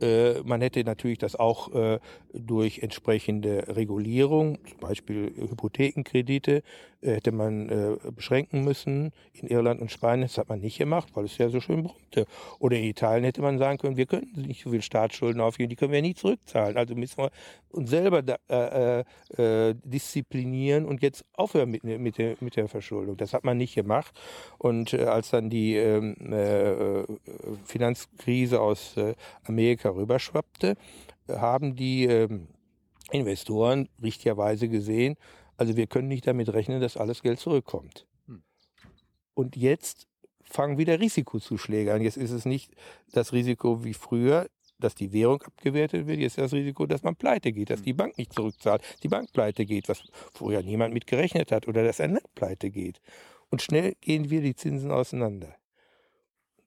Äh, 0.00 0.40
man 0.44 0.60
hätte 0.60 0.84
natürlich 0.84 1.18
das 1.18 1.34
auch 1.34 1.70
durch 2.38 2.80
entsprechende 2.80 3.76
Regulierung, 3.76 4.58
zum 4.68 4.78
Beispiel 4.80 5.32
Hypothekenkredite, 5.36 6.62
äh, 7.06 7.14
hätte 7.14 7.32
man 7.32 7.68
äh, 7.68 8.10
beschränken 8.10 8.64
müssen. 8.64 9.12
In 9.32 9.48
Irland 9.48 9.80
und 9.80 9.90
Spanien, 9.90 10.26
das 10.26 10.38
hat 10.38 10.48
man 10.48 10.60
nicht 10.60 10.78
gemacht, 10.78 11.08
weil 11.14 11.24
es 11.24 11.38
ja 11.38 11.48
so 11.48 11.60
schön 11.60 11.84
brummte. 11.84 12.26
Oder 12.58 12.76
in 12.76 12.84
Italien 12.84 13.24
hätte 13.24 13.42
man 13.42 13.58
sagen 13.58 13.78
können, 13.78 13.96
wir 13.96 14.06
können 14.06 14.32
nicht 14.34 14.64
so 14.64 14.70
viel 14.70 14.82
Staatsschulden 14.82 15.40
aufgeben, 15.40 15.68
die 15.68 15.76
können 15.76 15.92
wir 15.92 16.02
nie 16.02 16.14
zurückzahlen. 16.14 16.76
Also 16.76 16.94
müssen 16.94 17.18
wir 17.18 17.30
uns 17.70 17.90
selber 17.90 18.22
da, 18.22 18.36
äh, 18.48 19.04
äh, 19.36 19.74
disziplinieren 19.84 20.86
und 20.86 21.02
jetzt 21.02 21.24
aufhören 21.34 21.70
mit, 21.70 21.84
mit, 21.84 22.18
der, 22.18 22.36
mit 22.40 22.56
der 22.56 22.68
Verschuldung. 22.68 23.16
Das 23.16 23.34
hat 23.34 23.44
man 23.44 23.58
nicht 23.58 23.74
gemacht. 23.74 24.18
Und 24.58 24.94
als 24.94 25.30
dann 25.30 25.50
die 25.50 25.76
ähm, 25.76 26.16
Finanzkrise 27.64 28.60
aus 28.60 28.94
Amerika 29.44 29.90
rüberschwappte, 29.90 30.76
haben 31.28 31.76
die 31.76 32.04
ähm, 32.04 32.48
Investoren 33.10 33.88
richtigerweise 34.02 34.68
gesehen, 34.68 35.16
also 35.56 35.76
wir 35.76 35.86
können 35.86 36.08
nicht 36.08 36.26
damit 36.26 36.52
rechnen, 36.52 36.80
dass 36.80 36.96
alles 36.96 37.22
Geld 37.22 37.40
zurückkommt. 37.40 38.06
Hm. 38.26 38.42
Und 39.34 39.56
jetzt 39.56 40.06
fangen 40.42 40.78
wieder 40.78 41.00
Risikozuschläge 41.00 41.92
an. 41.92 42.02
Jetzt 42.02 42.16
ist 42.16 42.30
es 42.30 42.44
nicht 42.44 42.72
das 43.12 43.32
Risiko 43.32 43.84
wie 43.84 43.94
früher, 43.94 44.48
dass 44.78 44.94
die 44.94 45.12
Währung 45.12 45.42
abgewertet 45.42 46.06
wird. 46.06 46.18
Jetzt 46.18 46.32
ist 46.32 46.44
das 46.44 46.52
Risiko, 46.52 46.84
dass 46.86 47.02
man 47.02 47.16
pleite 47.16 47.52
geht, 47.52 47.70
dass 47.70 47.78
hm. 47.78 47.84
die 47.84 47.92
Bank 47.94 48.18
nicht 48.18 48.32
zurückzahlt, 48.32 48.82
die 49.02 49.08
Bank 49.08 49.32
pleite 49.32 49.64
geht, 49.64 49.88
was 49.88 50.02
vorher 50.34 50.62
niemand 50.62 50.92
mit 50.92 51.06
gerechnet 51.06 51.52
hat, 51.52 51.68
oder 51.68 51.84
dass 51.84 52.00
ein 52.00 52.12
Netz 52.12 52.28
pleite 52.34 52.70
geht. 52.70 53.00
Und 53.48 53.62
schnell 53.62 53.94
gehen 54.00 54.30
wir 54.30 54.42
die 54.42 54.54
Zinsen 54.54 54.90
auseinander. 54.90 55.56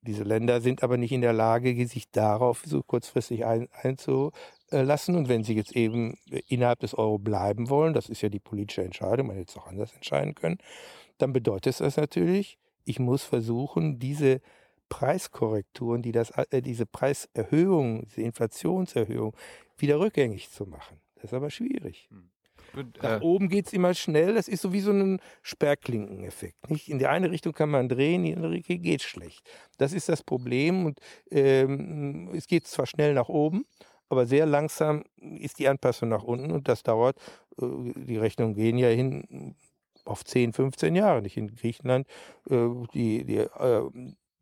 Diese 0.02 0.24
Länder 0.24 0.62
sind 0.62 0.82
aber 0.82 0.98
nicht 0.98 1.12
in 1.12 1.22
der 1.22 1.34
Lage, 1.34 1.86
sich 1.88 2.10
darauf 2.10 2.64
so 2.66 2.82
kurzfristig 2.82 3.46
ein, 3.46 3.68
einzulassen. 3.74 5.16
Und 5.16 5.28
wenn 5.28 5.44
sie 5.44 5.56
jetzt 5.56 5.76
eben 5.76 6.18
innerhalb 6.48 6.80
des 6.80 6.94
Euro 6.94 7.18
bleiben 7.18 7.70
wollen, 7.70 7.94
das 7.94 8.10
ist 8.10 8.22
ja 8.22 8.30
die 8.30 8.40
politische 8.40 8.84
Entscheidung, 8.84 9.28
man 9.28 9.36
hätte 9.36 9.52
es 9.52 9.58
auch 9.58 9.68
anders 9.68 9.94
entscheiden 9.94 10.36
können, 10.36 10.58
dann 11.18 11.34
bedeutet 11.34 11.80
das 11.80 11.98
natürlich, 11.98 12.58
ich 12.86 13.00
muss 13.00 13.24
versuchen, 13.24 14.00
diese 14.00 14.42
Preiskorrekturen, 14.88 16.02
die 16.02 16.12
das, 16.12 16.32
äh, 16.32 16.62
diese 16.62 16.86
Preiserhöhung, 16.86 18.06
diese 18.06 18.22
Inflationserhöhung 18.22 19.36
wieder 19.78 20.00
rückgängig 20.00 20.50
zu 20.50 20.66
machen. 20.66 21.00
Das 21.16 21.26
ist 21.26 21.34
aber 21.34 21.50
schwierig. 21.50 22.08
Hm. 22.10 22.32
Nach 23.02 23.22
äh, 23.22 23.24
oben 23.24 23.50
geht 23.50 23.68
es 23.68 23.74
immer 23.74 23.94
schnell. 23.94 24.34
Das 24.34 24.48
ist 24.48 24.62
so 24.62 24.74
wie 24.74 24.80
so 24.80 24.92
ein 24.92 25.20
Sperrklinkeneffekt. 25.42 26.70
Nicht? 26.70 26.90
In 26.90 27.00
die 27.00 27.08
eine 27.08 27.32
Richtung 27.32 27.54
kann 27.54 27.70
man 27.70 27.90
drehen, 27.90 28.24
in 28.24 28.32
die 28.32 28.36
andere 28.36 28.52
Richtung 28.52 28.82
geht 28.82 29.02
schlecht. 29.02 29.50
Das 29.78 29.94
ist 29.94 30.10
das 30.10 30.24
Problem. 30.24 30.86
Und 30.86 31.00
ähm, 31.32 32.30
es 32.34 32.48
geht 32.48 32.68
zwar 32.68 32.86
schnell 32.86 33.14
nach 33.14 33.30
oben, 33.30 33.66
aber 34.10 34.26
sehr 34.26 34.46
langsam 34.46 35.04
ist 35.18 35.60
die 35.60 35.68
Anpassung 35.68 36.10
nach 36.10 36.24
unten 36.24 36.52
und 36.52 36.68
das 36.68 36.84
dauert. 36.84 37.18
Äh, 37.62 37.66
die 37.96 38.18
Rechnungen 38.18 38.56
gehen 38.56 38.78
ja 38.78 38.90
hin 38.90 39.56
auf 40.06 40.26
10, 40.26 40.54
15 40.54 40.96
Jahre. 40.96 41.22
Nicht 41.22 41.38
in 41.38 41.56
Griechenland. 41.56 42.08
Äh, 42.50 42.68
die, 42.94 43.26
die, 43.26 43.46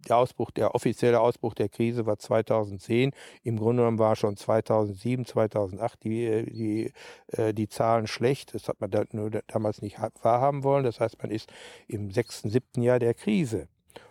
der 0.08 0.18
Ausbruch, 0.18 0.52
der 0.52 0.76
offizielle 0.76 1.20
Ausbruch 1.20 1.54
der 1.54 1.70
Krise 1.70 2.06
war 2.06 2.18
2010. 2.18 3.12
Im 3.44 3.58
Grunde 3.58 3.82
genommen 3.82 4.00
war 4.00 4.16
schon 4.16 4.38
2007, 4.38 5.26
2008 5.26 6.04
die, 6.04 6.46
die, 6.46 6.94
äh, 7.28 7.54
die 7.54 7.68
Zahlen 7.70 8.08
schlecht. 8.08 8.54
Das 8.54 8.68
hat 8.68 8.82
man 8.82 8.92
da 8.92 9.04
nur 9.12 9.30
damals 9.48 9.82
nicht 9.82 9.98
wahrhaben 10.22 10.64
wollen. 10.64 10.84
Das 10.84 11.00
heißt, 11.00 11.22
man 11.22 11.32
ist 11.32 11.52
im 11.88 12.12
sechsten, 12.12 12.50
siebten 12.50 12.82
Jahr 12.82 13.00
der 13.00 13.14
Krise. 13.14 13.68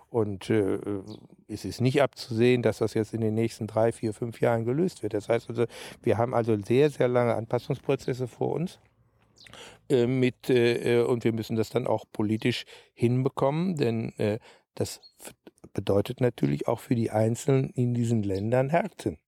Und 0.08 0.50
äh, 0.50 0.78
es 1.48 1.64
ist 1.64 1.80
nicht 1.80 2.00
abzusehen, 2.00 2.62
dass 2.62 2.78
das 2.78 2.94
jetzt 2.94 3.12
in 3.12 3.20
den 3.20 3.34
nächsten 3.34 3.66
drei, 3.66 3.92
vier, 3.92 4.14
fünf 4.14 4.40
Jahren 4.40 4.64
gelöst 4.64 5.02
wird. 5.02 5.14
Das 5.14 5.28
heißt 5.28 5.48
also, 5.50 5.66
wir 6.02 6.16
haben 6.16 6.32
also 6.34 6.56
sehr, 6.62 6.90
sehr 6.90 7.08
lange 7.08 7.34
Anpassungsprozesse 7.34 8.28
vor 8.28 8.52
uns. 8.52 8.78
Äh, 9.88 10.06
mit, 10.06 10.50
äh, 10.50 11.02
und 11.02 11.24
wir 11.24 11.32
müssen 11.32 11.56
das 11.56 11.70
dann 11.70 11.86
auch 11.86 12.04
politisch 12.12 12.64
hinbekommen, 12.94 13.76
denn 13.76 14.12
äh, 14.18 14.38
das 14.74 15.00
bedeutet 15.76 16.22
natürlich 16.22 16.66
auch 16.68 16.80
für 16.80 16.94
die 16.94 17.10
Einzelnen 17.10 17.68
in 17.68 17.92
diesen 17.92 18.22
Ländern 18.22 18.70
Härten. 18.70 19.18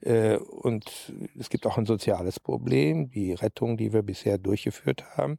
Äh, 0.00 0.36
und 0.36 1.12
es 1.38 1.48
gibt 1.48 1.64
auch 1.64 1.78
ein 1.78 1.86
soziales 1.86 2.40
Problem. 2.40 3.08
Die 3.10 3.32
Rettung, 3.32 3.76
die 3.76 3.92
wir 3.92 4.02
bisher 4.02 4.36
durchgeführt 4.36 5.16
haben, 5.16 5.38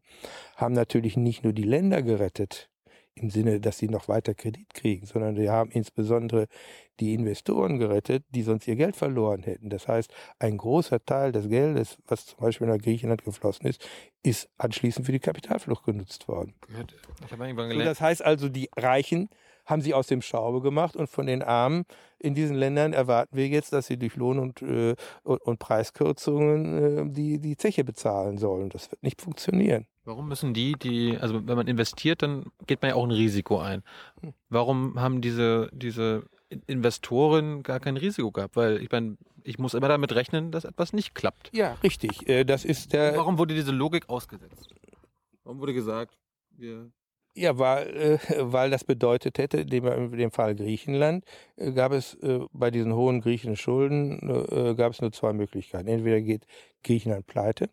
haben 0.56 0.74
natürlich 0.74 1.18
nicht 1.18 1.44
nur 1.44 1.52
die 1.52 1.64
Länder 1.64 2.02
gerettet, 2.02 2.70
im 3.16 3.30
Sinne, 3.30 3.60
dass 3.60 3.78
sie 3.78 3.90
noch 3.90 4.08
weiter 4.08 4.36
Kredit 4.36 4.74
kriegen, 4.74 5.06
sondern 5.06 5.36
wir 5.36 5.52
haben 5.52 5.72
insbesondere 5.72 6.48
die 7.00 7.14
Investoren 7.14 7.80
gerettet, 7.80 8.24
die 8.30 8.44
sonst 8.44 8.68
ihr 8.68 8.76
Geld 8.76 8.96
verloren 8.96 9.44
hätten. 9.44 9.70
Das 9.70 9.88
heißt, 9.88 10.14
ein 10.40 10.58
großer 10.58 11.04
Teil 11.04 11.32
des 11.32 11.50
Geldes, 11.50 11.98
was 12.08 12.28
zum 12.28 12.40
Beispiel 12.40 12.68
nach 12.68 12.78
Griechenland 12.78 13.24
geflossen 13.24 13.66
ist, 13.66 13.86
ist 14.24 14.50
anschließend 14.58 15.06
für 15.06 15.12
die 15.12 15.20
Kapitalflucht 15.20 15.84
genutzt 15.84 16.28
worden. 16.28 16.54
Ich 17.26 17.32
habe 17.32 17.44
irgendwann 17.44 17.70
gelernt. 17.70 17.88
So, 17.88 17.90
das 17.90 18.02
heißt 18.02 18.24
also, 18.24 18.50
die 18.50 18.70
Reichen 18.78 19.30
haben 19.68 19.82
sie 19.82 19.94
aus 19.94 20.08
dem 20.08 20.22
Staube 20.22 20.62
gemacht 20.62 20.96
und 20.96 21.08
von 21.08 21.28
den 21.28 21.44
Armen 21.44 21.86
in 22.20 22.34
diesen 22.34 22.56
Ländern 22.56 22.94
erwarten 22.94 23.36
wir 23.36 23.48
jetzt, 23.48 23.74
dass 23.74 23.86
sie 23.88 23.98
durch 23.98 24.16
Lohn- 24.16 24.40
und, 24.40 24.62
äh, 24.64 24.96
und, 25.24 25.60
Preiskürzungen 25.60 27.10
äh, 27.10 27.12
die, 27.12 27.40
die 27.40 27.58
Zeche 27.58 27.84
bezahlen 27.84 28.38
sollen. 28.38 28.70
Das 28.70 28.90
wird 28.90 29.04
nicht 29.04 29.22
funktionieren. 29.22 29.86
Warum 30.06 30.30
müssen 30.30 30.54
die, 30.54 30.74
die, 30.74 31.18
also 31.20 31.46
wenn 31.48 31.58
man 31.58 31.68
investiert, 31.68 32.22
dann 32.24 32.46
geht 32.66 32.82
man 32.82 32.90
ja 32.90 32.96
auch 32.96 33.04
ein 33.04 33.12
Risiko 33.12 33.60
ein. 33.60 33.84
Warum 34.50 35.00
haben 35.00 35.22
diese, 35.22 35.70
diese 35.74 36.24
Investoren 36.66 37.62
gar 37.62 37.82
kein 37.82 37.98
Risiko 37.98 38.32
gehabt? 38.32 38.56
Weil 38.56 38.82
ich 38.82 38.90
meine, 38.90 39.18
ich 39.44 39.60
muss 39.60 39.74
immer 39.74 39.90
damit 39.90 40.16
rechnen, 40.16 40.52
dass 40.52 40.64
etwas 40.64 40.94
nicht 40.94 41.14
klappt. 41.14 41.50
Ja, 41.54 41.74
richtig. 41.84 42.28
Äh, 42.28 42.46
das 42.46 42.64
ist 42.64 42.94
der. 42.94 43.18
Warum 43.18 43.38
wurde 43.38 43.54
diese 43.54 43.72
Logik 43.72 44.10
ausgesetzt? 44.10 44.74
Warum 45.44 45.60
wurde 45.60 45.74
gesagt, 45.74 46.18
wir 46.52 46.90
ja, 47.38 47.58
weil, 47.60 47.96
äh, 47.96 48.20
weil 48.52 48.70
das 48.70 48.84
bedeutet 48.84 49.38
hätte, 49.38 49.60
in 49.62 49.68
dem, 49.68 50.32
Fall 50.32 50.56
Griechenland, 50.56 51.24
äh, 51.56 51.72
gab 51.72 51.92
es 51.92 52.16
äh, 52.16 52.40
bei 52.52 52.72
diesen 52.72 52.94
hohen 52.96 53.22
griechischen 53.22 53.56
Schulden 53.56 54.18
gab 54.76 54.92
es 54.92 55.02
nur 55.02 55.12
zwei 55.12 55.34
Möglichkeiten. 55.34 55.88
Entweder 55.88 56.22
geht 56.22 56.46
Griechenland 56.84 57.28
pleite, 57.28 57.70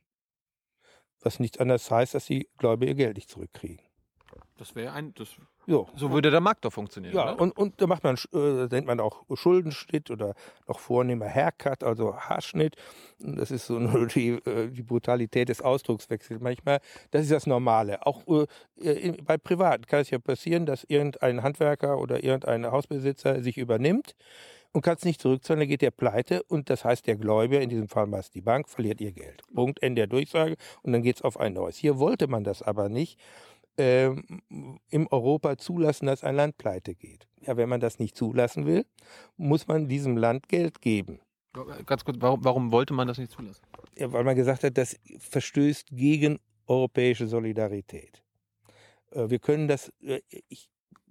was 1.21 1.41
nichts 1.41 1.59
anderes 1.59 1.91
heißt, 1.91 2.15
dass 2.15 2.27
die 2.27 2.49
Gläubiger 2.59 2.91
ihr 2.91 2.97
Geld 2.97 3.17
nicht 3.17 3.31
zurückkriegen. 3.31 3.81
Das 4.57 4.77
wäre 4.77 4.93
ein, 4.93 5.13
das, 5.15 5.29
so. 5.67 5.89
so 5.97 6.13
würde 6.13 6.31
der 6.31 6.41
Markt 6.41 6.65
doch 6.65 6.73
funktionieren. 6.73 7.15
Ja, 7.15 7.33
und, 7.33 7.57
und 7.59 7.81
da 7.81 7.89
macht 7.89 8.05
man, 8.05 8.17
äh, 8.33 8.67
nennt 8.71 8.87
man 8.87 9.01
auch 9.01 9.25
Schuldenschnitt 9.35 10.13
oder 10.13 10.35
noch 10.69 10.79
vornehmer 10.79 11.27
Haircut, 11.29 11.83
also 11.83 12.17
Haarschnitt. 12.17 12.77
Das 13.19 13.51
ist 13.51 13.67
so 13.67 13.79
nur 13.81 14.07
die, 14.07 14.29
äh, 14.31 14.69
die 14.71 14.83
Brutalität 14.83 15.49
des 15.49 15.61
Ausdruckswechsels 15.61 16.41
manchmal. 16.41 16.79
Das 17.11 17.23
ist 17.23 17.33
das 17.33 17.47
Normale. 17.49 18.07
Auch 18.07 18.23
äh, 18.79 19.13
bei 19.23 19.39
Privaten 19.39 19.87
kann 19.87 20.01
es 20.01 20.11
ja 20.11 20.21
passieren, 20.21 20.67
dass 20.67 20.85
irgendein 20.85 21.43
Handwerker 21.43 21.99
oder 21.99 22.23
irgendein 22.23 22.71
Hausbesitzer 22.71 23.43
sich 23.43 23.59
übernimmt 23.59 24.15
und 24.75 24.83
kann 24.83 24.97
es 24.97 25.05
nicht 25.05 25.21
zurückzahlen, 25.21 25.61
dann 25.61 25.69
geht 25.69 25.83
der 25.83 25.93
pleite 25.93 26.43
und 26.45 26.69
das 26.69 26.85
heißt, 26.85 27.07
der 27.07 27.17
Gläubiger, 27.17 27.61
in 27.61 27.71
diesem 27.71 27.89
Fall 27.89 28.07
meist 28.07 28.35
die 28.35 28.41
Bank, 28.41 28.69
verliert 28.69 29.01
ihr 29.01 29.13
Geld. 29.13 29.43
Punkt, 29.55 29.81
Ende 29.83 30.01
der 30.01 30.07
Durchsage 30.09 30.57
und 30.83 30.93
dann 30.93 31.03
geht 31.03 31.17
es 31.17 31.23
auf 31.23 31.39
ein 31.39 31.55
neues. 31.55 31.77
Hier 31.77 31.99
wollte 31.99 32.27
man 32.27 32.45
das 32.45 32.61
aber 32.61 32.89
nicht 32.89 33.19
äh, 33.77 34.07
im 34.91 35.07
Europa 35.11 35.57
zulassen, 35.57 36.07
dass 36.07 36.25
ein 36.25 36.37
Land 36.37 36.59
pleite 36.59 36.95
geht. 36.95 37.27
Ja, 37.41 37.57
wenn 37.57 37.69
man 37.69 37.81
das 37.81 37.99
nicht 37.99 38.17
zulassen 38.17 38.67
will, 38.67 38.87
muss 39.37 39.67
man 39.67 39.89
diesem 39.89 40.17
Land 40.17 40.49
Geld 40.49 40.81
geben. 40.81 41.21
Ganz 41.87 42.05
kurz, 42.05 42.17
warum, 42.21 42.45
warum 42.45 42.73
wollte 42.73 42.95
man 42.95 43.07
das 43.07 43.19
nicht 43.19 43.31
zulassen? 43.31 43.63
Ja, 43.97 44.13
weil 44.13 44.25
man 44.25 44.35
gesagt 44.35 44.65
hat, 44.65 44.77
das 44.77 44.99
verstößt 45.19 45.89
gegen 45.91 46.41
europäische 46.67 47.27
Solidarität. 47.27 48.23
Äh, 49.13 49.31
wir 49.31 49.39
können 49.39 49.69
das, 49.69 49.93
äh, 50.03 50.21
ich, 50.49 50.69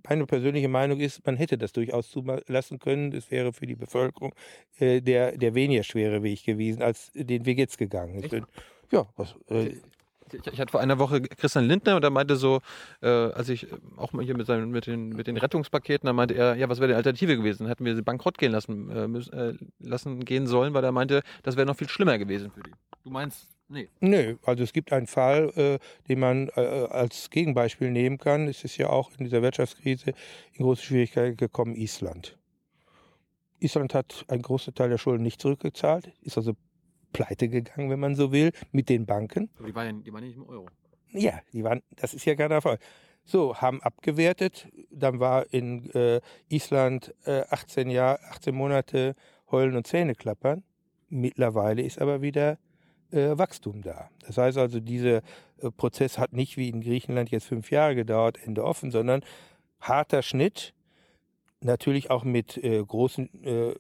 meine 0.08 0.26
persönliche 0.26 0.68
Meinung 0.68 1.00
ist, 1.00 1.26
man 1.26 1.38
hätte 1.38 1.58
das 1.58 1.72
durchaus 1.72 2.10
zulassen 2.10 2.80
können. 2.80 3.12
Das 3.12 3.32
wäre 3.32 3.54
für 3.54 3.66
die 3.66 3.76
Bevölkerung 3.76 4.34
äh, 4.80 5.02
der, 5.02 5.38
der 5.38 5.56
weniger 5.56 5.84
schwere 5.84 6.24
Weg 6.24 6.44
gewesen, 6.44 6.82
als 6.82 7.12
den 7.14 7.46
wir 7.46 7.54
jetzt 7.54 7.78
gegangen 7.78 8.28
sind. 8.28 8.46
Ja, 8.92 9.08
was, 9.16 9.36
äh, 9.48 9.78
ich, 10.34 10.54
ich, 10.54 10.60
hatte 10.60 10.72
vor 10.72 10.82
einer 10.82 11.00
Woche 11.00 11.22
Christian 11.22 11.66
Lindner 11.66 11.96
und 11.96 12.04
er 12.04 12.10
meinte 12.10 12.36
so, 12.36 12.60
äh, 13.02 13.08
als 13.08 13.50
ich 13.50 13.72
äh, 13.72 13.76
auch 13.98 14.14
mal 14.14 14.24
hier 14.24 14.36
mit, 14.36 14.48
seinen, 14.48 14.72
mit, 14.72 14.88
den, 14.88 15.10
mit 15.10 15.28
den 15.28 15.38
Rettungspaketen, 15.38 16.08
da 16.08 16.14
meinte 16.14 16.34
er, 16.34 16.56
ja, 16.56 16.70
was 16.70 16.80
wäre 16.80 16.90
die 16.90 16.96
Alternative 16.96 17.38
gewesen? 17.38 17.68
Hätten 17.68 17.86
wir 17.86 17.96
sie 17.96 18.02
bankrott 18.02 18.38
gehen 18.38 18.52
lassen, 18.52 18.90
äh, 18.90 19.08
müssen, 19.08 19.34
äh, 19.34 19.54
lassen 19.80 20.26
gehen 20.26 20.48
sollen, 20.48 20.74
weil 20.74 20.84
er 20.84 20.92
meinte, 20.92 21.22
das 21.44 21.56
wäre 21.56 21.66
noch 21.66 21.76
viel 21.76 21.90
schlimmer 21.90 22.18
gewesen 22.18 22.52
für 22.52 22.62
die. 22.64 22.72
Du 23.04 23.10
meinst, 23.10 23.48
nee? 23.68 23.90
Nö, 24.00 24.36
also 24.44 24.64
es 24.64 24.74
gibt 24.74 24.94
einen 24.94 25.08
Fall, 25.08 25.52
äh, 25.56 25.80
den 26.08 26.20
man 26.20 26.50
äh, 26.56 26.62
als 26.90 27.30
Gegenbeispiel 27.30 27.92
nehmen 27.92 28.18
kann. 28.18 28.48
Es 28.48 28.64
ist 28.64 28.78
ja 28.78 28.90
auch 28.90 29.12
in 29.18 29.26
dieser 29.26 29.42
Wirtschaftskrise 29.42 30.14
in 30.54 30.64
große 30.64 30.84
Schwierigkeiten 30.84 31.38
gekommen, 31.38 31.76
Island. 31.76 32.38
Island 33.60 33.94
hat 33.94 34.26
einen 34.28 34.42
großen 34.42 34.74
Teil 34.74 34.90
der 34.90 34.98
Schulden 34.98 35.24
nicht 35.24 35.42
zurückgezahlt, 35.42 36.12
ist 36.22 36.38
also 36.38 36.54
pleite 37.14 37.48
gegangen, 37.48 37.90
wenn 37.90 38.00
man 38.00 38.16
so 38.16 38.32
will, 38.32 38.52
mit 38.72 38.90
den 38.90 39.06
Banken. 39.06 39.50
Aber 39.58 39.68
die 39.68 39.76
waren, 39.76 40.04
die 40.04 40.12
waren 40.12 40.24
nicht 40.24 40.36
im 40.36 40.48
Euro. 40.48 40.68
Ja, 41.12 41.40
die 41.54 41.64
waren, 41.64 41.82
das 41.96 42.14
ist 42.14 42.26
ja 42.26 42.34
gar 42.34 42.50
der 42.50 42.62
Fall. 42.62 42.80
So, 43.26 43.56
haben 43.56 43.82
abgewertet. 43.82 44.68
Dann 44.92 45.20
war 45.20 45.46
in 45.54 45.90
äh, 45.92 46.20
Island 46.50 47.14
äh, 47.26 47.44
18 47.50 47.90
Jahre, 47.90 48.20
18 48.32 48.54
Monate 48.54 49.16
Heulen 49.50 49.76
und 49.76 49.88
Zähne 49.88 50.16
klappern. 50.16 50.64
Mittlerweile 51.10 51.84
ist 51.84 52.02
aber 52.02 52.22
wieder 52.22 52.58
äh, 53.12 53.38
Wachstum 53.38 53.82
da. 53.82 54.10
Das 54.26 54.38
heißt 54.38 54.58
also, 54.58 54.80
dieser 54.80 55.18
äh, 55.62 55.72
Prozess 55.76 56.18
hat 56.18 56.34
nicht 56.34 56.58
wie 56.58 56.70
in 56.70 56.82
Griechenland 56.82 57.30
jetzt 57.30 57.46
fünf 57.46 57.72
Jahre 57.72 57.96
gedauert, 57.96 58.38
Ende 58.44 58.64
offen, 58.66 58.92
sondern 58.92 59.24
harter 59.80 60.22
Schnitt. 60.22 60.74
Natürlich 61.62 62.10
auch 62.10 62.24
mit 62.24 62.58
äh, 62.58 62.84
großen 62.84 63.44
äh, 63.44 63.76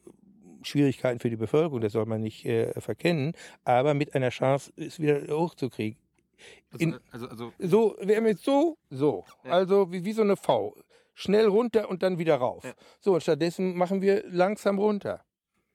Schwierigkeiten 0.65 1.19
für 1.19 1.29
die 1.29 1.35
Bevölkerung, 1.35 1.81
das 1.81 1.93
soll 1.93 2.05
man 2.05 2.21
nicht 2.21 2.45
äh, 2.45 2.79
verkennen, 2.79 3.33
aber 3.63 3.93
mit 3.93 4.15
einer 4.15 4.29
Chance, 4.29 4.71
es 4.75 4.99
wieder 4.99 5.27
hochzukriegen. 5.27 5.97
Also, 6.71 6.83
In, 6.83 6.99
also, 7.11 7.27
also, 7.27 7.53
so, 7.59 7.95
wir 8.01 8.17
haben 8.17 8.27
jetzt 8.27 8.43
so, 8.43 8.77
so, 8.89 9.25
ja. 9.43 9.51
also 9.51 9.91
wie, 9.91 10.03
wie 10.03 10.13
so 10.13 10.21
eine 10.21 10.35
V. 10.35 10.75
Schnell 11.15 11.45
runter 11.45 11.89
und 11.89 12.01
dann 12.01 12.17
wieder 12.17 12.35
rauf. 12.35 12.63
Ja. 12.63 12.73
So, 12.99 13.13
und 13.13 13.21
stattdessen 13.21 13.75
machen 13.77 14.01
wir 14.01 14.23
langsam 14.29 14.79
runter. 14.79 15.23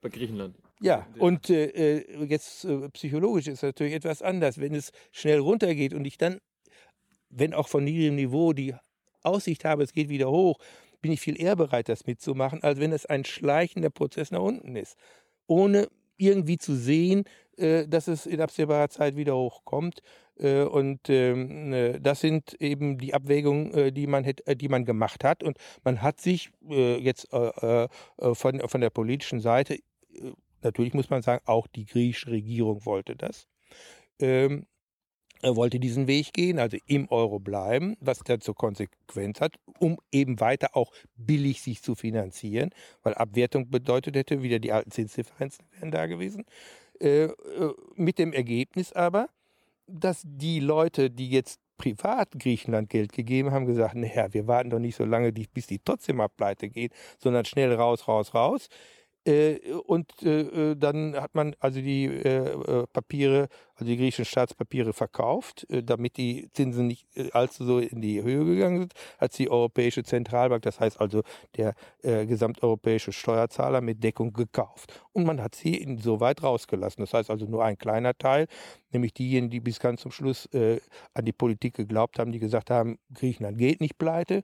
Bei 0.01 0.09
Griechenland. 0.09 0.57
Ja, 0.81 1.07
und 1.19 1.51
äh, 1.51 1.99
äh, 1.99 2.25
jetzt 2.25 2.65
äh, 2.65 2.89
psychologisch 2.91 3.47
ist 3.47 3.55
es 3.59 3.63
natürlich 3.63 3.95
etwas 3.95 4.23
anders. 4.23 4.59
Wenn 4.59 4.75
es 4.75 4.93
schnell 5.13 5.39
runtergeht 5.39 5.93
und 5.93 6.05
ich 6.07 6.19
dann, 6.19 6.41
wenn 7.31 7.55
auch 7.55 7.69
von 7.69 7.85
niedrigem 7.85 8.17
Niveau, 8.17 8.53
die 8.53 8.75
Aussicht 9.23 9.65
habe, 9.65 9.83
es 9.83 9.93
geht 9.93 10.09
wieder 10.09 10.31
hoch, 10.31 10.59
bin 11.01 11.13
ich 11.13 11.21
viel 11.21 11.41
eher 11.41 11.57
bereit, 11.57 11.89
das 11.89 12.07
mitzumachen, 12.07 12.63
als 12.63 12.81
wenn 12.81 12.93
es 12.93 13.07
ein 13.07 13.25
schleichender 13.25 13.91
Prozess 13.91 14.31
nach 14.31 14.43
unten 14.43 14.77
ist. 14.77 14.97
Ohne 15.47 15.89
irgendwie 16.19 16.59
zu 16.59 16.75
sehen, 16.75 17.25
äh, 17.57 17.87
dass 17.89 18.09
es 18.09 18.27
in 18.27 18.41
absehbarer 18.41 18.89
Zeit 18.89 19.17
wieder 19.17 19.37
hochkommt. 19.37 20.03
Äh, 20.39 20.63
und 20.63 21.09
ähm, 21.09 21.73
äh, 21.73 21.99
das 22.01 22.21
sind 22.21 22.55
eben 22.61 22.99
die 22.99 23.15
Abwägungen, 23.15 23.95
die 23.95 24.07
man, 24.07 24.25
die 24.25 24.69
man 24.69 24.85
gemacht 24.85 25.25
hat. 25.25 25.43
Und 25.43 25.57
man 25.85 26.03
hat 26.03 26.21
sich 26.21 26.51
jetzt 26.61 27.29
von, 27.31 28.61
von 28.61 28.81
der 28.81 28.91
politischen 28.91 29.41
Seite, 29.41 29.79
natürlich 30.63 30.95
muss 30.95 31.11
man 31.11 31.23
sagen, 31.23 31.43
auch 31.47 31.67
die 31.67 31.87
griechische 31.87 32.31
Regierung 32.31 32.85
wollte 32.85 33.17
das, 33.17 33.49
ähm, 34.21 34.67
er 35.43 35.57
wollte 35.57 35.79
diesen 35.79 36.07
Weg 36.07 36.33
gehen, 36.33 36.59
also 36.59 36.77
im 36.87 37.09
Euro 37.11 37.39
bleiben, 37.39 37.97
was 38.01 38.21
dann 38.21 38.41
zur 38.41 38.55
Konsequenz 38.55 39.41
hat, 39.41 39.55
um 39.79 39.99
eben 40.11 40.41
weiter 40.41 40.77
auch 40.77 40.93
billig 41.17 41.63
sich 41.63 41.83
zu 41.83 41.95
finanzieren, 41.95 42.71
weil 43.03 43.15
Abwertung 43.15 43.71
bedeutet 43.71 44.17
hätte, 44.17 44.43
wieder 44.43 44.59
die 44.59 44.73
alten 44.73 44.91
Zinsdifferenzen 44.91 45.65
wären 45.73 45.91
da 45.91 46.07
gewesen. 46.07 46.45
Äh, 47.01 47.25
äh, 47.25 47.33
mit 47.95 48.19
dem 48.19 48.33
Ergebnis 48.33 48.93
aber, 48.93 49.29
dass 49.87 50.23
die 50.25 50.61
Leute, 50.61 51.11
die 51.11 51.31
jetzt 51.31 51.61
privat 51.79 52.33
Griechenland 52.39 52.91
Geld 52.91 53.13
gegeben 53.13 53.53
haben, 53.53 53.67
gesagt, 53.67 53.95
naja, 53.95 54.33
wir 54.35 54.47
warten 54.47 54.71
doch 54.71 54.81
nicht 54.81 54.97
so 54.97 55.05
lange, 55.05 55.33
bis 55.33 55.69
die 55.69 55.79
trotzdem 55.79 56.17
mal 56.17 56.29
pleite 56.29 56.69
gehen, 56.69 56.91
sondern 57.19 57.45
schnell 57.45 57.73
raus, 57.73 58.07
raus, 58.09 58.35
raus. 58.35 58.69
Äh, 59.29 59.59
und 59.87 60.11
äh, 60.23 60.71
äh, 60.71 60.77
dann 60.77 61.15
hat 61.15 61.35
man 61.35 61.55
also 61.61 61.81
die 61.83 62.07
äh, 62.07 62.87
Papiere, 62.93 63.49
also 63.75 63.85
die 63.85 63.99
griechischen 63.99 64.25
Staatspapiere 64.25 64.95
verkauft, 64.95 65.67
äh, 65.69 65.83
damit 65.83 66.17
die 66.17 66.49
Zinsen 66.55 66.87
nicht 66.87 67.07
äh, 67.15 67.31
allzu 67.33 67.67
so 67.67 67.79
in 67.79 68.01
die 68.01 68.23
Höhe 68.23 68.47
gegangen 68.47 68.79
sind, 68.79 68.95
als 69.19 69.37
die 69.37 69.51
Europäische 69.51 70.03
Zentralbank, 70.03 70.63
das 70.63 70.81
heißt 70.81 71.01
also 71.01 71.23
der 71.57 71.75
gesamteuropäische 72.03 73.13
Steuerzahler 73.13 73.81
mit 73.81 74.03
Deckung 74.03 74.33
gekauft. 74.33 75.03
Und 75.13 75.27
man 75.27 75.43
hat 75.43 75.55
sie 75.55 75.75
insoweit 75.75 76.43
rausgelassen. 76.43 77.03
Das 77.03 77.13
heißt 77.13 77.31
also 77.31 77.47
nur 77.47 77.65
ein 77.65 77.77
kleiner 77.77 78.17
Teil, 78.17 78.47
nämlich 78.93 79.13
diejenigen, 79.13 79.51
die 79.51 79.61
bis 79.61 79.79
ganz 79.81 80.03
zum 80.03 80.11
Schluss 80.11 80.49
an 80.53 81.25
die 81.25 81.33
Politik 81.33 81.75
geglaubt 81.75 82.19
haben, 82.19 82.33
die 82.33 82.39
gesagt 82.39 82.71
haben, 82.71 82.99
Griechenland 83.13 83.59
geht 83.59 83.81
nicht 83.81 83.99
pleite 83.99 84.43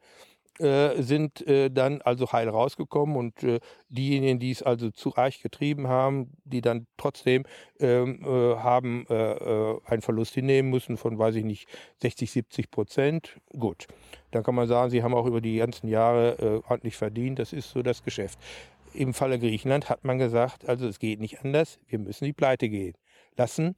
äh, 0.60 1.02
sind 1.02 1.46
äh, 1.46 1.70
dann 1.70 2.00
also 2.02 2.32
heil 2.32 2.48
rausgekommen 2.48 3.16
und 3.16 3.42
äh, 3.42 3.60
diejenigen, 3.88 4.38
die 4.38 4.50
es 4.50 4.62
also 4.62 4.90
zu 4.90 5.08
reich 5.08 5.42
getrieben 5.42 5.88
haben, 5.88 6.32
die 6.44 6.60
dann 6.60 6.86
trotzdem 6.96 7.44
ähm, 7.80 8.22
äh, 8.22 8.56
haben 8.56 9.06
äh, 9.08 9.74
einen 9.84 10.02
Verlust 10.02 10.34
hinnehmen 10.34 10.70
müssen 10.70 10.96
von, 10.96 11.18
weiß 11.18 11.34
ich 11.36 11.44
nicht, 11.44 11.68
60, 12.02 12.30
70 12.30 12.70
Prozent. 12.70 13.36
Gut, 13.58 13.86
dann 14.30 14.42
kann 14.42 14.54
man 14.54 14.68
sagen, 14.68 14.90
sie 14.90 15.02
haben 15.02 15.14
auch 15.14 15.26
über 15.26 15.40
die 15.40 15.56
ganzen 15.56 15.88
Jahre 15.88 16.62
ordentlich 16.68 16.96
verdient. 16.96 17.38
Das 17.38 17.52
ist 17.52 17.70
so 17.70 17.82
das 17.82 18.02
Geschäft. 18.02 18.38
Im 18.92 19.14
Falle 19.14 19.38
Griechenland 19.38 19.88
hat 19.88 20.04
man 20.04 20.18
gesagt, 20.18 20.68
also 20.68 20.86
es 20.86 20.98
geht 20.98 21.20
nicht 21.20 21.40
anders, 21.44 21.78
wir 21.88 21.98
müssen 21.98 22.24
die 22.24 22.32
Pleite 22.32 22.68
gehen 22.68 22.94
lassen 23.36 23.76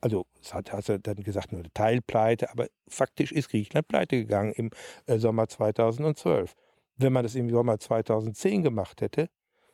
also 0.00 0.26
es 0.40 0.54
hat, 0.54 0.72
hat 0.72 0.88
er 0.88 0.98
dann 0.98 1.22
gesagt, 1.22 1.52
nur 1.52 1.60
eine 1.60 1.72
Teilpleite, 1.72 2.50
aber 2.50 2.68
faktisch 2.88 3.32
ist 3.32 3.50
Griechenland 3.50 3.88
pleite 3.88 4.16
gegangen 4.16 4.52
im 4.52 4.70
äh, 5.06 5.18
Sommer 5.18 5.48
2012. 5.48 6.54
Wenn 6.96 7.12
man 7.12 7.22
das 7.22 7.34
im 7.34 7.50
Sommer 7.50 7.78
2010 7.78 8.62
gemacht 8.62 9.00
hätte, 9.00 9.28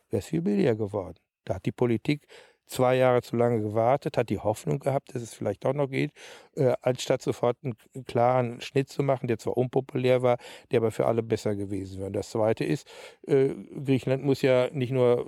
wäre 0.09 0.19
es 0.19 0.27
viel 0.27 0.41
billiger 0.41 0.75
geworden. 0.75 1.17
Da 1.45 1.55
hat 1.55 1.65
die 1.65 1.71
Politik 1.71 2.27
zwei 2.67 2.95
Jahre 2.95 3.21
zu 3.21 3.35
lange 3.35 3.61
gewartet, 3.61 4.17
hat 4.17 4.29
die 4.29 4.39
Hoffnung 4.39 4.79
gehabt, 4.79 5.13
dass 5.15 5.21
es 5.21 5.33
vielleicht 5.33 5.65
auch 5.65 5.73
noch 5.73 5.87
geht, 5.89 6.11
äh, 6.55 6.73
anstatt 6.81 7.21
sofort 7.21 7.57
einen 7.63 7.75
klaren 8.05 8.61
Schnitt 8.61 8.89
zu 8.89 9.03
machen, 9.03 9.27
der 9.27 9.39
zwar 9.39 9.57
unpopulär 9.57 10.21
war, 10.21 10.37
der 10.71 10.79
aber 10.79 10.91
für 10.91 11.05
alle 11.05 11.23
besser 11.23 11.55
gewesen 11.55 11.97
wäre. 11.97 12.07
Und 12.07 12.13
das 12.13 12.29
Zweite 12.29 12.63
ist, 12.63 12.87
äh, 13.27 13.49
Griechenland 13.85 14.23
muss 14.23 14.41
ja 14.41 14.69
nicht 14.71 14.91
nur 14.91 15.25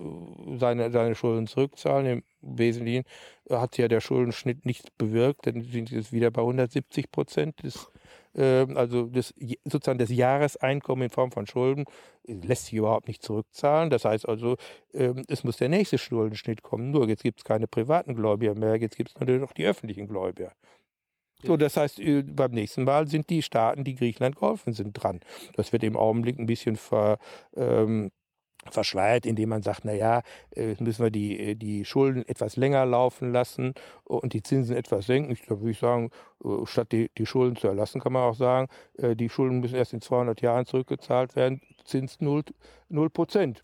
seine, 0.58 0.92
seine 0.92 1.16
Schulden 1.16 1.48
zurückzahlen, 1.48 2.06
im 2.06 2.24
Wesentlichen 2.42 3.04
hat 3.50 3.78
ja 3.78 3.88
der 3.88 4.02
Schuldenschnitt 4.02 4.66
nichts 4.66 4.90
bewirkt, 4.98 5.48
dann 5.48 5.62
sind 5.62 5.90
sie 5.90 6.12
wieder 6.12 6.32
bei 6.32 6.42
170 6.42 7.12
Prozent 7.12 7.64
des 7.64 7.90
also 8.34 9.08
das, 9.08 9.34
sozusagen 9.66 10.00
das 10.00 10.10
Jahreseinkommen 10.10 11.06
in 11.06 11.10
Form 11.10 11.32
von 11.32 11.48
Schulden 11.48 11.86
lässt 12.26 12.66
sich 12.66 12.76
überhaupt 12.76 13.08
nicht 13.08 13.24
zurückzahlen. 13.24 13.90
Das 13.90 14.06
heißt 14.06 14.28
also, 14.28 14.56
ähm, 14.94 15.24
es 15.28 15.44
muss 15.44 15.58
der 15.58 15.70
nächste 15.70 15.98
Schuldenschnitt 15.98 16.62
kommen. 16.62 16.92
Nur 16.92 17.08
jetzt 17.08 17.24
gibt 17.24 17.40
es 17.40 17.44
keine 17.44 17.68
privaten 17.68 18.16
Gläubiger 18.16 18.56
mehr, 18.56 18.76
jetzt 18.76 18.98
gibt 18.98 19.12
es 19.16 19.20
nur 19.20 19.38
noch 19.40 19.54
die 19.54 19.66
öffentlichen 19.66 20.08
Gläubiger. 20.08 20.54
So, 21.42 21.56
das 21.56 21.78
heißt, 21.78 22.00
äh, 22.00 22.22
beim 22.24 22.52
nächsten 22.52 22.84
Mal 22.84 23.08
sind 23.08 23.30
die 23.30 23.42
Staaten, 23.42 23.84
die 23.84 23.96
Griechenland 23.96 24.36
geholfen 24.36 24.74
sind, 24.74 24.94
dran. 24.94 25.22
Das 25.56 25.72
wird 25.72 25.84
im 25.84 25.96
Augenblick 25.96 26.38
ein 26.38 26.46
bisschen 26.46 26.76
ver, 26.76 27.18
ähm, 27.56 28.12
verschleiert, 28.74 29.26
indem 29.26 29.50
man 29.50 29.62
sagt, 29.62 29.86
na 29.86 29.94
ja, 29.94 30.22
äh, 30.56 30.76
müssen 30.80 31.04
wir 31.04 31.12
die, 31.12 31.40
äh, 31.40 31.56
die 31.56 31.86
Schulden 31.86 32.28
etwas 32.28 32.56
länger 32.56 32.86
laufen 32.86 33.32
lassen 33.32 33.74
und 34.04 34.34
die 34.34 34.44
Zinsen 34.44 34.76
etwas 34.76 35.06
senken. 35.06 35.32
Ich 35.32 35.44
glaube, 35.44 35.62
würde 35.62 35.72
ich 35.72 35.80
sagen, 35.80 36.12
äh, 36.44 36.66
statt 36.66 36.92
die, 36.92 37.10
die 37.18 37.26
Schulden 37.26 37.56
zu 37.56 37.68
erlassen, 37.68 38.02
kann 38.02 38.14
man 38.14 38.24
auch 38.24 38.36
sagen, 38.36 38.68
die 38.98 39.30
Schulden 39.30 39.60
müssen 39.60 39.76
erst 39.76 39.94
in 39.94 40.02
200 40.02 40.42
Jahren 40.42 40.66
zurückgezahlt 40.66 41.36
werden, 41.36 41.62
Zins 41.86 42.20
0, 42.20 42.44
0 42.90 43.10
Prozent. 43.10 43.64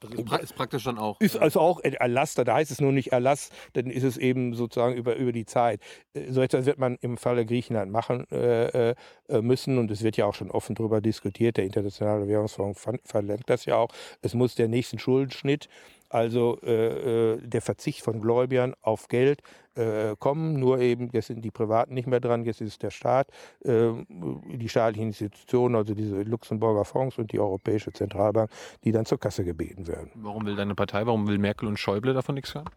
Das 0.00 0.10
ist, 0.12 0.24
pra 0.24 0.36
ist, 0.36 0.54
praktisch 0.54 0.84
dann 0.84 0.98
auch. 0.98 1.20
Ist 1.20 1.36
also 1.36 1.60
auch 1.60 1.80
Erlass, 1.82 2.34
da 2.34 2.44
heißt 2.52 2.70
es 2.70 2.80
nur 2.80 2.92
nicht 2.92 3.12
Erlass, 3.12 3.50
dann 3.74 3.86
ist 3.86 4.02
es 4.02 4.16
eben 4.16 4.54
sozusagen 4.54 4.94
über, 4.94 5.16
über 5.16 5.32
die 5.32 5.44
Zeit. 5.44 5.80
Äh, 6.14 6.30
so 6.32 6.40
etwas 6.40 6.66
wird 6.66 6.78
man 6.78 6.96
im 7.00 7.16
Falle 7.16 7.44
Griechenland 7.46 7.92
machen 7.92 8.26
äh, 8.30 8.90
äh, 8.90 8.94
müssen 9.42 9.78
und 9.78 9.90
es 9.90 10.02
wird 10.02 10.16
ja 10.16 10.26
auch 10.26 10.34
schon 10.34 10.50
offen 10.50 10.74
darüber 10.74 11.00
diskutiert. 11.00 11.56
Der 11.56 11.64
Internationale 11.64 12.26
Währungsfonds 12.26 12.80
verlangt 13.04 13.48
das 13.48 13.64
ja 13.66 13.76
auch. 13.76 13.88
Es 14.22 14.34
muss 14.34 14.54
der 14.54 14.68
nächsten 14.68 14.98
Schuldenschnitt 14.98 15.68
also 16.10 16.58
äh, 16.62 17.34
äh, 17.34 17.38
der 17.40 17.62
Verzicht 17.62 18.02
von 18.02 18.20
Gläubigern 18.20 18.74
auf 18.82 19.08
Geld 19.08 19.42
äh, 19.74 20.16
kommen, 20.18 20.58
nur 20.58 20.80
eben, 20.80 21.10
jetzt 21.12 21.28
sind 21.28 21.44
die 21.44 21.50
Privaten 21.50 21.94
nicht 21.94 22.06
mehr 22.06 22.20
dran, 22.20 22.44
jetzt 22.44 22.60
ist 22.60 22.72
es 22.72 22.78
der 22.78 22.90
Staat, 22.90 23.28
äh, 23.64 23.90
die 24.08 24.68
staatlichen 24.68 25.08
Institutionen, 25.08 25.76
also 25.76 25.94
diese 25.94 26.22
Luxemburger 26.22 26.84
Fonds 26.84 27.18
und 27.18 27.32
die 27.32 27.38
Europäische 27.38 27.92
Zentralbank, 27.92 28.50
die 28.84 28.92
dann 28.92 29.06
zur 29.06 29.18
Kasse 29.18 29.44
gebeten 29.44 29.86
werden. 29.86 30.10
Warum 30.14 30.46
will 30.46 30.56
deine 30.56 30.74
Partei, 30.74 31.06
warum 31.06 31.28
will 31.28 31.38
Merkel 31.38 31.68
und 31.68 31.78
Schäuble 31.78 32.14
davon 32.14 32.34
nichts 32.34 32.54
hören? 32.54 32.68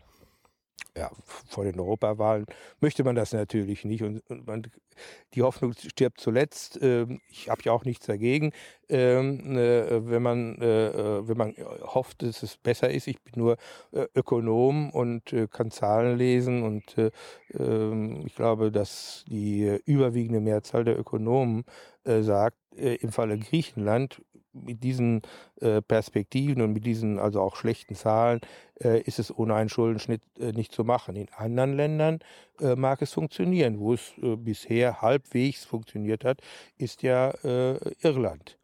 Ja, 0.96 1.10
vor 1.48 1.64
den 1.64 1.80
Europawahlen 1.80 2.46
möchte 2.80 3.04
man 3.04 3.16
das 3.16 3.34
natürlich 3.34 3.84
nicht. 3.84 4.04
Und, 4.04 4.22
man, 4.30 4.64
die 5.34 5.42
Hoffnung 5.42 5.74
stirbt 5.74 6.20
zuletzt. 6.20 6.78
Ähm, 6.82 7.20
ich 7.30 7.50
habe 7.50 7.64
ja 7.64 7.72
auch 7.72 7.84
nichts 7.84 8.06
dagegen, 8.06 8.52
ähm, 8.90 9.58
äh, 9.58 10.08
wenn, 10.08 10.22
man, 10.22 10.62
äh, 10.62 10.88
äh, 10.90 11.28
wenn 11.28 11.38
man 11.38 11.56
hofft, 11.82 12.22
dass 12.22 12.44
es 12.44 12.58
besser 12.58 12.92
ist. 12.92 13.08
Ich 13.08 13.22
bin 13.24 13.34
nur 13.38 13.58
Ökonom 14.16 14.92
und 14.92 15.36
kann 15.52 15.72
Zahlen 15.72 16.18
lesen. 16.18 16.64
Und 16.64 16.98
äh, 16.98 17.10
ähm, 17.58 18.24
ich 18.28 18.36
glaube, 18.36 18.72
dass 18.72 19.26
die 19.28 19.80
überwiegende 19.86 20.42
Mehrzahl 20.42 20.84
der 20.84 21.00
Ökonomen 21.00 21.66
sagt, 22.06 22.58
im 22.76 23.14
Falle 23.14 23.38
Griechenland 23.38 24.22
mit 24.54 24.84
diesen 24.84 25.22
äh, 25.62 25.82
Perspektiven 25.82 26.62
und 26.62 26.74
mit 26.74 26.86
diesen 26.86 27.20
also 27.20 27.42
auch 27.42 27.56
schlechten 27.56 27.96
Zahlen 27.96 28.42
äh, 28.82 29.02
ist 29.02 29.20
es 29.20 29.36
ohne 29.36 29.56
einen 29.56 29.70
Schuldenschnitt 29.70 30.22
äh, 30.40 30.52
nicht 30.52 30.72
zu 30.72 30.84
machen. 30.84 31.16
In 31.16 31.28
anderen 31.36 31.76
Ländern 31.76 32.20
äh, 32.60 32.76
mag 32.76 33.02
es 33.02 33.12
funktionieren. 33.12 33.80
Wo 33.80 33.94
es 33.94 34.14
äh, 34.22 34.36
bisher 34.36 35.02
halbwegs 35.02 35.66
funktioniert 35.66 36.24
hat, 36.24 36.42
ist 36.78 37.04
ja 37.04 37.32
äh, 37.44 37.78
Irland. 38.02 38.58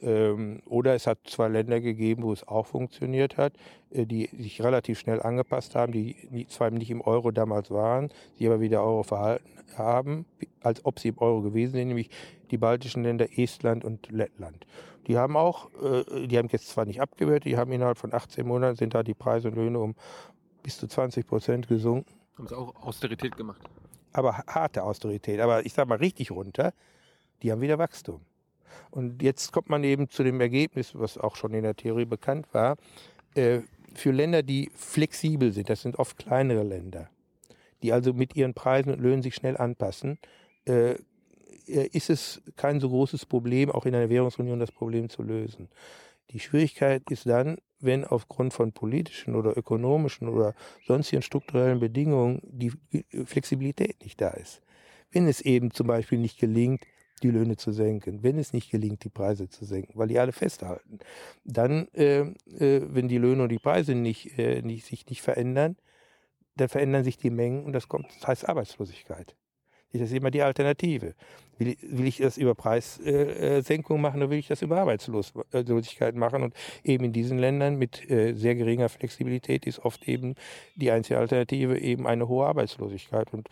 Ähm, 0.00 0.60
oder 0.66 0.94
es 0.94 1.06
hat 1.06 1.18
zwei 1.24 1.48
Länder 1.48 1.80
gegeben, 1.80 2.22
wo 2.22 2.32
es 2.32 2.46
auch 2.46 2.66
funktioniert 2.66 3.36
hat, 3.36 3.54
die 3.90 4.28
sich 4.36 4.62
relativ 4.62 4.98
schnell 4.98 5.22
angepasst 5.22 5.74
haben, 5.74 5.92
die 5.92 6.46
zwar 6.48 6.70
nicht 6.70 6.90
im 6.90 7.00
Euro 7.00 7.30
damals 7.30 7.70
waren, 7.70 8.10
sich 8.36 8.46
aber 8.46 8.60
wieder 8.60 8.82
Euro 8.82 9.04
verhalten 9.04 9.44
haben, 9.76 10.26
als 10.60 10.84
ob 10.84 10.98
sie 10.98 11.08
im 11.08 11.18
Euro 11.18 11.42
gewesen 11.42 11.72
sind, 11.72 11.88
nämlich 11.88 12.10
die 12.50 12.58
baltischen 12.58 13.02
Länder 13.04 13.26
Estland 13.38 13.84
und 13.84 14.10
Lettland. 14.10 14.66
Die 15.06 15.16
haben 15.16 15.36
auch, 15.36 15.70
äh, 15.82 16.26
die 16.26 16.36
haben 16.36 16.48
jetzt 16.50 16.68
zwar 16.68 16.84
nicht 16.84 17.00
abgewehrt, 17.00 17.44
die 17.44 17.56
haben 17.56 17.72
innerhalb 17.72 17.98
von 17.98 18.12
18 18.12 18.46
Monaten 18.46 18.76
sind 18.76 18.94
da 18.94 19.02
die 19.02 19.14
Preise 19.14 19.48
und 19.48 19.54
Löhne 19.54 19.78
um 19.78 19.94
bis 20.62 20.78
zu 20.78 20.88
20 20.88 21.26
Prozent 21.26 21.68
gesunken. 21.68 22.12
Haben 22.36 22.48
sie 22.48 22.56
auch 22.56 22.74
Austerität 22.82 23.36
gemacht? 23.36 23.60
Aber 24.12 24.32
harte 24.48 24.82
Austerität. 24.82 25.40
Aber 25.40 25.64
ich 25.64 25.72
sage 25.72 25.88
mal 25.88 25.98
richtig 25.98 26.30
runter, 26.30 26.72
die 27.42 27.52
haben 27.52 27.60
wieder 27.60 27.78
Wachstum. 27.78 28.20
Und 28.90 29.22
jetzt 29.22 29.52
kommt 29.52 29.68
man 29.68 29.84
eben 29.84 30.08
zu 30.08 30.22
dem 30.22 30.40
Ergebnis, 30.40 30.92
was 30.94 31.18
auch 31.18 31.36
schon 31.36 31.54
in 31.54 31.62
der 31.62 31.76
Theorie 31.76 32.04
bekannt 32.04 32.46
war, 32.52 32.76
äh, 33.34 33.60
für 33.94 34.12
Länder, 34.12 34.42
die 34.42 34.70
flexibel 34.74 35.52
sind, 35.52 35.70
das 35.70 35.82
sind 35.82 35.98
oft 35.98 36.18
kleinere 36.18 36.62
Länder, 36.62 37.08
die 37.82 37.92
also 37.92 38.12
mit 38.12 38.36
ihren 38.36 38.54
Preisen 38.54 38.92
und 38.92 39.00
Löhnen 39.00 39.22
sich 39.22 39.34
schnell 39.34 39.56
anpassen, 39.56 40.18
äh, 40.66 40.96
äh, 41.66 41.88
ist 41.92 42.10
es 42.10 42.42
kein 42.56 42.80
so 42.80 42.88
großes 42.88 43.26
Problem, 43.26 43.70
auch 43.70 43.86
in 43.86 43.94
einer 43.94 44.08
Währungsunion 44.08 44.60
das 44.60 44.72
Problem 44.72 45.08
zu 45.08 45.22
lösen. 45.22 45.68
Die 46.30 46.40
Schwierigkeit 46.40 47.02
ist 47.10 47.26
dann, 47.26 47.58
wenn 47.80 48.04
aufgrund 48.04 48.52
von 48.52 48.72
politischen 48.72 49.34
oder 49.34 49.56
ökonomischen 49.56 50.28
oder 50.28 50.54
sonstigen 50.86 51.22
strukturellen 51.22 51.78
Bedingungen 51.78 52.40
die 52.42 52.72
Flexibilität 53.26 54.02
nicht 54.02 54.20
da 54.20 54.30
ist. 54.30 54.62
Wenn 55.12 55.28
es 55.28 55.40
eben 55.40 55.70
zum 55.70 55.86
Beispiel 55.86 56.18
nicht 56.18 56.38
gelingt, 56.38 56.84
die 57.22 57.30
Löhne 57.30 57.56
zu 57.56 57.72
senken, 57.72 58.22
wenn 58.22 58.38
es 58.38 58.52
nicht 58.52 58.70
gelingt, 58.70 59.04
die 59.04 59.08
Preise 59.08 59.48
zu 59.48 59.64
senken, 59.64 59.92
weil 59.94 60.08
die 60.08 60.18
alle 60.18 60.32
festhalten, 60.32 60.98
dann, 61.44 61.88
äh, 61.94 62.20
äh, 62.20 62.82
wenn 62.88 63.08
die 63.08 63.18
Löhne 63.18 63.44
und 63.44 63.48
die 63.48 63.58
Preise 63.58 63.94
nicht, 63.94 64.38
äh, 64.38 64.62
nicht, 64.62 64.86
sich 64.86 65.06
nicht 65.06 65.22
verändern, 65.22 65.76
dann 66.56 66.68
verändern 66.68 67.04
sich 67.04 67.16
die 67.16 67.30
Mengen 67.30 67.64
und 67.64 67.72
das 67.72 67.88
kommt, 67.88 68.06
das 68.18 68.28
heißt 68.28 68.48
Arbeitslosigkeit. 68.48 69.34
Das 69.92 70.10
ist 70.10 70.16
immer 70.16 70.30
die 70.30 70.42
Alternative. 70.42 71.14
Will, 71.58 71.76
will 71.80 72.06
ich 72.06 72.18
das 72.18 72.36
über 72.36 72.54
Preissenkung 72.54 73.98
äh, 73.98 74.00
machen 74.00 74.20
oder 74.20 74.30
will 74.30 74.38
ich 74.38 74.48
das 74.48 74.60
über 74.60 74.78
Arbeitslosigkeit 74.78 76.14
machen? 76.14 76.42
Und 76.42 76.54
eben 76.84 77.04
in 77.04 77.12
diesen 77.12 77.38
Ländern 77.38 77.76
mit 77.76 78.08
äh, 78.10 78.34
sehr 78.34 78.54
geringer 78.56 78.88
Flexibilität 78.88 79.66
ist 79.66 79.78
oft 79.78 80.06
eben 80.06 80.34
die 80.74 80.90
einzige 80.90 81.18
Alternative 81.18 81.78
eben 81.78 82.06
eine 82.06 82.28
hohe 82.28 82.46
Arbeitslosigkeit. 82.46 83.32
Und 83.32 83.48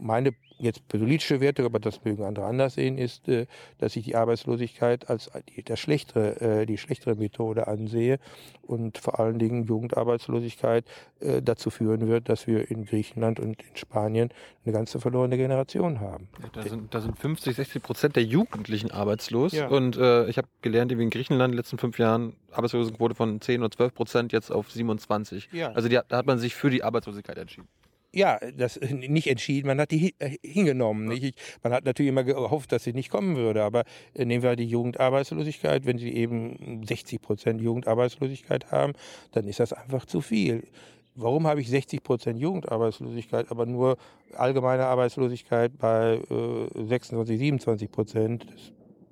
meine 0.00 0.34
jetzt 0.58 0.86
politische 0.88 1.40
Werte, 1.40 1.64
aber 1.64 1.78
das 1.78 2.04
mögen 2.04 2.24
andere 2.24 2.46
anders 2.46 2.74
sehen, 2.74 2.98
ist, 2.98 3.28
äh, 3.28 3.46
dass 3.78 3.96
ich 3.96 4.04
die 4.04 4.16
Arbeitslosigkeit 4.16 5.08
als 5.08 5.30
die, 5.54 5.62
das 5.62 5.78
schlechtere, 5.78 6.40
äh, 6.40 6.66
die 6.66 6.78
schlechtere 6.78 7.14
Methode 7.14 7.68
ansehe 7.68 8.18
und 8.62 8.98
vor 8.98 9.20
allen 9.20 9.38
Dingen 9.38 9.64
Jugendarbeitslosigkeit 9.64 10.84
äh, 11.20 11.40
dazu 11.42 11.70
führen 11.70 12.08
wird, 12.08 12.28
dass 12.28 12.46
wir 12.46 12.70
in 12.70 12.84
Griechenland 12.84 13.40
und 13.40 13.62
in 13.62 13.76
Spanien 13.76 14.30
eine 14.64 14.72
ganze 14.72 15.00
verlorene 15.00 15.36
Generation 15.36 16.00
haben. 16.00 16.28
Da 16.52 16.62
sind, 16.62 16.92
da 16.92 17.00
sind 17.00 17.18
50, 17.18 17.54
60 17.54 17.82
Prozent 17.82 18.16
der 18.16 18.24
Jugendlichen 18.24 18.90
arbeitslos 18.90 19.52
ja. 19.52 19.68
und 19.68 19.96
äh, 19.96 20.28
ich 20.28 20.38
habe 20.38 20.48
gelernt, 20.62 20.96
wie 20.96 21.02
in 21.02 21.10
Griechenland 21.10 21.50
in 21.50 21.52
den 21.52 21.58
letzten 21.58 21.78
fünf 21.78 21.98
Jahren 21.98 22.34
Arbeitslosenquote 22.50 23.14
von 23.14 23.40
10 23.40 23.60
oder 23.60 23.70
12 23.70 23.94
Prozent 23.94 24.32
jetzt 24.32 24.50
auf 24.50 24.70
27. 24.70 25.50
Ja. 25.52 25.70
Also 25.72 25.88
die, 25.88 26.00
da 26.08 26.16
hat 26.16 26.26
man 26.26 26.38
sich 26.38 26.54
für 26.54 26.70
die 26.70 26.82
Arbeitslosigkeit 26.82 27.38
entschieden 27.38 27.68
ja, 28.14 28.38
das 28.56 28.80
nicht 28.80 29.26
entschieden, 29.26 29.66
man 29.66 29.80
hat 29.80 29.90
die 29.90 30.14
äh, 30.18 30.36
hingenommen. 30.42 31.08
Nicht? 31.08 31.38
Man 31.62 31.72
hat 31.72 31.84
natürlich 31.84 32.08
immer 32.08 32.24
gehofft, 32.24 32.72
dass 32.72 32.84
sie 32.84 32.92
nicht 32.92 33.10
kommen 33.10 33.36
würde, 33.36 33.62
aber 33.62 33.84
äh, 34.14 34.24
nehmen 34.24 34.42
wir 34.42 34.56
die 34.56 34.66
Jugendarbeitslosigkeit, 34.66 35.84
wenn 35.84 35.98
sie 35.98 36.12
eben 36.12 36.84
60 36.86 37.20
Prozent 37.20 37.60
Jugendarbeitslosigkeit 37.60 38.70
haben, 38.70 38.94
dann 39.32 39.46
ist 39.46 39.60
das 39.60 39.72
einfach 39.72 40.06
zu 40.06 40.20
viel. 40.20 40.66
Warum 41.14 41.46
habe 41.46 41.60
ich 41.60 41.68
60 41.68 42.02
Prozent 42.02 42.38
Jugendarbeitslosigkeit, 42.38 43.50
aber 43.50 43.66
nur 43.66 43.98
allgemeine 44.34 44.86
Arbeitslosigkeit 44.86 45.76
bei 45.76 46.20
äh, 46.30 46.84
26, 46.86 47.38
27 47.38 47.90
Prozent? 47.90 48.46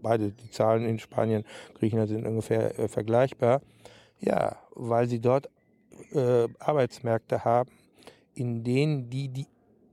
Beide 0.01 0.31
die 0.31 0.51
Zahlen 0.51 0.85
in 0.85 0.99
Spanien, 0.99 1.45
Griechenland 1.75 2.09
sind 2.09 2.27
ungefähr 2.27 2.79
äh, 2.79 2.89
vergleichbar. 2.89 3.61
Ja, 4.21 4.57
weil 4.75 5.09
sie 5.09 5.21
dort 5.21 5.51
äh, 6.13 6.47
Arbeitsmärkte 6.61 7.45
haben, 7.45 7.71
in 8.37 8.63
denen 8.63 9.11
die, 9.11 9.29
die 9.29 9.47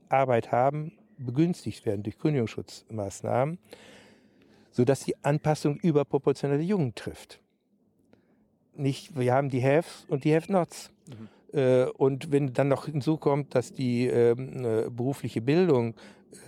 Arbeit 0.08 0.52
haben, 0.52 0.92
begünstigt 1.18 1.84
werden 1.86 2.02
durch 2.02 2.18
Kündigungsschutzmaßnahmen, 2.18 3.58
sodass 4.70 5.00
die 5.00 5.16
Anpassung 5.24 5.78
überproportional 5.78 6.58
die 6.58 6.68
Jungen 6.68 6.94
trifft. 6.94 7.40
Nicht, 8.76 9.16
wir 9.18 9.32
haben 9.32 9.48
die 9.48 9.62
Haves 9.62 10.04
und 10.08 10.24
die 10.24 10.34
Have-Nots. 10.34 10.90
Mhm. 11.08 11.58
Äh, 11.58 11.84
und 11.86 12.32
wenn 12.32 12.52
dann 12.52 12.68
noch 12.68 12.86
hinzukommt, 12.86 13.54
dass 13.54 13.72
die 13.72 14.06
ähm, 14.06 14.64
äh, 14.64 14.90
berufliche 14.90 15.40
Bildung 15.40 15.94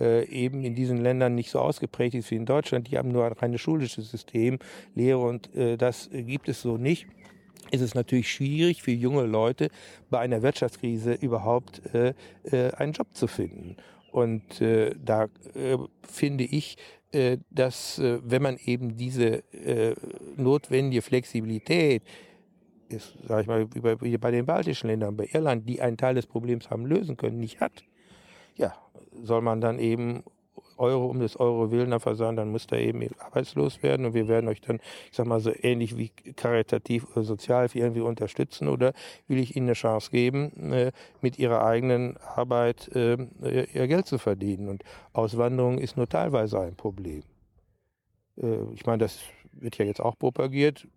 äh, 0.01 0.25
eben 0.27 0.63
in 0.63 0.75
diesen 0.75 0.97
Ländern 0.97 1.35
nicht 1.35 1.49
so 1.49 1.59
ausgeprägt 1.59 2.15
ist 2.15 2.29
wie 2.31 2.35
in 2.35 2.45
Deutschland, 2.45 2.91
die 2.91 2.97
haben 2.97 3.11
nur 3.11 3.25
ein 3.25 3.31
reines 3.31 3.61
schulisches 3.61 4.11
System, 4.11 4.59
Lehre 4.93 5.19
und 5.19 5.55
äh, 5.55 5.77
das 5.77 6.09
gibt 6.11 6.49
es 6.49 6.61
so 6.61 6.77
nicht 6.77 7.07
ist 7.71 7.81
es 7.81 7.95
natürlich 7.95 8.31
schwierig 8.31 8.81
für 8.81 8.91
junge 8.91 9.23
Leute 9.23 9.69
bei 10.09 10.19
einer 10.19 10.41
Wirtschaftskrise 10.41 11.13
überhaupt 11.13 11.81
äh, 11.93 12.13
äh, 12.43 12.71
einen 12.73 12.93
Job 12.93 13.07
zu 13.13 13.27
finden. 13.27 13.77
Und 14.11 14.61
äh, 14.61 14.95
da 15.03 15.25
äh, 15.53 15.77
finde 16.01 16.43
ich, 16.43 16.77
äh, 17.11 17.37
dass 17.49 17.99
äh, 17.99 18.19
wenn 18.23 18.41
man 18.41 18.57
eben 18.57 18.97
diese 18.97 19.43
notwendige 20.35 21.01
Flexibilität 21.01 22.03
ist, 22.89 23.13
sag 23.27 23.41
ich 23.41 23.47
mal, 23.47 23.67
wie 23.73 23.79
bei, 23.79 23.99
wie 24.01 24.17
bei 24.17 24.31
den 24.31 24.45
baltischen 24.45 24.89
Ländern, 24.89 25.17
bei 25.17 25.27
Irland, 25.31 25.67
die 25.67 25.81
einen 25.81 25.97
Teil 25.97 26.15
des 26.15 26.25
Problems 26.25 26.69
haben 26.69 26.85
lösen 26.85 27.17
können, 27.17 27.39
nicht 27.39 27.59
hat, 27.59 27.83
ja, 28.55 28.73
soll 29.23 29.41
man 29.41 29.61
dann 29.61 29.79
eben 29.79 30.23
Euro 30.77 31.07
um 31.07 31.19
des 31.19 31.39
Euro 31.39 31.71
willen 31.71 31.97
versagen, 31.99 32.37
dann 32.37 32.51
müsst 32.51 32.71
ihr 32.71 32.79
eben 32.79 33.07
arbeitslos 33.19 33.81
werden 33.83 34.05
und 34.05 34.13
wir 34.13 34.27
werden 34.27 34.47
euch 34.47 34.61
dann, 34.61 34.77
ich 35.09 35.17
sag 35.17 35.25
mal 35.25 35.39
so 35.39 35.51
ähnlich 35.61 35.97
wie 35.97 36.09
karitativ 36.09 37.05
oder 37.11 37.23
sozial 37.23 37.67
irgendwie 37.73 38.01
unterstützen 38.01 38.67
oder 38.67 38.93
will 39.27 39.39
ich 39.39 39.55
ihnen 39.55 39.67
eine 39.67 39.73
Chance 39.73 40.11
geben, 40.11 40.71
äh, 40.71 40.91
mit 41.21 41.39
ihrer 41.39 41.65
eigenen 41.65 42.17
Arbeit 42.17 42.89
äh, 42.95 43.17
ihr 43.73 43.87
Geld 43.87 44.05
zu 44.05 44.17
verdienen. 44.17 44.69
Und 44.69 44.83
Auswanderung 45.13 45.79
ist 45.79 45.97
nur 45.97 46.07
teilweise 46.07 46.59
ein 46.59 46.75
Problem. 46.75 47.23
Äh, 48.37 48.73
ich 48.73 48.85
meine, 48.85 48.99
das 48.99 49.19
wird 49.51 49.77
ja 49.77 49.85
jetzt 49.85 50.01
auch 50.01 50.17
propagiert 50.17 50.87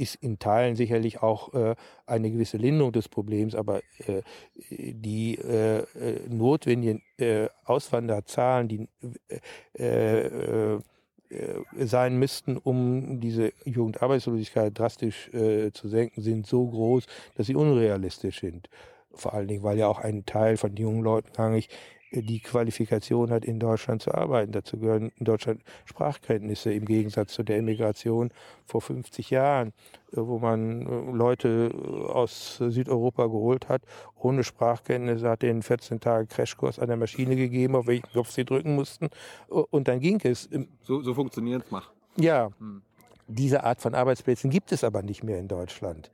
ist 0.00 0.16
in 0.16 0.38
Teilen 0.38 0.76
sicherlich 0.76 1.22
auch 1.22 1.52
äh, 1.54 1.74
eine 2.06 2.30
gewisse 2.30 2.56
Linderung 2.56 2.92
des 2.92 3.08
Problems, 3.08 3.54
aber 3.54 3.82
äh, 4.06 4.22
die 4.70 5.36
äh, 5.36 5.80
äh 5.80 6.28
notwendigen 6.28 7.02
äh, 7.18 7.48
Auswanderzahlen, 7.64 8.68
die 8.68 8.88
äh, 9.74 10.78
sein 11.78 12.18
müssten, 12.18 12.56
um 12.56 13.20
diese 13.20 13.52
Jugendarbeitslosigkeit 13.64 14.76
drastisch 14.76 15.30
zu 15.30 15.88
senken, 15.88 16.22
sind 16.22 16.44
so 16.44 16.66
groß, 16.66 17.06
dass 17.36 17.46
sie 17.46 17.54
unrealistisch 17.54 18.40
sind. 18.40 18.68
Vor 19.14 19.34
allen 19.34 19.46
Dingen, 19.46 19.62
weil 19.62 19.78
ja 19.78 19.86
auch 19.86 20.00
ein 20.00 20.26
Teil 20.26 20.56
von 20.56 20.74
jungen 20.74 21.04
Leuten 21.04 21.52
nicht 21.52 21.72
die 22.12 22.40
Qualifikation 22.40 23.30
hat, 23.30 23.44
in 23.44 23.58
Deutschland 23.58 24.02
zu 24.02 24.12
arbeiten. 24.12 24.52
Dazu 24.52 24.78
gehören 24.78 25.12
in 25.16 25.24
Deutschland 25.24 25.62
Sprachkenntnisse 25.84 26.72
im 26.72 26.84
Gegensatz 26.84 27.34
zu 27.34 27.42
der 27.42 27.58
Immigration 27.58 28.30
vor 28.64 28.80
50 28.80 29.30
Jahren, 29.30 29.68
äh, 30.12 30.16
wo 30.16 30.38
man 30.38 30.82
äh, 30.82 31.16
Leute 31.16 31.70
äh, 31.72 32.10
aus 32.10 32.56
Südeuropa 32.56 33.26
geholt 33.26 33.68
hat. 33.68 33.82
Ohne 34.16 34.44
Sprachkenntnisse 34.44 35.28
hat 35.28 35.42
denen 35.42 35.62
14 35.62 36.00
Tage 36.00 36.26
Crashkurs 36.26 36.78
an 36.78 36.88
der 36.88 36.96
Maschine 36.96 37.36
gegeben, 37.36 37.76
auf 37.76 37.86
welchen 37.86 38.10
Kopf 38.12 38.30
sie 38.30 38.44
drücken 38.44 38.74
mussten. 38.74 39.08
Und 39.48 39.88
dann 39.88 40.00
ging 40.00 40.20
es. 40.22 40.48
So, 40.82 41.02
so 41.02 41.14
funktioniert 41.14 41.64
es, 41.64 41.70
mach. 41.70 41.90
Ja. 42.16 42.50
Hm. 42.58 42.82
Diese 43.32 43.62
Art 43.62 43.80
von 43.80 43.94
Arbeitsplätzen 43.94 44.50
gibt 44.50 44.72
es 44.72 44.82
aber 44.82 45.02
nicht 45.02 45.22
mehr 45.22 45.38
in 45.38 45.46
Deutschland. 45.46 46.10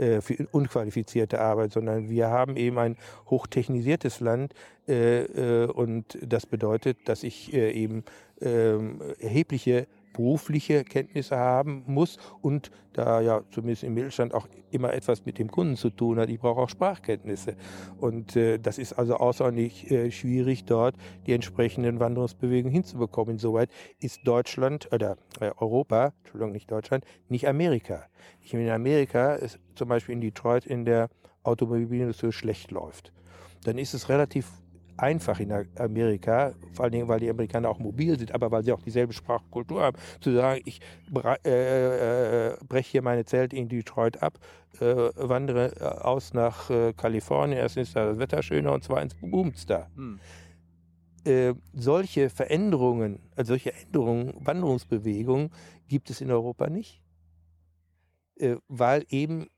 Äh, 0.00 0.22
für 0.22 0.46
unqualifizierte 0.52 1.40
Arbeit, 1.40 1.72
sondern 1.72 2.08
wir 2.08 2.28
haben 2.28 2.56
eben 2.56 2.78
ein 2.78 2.96
hochtechnisiertes 3.28 4.20
Land 4.20 4.54
äh, 4.88 5.24
äh, 5.24 5.66
und 5.66 6.16
das 6.22 6.46
bedeutet, 6.46 6.96
dass 7.04 7.22
ich 7.22 7.52
eben 7.52 8.04
ähm, 8.40 9.02
erhebliche 9.18 9.86
berufliche 10.12 10.84
Kenntnisse 10.84 11.36
haben 11.36 11.84
muss 11.86 12.18
und 12.42 12.70
da 12.92 13.20
ja 13.20 13.42
zumindest 13.50 13.84
im 13.84 13.94
Mittelstand 13.94 14.34
auch 14.34 14.48
immer 14.70 14.92
etwas 14.92 15.24
mit 15.24 15.38
dem 15.38 15.50
Kunden 15.50 15.76
zu 15.76 15.90
tun 15.90 16.18
hat, 16.18 16.28
ich 16.28 16.40
brauche 16.40 16.60
auch 16.60 16.68
Sprachkenntnisse. 16.68 17.56
Und 17.98 18.36
äh, 18.36 18.58
das 18.58 18.78
ist 18.78 18.94
also 18.94 19.16
außerordentlich 19.16 19.90
äh, 19.90 20.10
schwierig, 20.10 20.64
dort 20.64 20.96
die 21.26 21.32
entsprechenden 21.32 22.00
Wanderungsbewegungen 22.00 22.72
hinzubekommen. 22.72 23.34
Insoweit 23.34 23.70
ist 24.00 24.20
Deutschland 24.24 24.92
oder 24.92 25.16
äh, 25.40 25.50
Europa, 25.56 26.12
Entschuldigung, 26.22 26.52
nicht 26.52 26.70
Deutschland, 26.70 27.04
nicht 27.28 27.46
Amerika. 27.46 28.06
Ich 28.40 28.52
in 28.52 28.68
Amerika 28.68 29.34
ist 29.34 29.58
zum 29.74 29.88
Beispiel 29.88 30.14
in 30.14 30.20
Detroit 30.20 30.66
in 30.66 30.84
der 30.84 31.08
Automobilindustrie 31.42 32.32
schlecht 32.32 32.70
läuft. 32.70 33.12
Dann 33.64 33.78
ist 33.78 33.94
es 33.94 34.08
relativ 34.08 34.46
einfach 35.00 35.40
in 35.40 35.52
Amerika, 35.78 36.52
vor 36.72 36.84
allen 36.84 36.92
Dingen, 36.92 37.08
weil 37.08 37.20
die 37.20 37.30
Amerikaner 37.30 37.68
auch 37.68 37.78
mobil 37.78 38.18
sind, 38.18 38.32
aber 38.32 38.50
weil 38.50 38.62
sie 38.62 38.72
auch 38.72 38.82
dieselbe 38.82 39.12
Sprachkultur 39.12 39.82
haben, 39.82 39.96
zu 40.20 40.32
sagen, 40.32 40.60
ich 40.64 40.80
äh, 41.44 42.48
äh, 42.50 42.56
breche 42.68 42.90
hier 42.90 43.02
meine 43.02 43.24
Zelte 43.24 43.56
in 43.56 43.68
Detroit 43.68 44.22
ab, 44.22 44.38
äh, 44.80 44.84
wandere 45.16 45.74
äh, 45.76 45.84
aus 45.84 46.34
nach 46.34 46.70
äh, 46.70 46.92
Kalifornien, 46.92 47.58
erstens 47.58 47.88
ist 47.88 47.96
da 47.96 48.06
das 48.06 48.18
Wetter 48.18 48.42
schöner 48.42 48.72
und 48.72 48.84
zweitens 48.84 49.14
boomt 49.14 49.68
da. 49.68 49.88
Hm. 49.94 50.20
Äh, 51.24 51.54
solche 51.72 52.30
Veränderungen, 52.30 53.20
also 53.36 53.50
solche 53.50 53.72
Änderungen, 53.72 54.34
Wanderungsbewegungen 54.38 55.50
gibt 55.88 56.10
es 56.10 56.20
in 56.20 56.30
Europa 56.30 56.68
nicht, 56.68 57.02
weil 58.68 59.04
eben 59.10 59.48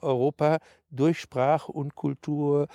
Europa 0.00 0.58
durch 0.90 1.20
Sprache 1.20 1.70
und 1.70 1.94
Kultur 1.94 2.66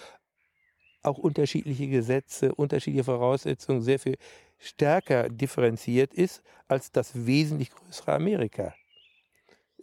auch 1.03 1.17
unterschiedliche 1.17 1.87
Gesetze, 1.87 2.55
unterschiedliche 2.55 3.03
Voraussetzungen 3.03 3.81
sehr 3.81 3.99
viel 3.99 4.17
stärker 4.57 5.29
differenziert 5.29 6.13
ist 6.13 6.41
als 6.67 6.91
das 6.91 7.25
wesentlich 7.25 7.71
größere 7.71 8.13
Amerika. 8.13 8.73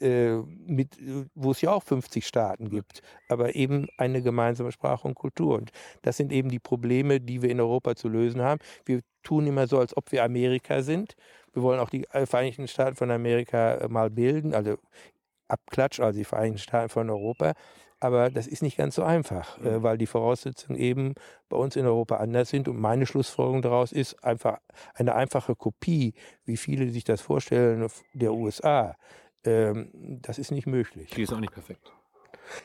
Äh, 0.01 0.37
mit, 0.67 0.97
wo 1.35 1.51
es 1.51 1.61
ja 1.61 1.73
auch 1.73 1.83
50 1.83 2.27
Staaten 2.27 2.71
gibt, 2.71 3.03
aber 3.29 3.55
eben 3.55 3.87
eine 3.99 4.23
gemeinsame 4.23 4.73
Sprache 4.73 5.07
und 5.07 5.15
Kultur. 5.15 5.59
Und 5.59 5.73
das 6.01 6.17
sind 6.17 6.33
eben 6.33 6.49
die 6.49 6.59
Probleme, 6.59 7.21
die 7.21 7.43
wir 7.43 7.51
in 7.51 7.61
Europa 7.61 7.95
zu 7.97 8.09
lösen 8.09 8.41
haben. 8.41 8.61
Wir 8.87 9.01
tun 9.23 9.47
immer 9.47 9.67
so, 9.67 9.79
als 9.79 9.95
ob 9.95 10.11
wir 10.11 10.25
Amerika 10.25 10.81
sind. 10.81 11.17
Wir 11.53 11.63
wollen 11.63 11.81
auch 11.81 11.91
die 11.91 12.07
äh, 12.13 12.25
Vereinigten 12.25 12.67
Staaten 12.67 12.97
von 12.97 13.11
Amerika 13.11 13.75
äh, 13.75 13.89
mal 13.89 14.09
bilden, 14.09 14.55
also 14.55 14.79
abklatsch, 15.49 16.01
also 16.01 16.19
die 16.19 16.25
Vereinigten 16.25 16.59
Staaten 16.61 16.89
von 16.89 17.11
Europa. 17.11 17.53
Aber 18.01 18.31
das 18.31 18.47
ist 18.47 18.63
nicht 18.63 18.79
ganz 18.79 18.95
so 18.95 19.03
einfach, 19.03 19.59
äh, 19.59 19.79
mhm. 19.79 19.83
weil 19.83 19.99
die 19.99 20.07
Voraussetzungen 20.07 20.79
eben 20.79 21.15
bei 21.51 21.57
uns 21.57 21.77
in 21.77 21.87
Europa 21.87 22.17
anders 22.17 22.49
sind. 22.49 22.67
Und 22.67 22.81
meine 22.81 23.07
Schlussfolgerung 23.07 23.63
daraus 23.63 23.93
ist 23.93 24.25
einfach 24.25 24.59
eine 24.95 25.15
einfache 25.15 25.55
Kopie, 25.55 26.15
wie 26.47 26.57
viele 26.57 26.91
sich 26.91 27.05
das 27.05 27.21
vorstellen, 27.21 27.87
der 28.15 28.33
USA. 28.33 28.97
Ähm, 29.45 29.91
das 30.23 30.39
ist 30.39 30.51
nicht 30.51 30.67
möglich. 30.67 31.11
Die 31.11 31.23
ist 31.23 31.33
auch 31.33 31.41
nicht 31.41 31.53
perfekt. 31.53 31.93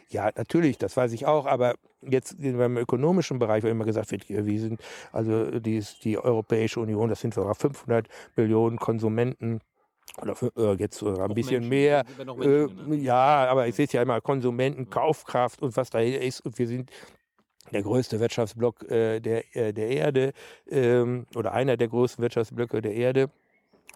Ja, 0.09 0.31
natürlich, 0.35 0.77
das 0.77 0.97
weiß 0.97 1.11
ich 1.11 1.25
auch, 1.27 1.45
aber 1.45 1.75
jetzt 2.01 2.37
beim 2.39 2.77
ökonomischen 2.77 3.37
Bereich, 3.37 3.63
wo 3.63 3.67
immer 3.67 3.85
gesagt 3.85 4.11
wird, 4.11 4.27
wir 4.29 4.59
sind, 4.59 4.81
also 5.11 5.59
die, 5.59 5.83
die 6.03 6.17
Europäische 6.17 6.79
Union, 6.79 7.09
das 7.09 7.21
sind 7.21 7.33
sogar 7.33 7.55
500 7.55 8.07
Millionen 8.35 8.77
Konsumenten 8.77 9.61
oder 10.21 10.35
äh, 10.55 10.73
jetzt 10.75 10.97
sogar 10.97 11.27
ein 11.27 11.33
bisschen 11.33 11.67
Menschen, 11.67 11.69
mehr. 11.69 12.03
Menschen, 12.17 12.41
äh, 12.41 12.89
ne? 12.89 12.95
Ja, 12.95 13.47
aber 13.49 13.67
ich 13.67 13.75
sehe 13.75 13.85
es 13.85 13.91
ja 13.91 14.01
immer, 14.01 14.21
Konsumenten, 14.21 14.89
Kaufkraft 14.89 15.61
und 15.61 15.75
was 15.75 15.89
da 15.89 15.99
ist. 15.99 16.41
Und 16.41 16.57
wir 16.57 16.67
sind 16.67 16.91
der 17.71 17.83
größte 17.83 18.19
Wirtschaftsblock 18.19 18.89
äh, 18.89 19.19
der, 19.19 19.55
äh, 19.55 19.73
der 19.73 19.89
Erde 19.89 20.33
ähm, 20.69 21.25
oder 21.35 21.53
einer 21.53 21.77
der 21.77 21.87
größten 21.87 22.21
Wirtschaftsblöcke 22.21 22.81
der 22.81 22.93
Erde 22.93 23.29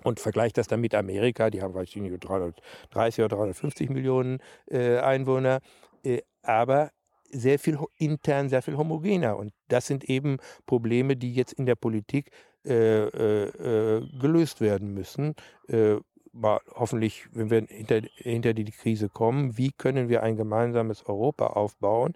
und 0.04 0.20
vergleicht 0.20 0.58
das 0.58 0.68
dann 0.68 0.82
mit 0.82 0.96
Amerika, 0.96 1.50
die 1.50 1.62
haben 1.62 1.74
weiß 1.74 1.90
ich 1.90 1.96
nicht, 1.98 2.24
330 2.24 3.24
oder 3.24 3.36
350 3.36 3.90
Millionen 3.90 4.40
äh, 4.68 4.98
Einwohner, 4.98 5.60
äh, 6.04 6.22
aber 6.42 6.92
sehr 7.32 7.60
viel 7.60 7.78
intern, 7.98 8.50
sehr 8.50 8.62
viel 8.62 8.78
homogener. 8.78 9.38
Und 9.38 9.54
das 9.68 9.88
sind 9.88 10.04
eben 10.06 10.38
Probleme, 10.66 11.16
die 11.16 11.34
jetzt 11.34 11.54
in 11.54 11.66
der 11.66 11.76
Politik 11.76 12.32
äh, 12.66 13.04
äh, 13.04 13.98
äh 13.98 14.08
gelöst 14.20 14.62
werden 14.62 14.94
müssen. 14.94 15.36
Äh, 15.68 15.98
mal 16.32 16.62
hoffentlich, 16.74 17.28
wenn 17.32 17.50
wir 17.50 17.66
hinter, 17.68 18.02
hinter 18.16 18.54
die 18.54 18.66
Krise 18.66 19.10
kommen, 19.10 19.58
wie 19.58 19.72
können 19.72 20.10
wir 20.10 20.24
ein 20.24 20.38
gemeinsames 20.38 21.06
Europa 21.06 21.48
aufbauen, 21.48 22.14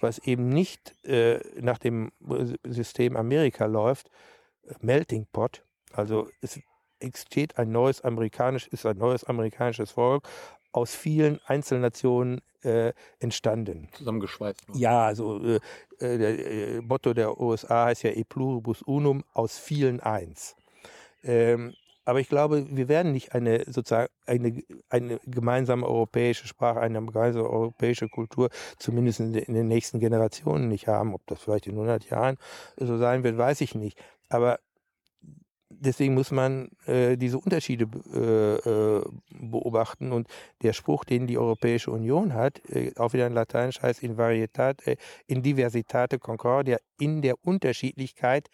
was 0.00 0.18
eben 0.18 0.48
nicht 0.48 0.94
äh, 1.04 1.40
nach 1.60 1.78
dem 1.78 2.12
System 2.64 3.16
Amerika 3.16 3.66
läuft, 3.66 4.10
Melting 4.80 5.26
Pot, 5.32 5.64
also 5.92 6.28
es 6.40 6.60
entsteht 6.98 7.58
ein 7.58 7.70
neues 7.70 8.00
amerikanisch, 8.00 8.66
ist 8.68 8.86
ein 8.86 8.96
neues 8.98 9.24
amerikanisches 9.24 9.92
Volk 9.92 10.28
aus 10.76 10.94
vielen 10.94 11.40
Einzelnationen 11.46 12.42
äh, 12.62 12.92
entstanden. 13.18 13.88
Zusammengeschweißt. 13.92 14.60
Ja, 14.74 15.06
also 15.06 15.42
äh, 15.42 15.60
äh 15.98 16.18
der 16.18 16.46
äh, 16.46 16.80
Motto 16.82 17.14
der 17.14 17.40
USA 17.40 17.86
heißt 17.86 18.02
ja 18.02 18.10
E 18.10 18.24
pluribus 18.24 18.82
unum, 18.82 19.24
aus 19.32 19.58
vielen 19.58 20.00
eins. 20.00 20.54
Ähm, 21.22 21.72
aber 22.04 22.20
ich 22.20 22.28
glaube, 22.28 22.66
wir 22.70 22.88
werden 22.88 23.12
nicht 23.12 23.34
eine 23.34 23.64
sozusagen 23.64 24.12
eine, 24.26 24.62
eine 24.90 25.18
gemeinsame 25.24 25.86
europäische 25.86 26.46
Sprache, 26.46 26.80
eine 26.80 27.02
gemeinsame 27.02 27.48
europäische 27.48 28.08
Kultur, 28.08 28.50
zumindest 28.78 29.20
in, 29.20 29.34
in 29.34 29.54
den 29.54 29.68
nächsten 29.68 29.98
Generationen 29.98 30.68
nicht 30.68 30.88
haben. 30.88 31.14
Ob 31.14 31.26
das 31.26 31.40
vielleicht 31.40 31.66
in 31.66 31.72
100 31.72 32.10
Jahren 32.10 32.36
so 32.76 32.98
sein 32.98 33.24
wird, 33.24 33.38
weiß 33.38 33.62
ich 33.62 33.74
nicht. 33.74 33.98
Aber 34.28 34.60
deswegen 35.68 36.14
muss 36.14 36.30
man 36.30 36.70
äh, 36.86 37.16
diese 37.16 37.38
Unterschiede 37.38 37.86
äh, 38.12 38.98
äh, 38.98 39.04
beobachten. 39.30 40.12
Und 40.12 40.28
der 40.62 40.72
Spruch, 40.72 41.04
den 41.04 41.26
die 41.26 41.38
Europäische 41.38 41.90
Union 41.90 42.34
hat, 42.34 42.60
äh, 42.70 42.92
auch 42.96 43.12
wieder 43.12 43.26
in 43.26 43.32
Lateinisch 43.32 43.82
heißt 43.82 44.02
in 44.02 44.16
Varietate, 44.16 44.96
in 45.26 45.42
Diversitate 45.42 46.18
Concordia, 46.18 46.78
in 46.98 47.22
der 47.22 47.34
Unterschiedlichkeit 47.44 48.48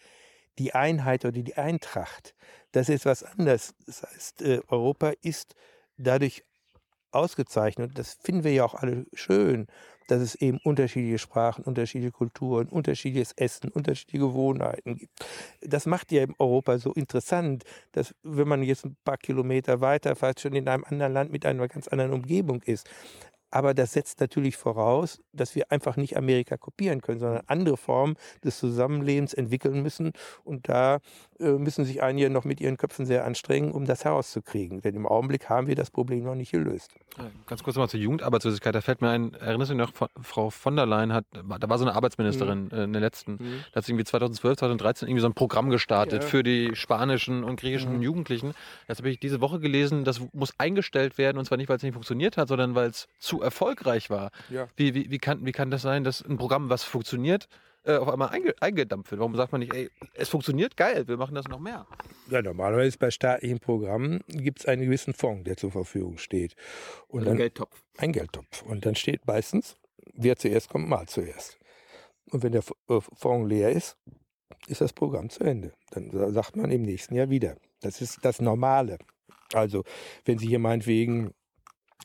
die 0.59 0.73
Einheit 0.73 1.25
oder 1.25 1.41
die 1.41 1.55
Eintracht. 1.55 2.35
Das 2.71 2.89
ist 2.89 3.05
was 3.05 3.23
anderes. 3.23 3.73
Das 3.85 4.03
heißt, 4.03 4.41
äh, 4.41 4.61
Europa 4.67 5.13
ist 5.21 5.55
dadurch 5.97 6.43
ausgezeichnet. 7.13 7.91
Das 7.97 8.17
finden 8.23 8.43
wir 8.43 8.53
ja 8.53 8.65
auch 8.65 8.75
alle 8.75 9.05
schön 9.13 9.67
dass 10.07 10.21
es 10.21 10.35
eben 10.35 10.59
unterschiedliche 10.63 11.17
Sprachen, 11.17 11.63
unterschiedliche 11.63 12.11
Kulturen, 12.11 12.67
unterschiedliches 12.67 13.33
Essen, 13.33 13.69
unterschiedliche 13.69 14.25
Gewohnheiten 14.25 14.97
gibt. 14.97 15.25
Das 15.61 15.85
macht 15.85 16.11
ja 16.11 16.25
Europa 16.39 16.77
so 16.77 16.93
interessant, 16.93 17.63
dass 17.91 18.15
wenn 18.23 18.47
man 18.47 18.63
jetzt 18.63 18.85
ein 18.85 18.97
paar 19.03 19.17
Kilometer 19.17 19.81
weiter 19.81 20.15
fast 20.15 20.41
schon 20.41 20.53
in 20.53 20.67
einem 20.67 20.83
anderen 20.85 21.13
Land 21.13 21.31
mit 21.31 21.45
einer 21.45 21.67
ganz 21.67 21.87
anderen 21.87 22.13
Umgebung 22.13 22.61
ist, 22.63 22.89
aber 23.53 23.75
das 23.75 23.93
setzt 23.93 24.19
natürlich 24.19 24.57
voraus, 24.57 25.21
dass 25.31 25.53
wir 25.53 25.71
einfach 25.71 25.95
nicht 25.95 26.17
Amerika 26.17 26.57
kopieren 26.57 27.01
können, 27.01 27.19
sondern 27.19 27.43
andere 27.45 27.77
Formen 27.77 28.15
des 28.43 28.57
Zusammenlebens 28.57 29.35
entwickeln 29.35 29.83
müssen. 29.83 30.11
Und 30.43 30.69
da 30.69 31.01
müssen 31.51 31.85
sich 31.85 32.01
einige 32.01 32.29
noch 32.29 32.45
mit 32.45 32.61
ihren 32.61 32.77
Köpfen 32.77 33.05
sehr 33.05 33.25
anstrengen, 33.25 33.71
um 33.71 33.85
das 33.85 34.05
herauszukriegen. 34.05 34.81
Denn 34.81 34.95
im 34.95 35.05
Augenblick 35.05 35.49
haben 35.49 35.67
wir 35.67 35.75
das 35.75 35.91
Problem 35.91 36.23
noch 36.23 36.35
nicht 36.35 36.51
gelöst. 36.51 36.93
Ganz 37.45 37.63
kurz 37.63 37.75
nochmal 37.75 37.89
zur 37.89 37.99
Jugendarbeitslosigkeit. 37.99 38.73
Da 38.73 38.81
fällt 38.81 39.01
mir 39.01 39.09
ein, 39.09 39.33
erinnerst 39.33 39.71
du 39.71 39.75
dich 39.75 39.85
noch, 39.85 40.09
Frau 40.21 40.49
von 40.49 40.75
der 40.75 40.85
Leyen 40.85 41.13
hat, 41.13 41.25
da 41.33 41.69
war 41.69 41.77
so 41.77 41.85
eine 41.85 41.95
Arbeitsministerin 41.95 42.65
mhm. 42.65 42.71
Äh, 42.71 42.83
in 42.85 42.93
der 42.93 43.01
letzten, 43.01 43.33
mhm. 43.33 43.63
da 43.71 43.77
hat 43.77 43.85
sie 43.85 43.91
irgendwie 43.91 44.05
2012, 44.05 44.57
2013 44.57 45.07
irgendwie 45.07 45.21
so 45.21 45.27
ein 45.27 45.33
Programm 45.33 45.69
gestartet 45.69 46.23
ja. 46.23 46.27
für 46.27 46.43
die 46.43 46.75
spanischen 46.75 47.43
und 47.43 47.59
griechischen 47.59 47.97
mhm. 47.97 48.01
Jugendlichen. 48.01 48.53
Das 48.87 48.97
habe 48.97 49.09
ich 49.09 49.19
diese 49.19 49.41
Woche 49.41 49.59
gelesen, 49.59 50.03
das 50.03 50.21
muss 50.33 50.59
eingestellt 50.59 51.17
werden 51.17 51.37
und 51.37 51.45
zwar 51.45 51.57
nicht, 51.57 51.69
weil 51.69 51.77
es 51.77 51.83
nicht 51.83 51.93
funktioniert 51.93 52.37
hat, 52.37 52.47
sondern 52.47 52.75
weil 52.75 52.89
es 52.89 53.07
zu 53.19 53.41
erfolgreich 53.41 54.09
war. 54.09 54.31
Ja. 54.49 54.67
Wie, 54.75 54.95
wie, 54.95 55.11
wie, 55.11 55.19
kann, 55.19 55.45
wie 55.45 55.51
kann 55.51 55.71
das 55.71 55.81
sein, 55.81 56.03
dass 56.03 56.21
ein 56.21 56.37
Programm, 56.37 56.69
was 56.69 56.83
funktioniert, 56.83 57.47
äh, 57.85 57.95
auf 57.95 58.07
einmal 58.09 58.29
einge, 58.29 58.53
eingedampft 58.59 59.11
wird? 59.11 59.19
Warum 59.19 59.35
sagt 59.35 59.51
man 59.51 59.59
nicht, 59.59 59.73
ey, 59.73 59.89
es 60.13 60.29
funktioniert, 60.29 60.77
geil, 60.77 61.07
wir 61.07 61.17
machen 61.17 61.35
das 61.35 61.47
noch 61.47 61.59
mehr? 61.59 61.85
Ja, 62.29 62.41
normalerweise 62.41 62.97
bei 62.97 63.11
staatlichen 63.11 63.59
Programmen 63.59 64.21
gibt 64.27 64.61
es 64.61 64.65
einen 64.65 64.83
gewissen 64.83 65.13
Fonds, 65.13 65.43
der 65.45 65.57
zur 65.57 65.71
Verfügung 65.71 66.17
steht. 66.17 66.55
Und 67.07 67.21
also 67.21 67.25
dann, 67.25 67.33
ein 67.33 67.37
Geldtopf. 67.37 67.83
Ein 67.97 68.13
Geldtopf. 68.13 68.61
Und 68.63 68.85
dann 68.85 68.95
steht 68.95 69.27
meistens, 69.27 69.77
wer 70.13 70.37
zuerst 70.37 70.69
kommt, 70.69 70.87
mal 70.87 71.07
zuerst. 71.07 71.57
Und 72.31 72.43
wenn 72.43 72.51
der 72.51 72.63
äh, 72.89 72.99
Fonds 73.15 73.49
leer 73.49 73.71
ist, 73.71 73.97
ist 74.67 74.81
das 74.81 74.93
Programm 74.93 75.29
zu 75.29 75.43
Ende. 75.43 75.73
Dann 75.91 76.33
sagt 76.33 76.55
man 76.55 76.71
im 76.71 76.83
nächsten 76.83 77.15
Jahr 77.15 77.29
wieder. 77.29 77.57
Das 77.81 78.01
ist 78.01 78.23
das 78.23 78.39
Normale. 78.41 78.97
Also, 79.53 79.83
wenn 80.25 80.37
Sie 80.37 80.47
hier 80.47 80.59
meinetwegen 80.59 81.33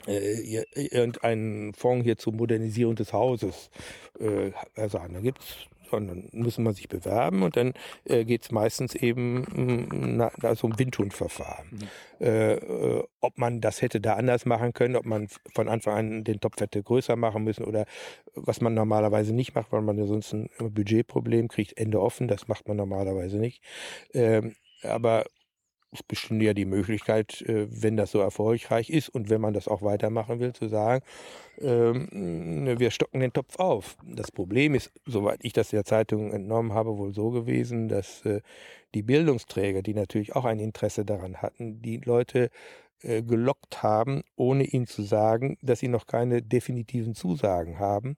äh, 0.06 0.64
irgendeinen 0.74 1.74
Fonds 1.74 2.04
hier 2.04 2.18
zur 2.18 2.32
Modernisierung 2.34 2.94
des 2.94 3.12
Hauses 3.12 3.70
äh, 4.18 4.50
sagen. 4.88 5.14
Da 5.14 5.20
gibt 5.20 5.42
es 5.42 5.56
dann 5.90 6.28
muss 6.32 6.58
man 6.58 6.74
sich 6.74 6.88
bewerben 6.88 7.42
und 7.42 7.56
dann 7.56 7.74
äh, 8.04 8.24
geht 8.24 8.42
es 8.42 8.50
meistens 8.50 8.94
eben 8.94 9.40
mm, 9.40 10.16
na, 10.16 10.30
also 10.42 10.66
um 10.66 10.78
Windhundverfahren. 10.78 11.66
Mhm. 11.70 12.26
Äh, 12.26 12.54
äh, 12.54 13.04
ob 13.20 13.38
man 13.38 13.60
das 13.60 13.82
hätte 13.82 14.00
da 14.00 14.14
anders 14.14 14.46
machen 14.46 14.72
können, 14.72 14.96
ob 14.96 15.06
man 15.06 15.28
von 15.54 15.68
Anfang 15.68 15.94
an 15.94 16.24
den 16.24 16.40
Topf 16.40 16.60
hätte 16.60 16.82
größer 16.82 17.16
machen 17.16 17.44
müssen 17.44 17.64
oder 17.64 17.86
was 18.34 18.60
man 18.60 18.74
normalerweise 18.74 19.34
nicht 19.34 19.54
macht, 19.54 19.72
weil 19.72 19.82
man 19.82 19.98
ja 19.98 20.06
sonst 20.06 20.32
ein 20.32 20.50
Budgetproblem 20.58 21.48
kriegt, 21.48 21.78
Ende 21.78 22.00
offen, 22.00 22.28
das 22.28 22.48
macht 22.48 22.68
man 22.68 22.76
normalerweise 22.76 23.38
nicht. 23.38 23.62
Ähm, 24.12 24.54
aber 24.82 25.24
es 25.92 26.02
bestünde 26.02 26.44
ja 26.44 26.54
die 26.54 26.64
Möglichkeit, 26.64 27.42
äh, 27.42 27.66
wenn 27.70 27.96
das 27.96 28.10
so 28.10 28.20
erfolgreich 28.20 28.90
ist 28.90 29.08
und 29.08 29.30
wenn 29.30 29.40
man 29.40 29.54
das 29.54 29.68
auch 29.68 29.82
weitermachen 29.82 30.40
will, 30.40 30.52
zu 30.52 30.68
sagen, 30.68 31.04
ähm, 31.58 32.78
wir 32.78 32.90
stocken 32.90 33.20
den 33.20 33.32
Topf 33.32 33.58
auf. 33.58 33.96
Das 34.04 34.30
Problem 34.30 34.74
ist, 34.74 34.92
soweit 35.06 35.40
ich 35.42 35.52
das 35.52 35.70
der 35.70 35.84
Zeitung 35.84 36.32
entnommen 36.32 36.72
habe, 36.72 36.98
wohl 36.98 37.14
so 37.14 37.30
gewesen, 37.30 37.88
dass 37.88 38.24
äh, 38.26 38.40
die 38.94 39.02
Bildungsträger, 39.02 39.82
die 39.82 39.94
natürlich 39.94 40.36
auch 40.36 40.44
ein 40.44 40.60
Interesse 40.60 41.04
daran 41.04 41.42
hatten, 41.42 41.80
die 41.82 41.98
Leute 41.98 42.50
äh, 43.02 43.22
gelockt 43.22 43.82
haben, 43.82 44.22
ohne 44.36 44.64
ihnen 44.64 44.86
zu 44.86 45.02
sagen, 45.02 45.56
dass 45.62 45.80
sie 45.80 45.88
noch 45.88 46.06
keine 46.06 46.42
definitiven 46.42 47.14
Zusagen 47.14 47.78
haben 47.78 48.16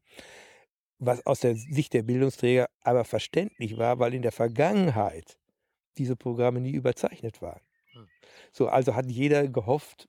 was 1.01 1.25
aus 1.27 1.41
der 1.41 1.57
Sicht 1.57 1.95
der 1.95 2.03
Bildungsträger 2.03 2.68
aber 2.83 3.05
verständlich 3.05 3.79
war, 3.79 3.99
weil 3.99 4.14
in 4.14 4.23
der 4.23 4.33
Vergangenheit 4.33 5.39
diese 6.01 6.17
Programme 6.17 6.61
nie 6.61 6.73
überzeichnet 6.73 7.43
waren. 7.43 7.61
Hm. 7.93 8.09
So, 8.53 8.69
also 8.69 8.95
hat 8.95 9.07
jeder 9.11 9.47
gehofft, 9.47 10.09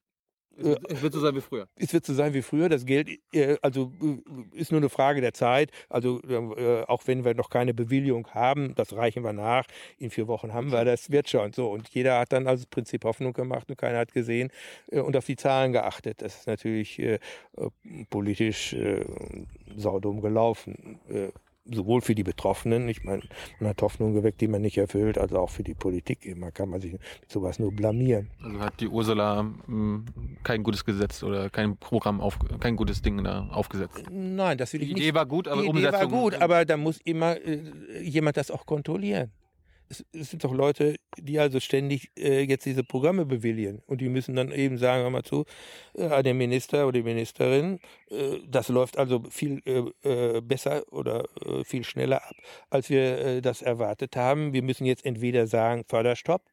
äh, 0.58 0.76
es 0.89 1.02
wird 1.02 1.14
so 1.14 1.20
sein 1.20 1.36
wie 1.36 1.42
früher. 1.42 1.68
Es 1.76 1.94
wird 1.94 2.06
so 2.06 2.14
sein 2.14 2.34
wie 2.34 2.42
früher. 2.42 2.70
Das 2.70 2.86
Geld 2.86 3.10
äh, 3.34 3.58
also 3.62 3.92
äh, 4.02 4.58
ist 4.58 4.72
nur 4.72 4.80
eine 4.80 4.89
Frage 4.89 5.22
der 5.22 5.34
Zeit. 5.34 5.72
Also 5.89 6.22
auch 6.88 7.08
wenn 7.08 7.26
wir 7.26 7.34
noch 7.34 7.50
keine 7.50 7.74
Bewilligung 7.74 8.28
haben, 8.34 8.76
das 8.76 8.94
reichen 8.94 9.24
wir 9.24 9.34
nach. 9.34 9.66
In 9.98 10.10
vier 10.10 10.28
Wochen 10.28 10.54
haben 10.54 10.72
wir 10.72 10.86
das, 10.86 11.10
wird 11.10 11.30
schon 11.30 11.54
so. 11.54 11.70
Und 11.72 11.89
jeder 11.89 12.20
hat 12.20 12.32
dann 12.34 12.48
also 12.48 12.64
das 12.64 12.70
Prinzip 12.70 13.04
Hoffnung 13.06 13.34
gemacht 13.34 13.70
und 13.70 13.78
keiner 13.78 14.00
hat 14.00 14.14
gesehen 14.14 14.52
und 14.88 15.16
auf 15.16 15.26
die 15.26 15.36
Zahlen 15.36 15.72
geachtet. 15.74 16.22
Das 16.22 16.36
ist 16.36 16.48
natürlich 16.48 17.02
politisch 18.10 18.76
saudum 19.76 20.22
gelaufen 20.22 21.00
sowohl 21.74 22.01
für 22.01 22.15
die 22.15 22.24
Betroffenen, 22.24 22.88
ich 22.88 23.03
meine, 23.03 23.24
man 23.59 23.69
hat 23.69 23.82
Hoffnungen 23.82 24.13
geweckt, 24.13 24.41
die 24.41 24.47
man 24.47 24.61
nicht 24.61 24.78
erfüllt, 24.78 25.17
als 25.17 25.34
auch 25.34 25.49
für 25.49 25.63
die 25.63 25.74
Politik. 25.74 26.26
Immer 26.26 26.51
kann 26.51 26.69
man 26.69 26.82
sich 26.82 26.93
mit 26.93 27.01
sowas 27.28 27.59
nur 27.59 27.72
blamieren. 27.72 28.30
Also 28.43 28.59
hat 28.59 28.80
die 28.80 28.88
Ursula 28.88 29.43
mh, 29.43 29.55
hm, 29.65 30.05
kein 30.43 30.63
gutes 30.63 30.86
Gesetz 30.86 31.24
oder 31.24 31.49
kein 31.49 31.78
Programm, 31.78 32.22
auf, 32.22 32.38
kein 32.59 32.76
gutes 32.76 33.01
Ding 33.01 33.24
da 33.24 33.47
aufgesetzt? 33.51 34.03
Nein, 34.09 34.57
das 34.57 34.74
will 34.74 34.82
ich 34.82 34.89
die 34.89 34.93
nicht. 34.93 35.03
Die 35.03 35.07
Idee 35.09 35.15
war 35.15 35.26
gut, 35.26 35.47
aber 35.47 35.61
die 35.61 35.67
Umsetzung... 35.67 35.91
Die 35.91 36.05
Idee 36.05 36.13
war 36.13 36.22
gut, 36.22 36.36
aber 36.36 36.65
da 36.65 36.78
muss 36.78 36.99
immer 37.03 37.38
äh, 37.38 37.59
jemand 38.01 38.38
das 38.38 38.51
auch 38.51 38.65
kontrollieren 38.65 39.32
es, 39.92 40.30
sind 40.30 40.44
doch 40.44 40.54
Leute, 40.54 40.96
die 41.18 41.39
also 41.39 41.60
ständig 41.60 42.12
äh, 42.18 42.42
jetzt 42.44 42.66
diese 42.66 42.84
Programme 42.84 43.26
bewilligen 43.26 43.82
und 43.88 44.02
die 44.02 44.10
müssen 44.10 44.36
dann 44.36 44.52
eben 44.52 44.78
sagen, 44.78 45.04
hör 45.04 45.10
mal 45.10 45.24
zu, 45.24 45.46
äh, 45.94 46.24
dem 46.24 46.38
Minister 46.38 46.88
oder 46.88 47.00
die 47.00 47.04
Ministerin, 47.04 47.80
äh, 48.10 48.39
das 48.48 48.70
läuft 48.70 48.98
also 48.98 49.24
viel 49.30 49.62
äh, 49.66 50.38
äh 50.38 50.42
besser 50.42 50.84
oder 50.92 51.26
äh, 51.46 51.64
viel 51.64 51.84
schneller 51.84 52.24
ab, 52.24 52.36
als 52.70 52.89
wir 52.89 53.20
äh, 53.20 53.42
das 53.42 53.62
erwartet 53.62 54.16
haben. 54.16 54.54
Wir 54.54 54.64
müssen 54.64 54.86
jetzt 54.86 55.06
entweder 55.06 55.48
sagen, 55.48 55.84
Förderstopp, 55.88 56.44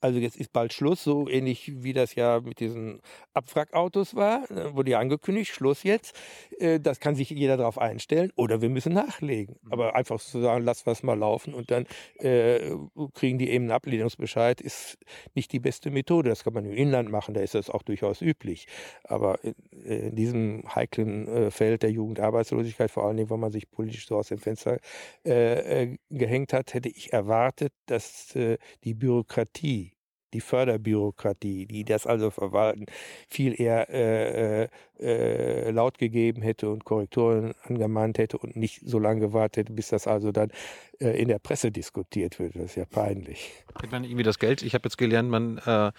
Also 0.00 0.18
jetzt 0.18 0.36
ist 0.36 0.52
bald 0.52 0.72
Schluss, 0.72 1.02
so 1.02 1.28
ähnlich 1.28 1.82
wie 1.82 1.92
das 1.92 2.14
ja 2.14 2.40
mit 2.40 2.60
diesen 2.60 3.00
Abwrackautos 3.34 4.14
war, 4.14 4.50
ne, 4.52 4.74
wurde 4.74 4.92
ja 4.92 5.00
angekündigt, 5.00 5.52
Schluss 5.52 5.82
jetzt. 5.82 6.16
Äh, 6.58 6.78
das 6.78 7.00
kann 7.00 7.16
sich 7.16 7.30
jeder 7.30 7.56
darauf 7.56 7.78
einstellen 7.78 8.30
oder 8.36 8.60
wir 8.62 8.68
müssen 8.68 8.92
nachlegen. 8.92 9.56
Mhm. 9.62 9.72
Aber 9.72 9.94
einfach 9.96 10.20
zu 10.20 10.40
sagen, 10.40 10.64
lass 10.64 10.86
was 10.86 11.02
mal 11.02 11.18
laufen 11.18 11.54
und 11.54 11.70
dann 11.70 11.86
äh, 12.18 12.76
kriegen 13.14 13.38
die 13.38 13.50
eben 13.50 13.64
einen 13.64 13.72
Ablehnungsbescheid, 13.72 14.60
ist 14.60 14.98
nicht 15.34 15.52
die 15.52 15.60
beste 15.60 15.90
Methode. 15.90 16.28
Das 16.28 16.44
kann 16.44 16.54
man 16.54 16.64
im 16.64 16.72
Inland 16.72 17.10
machen, 17.10 17.34
da 17.34 17.40
ist 17.40 17.54
das 17.54 17.68
auch 17.70 17.82
durchaus 17.82 18.22
üblich. 18.22 18.68
Aber 19.04 19.42
in, 19.42 19.54
in 19.84 20.16
diesem 20.16 20.62
heiklen 20.74 21.26
äh, 21.28 21.50
Feld 21.50 21.82
der 21.82 21.90
Jugendarbeitslosigkeit, 21.90 22.90
vor 22.90 23.04
allen 23.06 23.16
Dingen, 23.16 23.30
wenn 23.30 23.40
man 23.40 23.52
sich 23.52 23.70
politisch 23.70 24.06
so 24.06 24.16
aus 24.16 24.28
dem 24.28 24.38
Fenster 24.38 24.78
äh, 25.24 25.82
äh, 25.82 25.96
gehängt 26.10 26.52
hat, 26.52 26.74
hätte 26.74 26.88
ich 26.88 27.12
erwartet, 27.12 27.72
dass 27.86 28.34
äh, 28.36 28.58
die 28.84 28.94
Bürokratie 28.94 29.87
die 30.32 30.40
Förderbürokratie, 30.40 31.66
die 31.66 31.84
das 31.84 32.06
also 32.06 32.30
verwalten, 32.30 32.86
viel 33.28 33.60
eher 33.60 33.88
äh, 33.90 34.64
äh, 34.64 34.68
äh, 35.00 35.70
laut 35.70 35.98
gegeben 35.98 36.42
hätte 36.42 36.68
und 36.68 36.84
Korrekturen 36.84 37.54
angemahnt 37.62 38.18
hätte 38.18 38.38
und 38.38 38.56
nicht 38.56 38.80
so 38.84 38.98
lange 38.98 39.20
gewartet 39.20 39.56
hätte, 39.64 39.72
bis 39.72 39.88
das 39.88 40.06
also 40.06 40.32
dann 40.32 40.50
äh, 41.00 41.10
in 41.20 41.28
der 41.28 41.38
Presse 41.38 41.70
diskutiert 41.70 42.38
wird. 42.38 42.56
Das 42.56 42.64
ist 42.64 42.76
ja 42.76 42.84
peinlich. 42.84 43.52
Ich 43.82 43.90
meine, 43.90 44.06
irgendwie 44.06 44.24
das 44.24 44.38
Geld, 44.38 44.62
ich 44.62 44.74
habe 44.74 44.86
jetzt 44.86 44.98
gelernt, 44.98 45.30
man 45.30 45.58
äh, 45.58 45.92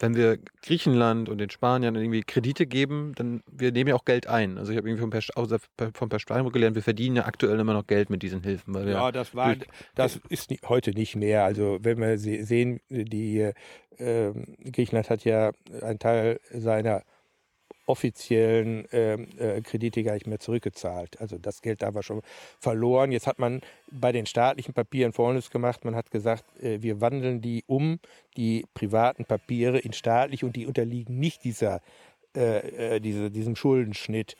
wenn 0.00 0.16
wir 0.16 0.38
Griechenland 0.62 1.28
und 1.28 1.38
den 1.38 1.50
Spaniern 1.50 1.94
irgendwie 1.94 2.22
Kredite 2.22 2.66
geben, 2.66 3.12
dann 3.14 3.42
wir 3.50 3.70
nehmen 3.72 3.88
ja 3.88 3.94
auch 3.94 4.04
Geld 4.04 4.26
ein. 4.26 4.58
Also 4.58 4.72
ich 4.72 4.78
habe 4.78 4.88
irgendwie 4.88 5.00
vom 5.00 6.08
Per, 6.08 6.18
Spanien 6.18 6.50
gelernt, 6.50 6.74
wir 6.74 6.82
verdienen 6.82 7.16
ja 7.16 7.26
aktuell 7.26 7.58
immer 7.60 7.74
noch 7.74 7.86
Geld 7.86 8.10
mit 8.10 8.22
diesen 8.22 8.42
Hilfen. 8.42 8.74
ja, 8.88 9.12
das 9.12 9.34
war, 9.34 9.54
das 9.94 10.20
ist 10.28 10.52
heute 10.68 10.90
nicht 10.90 11.16
mehr. 11.16 11.44
Also 11.44 11.78
wenn 11.82 11.98
wir 11.98 12.18
sehen, 12.18 12.80
die 12.88 13.52
äh, 13.98 14.32
Griechenland 14.70 15.10
hat 15.10 15.24
ja 15.24 15.52
einen 15.80 15.98
Teil 15.98 16.40
seiner 16.50 17.02
offiziellen 17.86 18.86
ähm, 18.92 19.28
äh, 19.38 19.60
Kredite 19.60 20.02
gar 20.02 20.14
nicht 20.14 20.26
mehr 20.26 20.40
zurückgezahlt. 20.40 21.20
Also 21.20 21.38
das 21.38 21.62
Geld 21.62 21.82
da 21.82 21.94
war 21.94 22.02
schon 22.02 22.22
verloren. 22.58 23.12
Jetzt 23.12 23.26
hat 23.26 23.38
man 23.38 23.60
bei 23.90 24.12
den 24.12 24.26
staatlichen 24.26 24.74
Papieren 24.74 25.12
Folgendes 25.12 25.50
gemacht. 25.50 25.84
Man 25.84 25.94
hat 25.94 26.10
gesagt, 26.10 26.44
äh, 26.62 26.82
wir 26.82 27.00
wandeln 27.00 27.40
die 27.40 27.64
um, 27.66 27.98
die 28.36 28.64
privaten 28.74 29.24
Papiere 29.24 29.78
in 29.78 29.92
staatlich 29.92 30.44
und 30.44 30.56
die 30.56 30.66
unterliegen 30.66 31.18
nicht 31.18 31.44
dieser, 31.44 31.80
äh, 32.36 32.96
äh 32.96 33.00
diese, 33.00 33.30
diesem 33.30 33.56
Schuldenschnitt. 33.56 34.36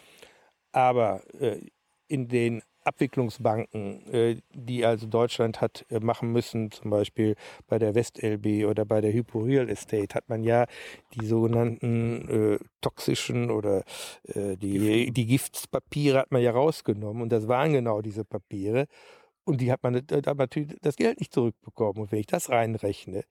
Aber 0.72 1.22
äh, 1.40 1.61
in 2.09 2.28
den 2.28 2.62
Abwicklungsbanken, 2.85 4.07
äh, 4.12 4.37
die 4.53 4.85
also 4.85 5.07
Deutschland 5.07 5.61
hat 5.61 5.85
äh, 5.91 6.01
machen 6.01 6.32
müssen, 6.32 6.70
zum 6.70 6.91
Beispiel 6.91 7.35
bei 7.66 7.78
der 7.78 7.95
WestLB 7.95 8.66
oder 8.68 8.85
bei 8.85 9.01
der 9.01 9.12
Hypo 9.12 9.41
Real 9.41 9.68
Estate, 9.68 10.14
hat 10.14 10.28
man 10.28 10.45
ja 10.45 10.66
die 11.14 11.26
sogenannten 11.26 12.28
äh, 12.28 12.59
toxischen 12.80 13.51
oder 13.51 13.85
äh, 14.24 14.57
die, 14.57 15.11
die 15.12 15.26
Giftspapiere 15.26 16.18
hat 16.18 16.32
man 16.32 16.43
ja 16.43 16.53
rausgenommen 16.53 17.22
und 17.22 17.30
das 17.30 17.49
waren 17.49 17.72
genau 17.72 18.03
diese 18.03 18.24
Papiere. 18.24 18.87
Und 19.45 19.61
die 19.61 19.70
hat 19.70 19.82
man 19.82 19.92
natürlich 19.92 20.76
das 20.80 20.97
Geld 20.97 21.20
nicht 21.20 21.32
zurückbekommen. 21.32 22.03
Und 22.03 22.12
wenn 22.12 22.20
ich 22.20 22.26
das 22.26 22.49
reinrechne 22.49 23.24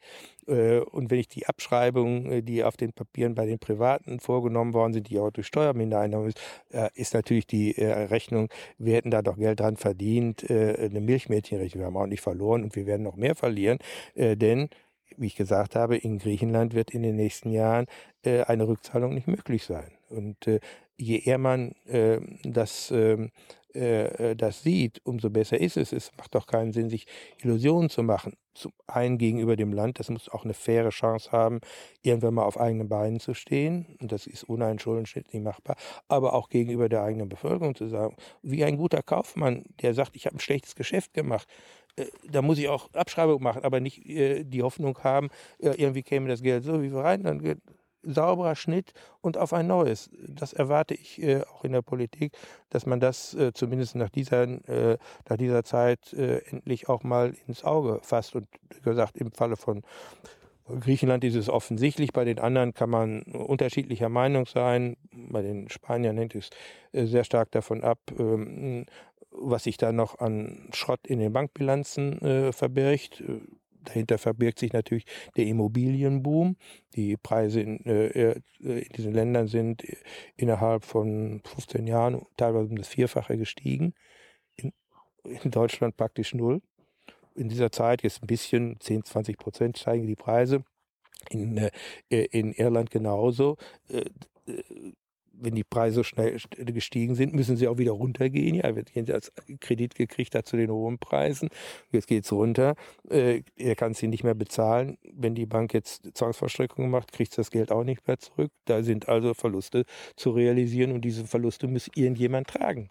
äh, 0.47 0.79
und 0.79 1.09
wenn 1.09 1.19
ich 1.19 1.27
die 1.27 1.47
Abschreibungen, 1.47 2.31
äh, 2.31 2.43
die 2.43 2.63
auf 2.63 2.77
den 2.77 2.93
Papieren 2.93 3.33
bei 3.33 3.45
den 3.45 3.59
Privaten 3.59 4.19
vorgenommen 4.19 4.73
worden 4.73 4.93
sind, 4.93 5.09
die 5.09 5.19
auch 5.19 5.31
durch 5.31 5.47
Steuermindereinnahmen 5.47 6.27
ist, 6.27 6.39
äh, 6.69 6.89
ist 6.93 7.13
natürlich 7.13 7.47
die 7.47 7.77
äh, 7.77 7.91
Rechnung, 7.91 8.49
wir 8.77 8.95
hätten 8.95 9.11
da 9.11 9.21
doch 9.21 9.37
Geld 9.37 9.59
dran 9.59 9.75
verdient, 9.77 10.49
äh, 10.49 10.87
eine 10.89 11.01
Milchmädchenrechnung. 11.01 11.81
Wir 11.81 11.87
haben 11.87 11.97
auch 11.97 12.07
nicht 12.07 12.21
verloren 12.21 12.63
und 12.63 12.75
wir 12.75 12.85
werden 12.85 13.03
noch 13.03 13.15
mehr 13.15 13.35
verlieren, 13.35 13.79
äh, 14.13 14.37
denn 14.37 14.69
wie 15.17 15.27
ich 15.27 15.35
gesagt 15.35 15.75
habe, 15.75 15.97
in 15.97 16.17
Griechenland 16.17 16.73
wird 16.73 16.91
in 16.91 17.03
den 17.03 17.15
nächsten 17.15 17.51
Jahren 17.51 17.85
äh, 18.23 18.41
eine 18.43 18.67
Rückzahlung 18.67 19.13
nicht 19.13 19.27
möglich 19.27 19.63
sein. 19.63 19.91
Und 20.09 20.47
äh, 20.47 20.59
je 20.97 21.19
eher 21.19 21.37
man 21.37 21.73
äh, 21.85 22.19
das 22.43 22.91
ähm, 22.91 23.31
äh, 23.75 24.31
äh, 24.31 24.35
das 24.35 24.63
sieht, 24.63 25.01
umso 25.03 25.29
besser 25.29 25.59
ist 25.59 25.77
es. 25.77 25.91
Es 25.93 26.11
macht 26.17 26.35
doch 26.35 26.47
keinen 26.47 26.73
Sinn, 26.73 26.89
sich 26.89 27.07
Illusionen 27.41 27.89
zu 27.89 28.03
machen. 28.03 28.33
Zum 28.53 28.71
einen 28.85 29.17
gegenüber 29.17 29.55
dem 29.55 29.73
Land, 29.73 29.99
das 29.99 30.09
muss 30.09 30.29
auch 30.29 30.43
eine 30.43 30.53
faire 30.53 30.89
Chance 30.89 31.31
haben, 31.31 31.59
irgendwann 32.03 32.35
mal 32.35 32.43
auf 32.43 32.59
eigenen 32.59 32.87
Beinen 32.87 33.19
zu 33.19 33.33
stehen. 33.33 33.97
Und 33.99 34.11
das 34.11 34.27
ist 34.27 34.47
ohne 34.47 34.65
einen 34.65 34.79
Schuldenschnitt 34.79 35.33
nicht 35.33 35.43
machbar. 35.43 35.75
Aber 36.07 36.33
auch 36.33 36.49
gegenüber 36.49 36.87
der 36.89 37.03
eigenen 37.03 37.29
Bevölkerung 37.29 37.75
zu 37.75 37.87
sagen, 37.87 38.15
wie 38.43 38.63
ein 38.63 38.77
guter 38.77 39.01
Kaufmann, 39.01 39.63
der 39.81 39.93
sagt, 39.93 40.15
ich 40.15 40.25
habe 40.27 40.35
ein 40.37 40.39
schlechtes 40.39 40.75
Geschäft 40.75 41.13
gemacht, 41.13 41.47
äh, 41.95 42.05
da 42.29 42.41
muss 42.41 42.57
ich 42.57 42.69
auch 42.69 42.91
Abschreibung 42.93 43.41
machen, 43.43 43.63
aber 43.63 43.79
nicht 43.79 44.05
äh, 44.07 44.43
die 44.43 44.63
Hoffnung 44.63 44.97
haben, 45.03 45.29
äh, 45.59 45.69
irgendwie 45.77 46.03
käme 46.03 46.27
das 46.27 46.41
Geld 46.41 46.63
so 46.63 46.81
wie 46.81 46.91
wir 46.91 47.01
rein, 47.01 47.23
dann 47.23 47.41
sauberer 48.03 48.55
Schnitt 48.55 48.93
und 49.21 49.37
auf 49.37 49.53
ein 49.53 49.67
neues. 49.67 50.09
Das 50.27 50.53
erwarte 50.53 50.93
ich 50.93 51.21
äh, 51.21 51.41
auch 51.41 51.63
in 51.63 51.71
der 51.71 51.81
Politik, 51.81 52.33
dass 52.69 52.85
man 52.85 52.99
das 52.99 53.33
äh, 53.33 53.53
zumindest 53.53 53.95
nach 53.95 54.09
dieser, 54.09 54.43
äh, 54.43 54.97
nach 55.29 55.37
dieser 55.37 55.63
Zeit 55.63 56.13
äh, 56.13 56.39
endlich 56.49 56.89
auch 56.89 57.03
mal 57.03 57.33
ins 57.47 57.63
Auge 57.63 57.99
fasst. 58.03 58.35
Und 58.35 58.47
wie 58.75 58.81
gesagt, 58.81 59.17
im 59.17 59.31
Falle 59.31 59.55
von 59.55 59.83
Griechenland 60.65 61.23
ist 61.23 61.35
es 61.35 61.49
offensichtlich, 61.49 62.13
bei 62.13 62.23
den 62.23 62.39
anderen 62.39 62.73
kann 62.73 62.89
man 62.89 63.23
unterschiedlicher 63.23 64.09
Meinung 64.09 64.45
sein. 64.45 64.95
Bei 65.11 65.41
den 65.41 65.69
Spaniern 65.69 66.17
hängt 66.17 66.35
es 66.35 66.49
äh, 66.91 67.05
sehr 67.05 67.23
stark 67.23 67.51
davon 67.51 67.83
ab, 67.83 67.99
ähm, 68.17 68.85
was 69.31 69.63
sich 69.63 69.77
da 69.77 69.91
noch 69.91 70.19
an 70.19 70.69
Schrott 70.73 71.07
in 71.07 71.19
den 71.19 71.33
Bankbilanzen 71.33 72.21
äh, 72.21 72.51
verbirgt 72.53 73.23
dahinter 73.83 74.17
verbirgt 74.17 74.59
sich 74.59 74.73
natürlich 74.73 75.05
der 75.35 75.45
Immobilienboom. 75.45 76.57
Die 76.95 77.17
Preise 77.17 77.61
in, 77.61 77.85
äh, 77.85 78.07
äh 78.07 78.41
in 78.59 78.89
diesen 78.95 79.13
Ländern 79.13 79.47
sind 79.47 79.83
innerhalb 80.35 80.85
von 80.85 81.41
15 81.45 81.87
Jahren 81.87 82.25
teilweise 82.37 82.69
um 82.69 82.77
das 82.77 82.87
Vierfache 82.87 83.37
gestiegen. 83.37 83.93
In, 84.55 84.73
in 85.23 85.51
Deutschland 85.51 85.97
praktisch 85.97 86.33
null. 86.33 86.61
In 87.35 87.49
dieser 87.49 87.71
Zeit 87.71 88.03
jetzt 88.03 88.23
ein 88.23 88.27
bisschen, 88.27 88.79
10, 88.79 89.05
20 89.05 89.37
Prozent 89.37 89.77
steigen 89.77 90.07
die 90.07 90.15
Preise. 90.15 90.63
In, 91.29 91.57
äh, 91.57 91.71
in 92.09 92.53
Irland 92.53 92.91
genauso. 92.91 93.57
Äh, 93.89 94.05
wenn 95.33 95.55
die 95.55 95.63
Preise 95.63 96.03
schnell 96.03 96.37
gestiegen 96.57 97.15
sind, 97.15 97.33
müssen 97.33 97.57
sie 97.57 97.67
auch 97.67 97.77
wieder 97.77 97.91
runtergehen. 97.91 98.55
Ja, 98.55 98.75
wird 98.75 98.91
als 99.09 99.31
Kredit 99.59 99.95
gekriegt 99.95 100.35
hat 100.35 100.47
zu 100.47 100.57
den 100.57 100.71
hohen 100.71 100.99
Preisen. 100.99 101.49
Jetzt 101.91 102.07
geht's 102.07 102.31
runter. 102.31 102.75
Äh, 103.09 103.41
er 103.55 103.75
kann 103.75 103.93
sie 103.93 104.07
nicht 104.07 104.23
mehr 104.23 104.35
bezahlen. 104.35 104.97
Wenn 105.11 105.35
die 105.35 105.45
Bank 105.45 105.73
jetzt 105.73 106.09
Zwangsverstreckungen 106.13 106.89
macht, 106.89 107.11
kriegt 107.11 107.37
das 107.37 107.51
Geld 107.51 107.71
auch 107.71 107.83
nicht 107.83 108.07
mehr 108.07 108.19
zurück. 108.19 108.51
Da 108.65 108.83
sind 108.83 109.09
also 109.09 109.33
Verluste 109.33 109.85
zu 110.15 110.31
realisieren 110.31 110.91
und 110.91 111.01
diese 111.01 111.25
Verluste 111.25 111.67
muss 111.67 111.89
irgendjemand 111.95 112.47
tragen. 112.47 112.89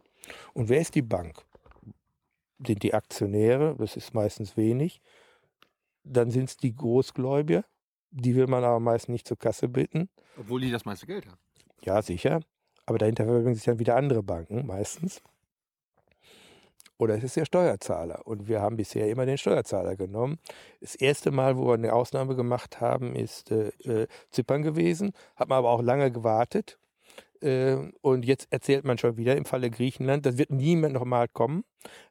Und 0.53 0.68
wer 0.68 0.80
ist 0.80 0.95
die 0.95 1.03
Bank? 1.03 1.45
Sind 2.64 2.82
die 2.82 2.95
Aktionäre, 2.95 3.76
das 3.78 3.97
ist 3.97 4.14
meistens 4.14 4.57
wenig. 4.57 5.01
Dann 6.05 6.30
sind 6.30 6.49
es 6.49 6.57
die 6.57 6.74
Großgläubiger, 6.74 7.64
die 8.11 8.34
will 8.34 8.47
man 8.47 8.64
aber 8.64 8.80
meist 8.80 9.09
nicht 9.09 9.26
zur 9.26 9.38
Kasse 9.38 9.68
bitten. 9.68 10.09
Obwohl 10.36 10.61
die 10.61 10.70
das 10.70 10.84
meiste 10.84 11.07
Geld 11.07 11.26
haben. 11.26 11.38
Ja, 11.85 12.03
sicher. 12.03 12.41
Aber 12.87 12.99
dahinter 12.99 13.24
verbringen 13.24 13.55
sich 13.55 13.64
dann 13.64 13.78
wieder 13.78 13.97
andere 13.97 14.22
Banken 14.22 14.66
meistens. 14.66 15.22
Oder 16.99 17.16
es 17.16 17.24
ist 17.24 17.37
der 17.37 17.45
Steuerzahler. 17.47 18.26
Und 18.26 18.47
wir 18.47 18.61
haben 18.61 18.76
bisher 18.76 19.09
immer 19.09 19.26
den 19.26 19.39
Steuerzahler 19.39 19.97
genommen. 19.97 20.39
Das 20.80 20.95
erste 20.95 21.33
Mal, 21.33 21.57
wo 21.57 21.66
wir 21.66 21.74
eine 21.74 21.93
Ausnahme 21.93 22.37
gemacht 22.37 22.80
haben, 22.80 23.16
ist 23.16 23.51
äh, 23.51 23.70
äh, 23.85 24.07
Zypern 24.30 24.62
gewesen. 24.62 25.12
Hat 25.35 25.49
man 25.49 25.59
aber 25.59 25.70
auch 25.70 25.83
lange 25.83 26.12
gewartet. 26.12 26.78
Äh, 27.41 27.76
und 28.03 28.24
jetzt 28.24 28.47
erzählt 28.51 28.85
man 28.85 28.99
schon 28.99 29.16
wieder 29.16 29.37
im 29.37 29.45
Falle 29.45 29.70
Griechenland, 29.70 30.24
das 30.26 30.39
wird 30.39 30.51
niemand 30.51 30.95
nochmal 30.95 31.26
kommen. 31.28 31.64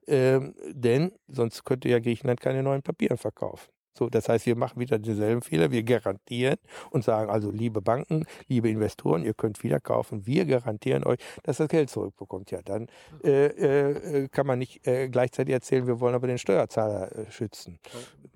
Äh, 0.06 0.42
denn 0.68 1.14
sonst 1.28 1.64
könnte 1.64 1.88
ja 1.88 2.00
Griechenland 2.00 2.42
keine 2.42 2.64
neuen 2.64 2.84
Papiere 2.84 3.18
verkaufen. 3.18 3.72
So, 3.94 4.10
das 4.10 4.30
heißt, 4.30 4.46
wir 4.46 4.56
machen 4.56 4.80
wieder 4.80 5.00
denselben 5.00 5.42
Fehler. 5.42 5.72
Wir 5.72 5.84
garantieren 5.84 6.58
und 6.92 7.04
sagen 7.04 7.30
also, 7.30 7.52
liebe 7.52 7.82
Banken, 7.82 8.26
liebe 8.48 8.70
Investoren, 8.70 9.24
ihr 9.24 9.34
könnt 9.34 9.64
wieder 9.64 9.80
kaufen. 9.80 10.26
Wir 10.26 10.46
garantieren 10.46 11.04
euch, 11.04 11.20
dass 11.44 11.58
das 11.58 11.68
Geld 11.68 11.90
zurückbekommt. 11.90 12.52
Ja, 12.52 12.62
dann 12.64 12.88
äh, 13.24 13.46
äh, 13.48 14.28
kann 14.30 14.48
man 14.48 14.60
nicht 14.60 14.88
äh, 14.88 15.10
gleichzeitig 15.10 15.54
erzählen, 15.54 15.88
wir 15.88 16.00
wollen 16.00 16.16
aber 16.16 16.28
den 16.28 16.38
Steuerzahler 16.38 17.16
äh, 17.16 17.32
schützen. 17.32 17.80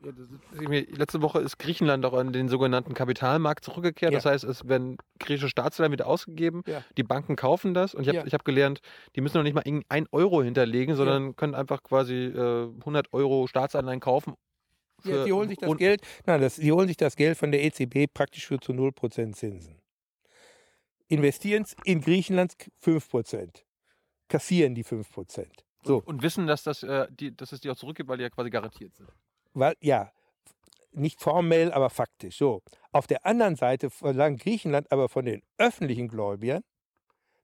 Ja, 0.04 0.70
letzte 0.70 1.22
Woche 1.22 1.40
ist 1.40 1.58
Griechenland 1.58 2.06
auch 2.06 2.14
an 2.14 2.34
den 2.34 2.50
sogenannten 2.50 2.94
Kapitalmarkt 2.94 3.64
zurückgekehrt. 3.64 4.12
Ja. 4.12 4.18
Das 4.18 4.26
heißt, 4.26 4.44
es 4.44 4.68
werden 4.68 4.98
griechische 5.20 5.50
Staatsanleihen 5.50 5.94
wieder 5.94 6.08
ausgegeben. 6.08 6.64
Ja. 6.68 6.84
Die 6.98 7.04
Banken 7.04 7.36
kaufen 7.36 7.74
das. 7.74 7.96
Und 7.96 8.08
ich 8.08 8.16
habe 8.16 8.30
hab 8.30 8.46
gelernt, 8.46 8.82
die 9.16 9.22
müssen 9.22 9.38
noch 9.38 9.44
nicht 9.44 9.56
mal 9.56 9.64
ein 9.90 10.08
Euro 10.12 10.44
hinterlegen, 10.44 10.96
sondern 10.96 11.36
können 11.36 11.56
einfach 11.56 11.82
quasi 11.82 12.28
100 12.36 13.08
äh, 13.08 13.10
Euro 13.14 13.48
Staatsanleihen 13.48 14.00
kaufen 14.00 14.34
ja, 15.06 15.26
die 15.26 15.34
holen 15.34 15.50
sich 15.50 15.58
das 15.58 15.78
Geld, 15.78 16.02
nein, 16.26 16.42
das, 16.42 16.56
die 16.56 16.72
holen 16.72 16.88
sich 16.88 16.98
das 16.98 17.16
Geld 17.16 17.38
von 17.38 17.52
der 17.52 17.64
EZB 17.64 18.12
praktisch 18.14 18.48
für 18.48 18.60
zu 18.60 18.74
0% 18.74 19.34
Zinsen. 19.34 19.82
Investieren 21.08 21.64
es 21.64 21.76
in 21.84 22.02
Griechenland 22.02 22.56
5%. 22.84 23.64
Kassieren 24.28 24.74
die 24.74 24.84
5%. 24.84 25.48
So. 25.84 25.98
Und, 25.98 26.08
und 26.08 26.24
wissen, 26.24 26.48
dass, 26.48 26.64
das, 26.64 26.82
äh, 26.84 27.08
die, 27.12 27.36
dass 27.36 27.52
es 27.52 27.62
die 27.62 27.70
auch 27.70 27.76
zurückgibt, 27.76 28.10
weil 28.10 28.18
die 28.18 28.24
ja 28.24 28.30
quasi 28.30 28.50
garantiert 28.50 28.96
sind. 28.96 29.10
Weil, 29.54 29.76
ja, 29.82 30.12
nicht 30.92 31.22
formell, 31.22 31.72
aber 31.72 31.90
faktisch. 31.90 32.38
So. 32.38 32.64
Auf 32.92 33.06
der 33.08 33.26
anderen 33.26 33.56
Seite 33.56 33.90
verlangt 33.90 34.42
Griechenland 34.42 34.92
aber 34.92 35.10
von 35.10 35.26
den 35.26 35.44
öffentlichen 35.58 36.08
Gläubigern, 36.08 36.64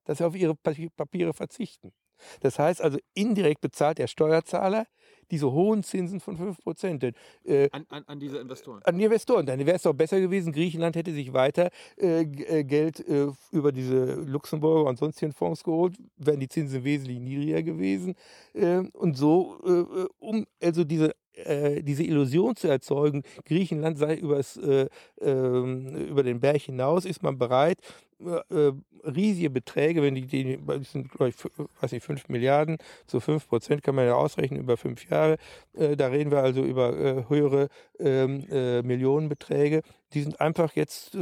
dass 0.06 0.18
sie 0.18 0.26
auf 0.26 0.36
ihre 0.36 0.56
Papiere 0.56 1.34
verzichten. 1.34 1.94
Das 2.42 2.60
heißt 2.60 2.82
also, 2.82 2.98
indirekt 3.14 3.62
bezahlt 3.62 3.98
der 3.98 4.08
Steuerzahler 4.08 4.86
diese 5.32 5.52
hohen 5.52 5.84
Zinsen 5.84 6.20
von 6.20 6.38
5%. 6.38 6.98
Denn, 7.00 7.14
äh, 7.46 7.70
an, 7.72 7.86
an, 7.90 8.04
an, 8.06 8.20
diese 8.20 8.38
Investoren? 8.38 8.82
An 8.84 8.98
die 8.98 9.06
Investoren. 9.06 9.46
Dann 9.46 9.60
wäre 9.60 9.78
es 9.78 9.82
doch 9.84 9.94
besser 9.94 10.20
gewesen, 10.20 10.52
Griechenland 10.52 10.96
hätte 10.96 11.14
sich 11.14 11.34
weiter 11.34 11.70
äh, 11.98 12.22
äh, 12.22 12.64
Geld 12.64 13.00
äh, 13.08 13.28
über 13.52 13.72
diese 13.72 14.16
Luxemburger 14.16 14.90
und 14.90 15.00
sonstigen 15.00 15.32
Fonds 15.32 15.64
geholt, 15.64 15.96
wären 16.18 16.40
die 16.40 16.50
Zinsen 16.50 16.84
wesentlich 16.84 17.20
niedriger 17.20 17.64
gewesen. 17.64 18.16
Ähm, 18.54 18.90
und 18.94 19.18
so, 19.18 19.58
äh, 19.66 20.06
um 20.20 20.46
also 20.62 20.84
diese 20.84 21.16
äh, 21.34 21.82
diese 21.82 22.04
Illusion 22.04 22.56
zu 22.56 22.68
erzeugen, 22.68 23.24
Griechenland 23.46 23.98
sei 23.98 24.16
übers, 24.16 24.58
äh, 24.58 24.88
äh, 25.22 26.08
über 26.08 26.24
den 26.24 26.40
Berg 26.40 26.62
hinaus, 26.62 27.06
ist 27.06 27.24
man 27.24 27.38
bereit, 27.38 27.78
äh, 28.20 28.72
riesige 29.04 29.50
Beträge, 29.50 30.04
wenn 30.04 30.16
die, 30.16 30.28
die 30.28 30.60
sind, 30.84 31.10
glaube 31.12 31.30
ich, 31.30 31.36
weiß 31.82 31.92
nicht, 31.92 32.04
5 32.04 32.30
Milliarden 32.30 32.78
zu 33.08 33.20
5 33.20 33.48
Prozent 33.48 33.84
kann 33.84 33.96
man 33.96 34.06
ja 34.06 34.14
ausrechnen 34.14 34.60
über 34.60 34.78
fünf 34.78 35.10
Jahre. 35.10 35.38
Äh, 35.74 35.96
da 35.96 36.08
reden 36.08 36.30
wir 36.32 36.40
also 36.44 36.64
über 36.64 36.96
äh, 36.98 37.26
höhere 37.30 37.70
ähm, 38.00 38.46
Millionenbeträge. 38.86 39.82
Die 40.14 40.22
sind 40.22 40.40
einfach 40.40 40.74
jetzt 40.74 41.18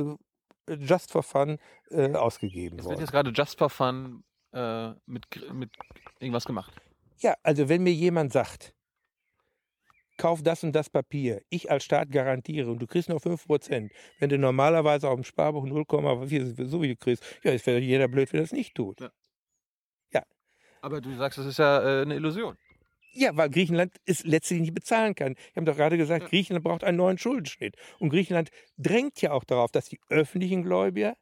just 0.67 1.11
for 1.11 1.23
fun 1.23 1.57
ausgegeben 1.91 2.79
es 2.79 2.85
worden. 2.85 2.91
wird 2.91 3.01
jetzt 3.01 3.11
gerade 3.11 3.31
just 3.31 3.57
for 3.57 3.69
fun 3.69 4.23
mit, 5.05 5.25
mit 5.53 5.71
irgendwas 6.19 6.45
gemacht. 6.45 6.73
Ja, 7.19 7.35
also 7.43 7.69
wenn 7.69 7.83
mir 7.83 7.93
jemand 7.93 8.33
sagt, 8.33 8.73
kauf 10.19 10.43
das 10.43 10.63
und 10.63 10.73
das 10.73 10.89
Papier. 10.89 11.41
Ich 11.49 11.71
als 11.71 11.83
Staat 11.83 12.11
garantiere 12.11 12.69
und 12.69 12.79
du 12.79 12.85
kriegst 12.85 13.09
noch 13.09 13.21
5%. 13.21 13.89
Wenn 14.19 14.29
du 14.29 14.37
normalerweise 14.37 15.09
auf 15.09 15.15
dem 15.15 15.23
Sparbuch 15.23 15.65
0,4 15.65 16.65
so 16.65 16.81
wie 16.83 16.89
du 16.89 16.95
kriegst, 16.95 17.23
ja, 17.43 17.51
ist 17.51 17.65
wäre 17.65 17.79
jeder 17.79 18.07
blöd, 18.07 18.31
wenn 18.31 18.41
das 18.41 18.51
nicht 18.51 18.75
tut. 18.75 18.99
Ja. 18.99 19.09
ja. 20.11 20.23
Aber 20.81 21.01
du 21.01 21.15
sagst, 21.15 21.39
das 21.39 21.47
ist 21.47 21.57
ja 21.57 21.81
äh, 21.81 22.01
eine 22.03 22.15
Illusion. 22.15 22.57
Ja, 23.13 23.35
weil 23.35 23.49
Griechenland 23.49 23.93
es 24.05 24.23
letztlich 24.23 24.59
nicht 24.61 24.75
bezahlen 24.75 25.15
kann. 25.15 25.35
Ich 25.49 25.55
habe 25.55 25.65
doch 25.65 25.75
gerade 25.75 25.97
gesagt, 25.97 26.23
ja. 26.23 26.29
Griechenland 26.29 26.63
braucht 26.63 26.83
einen 26.83 26.97
neuen 26.97 27.17
Schuldenschnitt. 27.17 27.75
Und 27.97 28.09
Griechenland 28.09 28.49
drängt 28.77 29.21
ja 29.21 29.31
auch 29.31 29.43
darauf, 29.43 29.71
dass 29.71 29.85
die 29.85 29.99
öffentlichen 30.09 30.63
Gläubiger 30.63 31.15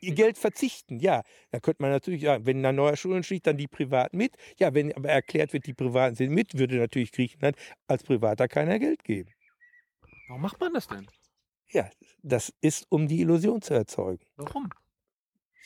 ihr 0.00 0.14
Geld 0.14 0.38
verzichten. 0.38 0.98
Ja, 0.98 1.22
da 1.50 1.60
könnte 1.60 1.82
man 1.82 1.90
natürlich 1.90 2.22
sagen, 2.22 2.46
wenn 2.46 2.64
ein 2.64 2.76
neuer 2.76 2.96
Schuldenschnitt, 2.96 3.46
dann 3.46 3.56
die 3.56 3.68
Privaten 3.68 4.16
mit. 4.16 4.36
Ja, 4.58 4.74
wenn 4.74 4.92
aber 4.92 5.08
erklärt 5.08 5.52
wird, 5.52 5.66
die 5.66 5.74
Privaten 5.74 6.16
sind 6.16 6.32
mit, 6.32 6.58
würde 6.58 6.76
natürlich 6.76 7.12
Griechenland 7.12 7.56
als 7.86 8.02
Privater 8.02 8.48
keiner 8.48 8.78
Geld 8.78 9.04
geben. 9.04 9.30
Warum 10.28 10.42
macht 10.42 10.60
man 10.60 10.72
das 10.72 10.88
denn? 10.88 11.06
Ja, 11.70 11.90
das 12.22 12.52
ist, 12.60 12.86
um 12.90 13.08
die 13.08 13.20
Illusion 13.20 13.62
zu 13.62 13.74
erzeugen. 13.74 14.24
Warum? 14.36 14.70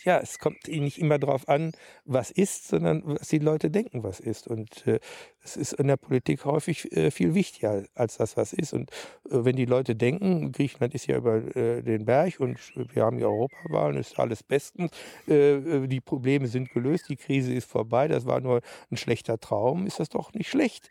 Ja, 0.04 0.18
es 0.18 0.38
kommt 0.38 0.68
nicht 0.68 0.98
immer 0.98 1.18
darauf 1.18 1.48
an, 1.48 1.72
was 2.04 2.30
ist, 2.30 2.68
sondern 2.68 3.02
was 3.04 3.28
die 3.28 3.38
Leute 3.38 3.70
denken, 3.70 4.02
was 4.02 4.20
ist. 4.20 4.46
Und 4.46 4.86
äh, 4.86 5.00
es 5.42 5.56
ist 5.56 5.72
in 5.74 5.88
der 5.88 5.96
Politik 5.96 6.44
häufig 6.44 6.90
äh, 6.96 7.10
viel 7.10 7.34
wichtiger 7.34 7.84
als 7.94 8.18
das, 8.18 8.36
was 8.36 8.52
ist. 8.52 8.72
Und 8.72 8.90
äh, 8.90 9.44
wenn 9.44 9.56
die 9.56 9.64
Leute 9.64 9.96
denken, 9.96 10.52
Griechenland 10.52 10.94
ist 10.94 11.06
ja 11.06 11.16
über 11.16 11.36
äh, 11.56 11.82
den 11.82 12.04
Berg 12.04 12.40
und 12.40 12.58
wir 12.94 13.04
haben 13.04 13.18
die 13.18 13.24
Europawahlen, 13.24 13.96
ist 13.96 14.18
alles 14.18 14.42
bestens, 14.42 14.90
äh, 15.26 15.86
die 15.86 16.00
Probleme 16.00 16.46
sind 16.46 16.70
gelöst, 16.70 17.08
die 17.08 17.16
Krise 17.16 17.52
ist 17.52 17.70
vorbei, 17.70 18.08
das 18.08 18.26
war 18.26 18.40
nur 18.40 18.60
ein 18.90 18.96
schlechter 18.96 19.38
Traum, 19.38 19.86
ist 19.86 20.00
das 20.00 20.08
doch 20.08 20.32
nicht 20.32 20.48
schlecht, 20.48 20.90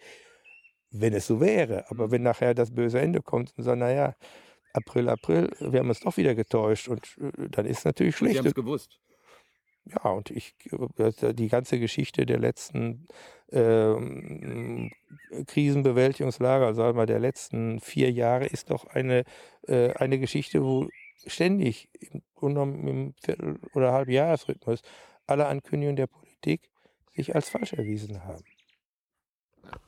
wenn 0.92 1.14
es 1.14 1.28
so 1.28 1.40
wäre. 1.40 1.90
Aber 1.90 2.12
wenn 2.12 2.24
nachher 2.24 2.54
das 2.54 2.72
böse 2.72 3.00
Ende 3.00 3.22
kommt 3.22 3.54
und 3.58 3.64
sagt, 3.64 3.80
naja, 3.80 4.16
April, 4.78 5.10
April, 5.10 5.50
wir 5.60 5.80
haben 5.80 5.90
uns 5.90 6.00
doch 6.00 6.18
wieder 6.18 6.36
getäuscht 6.36 6.88
und 6.88 7.18
äh, 7.20 7.50
dann 7.50 7.66
ist 7.66 7.80
es 7.80 7.86
natürlich 7.86 8.16
schlecht. 8.16 8.34
Sie 8.34 8.40
haben 8.40 8.48
es 8.48 8.56
gewusst. 8.56 9.00
Ja, 9.86 10.12
und 10.12 10.32
ich, 10.32 10.56
äh, 10.98 11.34
die 11.34 11.48
ganze 11.48 11.80
Geschichte 11.80 12.26
der 12.26 12.40
letzten 12.40 13.08
äh, 13.52 13.94
Krisenbewältigungslager, 15.46 16.66
also 16.68 16.82
sagen 16.82 16.98
wir 16.98 17.06
der 17.06 17.20
letzten 17.20 17.80
vier 17.80 18.12
Jahre, 18.12 18.46
ist 18.46 18.70
doch 18.70 18.86
eine, 18.86 19.24
äh, 19.68 19.94
eine 19.94 20.20
Geschichte, 20.20 20.64
wo 20.64 20.88
ständig 21.26 21.90
im, 22.00 22.22
im 22.88 23.14
Viertel- 23.22 23.60
oder 23.74 23.94
Halbjahresrhythmus 23.94 24.82
alle 25.26 25.48
Ankündigungen 25.48 25.96
der 25.96 26.08
Politik 26.08 26.70
sich 27.16 27.36
als 27.36 27.50
falsch 27.50 27.74
erwiesen 27.74 28.24
haben. 28.24 28.44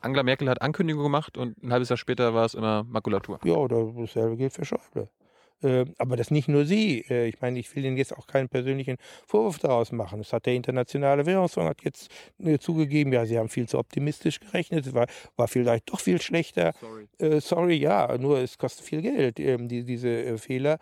Angela 0.01 0.23
Merkel 0.23 0.49
hat 0.49 0.61
Ankündigungen 0.61 1.05
gemacht 1.05 1.37
und 1.37 1.61
ein 1.63 1.71
halbes 1.71 1.89
Jahr 1.89 1.97
später 1.97 2.33
war 2.33 2.45
es 2.45 2.53
immer 2.53 2.83
Makulatur. 2.83 3.39
Ja, 3.43 3.67
dasselbe 3.67 4.37
gilt 4.37 4.53
für 4.53 4.65
Schäuble. 4.65 5.09
Äh, 5.61 5.85
aber 5.97 6.15
das 6.15 6.31
nicht 6.31 6.47
nur 6.47 6.65
sie. 6.65 7.05
Äh, 7.09 7.27
ich 7.27 7.41
meine, 7.41 7.59
ich 7.59 7.75
will 7.75 7.83
Ihnen 7.83 7.97
jetzt 7.97 8.15
auch 8.17 8.27
keinen 8.27 8.49
persönlichen 8.49 8.97
Vorwurf 9.25 9.59
daraus 9.59 9.91
machen. 9.91 10.19
Das 10.19 10.31
hat 10.31 10.45
der 10.45 10.53
Internationale 10.53 11.25
Währungsfonds 11.25 11.69
hat 11.69 11.83
jetzt 11.83 12.09
äh, 12.39 12.57
zugegeben, 12.59 13.11
ja, 13.11 13.25
sie 13.25 13.37
haben 13.37 13.49
viel 13.49 13.67
zu 13.67 13.77
optimistisch 13.77 14.39
gerechnet, 14.39 14.87
es 14.87 14.93
war, 14.93 15.07
war 15.35 15.47
vielleicht 15.47 15.89
doch 15.89 15.99
viel 15.99 16.21
schlechter. 16.21 16.73
Sorry. 16.79 17.41
sorry, 17.41 17.75
ja, 17.75 18.17
nur 18.17 18.39
es 18.39 18.57
kostet 18.57 18.85
viel 18.85 19.01
Geld, 19.01 19.39
ähm, 19.39 19.67
die, 19.67 19.83
diese 19.83 20.37
Fehler. 20.37 20.79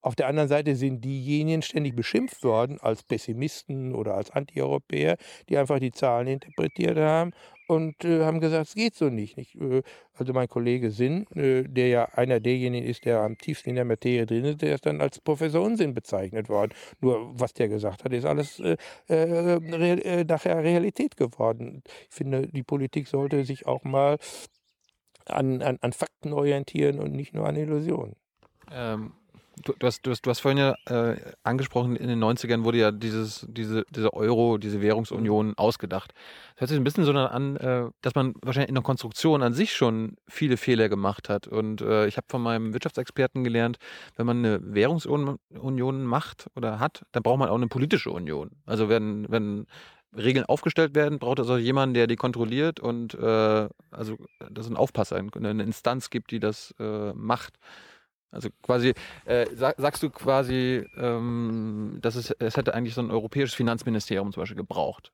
Auf 0.00 0.14
der 0.14 0.28
anderen 0.28 0.48
Seite 0.48 0.76
sind 0.76 1.04
diejenigen 1.04 1.62
ständig 1.62 1.96
beschimpft 1.96 2.44
worden 2.44 2.78
als 2.80 3.02
Pessimisten 3.02 3.94
oder 3.94 4.14
als 4.14 4.30
Antieuropäer, 4.30 5.16
die 5.48 5.58
einfach 5.58 5.80
die 5.80 5.90
Zahlen 5.90 6.28
interpretiert 6.28 6.96
haben 6.98 7.32
und 7.68 8.04
äh, 8.04 8.24
haben 8.24 8.40
gesagt, 8.40 8.68
es 8.68 8.74
geht 8.74 8.94
so 8.94 9.10
nicht. 9.10 9.36
nicht? 9.36 9.54
Äh, 9.56 9.82
also 10.14 10.32
mein 10.32 10.48
Kollege 10.48 10.90
Sinn, 10.90 11.26
äh, 11.34 11.64
der 11.64 11.88
ja 11.88 12.04
einer 12.14 12.40
derjenigen 12.40 12.86
ist, 12.86 13.04
der 13.04 13.20
am 13.20 13.36
tiefsten 13.36 13.70
in 13.70 13.76
der 13.76 13.84
Materie 13.84 14.24
drin 14.24 14.44
ist, 14.44 14.62
der 14.62 14.74
ist 14.74 14.86
dann 14.86 15.00
als 15.00 15.20
Professor 15.20 15.62
Unsinn 15.62 15.94
bezeichnet 15.94 16.48
worden. 16.48 16.72
Nur 17.00 17.38
was 17.38 17.52
der 17.52 17.68
gesagt 17.68 18.04
hat, 18.04 18.12
ist 18.12 18.24
alles 18.24 18.58
äh, 18.60 18.76
äh, 19.08 19.14
re 19.16 20.24
nachher 20.26 20.62
Realität 20.64 21.16
geworden. 21.16 21.82
Ich 22.08 22.14
finde, 22.14 22.46
die 22.48 22.62
Politik 22.62 23.06
sollte 23.06 23.44
sich 23.44 23.66
auch 23.66 23.84
mal 23.84 24.16
an, 25.26 25.60
an, 25.60 25.78
an 25.82 25.92
Fakten 25.92 26.32
orientieren 26.32 26.98
und 26.98 27.12
nicht 27.12 27.34
nur 27.34 27.46
an 27.46 27.56
Illusionen. 27.56 28.16
Ähm, 28.72 29.12
Du, 29.64 29.72
du, 29.78 29.86
hast, 29.86 30.02
du, 30.06 30.10
hast, 30.10 30.26
du 30.26 30.30
hast 30.30 30.40
vorhin 30.40 30.58
ja 30.58 30.74
äh, 30.86 31.16
angesprochen, 31.42 31.96
in 31.96 32.08
den 32.08 32.22
90ern 32.22 32.64
wurde 32.64 32.78
ja 32.78 32.90
dieses, 32.90 33.46
diese, 33.48 33.84
diese 33.90 34.12
Euro, 34.12 34.58
diese 34.58 34.80
Währungsunion 34.80 35.54
ausgedacht. 35.56 36.12
Das 36.54 36.62
hört 36.62 36.68
sich 36.70 36.78
ein 36.78 36.84
bisschen 36.84 37.04
so 37.04 37.12
an, 37.12 37.56
äh, 37.56 37.86
dass 38.02 38.14
man 38.14 38.34
wahrscheinlich 38.42 38.68
in 38.68 38.74
der 38.74 38.84
Konstruktion 38.84 39.42
an 39.42 39.54
sich 39.54 39.74
schon 39.74 40.16
viele 40.28 40.56
Fehler 40.56 40.88
gemacht 40.88 41.28
hat. 41.28 41.46
Und 41.46 41.80
äh, 41.80 42.06
ich 42.06 42.16
habe 42.16 42.26
von 42.28 42.42
meinem 42.42 42.72
Wirtschaftsexperten 42.72 43.44
gelernt, 43.44 43.78
wenn 44.16 44.26
man 44.26 44.38
eine 44.38 44.60
Währungsunion 44.62 46.04
macht 46.04 46.46
oder 46.56 46.80
hat, 46.80 47.04
dann 47.12 47.22
braucht 47.22 47.38
man 47.38 47.48
auch 47.48 47.56
eine 47.56 47.68
politische 47.68 48.10
Union. 48.10 48.50
Also 48.66 48.88
wenn, 48.88 49.30
wenn 49.30 49.66
Regeln 50.16 50.46
aufgestellt 50.46 50.94
werden, 50.94 51.18
braucht 51.18 51.38
es 51.38 51.48
auch 51.48 51.58
jemanden, 51.58 51.94
der 51.94 52.06
die 52.06 52.16
kontrolliert 52.16 52.80
und 52.80 53.14
äh, 53.14 53.68
also 53.90 54.16
dass 54.50 54.66
einen 54.66 54.76
Aufpasser, 54.76 55.16
eine 55.16 55.62
Instanz 55.62 56.10
gibt, 56.10 56.30
die 56.30 56.40
das 56.40 56.74
äh, 56.78 57.12
macht. 57.12 57.54
Also 58.30 58.50
quasi, 58.62 58.94
äh, 59.24 59.46
sag, 59.54 59.76
sagst 59.78 60.02
du 60.02 60.10
quasi, 60.10 60.86
ähm, 60.96 61.98
dass 62.02 62.14
es, 62.14 62.30
es 62.30 62.56
hätte 62.56 62.74
eigentlich 62.74 62.94
so 62.94 63.00
ein 63.00 63.10
europäisches 63.10 63.54
Finanzministerium 63.54 64.32
zum 64.32 64.42
Beispiel 64.42 64.56
gebraucht. 64.56 65.12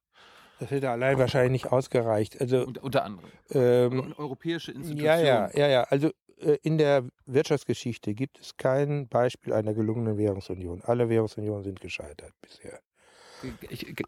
Das 0.61 0.71
hätte 0.71 0.91
allein 0.91 1.19
wahrscheinlich 1.19 1.65
nicht 1.65 1.73
ausgereicht. 1.73 2.41
Also, 2.41 2.65
unter, 2.65 2.83
unter 2.83 3.05
anderem. 3.05 3.31
Ähm, 3.51 4.03
eine 4.05 4.19
europäische 4.19 4.73
Institution. 4.73 5.07
Ja, 5.07 5.19
ja, 5.19 5.51
ja, 5.55 5.69
ja. 5.69 5.83
Also 5.85 6.11
äh, 6.39 6.59
in 6.63 6.79
der 6.79 7.05
Wirtschaftsgeschichte 7.27 8.15
gibt 8.15 8.41
es 8.41 8.57
kein 8.57 9.09
Beispiel 9.09 9.53
einer 9.53 9.75
gelungenen 9.75 10.17
Währungsunion. 10.17 10.83
Alle 10.83 11.09
Währungsunionen 11.09 11.65
sind 11.65 11.81
gescheitert 11.81 12.33
bisher. 12.41 12.81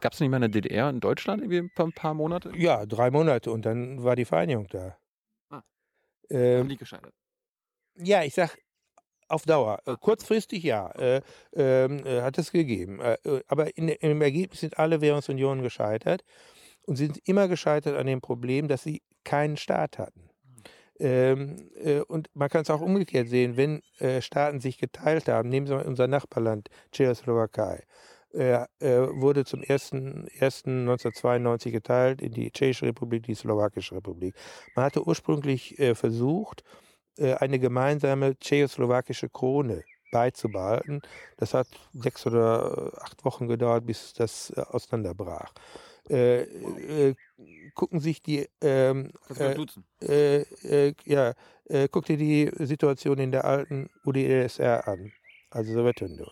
Gab 0.01 0.15
es 0.15 0.21
nicht 0.21 0.31
mal 0.31 0.37
eine 0.37 0.49
DDR 0.49 0.89
in 0.89 1.01
Deutschland 1.01 1.43
irgendwie 1.43 1.71
ein 1.83 1.93
paar 1.93 2.15
Monate? 2.15 2.53
Ja, 2.57 2.87
drei 2.87 3.11
Monate 3.11 3.51
und 3.51 3.67
dann 3.67 4.03
war 4.03 4.17
die 4.17 4.25
Vereinigung 4.25 4.67
da. 4.69 4.97
Ah. 5.51 5.63
Ähm, 6.31 6.69
nicht 6.69 6.79
gescheitert. 6.79 7.13
Ja, 7.97 8.23
ich 8.23 8.35
sag, 8.35 8.57
auf 9.29 9.45
Dauer. 9.45 9.81
Äh, 9.87 9.97
kurzfristig 10.01 10.63
ja, 10.63 10.91
äh, 10.93 11.21
ähm, 11.55 12.07
äh, 12.07 12.23
hat 12.23 12.39
es 12.39 12.53
gegeben. 12.53 13.01
Äh, 13.01 13.19
äh, 13.25 13.43
aber 13.49 13.77
in, 13.77 13.89
im 13.89 14.23
Ergebnis 14.23 14.61
sind 14.61 14.79
alle 14.79 15.01
Währungsunionen 15.01 15.63
gescheitert 15.63 16.25
und 16.83 16.97
sind 16.97 17.19
immer 17.29 17.49
gescheitert 17.49 17.97
an 17.97 18.07
dem 18.07 18.21
Problem, 18.21 18.69
dass 18.69 18.83
sie 18.83 19.03
keinen 19.25 19.57
Staat 19.57 19.99
hatten. 19.99 20.31
Ähm, 20.99 21.71
äh, 21.75 22.01
und 22.01 22.29
man 22.35 22.49
kann 22.49 22.63
es 22.63 22.71
auch 22.71 22.81
umgekehrt 22.81 23.29
sehen, 23.29 23.57
wenn 23.57 23.83
Staaten 24.21 24.61
sich 24.61 24.79
geteilt 24.79 25.29
haben, 25.29 25.49
nehmen 25.49 25.67
Sie 25.67 25.75
mal 25.75 25.87
unser 25.87 26.07
Nachbarland, 26.07 26.69
Tschechoslowakei, 26.93 27.83
wurde 28.33 29.47
zum 29.47 29.63
1.1.1992 29.63 31.71
geteilt 31.71 32.21
in 32.21 32.33
die 32.33 32.51
Tschechische 32.51 32.85
Republik, 32.85 33.23
die 33.23 33.35
Slowakische 33.35 33.95
Republik. 33.95 34.35
Man 34.75 34.85
hatte 34.85 35.07
ursprünglich 35.07 35.77
versucht, 35.95 36.61
äh, 36.61 36.65
eine 37.19 37.59
gemeinsame 37.59 38.39
tschechoslowakische 38.39 39.29
Krone 39.29 39.85
beizubehalten. 40.11 41.03
Das 41.37 41.55
hat 41.55 41.69
sechs 41.93 42.27
oder 42.27 42.93
acht 43.03 43.25
Wochen 43.25 43.49
gedauert, 43.49 43.87
bis 43.87 44.15
das 44.15 44.51
äh, 44.51 44.61
auseinanderbrach. 44.61 45.53
Äh, 46.09 46.43
äh, 46.43 47.15
gucken 47.75 48.01
sich 48.01 48.23
die 48.23 48.49
ähm, 48.61 49.11
äh, 49.39 49.57
äh, 50.01 50.43
äh, 50.63 50.95
ja, 51.05 51.35
äh, 51.65 51.89
guck 51.91 52.05
dir 52.07 52.17
die 52.17 52.51
Situation 52.61 53.19
in 53.19 53.33
der 53.33 53.45
alten 53.45 53.91
UdSSR 54.05 54.87
an, 54.87 55.13
also 55.51 55.73
Sowjetunion. 55.73 56.31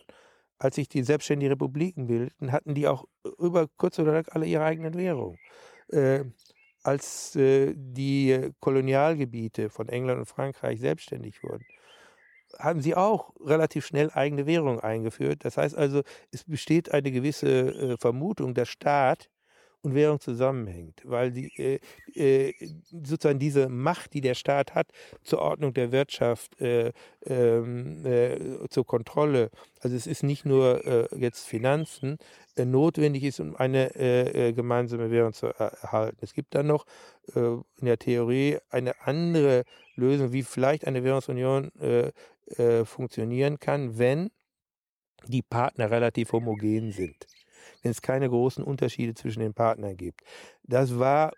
Als 0.57 0.75
sich 0.75 0.87
die 0.87 1.03
selbstständigen 1.03 1.51
Republiken 1.51 2.07
bildeten, 2.07 2.53
hatten 2.53 2.73
die 2.73 2.87
auch 2.87 3.05
über 3.37 3.67
kurz 3.77 3.99
oder 3.99 4.13
lang 4.13 4.27
alle 4.29 4.45
ihre 4.45 4.63
eigenen 4.63 4.93
Währungen. 4.95 5.37
Als 6.85 7.35
äh, 7.35 7.73
die 7.75 8.51
Kolonialgebiete 8.59 9.71
von 9.71 9.89
England 9.89 10.19
und 10.19 10.25
Frankreich 10.27 10.79
selbstständig 10.79 11.41
wurden, 11.41 11.65
haben 12.59 12.81
sie 12.81 12.95
auch 12.95 13.33
relativ 13.39 13.87
schnell 13.87 14.11
eigene 14.13 14.45
Währung 14.45 14.79
eingeführt. 14.79 15.45
Das 15.45 15.57
heißt 15.57 15.75
also, 15.75 16.03
es 16.31 16.43
besteht 16.43 16.91
eine 16.91 17.11
gewisse 17.11 17.47
äh, 17.93 17.97
Vermutung, 17.97 18.53
dass 18.53 18.69
Staat 18.69 19.29
und 19.85 19.95
Währung 19.95 20.19
zusammenhängt, 20.19 21.01
weil 21.05 21.31
die, 21.31 21.51
äh, 21.57 21.79
äh, 22.15 22.53
sozusagen 22.91 23.39
diese 23.39 23.69
Macht, 23.69 24.13
die 24.13 24.21
der 24.21 24.35
Staat 24.35 24.75
hat 24.75 24.87
zur 25.23 25.39
Ordnung 25.39 25.73
der 25.73 25.91
Wirtschaft, 25.91 26.59
äh, 26.59 26.91
ähm, 27.25 28.05
äh, 28.05 28.67
zur 28.69 28.85
Kontrolle, 28.85 29.51
also 29.81 29.95
es 29.95 30.07
ist 30.07 30.23
nicht 30.23 30.45
nur 30.45 30.85
äh, 30.85 31.07
jetzt 31.17 31.45
Finanzen, 31.47 32.17
äh, 32.55 32.65
notwendig 32.65 33.23
ist, 33.23 33.39
um 33.39 33.55
eine 33.55 34.53
gemeinsame 34.55 35.11
Währung 35.11 35.33
zu 35.33 35.47
er- 35.47 35.73
erhalten. 35.81 36.17
Es 36.21 36.33
gibt 36.33 36.55
dann 36.55 36.67
noch 36.67 36.85
in 37.33 37.63
der 37.81 37.97
Theorie 37.97 38.57
eine 38.69 38.99
andere 39.01 39.63
Lösung, 39.95 40.31
wie 40.31 40.43
vielleicht 40.43 40.85
eine 40.85 41.03
Währungsunion 41.03 41.71
äh, 41.79 42.11
äh, 42.57 42.85
funktionieren 42.85 43.59
kann, 43.59 43.97
wenn 43.97 44.29
die 45.27 45.41
Partner 45.41 45.89
relativ 45.89 46.31
homogen 46.33 46.91
sind, 46.91 47.25
wenn 47.81 47.91
es 47.91 48.01
keine 48.01 48.29
großen 48.29 48.63
Unterschiede 48.63 49.13
zwischen 49.13 49.39
den 49.39 49.53
Partnern 49.53 49.97
gibt. 49.97 50.21
Das 50.63 50.97
war 50.99 51.33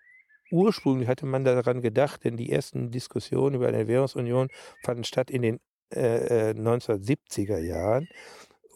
ursprünglich, 0.50 1.08
hatte 1.08 1.26
man 1.26 1.44
daran 1.44 1.82
gedacht, 1.82 2.24
denn 2.24 2.36
die 2.36 2.50
ersten 2.50 2.90
Diskussionen 2.90 3.56
über 3.56 3.68
eine 3.68 3.86
Währungsunion 3.86 4.48
fanden 4.82 5.04
statt 5.04 5.30
in 5.30 5.42
den 5.42 5.60
äh, 5.94 6.50
äh, 6.50 6.54
1970er 6.54 7.58
Jahren. 7.58 8.08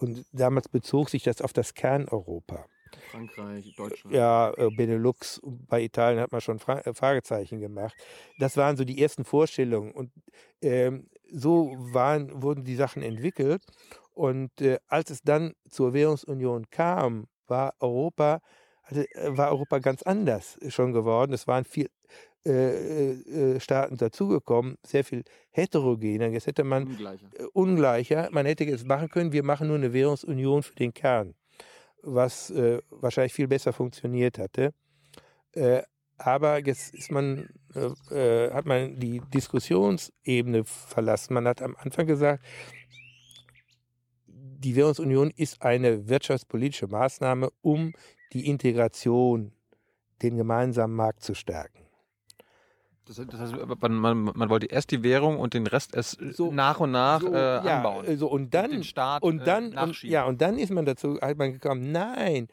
Und 0.01 0.25
damals 0.33 0.69
bezog 0.69 1.11
sich 1.11 1.23
das 1.23 1.41
auf 1.41 1.53
das 1.53 1.75
Kerneuropa. 1.75 2.67
Frankreich, 3.11 3.75
Deutschland. 3.77 4.15
Ja, 4.15 4.53
äh, 4.57 4.71
Benelux, 4.71 5.41
bei 5.45 5.83
Italien 5.83 6.21
hat 6.21 6.33
man 6.33 6.41
schon 6.41 6.59
Fra 6.59 6.81
äh, 6.81 6.95
Fragezeichen 6.95 7.61
gemacht. 7.61 7.95
Das 8.39 8.57
waren 8.57 8.77
so 8.77 8.85
die 8.85 9.01
ersten 9.01 9.25
Vorstellungen. 9.25 9.93
Und 9.93 10.11
ähm, 10.61 11.09
so 11.31 11.75
waren, 11.79 12.43
wurden 12.43 12.65
die 12.65 12.77
Sachen 12.77 13.03
entwickelt. 13.03 13.63
Und 14.15 14.61
äh, 14.61 14.79
als 14.89 15.11
es 15.11 15.23
dann 15.23 15.55
zur 15.69 15.95
Währungsunion 15.95 16.69
kam, 16.71 17.29
war 17.47 17.75
Europa, 17.81 18.41
hatte, 18.83 19.11
äh, 19.15 19.37
war 19.37 19.51
Europa 19.51 19.79
ganz 19.79 20.03
anders 20.03 20.59
schon 20.69 20.93
geworden. 20.93 21.33
Es 21.33 21.47
waren 21.47 21.65
viel 21.65 21.89
äh, 22.45 23.13
äh, 23.13 23.61
Staaten 23.61 23.97
dazugekommen, 23.97 24.77
sehr 24.85 25.05
viel 25.05 25.23
heterogener. 25.51 26.27
Jetzt 26.27 26.49
hätte 26.49 26.65
man 26.65 26.89
Ungleicher. 26.89 27.29
äh, 27.39 27.45
ungleicher. 27.53 28.29
Man 28.33 28.47
hätte 28.47 28.65
jetzt 28.65 28.87
machen 28.87 29.09
können, 29.09 29.33
wir 29.33 29.45
machen 29.45 29.69
nur 29.69 29.77
eine 29.77 29.93
Währungsunion 29.93 30.63
für 30.65 30.75
den 30.75 30.93
Kern, 30.93 31.35
was 32.03 32.51
äh, 32.51 32.81
wahrscheinlich 32.91 33.33
viel 33.33 33.47
besser 33.47 33.73
funktioniert 33.73 34.39
hatte. 34.39 34.75
Äh, 35.53 35.83
aber 36.19 36.65
jetzt 36.65 36.95
ist 36.95 37.11
man, 37.11 37.49
äh, 37.75 38.15
äh, 38.15 38.53
hat 38.53 38.67
man 38.67 38.99
die 38.99 39.21
Diskussionsebene 39.33 40.65
verlassen. 40.65 41.35
Man 41.35 41.47
hat 41.47 41.63
am 41.63 41.77
Anfang 41.77 42.07
gesagt, 42.07 42.45
die 44.65 44.77
Währungsunion 44.77 45.31
ist 45.37 45.63
eine 45.63 46.09
wirtschaftspolitische 46.09 46.87
Maßnahme, 46.87 47.51
um 47.63 47.93
die 48.33 48.47
Integration, 48.47 49.53
den 50.23 50.37
gemeinsamen 50.37 50.95
Markt 50.95 51.23
zu 51.23 51.35
stärken. 51.35 51.81
Das, 53.05 53.19
heißt- 53.19 53.77
man, 53.81 53.95
man, 53.95 54.23
man 54.35 54.49
wollte 54.49 54.67
erst 54.67 54.91
die 54.93 55.03
Währung 55.03 55.39
und 55.39 55.55
den 55.55 55.67
Rest 55.67 55.95
erst 55.95 56.19
So- 56.31 56.53
nach 56.53 56.79
und 56.81 56.93
nach 56.93 57.21
So, 57.21 57.33
äh, 57.33 57.37
ja, 57.37 57.61
anbauen. 57.79 58.05
äh, 58.07 58.17
So, 58.17 58.29
und 58.31 58.55
dann 58.55 58.71
den 58.71 58.85
Staat 58.85 59.23
Und 59.23 59.45
dann, 59.47 59.73
äh, 59.73 59.83
und, 59.83 60.03
ja, 60.05 60.25
und 60.25 60.41
dann 60.41 60.57
ist 60.59 60.71
man 60.71 60.85
dazu, 60.87 61.19
hat 61.21 61.37
man 61.37 61.53
gekommen, 61.53 61.91
nein, 61.91 62.47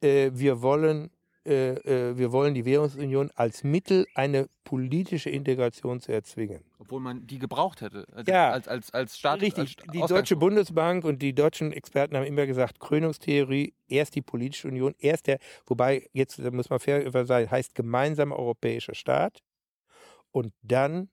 äh, 0.00 0.30
wir 0.32 0.62
wollen, 0.62 1.10
äh, 1.46 2.10
äh, 2.10 2.18
wir 2.18 2.32
wollen 2.32 2.54
die 2.54 2.64
Währungsunion 2.64 3.30
als 3.34 3.64
Mittel, 3.64 4.06
eine 4.14 4.48
politische 4.64 5.30
Integration 5.30 6.00
zu 6.00 6.12
erzwingen. 6.12 6.62
Obwohl 6.78 7.00
man 7.00 7.26
die 7.26 7.38
gebraucht 7.38 7.80
hätte. 7.80 8.06
Also 8.12 8.30
Ja. 8.30 8.50
Als, 8.50 8.68
als, 8.68 8.92
als 8.92 9.18
Staat. 9.18 9.40
Richtig, 9.40 9.76
als 9.78 9.92
die 9.92 10.00
Deutsche. 10.00 10.36
Bundesbank 10.36 11.04
und 11.04 11.22
die 11.22 11.34
deutschen 11.34 11.72
Experten 11.72 12.16
haben 12.16 12.26
immer 12.26 12.46
gesagt, 12.46 12.78
Krönungstheorie, 12.78 13.74
erst 13.88 14.14
die 14.16 14.22
politische 14.22 14.68
Union, 14.68 14.94
erst 14.98 15.26
der, 15.28 15.38
wobei, 15.66 16.08
jetzt 16.12 16.38
da 16.38 16.50
muss 16.50 16.68
man 16.68 16.78
fair 16.78 17.10
sein, 17.26 17.50
heißt 17.50 17.74
gemeinsamer 17.74 18.36
europäischer 18.36 18.94
Staat 18.94 19.42
und 20.30 20.52
dann 20.62 21.08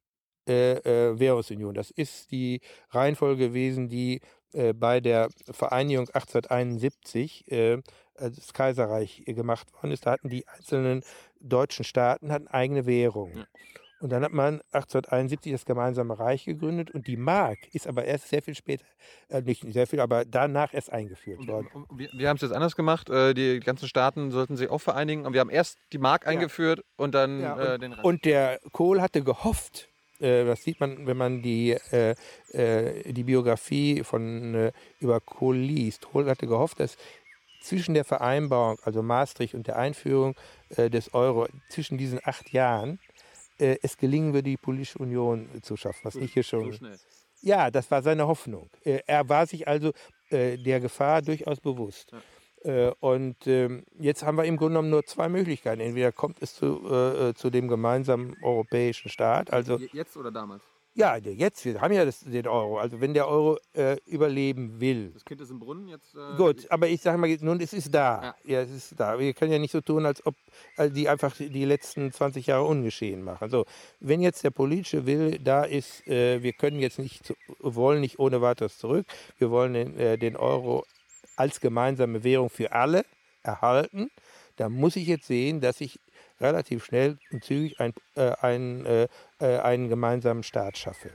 äh, 0.48 0.74
äh, 0.74 1.20
Währungsunion. 1.20 1.74
Das 1.74 1.92
ist 1.92 2.32
die 2.32 2.62
Reihenfolge 2.90 3.48
gewesen, 3.48 3.90
die 3.90 4.22
äh, 4.54 4.74
bei 4.74 5.02
der 5.02 5.30
Vereinigung 5.52 6.08
1871 6.08 7.52
äh, 7.52 7.82
das 8.18 8.54
Kaiserreich 8.54 9.24
äh, 9.26 9.34
gemacht 9.34 9.72
worden 9.74 9.92
ist. 9.92 10.06
Da 10.06 10.12
hatten 10.12 10.30
die 10.30 10.48
einzelnen 10.48 11.04
deutschen 11.40 11.86
Staaten 11.86 12.32
hatten 12.32 12.48
eigene 12.48 12.86
Währung. 12.86 13.36
Ja. 13.38 13.46
Und 14.00 14.12
dann 14.12 14.24
hat 14.24 14.32
man 14.32 14.62
1871 14.74 15.52
das 15.52 15.66
gemeinsame 15.66 16.20
Reich 16.20 16.46
gegründet 16.46 16.92
und 16.92 17.08
die 17.08 17.18
Mark 17.18 17.58
ist 17.74 17.88
aber 17.88 18.06
erst 18.06 18.30
sehr 18.30 18.44
viel 18.44 18.54
später, 18.54 18.86
äh, 19.30 19.42
nicht 19.42 19.64
sehr 19.74 19.88
viel, 19.88 20.00
aber 20.02 20.24
danach 20.24 20.72
erst 20.72 20.92
eingeführt 20.92 21.40
Und, 21.40 21.48
worden. 21.48 21.68
und 21.74 21.98
wir 21.98 22.10
wir 22.14 22.30
haben 22.30 22.36
es 22.36 22.44
jetzt 22.44 22.52
anders 22.52 22.76
gemacht. 22.76 23.10
Äh, 23.10 23.34
die 23.34 23.60
ganzen 23.60 23.88
Staaten 23.88 24.30
sollten 24.30 24.56
sich 24.56 24.70
auch 24.70 24.78
vereinigen. 24.82 25.26
Und 25.26 25.34
wir 25.34 25.40
haben 25.40 25.50
erst 25.50 25.80
die 25.94 25.98
Mark 25.98 26.26
Ja. 26.26 26.30
eingeführt 26.30 26.82
und 26.96 27.16
dann 27.16 27.42
Ja, 27.42 27.74
äh, 27.74 27.80
den 27.80 27.94
Rest. 27.94 28.04
Und 28.06 28.26
der 28.26 28.60
Kohl 28.72 29.02
hatte 29.02 29.24
gehofft, 29.24 29.90
äh, 30.20 30.46
das 30.46 30.62
sieht 30.62 30.80
man, 30.80 31.08
wenn 31.08 31.18
man 31.18 31.42
die, 31.42 31.72
äh, 31.92 32.14
äh, 32.52 33.12
die 33.12 33.24
Biografie 33.24 34.04
von 34.04 34.54
äh, 34.54 34.72
über 35.00 35.20
Kohl 35.22 35.58
liest. 35.58 36.08
Kohl 36.12 36.30
hatte 36.30 36.46
gehofft, 36.46 36.80
dass 36.80 36.98
zwischen 37.68 37.94
der 37.94 38.06
Vereinbarung, 38.06 38.78
also 38.84 39.02
Maastricht 39.04 39.54
und 39.54 39.68
der 39.68 39.78
Einführung 39.78 40.36
äh, 40.70 40.90
des 40.90 41.14
Euro, 41.14 41.48
zwischen 41.70 41.98
diesen 41.98 42.20
acht 42.24 42.52
Jahren, 42.52 43.00
äh, 43.60 43.78
es 43.82 43.98
gelingen 43.98 44.34
würde, 44.34 44.44
die 44.50 44.58
politische 44.58 45.00
Union 45.00 45.50
zu 45.62 45.76
schaffen, 45.76 46.00
was 46.04 46.16
nicht 46.16 46.34
hier 46.34 46.44
schon. 46.44 46.72
so. 46.72 46.88
Ja, 47.42 47.70
das 47.70 47.90
war 47.92 48.02
seine 48.02 48.28
Hoffnung. 48.28 48.70
Äh, 48.84 49.00
Er 49.06 49.28
war 49.30 49.46
sich 49.46 49.68
also 49.68 49.92
äh, 50.30 50.58
der 50.58 50.80
Gefahr 50.80 51.22
durchaus 51.22 51.60
bewusst. 51.60 52.12
Äh, 52.64 52.92
Und 53.00 53.46
ähm, 53.46 53.84
jetzt 54.00 54.24
haben 54.24 54.38
wir 54.38 54.46
im 54.46 54.58
Grunde 54.58 54.74
genommen 54.74 54.90
nur 54.90 55.06
zwei 55.06 55.30
Möglichkeiten. 55.30 55.80
Entweder 55.82 56.12
kommt 56.12 56.42
es 56.42 56.56
zu, 56.56 56.82
äh, 56.90 57.30
äh, 57.30 57.34
zu 57.36 57.50
dem 57.52 57.68
gemeinsamen 57.68 58.36
europäischen 58.42 59.10
Staat, 59.10 59.54
also 59.54 59.78
Je- 59.78 59.90
Jetzt 59.94 60.18
oder 60.18 60.32
damals? 60.32 60.64
Ja, 60.98 61.16
jetzt, 61.18 61.64
wir 61.64 61.80
haben 61.80 61.94
ja 61.94 62.04
das, 62.04 62.22
den 62.22 62.48
Euro, 62.48 62.80
also 62.80 63.00
wenn 63.00 63.14
der 63.14 63.28
Euro 63.28 63.60
äh, 63.74 63.98
überleben 64.08 64.82
will. 64.82 65.12
Das 65.14 65.24
Kind 65.24 65.40
ist 65.42 65.52
im 65.52 65.60
Brunnen. 65.60 65.88
Jetzt, 65.88 66.16
äh, 66.16 66.36
Gut, 66.38 66.66
aber 66.72 66.88
ich 66.88 67.02
sage 67.02 67.20
mal, 67.20 67.30
nun, 67.42 67.62
es 67.62 67.72
ist 67.72 67.94
da. 67.94 68.36
Ja. 68.44 68.62
es 68.62 68.72
ist 68.72 69.00
da. 69.00 69.20
Wir 69.20 69.34
können 69.36 69.52
ja 69.52 69.60
nicht 69.60 69.72
so 69.72 69.82
tun, 69.82 70.08
als 70.08 70.26
ob 70.26 70.34
äh, 70.78 70.90
die 70.90 71.08
einfach 71.08 71.36
die 71.38 71.66
letzten 71.66 72.12
20 72.12 72.48
Jahre 72.48 72.64
ungeschehen 72.64 73.22
machen. 73.22 73.48
So, 73.52 73.66
wenn 74.00 74.22
jetzt 74.22 74.44
der 74.44 74.50
politische 74.50 75.06
Wille 75.06 75.40
da 75.40 75.66
ist, 75.66 76.08
äh, 76.08 76.42
wir 76.42 76.54
können 76.54 76.80
jetzt 76.80 76.98
nicht, 76.98 77.32
wollen 77.60 78.02
nicht 78.02 78.18
ohne 78.18 78.42
weiteres 78.42 78.80
zurück, 78.80 79.06
wir 79.38 79.52
wollen 79.52 79.74
den, 79.74 80.00
äh, 80.00 80.18
den 80.18 80.36
Euro 80.36 80.84
als 81.36 81.62
gemeinsame 81.62 82.24
Währung 82.24 82.50
für 82.50 82.72
alle 82.72 83.06
erhalten, 83.44 84.10
dann 84.56 84.72
muss 84.72 84.96
ich 84.96 85.06
jetzt 85.06 85.28
sehen, 85.28 85.62
dass 85.62 85.80
ich 85.80 86.00
relativ 86.40 86.86
schnell 86.86 87.18
und 87.32 87.44
zügig 87.44 87.80
ein, 87.80 87.94
äh, 88.16 88.32
einen, 88.42 88.86
äh, 88.86 89.08
äh, 89.40 89.58
einen 89.60 89.90
gemeinsamen 89.90 90.44
Staat 90.44 90.78
schaffe. 90.78 91.12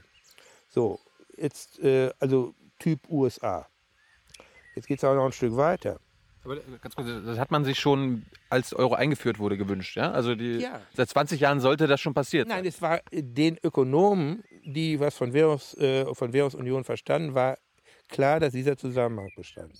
So, 0.69 0.99
jetzt, 1.37 1.79
äh, 1.79 2.11
also 2.19 2.53
Typ 2.79 2.99
USA. 3.09 3.67
Jetzt 4.75 4.87
geht 4.87 4.97
es 4.97 5.03
auch 5.03 5.15
noch 5.15 5.25
ein 5.25 5.31
Stück 5.31 5.55
weiter. 5.55 5.99
Aber 6.43 6.57
äh, 6.57 6.61
ganz 6.81 6.95
kurz, 6.95 7.07
das 7.25 7.37
hat 7.39 7.51
man 7.51 7.63
sich 7.63 7.79
schon, 7.79 8.25
als 8.49 8.73
Euro 8.73 8.95
eingeführt 8.95 9.39
wurde, 9.39 9.55
gewünscht. 9.57 9.95
Ja? 9.95 10.11
Also 10.11 10.35
die, 10.35 10.57
Ja. 10.57 10.81
seit 10.93 11.09
20 11.09 11.39
Jahren 11.39 11.59
sollte 11.61 11.87
das 11.87 12.01
schon 12.01 12.13
passiert 12.13 12.47
Nein, 12.47 12.59
sein. 12.59 12.65
es 12.65 12.81
war 12.81 12.99
äh, 13.11 13.21
den 13.23 13.57
Ökonomen, 13.63 14.43
die 14.65 14.99
was 14.99 15.15
von, 15.15 15.31
Währungs, 15.33 15.73
äh, 15.77 16.05
von 16.13 16.33
Währungsunion 16.33 16.83
verstanden, 16.83 17.33
war 17.33 17.57
klar, 18.09 18.39
dass 18.39 18.51
dieser 18.53 18.75
Zusammenhang 18.77 19.29
bestand. 19.35 19.73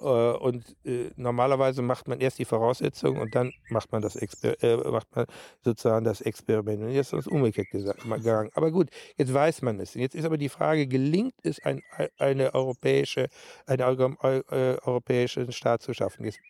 Äh, 0.00 0.02
und 0.02 0.76
äh, 0.84 1.10
normalerweise 1.16 1.82
macht 1.82 2.08
man 2.08 2.20
erst 2.20 2.38
die 2.38 2.44
Voraussetzungen 2.44 3.20
und 3.20 3.34
dann 3.34 3.52
macht 3.68 3.90
man 3.92 4.02
das 4.02 4.16
Exper 4.16 4.62
äh, 4.62 4.76
macht 4.90 5.08
man 5.14 5.26
sozusagen 5.64 6.04
das 6.04 6.20
Experiment. 6.20 6.82
Und 6.82 6.90
jetzt 6.90 7.12
ist 7.12 7.20
es 7.20 7.26
umgekehrt 7.26 7.70
gesagt, 7.70 8.02
gegangen. 8.02 8.50
Aber 8.54 8.70
gut, 8.70 8.90
jetzt 9.16 9.32
weiß 9.32 9.62
man 9.62 9.80
es. 9.80 9.94
Jetzt 9.94 10.14
ist 10.14 10.24
aber 10.24 10.38
die 10.38 10.48
Frage, 10.48 10.86
gelingt 10.86 11.34
es, 11.42 11.60
ein, 11.64 11.82
eine 12.18 12.54
europäische, 12.54 13.28
einen 13.66 13.80
äh, 13.80 14.42
europäischen 14.82 15.52
Staat 15.52 15.82
zu 15.82 15.92
schaffen? 15.94 16.24
Jetzt 16.24 16.40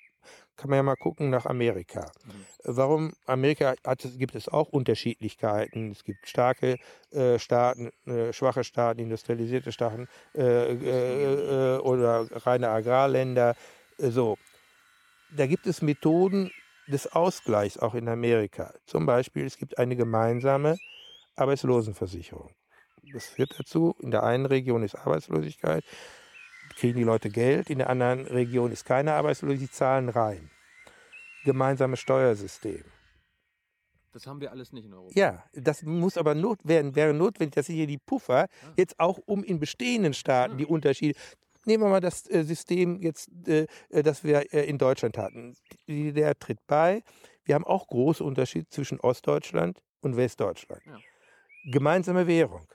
kann 0.58 0.68
man 0.70 0.76
ja 0.76 0.82
mal 0.82 0.96
gucken 0.96 1.30
nach 1.30 1.46
Amerika. 1.46 2.10
Warum 2.64 3.14
Amerika 3.24 3.74
hat, 3.86 4.06
gibt 4.18 4.34
es 4.34 4.48
auch 4.48 4.68
Unterschiedlichkeiten. 4.68 5.92
Es 5.92 6.04
gibt 6.04 6.28
starke 6.28 6.76
äh, 7.12 7.38
Staaten, 7.38 7.90
äh, 8.06 8.32
schwache 8.34 8.64
Staaten, 8.64 9.00
industrialisierte 9.00 9.72
Staaten 9.72 10.06
äh, 10.34 10.42
äh, 10.42 11.76
äh, 11.76 11.78
oder 11.78 12.26
reine 12.44 12.68
Agrarländer. 12.68 13.54
Äh, 13.98 14.10
so. 14.10 14.36
Da 15.30 15.46
gibt 15.46 15.66
es 15.66 15.82
Methoden, 15.82 16.50
des 16.88 17.06
Ausgleichs 17.12 17.78
auch 17.78 17.94
in 17.94 18.08
Amerika. 18.08 18.72
Zum 18.86 19.06
Beispiel, 19.06 19.46
es 19.46 19.58
gibt 19.58 19.78
eine 19.78 19.94
gemeinsame 19.94 20.78
Arbeitslosenversicherung. 21.36 22.50
Das 23.12 23.26
führt 23.26 23.58
dazu, 23.58 23.94
in 24.00 24.10
der 24.10 24.22
einen 24.22 24.46
Region 24.46 24.82
ist 24.82 24.94
Arbeitslosigkeit, 24.94 25.84
kriegen 26.78 26.96
die 26.96 27.04
Leute 27.04 27.28
Geld, 27.28 27.70
in 27.70 27.78
der 27.78 27.90
anderen 27.90 28.26
Region 28.26 28.70
ist 28.72 28.84
keine 28.84 29.14
Arbeitslosigkeit, 29.14 29.68
die 29.68 29.72
zahlen 29.72 30.08
rein. 30.08 30.50
Gemeinsames 31.44 32.00
Steuersystem. 32.00 32.84
Das 34.12 34.26
haben 34.26 34.40
wir 34.40 34.50
alles 34.50 34.72
nicht 34.72 34.86
in 34.86 34.94
Europa. 34.94 35.12
Ja, 35.14 35.44
das 35.52 35.82
muss 35.82 36.16
aber 36.16 36.34
not 36.34 36.58
werden, 36.64 36.94
wäre 36.94 37.12
notwendig, 37.12 37.54
dass 37.54 37.66
hier 37.66 37.86
die 37.86 37.98
Puffer 37.98 38.44
ah. 38.44 38.72
jetzt 38.76 38.98
auch 38.98 39.18
um 39.26 39.44
in 39.44 39.60
bestehenden 39.60 40.14
Staaten 40.14 40.54
ah. 40.54 40.56
die 40.56 40.66
Unterschiede. 40.66 41.18
Nehmen 41.64 41.84
wir 41.84 41.90
mal 41.90 42.00
das 42.00 42.28
äh, 42.30 42.44
System 42.44 43.00
jetzt, 43.02 43.28
äh, 43.46 43.66
äh, 43.90 44.02
das 44.02 44.24
wir 44.24 44.52
in 44.52 44.78
Deutschland 44.78 45.18
hatten. 45.18 45.54
Die 45.86 46.04
DDR 46.04 46.38
tritt 46.38 46.66
bei. 46.66 47.02
Wir 47.44 47.54
haben 47.54 47.64
auch 47.64 47.86
große 47.88 48.24
Unterschiede 48.24 48.68
zwischen 48.68 49.00
Ostdeutschland 49.00 49.82
und 50.00 50.16
Westdeutschland. 50.16 50.82
Ja. 50.86 50.98
Gemeinsame 51.70 52.26
Währung. 52.26 52.66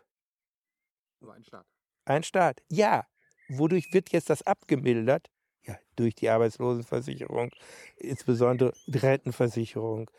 Aber 1.22 1.34
ein 1.34 1.44
Staat. 1.44 1.66
Ein 2.06 2.24
Staat, 2.24 2.62
ja. 2.70 3.06
Wodurch 3.48 3.94
wird 3.94 4.11
jetzt 4.11 4.30
das 4.30 4.41
abgemildert? 4.44 5.30
Ja, 5.65 5.78
durch 5.95 6.15
die 6.15 6.30
Arbeitslosenversicherung, 6.30 7.52
insbesondere 7.98 8.74
Rentenversicherung, 8.88 10.10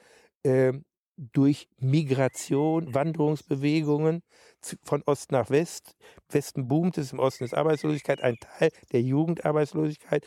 ähm, 0.44 0.84
durch 1.16 1.68
Migration, 1.78 2.92
Wanderungsbewegungen 2.94 4.22
von 4.82 5.02
Ost 5.06 5.30
nach 5.32 5.51
West. 5.51 5.94
Im 6.28 6.34
Westen 6.34 6.68
boomt 6.68 6.98
es, 6.98 7.12
im 7.12 7.18
Osten 7.20 7.44
ist 7.44 7.55
Arbeitslosigkeit, 7.55 8.22
ein 8.22 8.36
Teil 8.40 8.70
der 8.92 9.02
Jugendarbeitslosigkeit. 9.02 10.26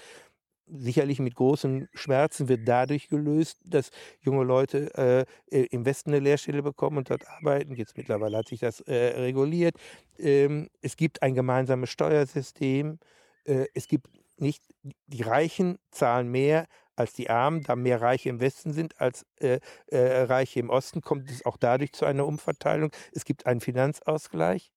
Sicherlich 0.70 1.20
mit 1.20 1.36
großen 1.36 1.88
Schmerzen 1.94 2.50
wird 2.50 2.68
dadurch 2.68 3.08
gelöst, 3.08 3.60
dass 3.64 3.90
junge 4.20 4.44
Leute 4.44 5.26
äh, 5.50 5.66
im 5.68 5.86
Westen 5.86 6.10
eine 6.10 6.20
Lehrstelle 6.20 6.62
bekommen 6.62 6.98
und 6.98 7.10
dort 7.10 7.26
arbeiten. 7.28 7.74
Jetzt 7.76 7.96
mittlerweile 7.96 8.38
hat 8.38 8.50
sich 8.50 8.60
das 8.60 8.82
äh, 8.82 8.94
reguliert. 9.18 9.76
Ähm, 10.18 10.70
es 10.82 10.98
gibt 10.98 11.22
ein 11.22 11.36
gemeinsames 11.36 11.90
Steuersystem. 11.90 13.00
Äh, 13.46 13.68
es 13.76 13.88
gibt 13.88 14.08
nicht, 14.38 14.62
die 15.08 15.22
Reichen 15.22 15.80
zahlen 15.92 16.30
mehr 16.30 16.68
als 16.98 17.14
die 17.14 17.30
Armen, 17.30 17.62
da 17.64 17.76
mehr 17.76 18.02
Reiche 18.02 18.30
im 18.30 18.40
Westen 18.42 18.74
sind 18.74 19.00
als 19.00 19.26
äh, 19.40 19.60
äh, 19.88 20.24
Reiche 20.24 20.60
im 20.60 20.70
Osten, 20.70 21.02
kommt 21.02 21.30
es 21.30 21.46
auch 21.46 21.58
dadurch 21.58 21.94
zu 21.94 22.06
einer 22.06 22.26
Umverteilung. 22.26 22.92
Es 23.14 23.24
gibt 23.24 23.46
einen 23.46 23.62
Finanzausgleich. 23.62 24.72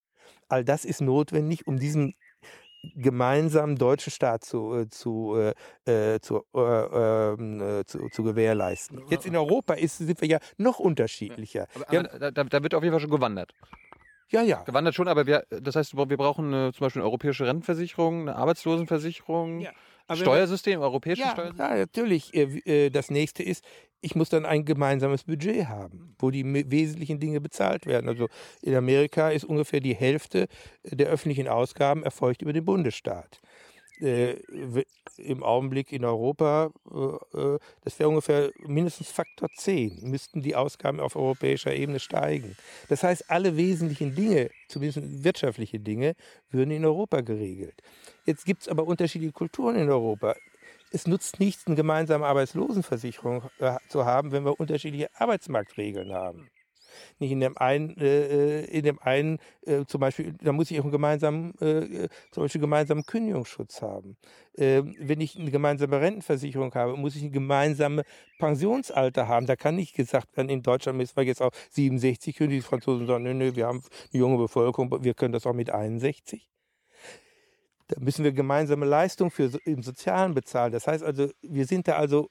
All 0.48 0.64
das 0.64 0.84
ist 0.84 1.00
notwendig, 1.00 1.66
um 1.66 1.78
diesen 1.78 2.14
gemeinsamen 2.82 3.76
deutschen 3.76 4.10
Staat 4.10 4.44
zu, 4.44 4.74
äh, 4.74 4.88
zu, 4.88 5.36
äh, 5.86 6.14
äh 6.14 6.20
zu, 6.20 6.44
äh, 6.54 6.60
ähm, 6.60 7.60
äh, 7.60 7.84
zu, 7.84 8.08
zu, 8.08 8.22
gewährleisten. 8.22 9.02
Jetzt 9.08 9.26
in 9.26 9.36
Europa 9.36 9.74
ist, 9.74 9.98
sind 9.98 10.20
wir 10.20 10.28
ja 10.28 10.38
noch 10.56 10.78
unterschiedlicher. 10.78 11.66
Aber, 11.74 11.98
aber 11.98 12.30
da, 12.30 12.44
da, 12.44 12.62
wird 12.62 12.74
auf 12.74 12.82
jeden 12.82 12.92
Fall 12.92 13.00
schon 13.00 13.10
gewandert. 13.10 13.52
Ja, 14.30 14.42
ja. 14.42 14.62
Gewandert 14.62 14.94
schon, 14.94 15.08
aber 15.08 15.26
wir, 15.26 15.44
das 15.50 15.76
heißt, 15.76 15.96
wir 15.96 16.16
brauchen 16.16 16.54
eine, 16.54 16.72
zum 16.72 16.84
Beispiel 16.84 17.02
eine 17.02 17.08
europäische 17.08 17.46
Rentenversicherung, 17.46 18.22
eine 18.22 18.36
Arbeitslosenversicherung. 18.36 19.60
Ja. 19.60 19.72
Steuersystem, 20.12 20.80
europäisches 20.80 21.24
ja, 21.24 21.32
Steuersystem? 21.32 21.66
Ja, 21.66 21.76
natürlich. 21.76 22.34
Äh, 22.34 22.86
äh, 22.86 22.90
das 22.90 23.10
nächste 23.10 23.42
ist, 23.42 23.64
ich 24.00 24.14
muss 24.14 24.28
dann 24.28 24.46
ein 24.46 24.64
gemeinsames 24.64 25.24
Budget 25.24 25.68
haben, 25.68 26.14
wo 26.18 26.30
die 26.30 26.44
wesentlichen 26.70 27.20
Dinge 27.20 27.40
bezahlt 27.40 27.86
werden. 27.86 28.08
Also 28.08 28.28
in 28.62 28.74
Amerika 28.74 29.30
ist 29.30 29.44
ungefähr 29.44 29.80
die 29.80 29.94
Hälfte 29.94 30.48
der 30.84 31.08
öffentlichen 31.08 31.48
Ausgaben 31.48 32.02
erfolgt 32.02 32.42
über 32.42 32.52
den 32.52 32.64
Bundesstaat 32.64 33.40
äh, 34.00 34.36
im 35.18 35.42
Augenblick 35.42 35.92
in 35.92 36.04
Europa, 36.04 36.70
äh, 36.90 37.38
äh 37.38 37.58
das 37.84 37.98
wäre 37.98 38.08
ungefähr 38.08 38.50
mindestens 38.66 39.10
Faktor 39.10 39.48
10, 39.54 40.00
müssten 40.02 40.42
die 40.42 40.56
Ausgaben 40.56 41.00
auf 41.00 41.16
europäischer 41.16 41.74
Ebene 41.74 42.00
steigen. 42.00 42.56
Das 42.88 43.02
heißt, 43.02 43.30
alle 43.30 43.56
wesentlichen 43.56 44.14
Dinge, 44.14 44.50
zumindest 44.68 45.24
wirtschaftliche 45.24 45.78
Dinge, 45.78 46.14
würden 46.50 46.70
in 46.70 46.84
Europa 46.84 47.20
geregelt. 47.20 47.82
Jetzt 48.24 48.44
gibt 48.44 48.62
es 48.62 48.68
aber 48.68 48.84
unterschiedliche 48.84 49.32
Kulturen 49.32 49.76
in 49.76 49.90
Europa. 49.90 50.34
Es 50.90 51.06
nutzt 51.06 51.40
nichts, 51.40 51.66
eine 51.66 51.76
gemeinsame 51.76 52.26
Arbeitslosenversicherung 52.26 53.44
äh, 53.58 53.76
zu 53.88 54.04
haben, 54.04 54.32
wenn 54.32 54.44
wir 54.44 54.58
unterschiedliche 54.58 55.08
Arbeitsmarktregeln 55.14 56.12
haben 56.12 56.50
nicht 57.18 57.32
in 57.32 57.40
dem 57.40 57.56
einen, 57.56 57.96
äh, 57.98 58.60
äh, 58.60 58.64
in 58.66 58.84
dem 58.84 58.98
einen 59.00 59.38
äh, 59.66 59.84
zum 59.86 60.00
Beispiel, 60.00 60.34
da 60.42 60.52
muss 60.52 60.70
ich 60.70 60.78
auch 60.78 60.84
einen 60.84 60.92
gemeinsamen, 60.92 61.54
äh, 61.60 62.08
zum 62.30 62.44
Beispiel 62.44 62.60
gemeinsamen 62.60 63.04
Kündigungsschutz 63.04 63.82
haben. 63.82 64.16
Ähm, 64.56 64.94
wenn 64.98 65.20
ich 65.20 65.38
eine 65.38 65.50
gemeinsame 65.50 66.00
Rentenversicherung 66.00 66.74
habe, 66.74 66.96
muss 66.96 67.16
ich 67.16 67.22
ein 67.22 67.32
gemeinsames 67.32 68.04
Pensionsalter 68.38 69.28
haben. 69.28 69.46
Da 69.46 69.56
kann 69.56 69.76
nicht 69.76 69.94
gesagt 69.94 70.36
werden, 70.36 70.48
in 70.48 70.62
Deutschland 70.62 70.98
müssen 70.98 71.16
wir 71.16 71.24
jetzt 71.24 71.42
auch 71.42 71.52
67 71.70 72.36
kündigen. 72.36 72.60
Die 72.62 72.66
Franzosen 72.66 73.06
sagen, 73.06 73.24
nö, 73.24 73.34
nö, 73.34 73.54
wir 73.54 73.66
haben 73.66 73.82
eine 74.12 74.20
junge 74.20 74.38
Bevölkerung, 74.38 75.02
wir 75.02 75.14
können 75.14 75.32
das 75.32 75.46
auch 75.46 75.54
mit 75.54 75.70
61. 75.70 76.48
Da 77.90 78.00
müssen 78.00 78.24
wir 78.24 78.32
gemeinsame 78.32 78.86
Leistungen 78.86 79.30
für 79.30 79.50
im 79.64 79.82
Sozialen 79.82 80.34
bezahlen. 80.34 80.72
Das 80.72 80.86
heißt 80.86 81.02
also, 81.02 81.28
wir 81.42 81.66
sind 81.66 81.88
da 81.88 81.96
also 81.96 82.30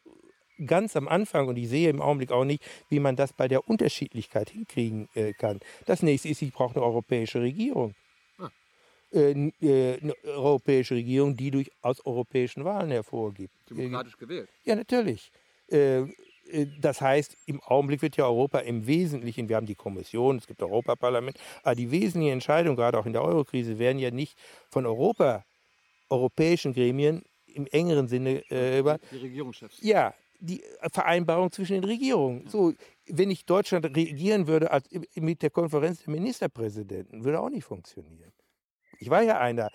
ganz 0.65 0.95
am 0.95 1.07
Anfang 1.07 1.47
und 1.47 1.57
ich 1.57 1.69
sehe 1.69 1.89
im 1.89 2.01
Augenblick 2.01 2.31
auch 2.31 2.45
nicht, 2.45 2.63
wie 2.89 2.99
man 2.99 3.15
das 3.15 3.33
bei 3.33 3.47
der 3.47 3.67
Unterschiedlichkeit 3.67 4.49
hinkriegen 4.49 5.09
äh, 5.15 5.33
kann. 5.33 5.59
Das 5.85 6.01
nächste 6.01 6.29
ist, 6.29 6.41
ich 6.41 6.53
brauche 6.53 6.75
eine 6.75 6.85
europäische 6.85 7.41
Regierung. 7.41 7.93
Ah. 8.37 8.49
Äh, 9.11 9.51
äh, 9.61 9.99
eine 10.01 10.13
europäische 10.23 10.95
Regierung, 10.95 11.35
die 11.35 11.51
durch 11.51 11.69
aus 11.81 12.05
europäischen 12.05 12.63
Wahlen 12.63 12.91
hervorgibt. 12.91 13.53
Demokratisch 13.69 14.17
gewählt? 14.17 14.49
Ja, 14.63 14.75
natürlich. 14.75 15.31
Äh, 15.67 16.03
das 16.79 16.99
heißt, 17.01 17.37
im 17.45 17.61
Augenblick 17.61 18.01
wird 18.01 18.17
ja 18.17 18.25
Europa 18.25 18.59
im 18.59 18.87
Wesentlichen, 18.87 19.49
wir 19.49 19.55
haben 19.55 19.67
die 19.67 19.75
Kommission, 19.75 20.37
es 20.37 20.47
gibt 20.47 20.63
Europaparlament, 20.63 21.39
aber 21.63 21.75
die 21.75 21.91
wesentlichen 21.91 22.33
Entscheidungen, 22.33 22.75
gerade 22.75 22.97
auch 22.97 23.05
in 23.05 23.13
der 23.13 23.23
Eurokrise, 23.23 23.77
werden 23.77 23.99
ja 23.99 24.09
nicht 24.09 24.35
von 24.69 24.87
Europa, 24.87 25.45
europäischen 26.09 26.73
Gremien 26.73 27.23
im 27.47 27.67
engeren 27.67 28.07
Sinne 28.07 28.43
äh, 28.51 28.79
über. 28.79 28.99
Die 29.11 29.17
Regierungschefs. 29.17 29.79
Ja, 29.81 30.13
die 30.39 30.63
Vereinbarung 30.91 31.51
zwischen 31.51 31.73
den 31.73 31.83
Regierungen. 31.83 32.47
So, 32.47 32.73
wenn 33.07 33.29
ich 33.29 33.45
Deutschland 33.45 33.85
regieren 33.85 34.47
würde 34.47 34.71
als, 34.71 34.87
mit 35.15 35.41
der 35.41 35.49
Konferenz 35.49 36.03
der 36.03 36.13
Ministerpräsidenten, 36.13 37.23
würde 37.23 37.39
auch 37.39 37.49
nicht 37.49 37.65
funktionieren. 37.65 38.31
Ich 38.99 39.09
war 39.09 39.21
ja 39.21 39.39
einer. 39.39 39.69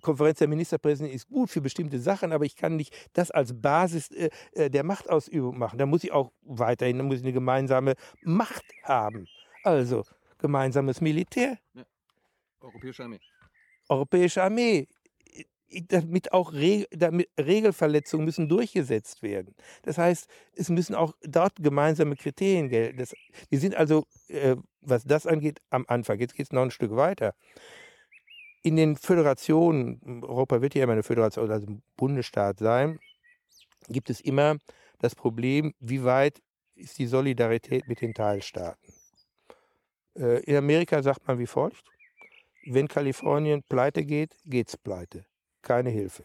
Konferenz 0.00 0.38
der 0.38 0.48
Ministerpräsidenten 0.48 1.14
ist 1.14 1.28
gut 1.28 1.48
für 1.48 1.60
bestimmte 1.60 2.00
Sachen, 2.00 2.32
aber 2.32 2.44
ich 2.44 2.56
kann 2.56 2.74
nicht 2.74 2.92
das 3.12 3.30
als 3.30 3.60
Basis 3.60 4.10
äh, 4.10 4.30
äh 4.52 4.68
der 4.68 4.82
Machtausübung 4.82 5.56
machen. 5.56 5.78
Da 5.78 5.86
muss 5.86 6.02
ich 6.02 6.10
auch 6.10 6.32
weiterhin, 6.42 6.98
da 6.98 7.04
muss 7.04 7.18
ich 7.18 7.22
eine 7.22 7.32
gemeinsame 7.32 7.94
Macht 8.22 8.64
haben. 8.82 9.28
Also 9.62 10.02
gemeinsames 10.38 11.00
Militär. 11.00 11.56
Ja. 11.74 11.84
Europäische 12.60 13.04
Armee. 13.04 13.20
Europäische 13.88 14.42
Armee 14.42 14.88
damit 15.80 16.32
auch 16.32 16.52
Re 16.52 16.86
damit 16.90 17.28
Regelverletzungen 17.38 18.24
müssen 18.24 18.48
durchgesetzt 18.48 19.22
werden. 19.22 19.54
Das 19.82 19.98
heißt, 19.98 20.28
es 20.54 20.68
müssen 20.68 20.94
auch 20.94 21.14
dort 21.22 21.56
gemeinsame 21.56 22.16
Kriterien 22.16 22.68
gelten. 22.68 22.98
Das, 22.98 23.14
wir 23.48 23.58
sind 23.58 23.74
also, 23.74 24.04
äh, 24.28 24.56
was 24.80 25.04
das 25.04 25.26
angeht, 25.26 25.60
am 25.70 25.84
Anfang. 25.88 26.18
Jetzt 26.18 26.34
geht 26.34 26.46
es 26.46 26.52
noch 26.52 26.62
ein 26.62 26.70
Stück 26.70 26.94
weiter. 26.94 27.34
In 28.62 28.76
den 28.76 28.96
Föderationen, 28.96 30.22
Europa 30.22 30.62
wird 30.62 30.74
ja 30.74 30.84
immer 30.84 30.92
eine 30.92 31.02
Föderation, 31.02 31.50
also 31.50 31.66
ein 31.66 31.82
Bundesstaat 31.96 32.58
sein, 32.58 32.98
gibt 33.88 34.10
es 34.10 34.20
immer 34.20 34.58
das 34.98 35.14
Problem, 35.14 35.74
wie 35.80 36.04
weit 36.04 36.40
ist 36.74 36.98
die 36.98 37.06
Solidarität 37.06 37.88
mit 37.88 38.00
den 38.00 38.14
Teilstaaten. 38.14 38.94
Äh, 40.16 40.44
in 40.44 40.56
Amerika 40.56 41.02
sagt 41.02 41.26
man 41.26 41.38
wie 41.38 41.46
folgt, 41.46 41.82
wenn 42.66 42.86
Kalifornien 42.86 43.64
pleite 43.64 44.04
geht, 44.04 44.36
geht's 44.44 44.76
pleite 44.76 45.24
keine 45.62 45.90
Hilfe. 45.90 46.24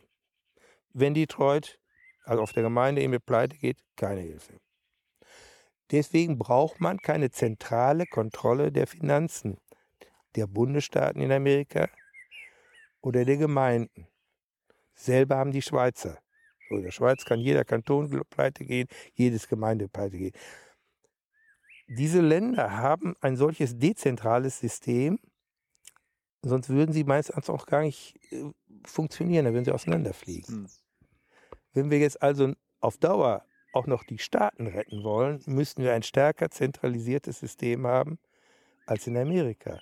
Wenn 0.94 1.14
Detroit, 1.14 1.80
also 2.24 2.42
auf 2.42 2.54
der 2.54 2.64
Gemeindeebene 2.64 3.20
pleite 3.20 3.58
geht, 3.58 3.78
keine 3.96 4.22
Hilfe. 4.22 4.60
Deswegen 5.92 6.38
braucht 6.38 6.82
man 6.82 6.98
keine 6.98 7.30
zentrale 7.30 8.06
Kontrolle 8.06 8.72
der 8.72 8.88
Finanzen 8.88 9.58
der 10.36 10.48
Bundesstaaten 10.48 11.22
in 11.22 11.32
Amerika 11.32 11.90
oder 13.02 13.24
der 13.26 13.38
Gemeinden. 13.38 14.08
Selber 14.94 15.38
haben 15.38 15.52
die 15.52 15.62
Schweizer. 15.62 16.20
So, 16.68 16.76
in 16.76 16.84
der 16.84 16.92
Schweiz 16.92 17.24
kann 17.24 17.40
jeder 17.40 17.64
Kanton 17.64 18.24
pleite 18.30 18.66
gehen, 18.66 18.88
jedes 19.14 19.48
Gemeinde 19.48 19.88
pleite 19.88 20.18
gehen. 20.18 20.34
Diese 21.88 22.20
Länder 22.20 22.78
haben 22.78 23.16
ein 23.22 23.38
solches 23.38 23.78
dezentrales 23.78 24.60
System, 24.60 25.20
sonst 26.48 26.70
würden 26.70 26.94
sie 26.94 27.04
meistens 27.04 27.50
auch 27.50 27.66
gar 27.66 27.82
nicht 27.82 28.16
äh, 28.32 28.44
funktionieren, 28.86 29.46
dann 29.46 29.54
würden 29.54 29.66
sie 29.66 29.72
auseinanderfliegen. 29.72 30.56
Hm. 30.56 30.68
Wenn 31.74 31.92
wir 31.92 32.00
jetzt 32.00 32.22
also 32.22 32.54
auf 32.80 32.98
Dauer 32.98 33.44
auch 33.74 33.88
noch 33.88 34.04
die 34.04 34.18
Staaten 34.18 34.68
retten 34.68 35.04
wollen, 35.04 35.42
müssten 35.46 35.84
wir 35.84 35.94
ein 35.94 36.04
stärker 36.04 36.50
zentralisiertes 36.50 37.40
System 37.40 37.86
haben 37.86 38.18
als 38.86 39.06
in 39.08 39.18
Amerika. 39.18 39.80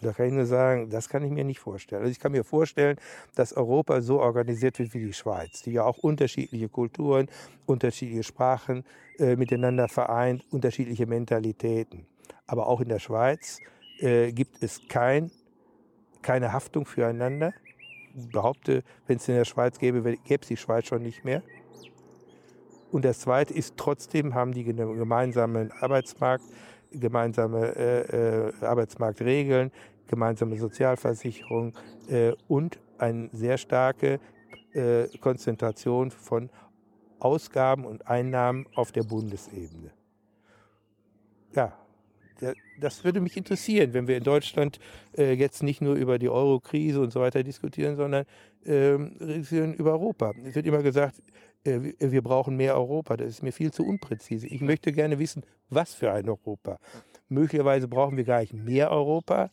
Da 0.00 0.12
kann 0.12 0.26
ich 0.26 0.32
nur 0.32 0.46
sagen, 0.46 0.90
das 0.90 1.08
kann 1.08 1.24
ich 1.24 1.30
mir 1.30 1.42
nicht 1.42 1.58
vorstellen. 1.58 2.02
Also 2.02 2.12
ich 2.12 2.20
kann 2.20 2.30
mir 2.30 2.44
vorstellen, 2.44 2.98
dass 3.34 3.52
Europa 3.52 4.00
so 4.00 4.20
organisiert 4.20 4.78
wird 4.78 4.94
wie 4.94 5.06
die 5.06 5.12
Schweiz, 5.12 5.62
die 5.62 5.72
ja 5.72 5.84
auch 5.84 5.98
unterschiedliche 5.98 6.68
Kulturen, 6.68 7.28
unterschiedliche 7.66 8.22
Sprachen 8.22 8.84
äh, 9.18 9.34
miteinander 9.34 9.88
vereint, 9.88 10.44
unterschiedliche 10.52 11.06
Mentalitäten. 11.06 12.06
Aber 12.46 12.68
auch 12.68 12.80
in 12.80 12.88
der 12.88 13.00
Schweiz 13.00 13.58
äh, 13.98 14.30
gibt 14.30 14.62
es 14.62 14.86
kein, 14.88 15.32
keine 16.28 16.52
Haftung 16.52 16.84
füreinander. 16.84 17.54
Ich 18.14 18.28
behaupte, 18.28 18.82
wenn 19.06 19.16
es 19.16 19.26
in 19.28 19.36
der 19.36 19.46
Schweiz 19.46 19.78
gäbe, 19.78 20.02
gäbe 20.02 20.42
es 20.42 20.48
die 20.48 20.58
Schweiz 20.58 20.86
schon 20.86 21.00
nicht 21.00 21.24
mehr. 21.24 21.42
Und 22.92 23.06
das 23.06 23.20
Zweite 23.20 23.54
ist, 23.54 23.78
trotzdem 23.78 24.34
haben 24.34 24.52
die 24.52 24.64
gemeinsamen 24.64 25.72
Arbeitsmarkt, 25.72 26.44
gemeinsame 26.90 27.74
äh, 27.74 28.48
äh, 28.48 28.52
Arbeitsmarktregeln, 28.60 29.72
gemeinsame 30.06 30.58
Sozialversicherung 30.58 31.72
äh, 32.10 32.32
und 32.46 32.78
eine 32.98 33.30
sehr 33.32 33.56
starke 33.56 34.20
äh, 34.74 35.08
Konzentration 35.20 36.10
von 36.10 36.50
Ausgaben 37.20 37.86
und 37.86 38.06
Einnahmen 38.06 38.66
auf 38.74 38.92
der 38.92 39.04
Bundesebene. 39.04 39.92
Ja, 41.54 41.72
das 42.80 43.04
würde 43.04 43.20
mich 43.20 43.36
interessieren, 43.36 43.92
wenn 43.94 44.06
wir 44.08 44.16
in 44.16 44.24
Deutschland 44.24 44.78
äh, 45.16 45.32
jetzt 45.32 45.62
nicht 45.62 45.80
nur 45.80 45.94
über 45.94 46.18
die 46.18 46.28
Euro-Krise 46.28 47.00
und 47.00 47.12
so 47.12 47.20
weiter 47.20 47.42
diskutieren, 47.42 47.96
sondern 47.96 48.24
ähm, 48.64 49.16
über 49.78 49.92
Europa. 49.92 50.32
Es 50.44 50.54
wird 50.54 50.66
immer 50.66 50.82
gesagt, 50.82 51.22
äh, 51.64 51.92
wir 51.98 52.22
brauchen 52.22 52.56
mehr 52.56 52.76
Europa. 52.76 53.16
Das 53.16 53.28
ist 53.28 53.42
mir 53.42 53.52
viel 53.52 53.72
zu 53.72 53.84
unpräzise. 53.84 54.46
Ich 54.46 54.60
möchte 54.60 54.92
gerne 54.92 55.18
wissen, 55.18 55.42
was 55.68 55.94
für 55.94 56.12
ein 56.12 56.28
Europa. 56.28 56.78
Möglicherweise 57.28 57.88
brauchen 57.88 58.16
wir 58.16 58.24
gar 58.24 58.40
nicht 58.40 58.54
mehr 58.54 58.90
Europa, 58.90 59.50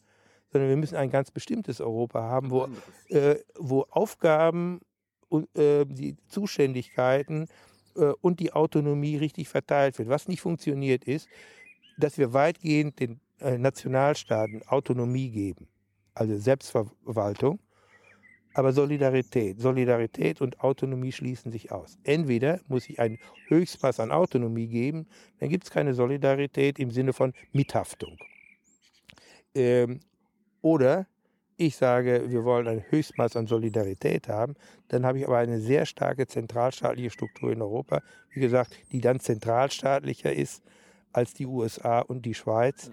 sondern 0.51 0.69
wir 0.69 0.77
müssen 0.77 0.95
ein 0.95 1.09
ganz 1.09 1.31
bestimmtes 1.31 1.81
Europa 1.81 2.21
haben, 2.21 2.49
wo, 2.51 2.67
äh, 3.09 3.35
wo 3.57 3.85
Aufgaben 3.89 4.79
und 5.27 5.53
äh, 5.57 5.85
die 5.85 6.15
Zuständigkeiten 6.27 7.47
äh, 7.95 8.13
und 8.21 8.39
die 8.39 8.53
Autonomie 8.53 9.17
richtig 9.17 9.49
verteilt 9.49 9.97
wird. 9.99 10.09
Was 10.09 10.27
nicht 10.27 10.41
funktioniert 10.41 11.05
ist, 11.05 11.27
dass 11.97 12.17
wir 12.17 12.33
weitgehend 12.33 12.99
den 12.99 13.19
äh, 13.39 13.57
Nationalstaaten 13.57 14.63
Autonomie 14.67 15.29
geben, 15.29 15.67
also 16.13 16.37
Selbstverwaltung, 16.37 17.59
aber 18.53 18.71
Solidarität. 18.71 19.59
Solidarität 19.59 20.39
und 20.39 20.61
Autonomie 20.61 21.11
schließen 21.11 21.51
sich 21.51 21.71
aus. 21.71 21.97
Entweder 22.03 22.61
muss 22.67 22.89
ich 22.89 22.99
ein 22.99 23.19
Höchstmaß 23.49 23.99
an 23.99 24.11
Autonomie 24.11 24.67
geben, 24.67 25.07
dann 25.39 25.49
gibt 25.49 25.65
es 25.65 25.71
keine 25.71 25.93
Solidarität 25.93 26.79
im 26.79 26.91
Sinne 26.91 27.11
von 27.11 27.33
Mithaftung. 27.51 28.17
Ähm, 29.53 29.99
oder 30.61 31.07
ich 31.57 31.75
sage, 31.75 32.25
wir 32.27 32.43
wollen 32.43 32.67
ein 32.67 32.83
Höchstmaß 32.89 33.35
an 33.35 33.47
Solidarität 33.47 34.27
haben, 34.27 34.55
dann 34.87 35.05
habe 35.05 35.19
ich 35.19 35.27
aber 35.27 35.37
eine 35.37 35.59
sehr 35.59 35.85
starke 35.85 36.27
zentralstaatliche 36.27 37.09
Struktur 37.09 37.51
in 37.51 37.61
Europa, 37.61 38.01
wie 38.31 38.39
gesagt, 38.39 38.75
die 38.91 39.01
dann 39.01 39.19
zentralstaatlicher 39.19 40.33
ist 40.33 40.63
als 41.15 41.33
die 41.33 41.45
USA 41.45 41.99
und 41.99 42.25
die 42.25 42.33
Schweiz. 42.33 42.91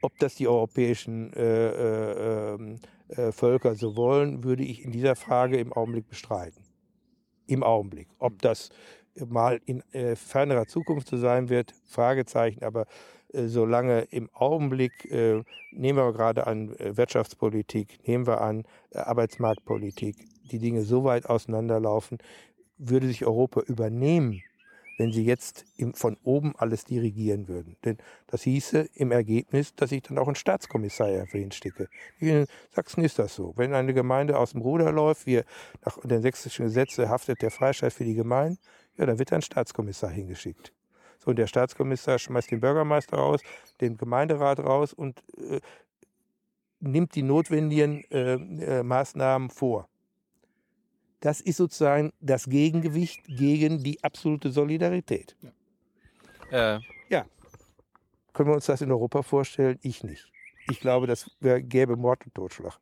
Ob 0.00 0.16
das 0.18 0.34
die 0.34 0.46
europäischen 0.46 1.32
äh, 1.32 1.68
äh, 1.68 2.54
ähm, 2.54 2.76
äh, 3.08 3.32
Völker 3.32 3.74
so 3.74 3.96
wollen, 3.96 4.44
würde 4.44 4.62
ich 4.62 4.84
in 4.84 4.92
dieser 4.92 5.16
Frage 5.16 5.58
im 5.58 5.72
Augenblick 5.72 6.08
bestreiten. 6.08 6.62
Im 7.46 7.62
Augenblick. 7.62 8.08
Ob 8.18 8.40
das 8.42 8.70
mal 9.26 9.60
in 9.64 9.82
äh, 9.92 10.14
fernerer 10.14 10.66
Zukunft 10.66 11.08
so 11.08 11.16
sein 11.16 11.48
wird, 11.48 11.74
Fragezeichen, 11.86 12.62
aber 12.62 12.86
äh, 13.32 13.46
solange 13.46 14.02
im 14.10 14.30
Augenblick, 14.32 15.04
äh, 15.10 15.42
nehmen 15.72 15.98
wir 15.98 16.12
gerade 16.12 16.46
an 16.46 16.74
Wirtschaftspolitik, 16.78 18.06
nehmen 18.06 18.26
wir 18.26 18.40
an 18.40 18.64
Arbeitsmarktpolitik, 18.94 20.16
die 20.50 20.58
Dinge 20.58 20.82
so 20.82 21.04
weit 21.04 21.26
auseinanderlaufen, 21.26 22.18
würde 22.76 23.08
sich 23.08 23.26
Europa 23.26 23.60
übernehmen 23.62 24.42
wenn 24.98 25.12
sie 25.12 25.24
jetzt 25.24 25.64
von 25.94 26.16
oben 26.24 26.54
alles 26.56 26.84
dirigieren 26.84 27.48
würden. 27.48 27.76
Denn 27.84 27.96
das 28.26 28.42
hieße 28.42 28.88
im 28.94 29.12
Ergebnis, 29.12 29.74
dass 29.74 29.92
ich 29.92 30.02
dann 30.02 30.18
auch 30.18 30.26
einen 30.26 30.34
Staatskommissar 30.34 31.08
stecke. 31.50 31.88
In 32.18 32.46
Sachsen 32.70 33.04
ist 33.04 33.18
das 33.18 33.34
so. 33.34 33.54
Wenn 33.56 33.74
eine 33.74 33.94
Gemeinde 33.94 34.36
aus 34.36 34.52
dem 34.52 34.60
Ruder 34.60 34.90
läuft, 34.90 35.26
wie 35.26 35.42
nach 35.84 35.98
den 36.02 36.20
sächsischen 36.20 36.66
Gesetzen 36.66 37.08
haftet 37.08 37.40
der 37.40 37.52
Freistaat 37.52 37.92
für 37.92 38.04
die 38.04 38.14
Gemeinden, 38.14 38.58
ja, 38.96 39.06
dann 39.06 39.18
wird 39.18 39.32
ein 39.32 39.40
Staatskommissar 39.42 40.10
hingeschickt. 40.10 40.72
So, 41.18 41.30
und 41.30 41.36
der 41.36 41.46
Staatskommissar 41.46 42.18
schmeißt 42.18 42.50
den 42.50 42.60
Bürgermeister 42.60 43.16
raus, 43.16 43.40
den 43.80 43.96
Gemeinderat 43.96 44.58
raus 44.58 44.92
und 44.92 45.22
äh, 45.36 45.60
nimmt 46.80 47.14
die 47.14 47.22
notwendigen 47.22 48.04
äh, 48.10 48.34
äh, 48.34 48.82
Maßnahmen 48.82 49.50
vor. 49.50 49.88
Das 51.20 51.40
ist 51.40 51.56
sozusagen 51.56 52.12
das 52.20 52.48
Gegengewicht 52.48 53.24
gegen 53.26 53.82
die 53.82 54.02
absolute 54.04 54.50
Solidarität. 54.50 55.36
Ja. 56.50 56.76
Äh. 56.76 56.80
ja. 57.08 57.26
Können 58.32 58.50
wir 58.50 58.54
uns 58.54 58.66
das 58.66 58.80
in 58.80 58.92
Europa 58.92 59.22
vorstellen? 59.22 59.78
Ich 59.82 60.04
nicht. 60.04 60.30
Ich 60.70 60.80
glaube, 60.80 61.06
das 61.06 61.30
gäbe 61.40 61.96
Mord 61.96 62.24
und 62.24 62.34
Totschlag. 62.34 62.78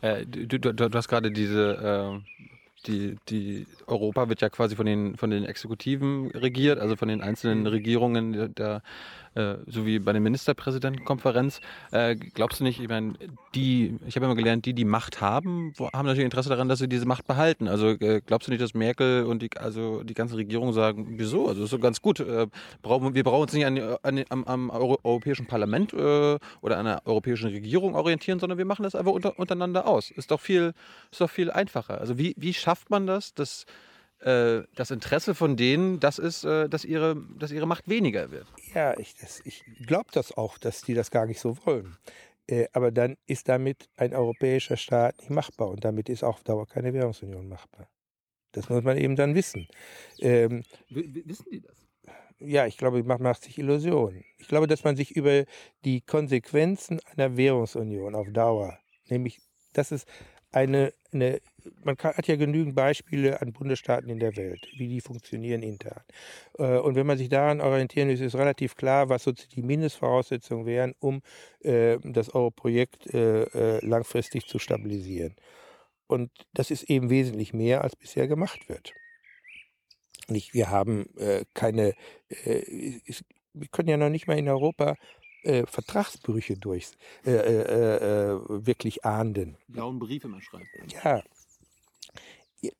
Äh, 0.00 0.26
du, 0.26 0.58
du, 0.58 0.74
du, 0.74 0.90
hast 0.92 1.08
gerade 1.08 1.30
diese, 1.30 2.22
äh, 2.22 2.48
die, 2.86 3.16
die 3.28 3.66
Europa 3.86 4.28
wird 4.28 4.40
ja 4.40 4.50
quasi 4.50 4.76
von 4.76 4.86
den, 4.86 5.16
von 5.16 5.30
den 5.30 5.44
Exekutiven 5.44 6.30
regiert, 6.32 6.78
also 6.78 6.96
von 6.96 7.08
den 7.08 7.20
einzelnen 7.20 7.60
mhm. 7.60 7.66
Regierungen 7.66 8.54
der 8.54 8.82
äh, 9.34 9.56
so 9.66 9.86
wie 9.86 9.98
bei 9.98 10.12
der 10.12 10.20
Ministerpräsidentenkonferenz. 10.20 11.60
Äh, 11.92 12.16
glaubst 12.16 12.60
du 12.60 12.64
nicht, 12.64 12.80
ich 12.80 12.88
meine, 12.88 13.14
die, 13.54 13.98
ich 14.06 14.16
habe 14.16 14.26
immer 14.26 14.34
gelernt, 14.34 14.66
die, 14.66 14.74
die 14.74 14.84
Macht 14.84 15.20
haben, 15.20 15.72
haben 15.78 16.06
natürlich 16.06 16.24
Interesse 16.24 16.48
daran, 16.48 16.68
dass 16.68 16.78
sie 16.78 16.88
diese 16.88 17.06
Macht 17.06 17.26
behalten. 17.26 17.68
Also 17.68 17.88
äh, 17.88 18.20
glaubst 18.24 18.48
du 18.48 18.52
nicht, 18.52 18.62
dass 18.62 18.74
Merkel 18.74 19.24
und 19.24 19.42
die, 19.42 19.50
also 19.56 20.02
die 20.02 20.14
ganze 20.14 20.36
Regierung 20.36 20.72
sagen, 20.72 21.14
wieso? 21.18 21.48
Also 21.48 21.64
ist 21.64 21.70
so 21.70 21.78
ganz 21.78 22.00
gut. 22.00 22.20
Äh, 22.20 22.46
brauchen, 22.82 23.14
wir 23.14 23.24
brauchen 23.24 23.42
uns 23.42 23.52
nicht 23.52 23.66
an, 23.66 23.78
an, 24.02 24.24
am, 24.28 24.44
am 24.44 24.70
Euro, 24.70 24.98
Europäischen 25.02 25.46
Parlament 25.46 25.92
äh, 25.92 26.38
oder 26.60 26.78
an 26.78 26.86
der 26.86 27.06
europäischen 27.06 27.50
Regierung 27.50 27.94
orientieren, 27.94 28.38
sondern 28.38 28.58
wir 28.58 28.64
machen 28.64 28.82
das 28.82 28.94
einfach 28.94 29.12
unter, 29.12 29.38
untereinander 29.38 29.86
aus. 29.86 30.10
Ist 30.10 30.30
doch 30.30 30.40
viel, 30.40 30.74
ist 31.10 31.20
doch 31.20 31.30
viel 31.30 31.50
einfacher. 31.50 32.00
Also 32.00 32.18
wie, 32.18 32.34
wie 32.38 32.54
schafft 32.54 32.90
man 32.90 33.06
das, 33.06 33.34
dass 33.34 33.66
äh, 34.24 34.62
das 34.74 34.90
Interesse 34.90 35.34
von 35.34 35.56
denen, 35.56 36.00
das 36.00 36.18
ist, 36.18 36.44
äh, 36.44 36.68
dass, 36.68 36.84
ihre, 36.84 37.16
dass 37.38 37.52
ihre 37.52 37.66
Macht 37.66 37.88
weniger 37.88 38.30
wird. 38.30 38.46
Ja, 38.74 38.98
ich, 38.98 39.14
ich 39.44 39.64
glaube 39.86 40.10
das 40.12 40.32
auch, 40.36 40.56
dass 40.58 40.80
die 40.80 40.94
das 40.94 41.10
gar 41.10 41.26
nicht 41.26 41.40
so 41.40 41.56
wollen. 41.66 41.96
Äh, 42.46 42.66
aber 42.72 42.90
dann 42.90 43.16
ist 43.26 43.48
damit 43.48 43.88
ein 43.96 44.14
europäischer 44.14 44.76
Staat 44.76 45.18
nicht 45.18 45.30
machbar 45.30 45.68
und 45.68 45.84
damit 45.84 46.08
ist 46.08 46.24
auch 46.24 46.36
auf 46.36 46.44
Dauer 46.44 46.66
keine 46.66 46.92
Währungsunion 46.92 47.48
machbar. 47.48 47.88
Das 48.52 48.68
muss 48.68 48.82
man 48.82 48.96
eben 48.96 49.16
dann 49.16 49.34
wissen. 49.34 49.68
Ähm, 50.20 50.62
wissen 50.88 51.46
die 51.50 51.60
das? 51.60 51.86
Ja, 52.38 52.66
ich 52.66 52.76
glaube, 52.76 53.02
man 53.02 53.22
macht 53.22 53.44
sich 53.44 53.58
Illusionen. 53.58 54.24
Ich 54.38 54.48
glaube, 54.48 54.66
dass 54.66 54.84
man 54.84 54.96
sich 54.96 55.14
über 55.16 55.44
die 55.84 56.00
Konsequenzen 56.00 57.00
einer 57.14 57.36
Währungsunion 57.36 58.14
auf 58.14 58.30
Dauer, 58.30 58.78
nämlich, 59.08 59.40
dass 59.72 59.90
es 59.90 60.04
eine, 60.54 60.92
eine 61.12 61.40
man 61.82 61.96
kann, 61.96 62.14
hat 62.14 62.26
ja 62.26 62.36
genügend 62.36 62.74
Beispiele 62.74 63.40
an 63.40 63.52
Bundesstaaten 63.52 64.08
in 64.08 64.18
der 64.18 64.36
Welt, 64.36 64.66
wie 64.76 64.88
die 64.88 65.00
funktionieren 65.00 65.62
intern. 65.62 66.02
Äh, 66.58 66.78
und 66.78 66.94
wenn 66.94 67.06
man 67.06 67.18
sich 67.18 67.28
daran 67.28 67.60
orientieren 67.60 68.10
ist, 68.10 68.20
ist 68.20 68.34
relativ 68.34 68.76
klar, 68.76 69.08
was 69.08 69.24
so 69.24 69.32
die 69.32 69.62
Mindestvoraussetzungen 69.62 70.66
wären, 70.66 70.94
um 70.98 71.22
äh, 71.60 71.98
das 72.02 72.34
Euro-Projekt 72.34 73.12
äh, 73.14 73.84
langfristig 73.84 74.46
zu 74.46 74.58
stabilisieren. 74.58 75.34
Und 76.06 76.30
das 76.52 76.70
ist 76.70 76.84
eben 76.84 77.10
wesentlich 77.10 77.54
mehr, 77.54 77.82
als 77.82 77.96
bisher 77.96 78.28
gemacht 78.28 78.68
wird. 78.68 78.92
Nicht, 80.28 80.54
wir 80.54 80.70
haben 80.70 81.06
keine, 81.52 81.94
wir 82.44 83.68
können 83.70 83.88
ja 83.88 83.96
noch 83.98 84.08
nicht 84.08 84.26
mal 84.26 84.38
in 84.38 84.48
Europa 84.48 84.96
äh, 85.44 85.66
Vertragsbrüche 85.66 86.56
durch 86.56 86.92
äh, 87.24 87.30
äh, 87.32 88.32
äh, 88.32 88.40
wirklich 88.48 89.04
ahnden. 89.04 89.56
Blauen 89.68 89.98
Briefe 89.98 90.28
mal 90.28 90.40
schreiben. 90.40 90.66
Ja. 91.02 91.22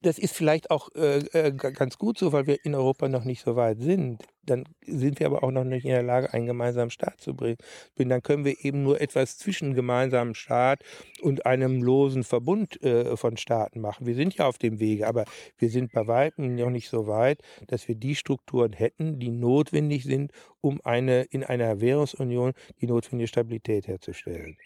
Das 0.03 0.19
ist 0.19 0.35
vielleicht 0.35 0.71
auch 0.71 0.89
äh, 0.95 1.19
äh, 1.33 1.53
ganz 1.53 1.99
gut 1.99 2.19
so, 2.19 2.33
weil 2.33 2.47
wir 2.47 2.65
in 2.65 2.75
Europa 2.75 3.09
noch 3.09 3.25
nicht 3.25 3.43
so 3.43 3.57
weit 3.57 3.81
sind 3.81 4.23
dann 4.47 4.65
sind 4.87 5.21
wir 5.21 5.27
aber 5.27 5.43
auch 5.43 5.51
noch 5.51 5.65
nicht 5.65 5.85
in 5.85 5.91
der 5.91 6.03
Lage, 6.03 6.33
einen 6.33 6.47
gemeinsamen 6.47 6.91
Staat 6.91 7.21
zu 7.21 7.35
bringen. 7.35 7.57
Dann 7.97 8.23
können 8.23 8.45
wir 8.45 8.65
eben 8.65 8.83
nur 8.83 9.01
etwas 9.01 9.39
zwischen 9.39 9.75
gemeinsamen 9.75 10.35
Staat 10.35 10.83
und 11.23 11.47
einem 11.47 11.83
losen 11.83 12.25
Verbund 12.25 12.83
äh, 12.83 13.17
von 13.17 13.37
Staaten 13.37 13.81
machen. 13.81 14.07
Wir 14.07 14.15
sind 14.15 14.35
ja 14.35 14.47
auf 14.47 14.59
dem 14.59 14.81
Wege, 14.81 15.07
aber 15.07 15.25
wir 15.59 15.71
sind 15.71 15.93
bei 15.93 16.07
weitem 16.07 16.55
noch 16.55 16.71
nicht 16.71 16.89
so 16.89 17.07
weit, 17.07 17.41
dass 17.67 17.89
wir 17.89 17.95
die 17.95 18.15
Strukturen 18.15 18.73
hätten, 18.73 19.19
die 19.19 19.31
notwendig 19.31 20.05
sind, 20.05 20.33
um 20.61 20.81
eine 20.85 21.23
in 21.23 21.45
einer 21.45 21.81
Währungsunion 21.81 22.53
die 22.81 22.87
notwendige 22.87 23.29
Stabilität 23.29 23.87
herzustellen. 23.87 24.57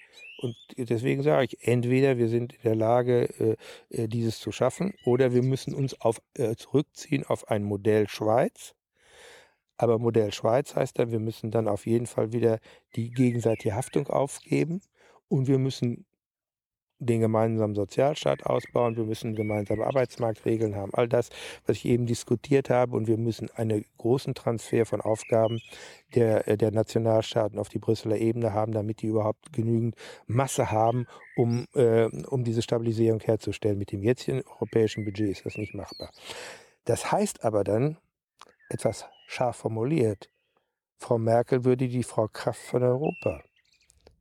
Und 0.40 0.56
deswegen 0.76 1.22
sage 1.22 1.46
ich, 1.46 1.66
entweder 1.66 2.16
wir 2.16 2.28
sind 2.28 2.52
in 2.54 2.62
der 2.62 2.76
Lage, 2.76 3.56
äh, 3.90 4.02
äh 4.02 4.08
dieses 4.08 4.38
zu 4.38 4.52
schaffen, 4.52 4.94
oder 5.04 5.34
wir 5.34 5.42
müssen 5.42 5.74
uns 5.74 6.00
auf, 6.00 6.20
äh, 6.34 6.54
zurückziehen 6.56 7.24
auf 7.26 7.48
ein 7.48 7.64
Modell 7.64 8.08
Schweiz, 8.08 8.74
aber 9.78 9.98
Modell 9.98 10.32
Schweiz 10.32 10.74
heißt 10.74 10.98
dann, 10.98 11.12
wir 11.12 11.20
müssen 11.20 11.52
dann 11.52 11.68
auf 11.68 11.86
jeden 11.86 12.06
Fall 12.06 12.32
wieder 12.32 12.58
die 12.96 13.10
gegenseitige 13.12 13.76
Haftung 13.76 14.08
aufgeben. 14.08 14.80
Und 15.28 15.46
wir 15.46 15.58
müssen 15.58 16.04
den 16.98 17.20
gemeinsamen 17.20 17.74
Sozialstaat 17.74 18.44
ausbauen, 18.44 18.96
wir 18.96 19.04
müssen 19.04 19.34
gemeinsame 19.34 19.86
Arbeitsmarktregeln 19.86 20.74
haben, 20.74 20.92
all 20.94 21.08
das, 21.08 21.30
was 21.66 21.76
ich 21.76 21.84
eben 21.84 22.06
diskutiert 22.06 22.70
habe, 22.70 22.96
und 22.96 23.06
wir 23.06 23.16
müssen 23.16 23.50
einen 23.50 23.84
großen 23.98 24.34
Transfer 24.34 24.84
von 24.84 25.00
Aufgaben 25.00 25.60
der, 26.14 26.48
äh, 26.48 26.56
der 26.56 26.72
Nationalstaaten 26.72 27.58
auf 27.58 27.68
die 27.68 27.78
Brüsseler 27.78 28.16
Ebene 28.16 28.52
haben, 28.52 28.72
damit 28.72 29.02
die 29.02 29.06
überhaupt 29.06 29.52
genügend 29.52 29.94
Masse 30.26 30.70
haben, 30.70 31.06
um, 31.36 31.66
äh, 31.74 32.06
um 32.26 32.44
diese 32.44 32.62
Stabilisierung 32.62 33.20
herzustellen. 33.20 33.78
Mit 33.78 33.92
dem 33.92 34.02
jetzigen 34.02 34.42
europäischen 34.42 35.04
Budget 35.04 35.30
ist 35.30 35.46
das 35.46 35.56
nicht 35.56 35.74
machbar. 35.74 36.10
Das 36.84 37.12
heißt 37.12 37.44
aber 37.44 37.64
dann, 37.64 37.98
etwas 38.70 39.06
scharf 39.26 39.56
formuliert, 39.56 40.30
Frau 40.96 41.18
Merkel 41.18 41.64
würde 41.64 41.88
die 41.88 42.02
Frau 42.02 42.26
Kraft 42.26 42.60
von 42.60 42.82
Europa, 42.82 43.42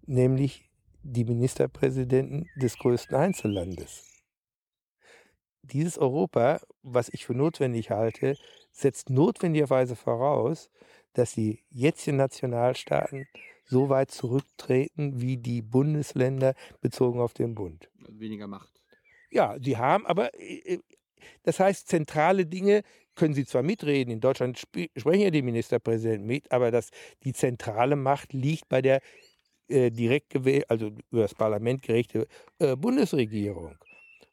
nämlich 0.05 0.66
die 1.07 1.23
Ministerpräsidenten 1.23 2.49
des 2.55 2.77
größten 2.77 3.15
Einzellandes. 3.15 4.03
Dieses 5.61 5.97
Europa, 5.97 6.59
was 6.83 7.09
ich 7.09 7.25
für 7.25 7.33
notwendig 7.33 7.89
halte, 7.91 8.37
setzt 8.71 9.09
notwendigerweise 9.09 9.95
voraus, 9.95 10.69
dass 11.13 11.33
die 11.33 11.63
jetzigen 11.69 12.17
Nationalstaaten 12.17 13.25
so 13.65 13.89
weit 13.89 14.11
zurücktreten 14.11 15.19
wie 15.21 15.37
die 15.37 15.61
Bundesländer 15.61 16.53
bezogen 16.81 17.19
auf 17.19 17.33
den 17.33 17.55
Bund. 17.55 17.89
Weniger 18.07 18.47
Macht. 18.47 18.71
Ja, 19.29 19.57
sie 19.59 19.77
haben, 19.77 20.05
aber 20.05 20.33
äh, 20.39 20.75
äh, 20.75 20.79
das 21.43 21.59
heißt, 21.59 21.87
zentrale 21.87 22.45
Dinge 22.45 22.83
können 23.15 23.33
sie 23.33 23.45
zwar 23.45 23.63
mitreden, 23.63 24.11
in 24.11 24.19
Deutschland 24.19 24.59
sprechen 24.59 25.21
ja 25.21 25.31
die 25.31 25.41
Ministerpräsidenten 25.41 26.27
mit, 26.27 26.51
aber 26.51 26.71
das, 26.71 26.91
die 27.23 27.33
zentrale 27.33 27.95
Macht 27.95 28.31
liegt 28.31 28.69
bei 28.69 28.81
der 28.81 29.01
äh, 29.69 29.91
direkt 29.91 30.29
gewählt, 30.29 30.65
also 30.69 30.91
über 31.11 31.21
das 31.21 31.35
Parlament 31.35 31.81
gerechte 31.81 32.27
äh, 32.59 32.75
Bundesregierung. 32.75 33.75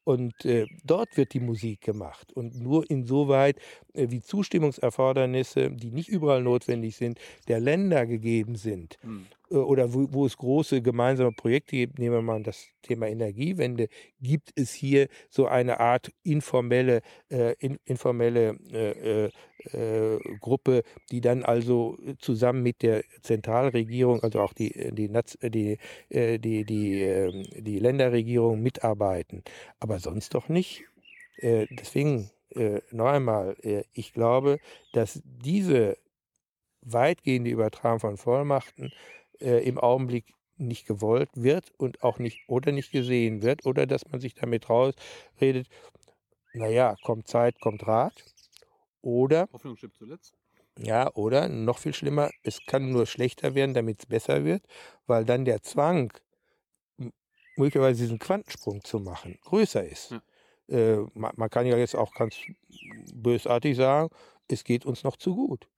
Und 0.05 0.44
äh, 0.44 0.66
dort 0.85 1.16
wird 1.16 1.32
die 1.32 1.40
Musik 1.40 1.81
gemacht. 1.81 2.32
Und 2.35 2.61
nur 2.61 2.89
insoweit, 2.90 3.56
äh, 3.94 4.06
wie 4.11 4.20
Zustimmungserfordernisse, 4.20 5.70
die 5.70 5.90
nicht 5.90 6.11
überall 6.11 6.43
notwendig 6.43 6.97
sind, 6.97 7.19
der 7.48 7.59
Länder 7.59 8.06
gegeben 8.06 8.55
sind. 8.56 8.98
Mhm. 9.02 9.27
Äh, 9.50 9.56
oder 9.56 9.92
wo, 9.92 10.06
wo, 10.10 10.26
es 10.26 10.36
große 10.36 10.82
gemeinsame 10.82 11.32
Projekte 11.32 11.76
gibt, 11.76 11.98
nehmen 11.98 12.16
wir 12.16 12.22
mal 12.22 12.42
das 12.42 12.66
Thema 12.82 13.08
Energiewende, 13.08 13.88
gibt 14.20 14.50
es 14.56 14.72
hier 14.72 15.08
so 15.30 15.46
eine 15.46 15.80
Art 15.80 16.12
informelle, 16.22 17.02
äh, 17.30 17.54
in, 17.58 17.78
informelle 17.84 18.56
äh, 18.72 19.26
äh, 19.26 19.30
äh 19.72 20.18
Gruppe, 20.40 20.82
die 21.10 21.20
dann 21.20 21.42
also 21.42 21.98
zusammen 22.18 22.62
mit 22.62 22.82
der 22.82 23.04
Zentralregierung, 23.22 24.22
also 24.22 24.40
auch 24.40 24.52
die, 24.52 24.70
die, 24.92 25.10
die, 25.42 25.78
äh, 26.10 26.38
die, 26.38 26.64
die, 26.64 27.02
ähm, 27.02 27.44
die 27.56 27.78
Länderregierung 27.78 28.60
mitarbeiten. 28.60 29.42
Aber 29.80 29.98
sonst 29.98 30.34
doch 30.34 30.48
nicht. 30.48 30.84
deswegen 31.42 32.30
noch 32.92 33.06
einmal, 33.06 33.56
ich 33.92 34.12
glaube, 34.12 34.58
dass 34.92 35.20
diese 35.24 35.96
weitgehende 36.82 37.50
Übertragung 37.50 37.98
von 37.98 38.16
Vollmachten 38.16 38.92
äh, 39.40 39.66
im 39.66 39.78
Augenblick 39.78 40.35
nicht 40.56 40.86
gewollt 40.86 41.31
wird 41.35 41.73
und 41.78 42.02
auch 42.02 42.19
nicht 42.19 42.48
oder 42.48 42.73
nicht 42.73 42.93
gesehen 42.93 43.43
wird 43.43 43.66
oder 43.66 43.86
dass 43.86 44.09
man 44.11 44.20
sich 44.20 44.35
damit 44.35 44.70
rausredet, 44.70 45.69
naja, 46.52 46.94
kommt 47.02 47.27
Zeit, 47.27 47.61
kommt 47.61 47.86
Rat. 47.86 48.24
Oder 49.02 49.48
Hoffnung 49.52 49.77
stirbt 49.77 49.97
zuletzt. 49.97 50.35
Ja, 50.78 51.12
oder 51.15 51.48
noch 51.48 51.78
viel 51.78 51.94
schlimmer, 51.94 52.31
es 52.43 52.65
kann 52.66 52.90
nur 52.90 53.06
schlechter 53.06 53.55
werden, 53.55 53.74
damit 53.74 54.01
es 54.01 54.06
besser 54.06 54.44
wird, 54.44 54.65
weil 55.06 55.24
dann 55.24 55.44
der 55.44 55.62
Zwang, 55.62 56.12
möglicherweise 57.56 58.02
diesen 58.02 58.19
Quantensprung 58.19 58.82
zu 58.82 58.98
machen, 58.98 59.39
größer 59.43 59.85
ist. 59.85 60.11
Ja. 60.11 60.23
Äh, 60.69 61.06
man, 61.15 61.32
man, 61.36 61.51
kann 61.51 61.66
ja 61.66 61.77
jetzt 61.77 61.94
auch 61.94 62.12
ganz 62.15 62.36
bösartig 63.12 63.77
sagen, 63.77 64.09
es 64.48 64.65
geht 64.65 64.85
uns 64.86 65.05
noch 65.05 65.16
zu 65.16 65.36
gut 65.36 65.69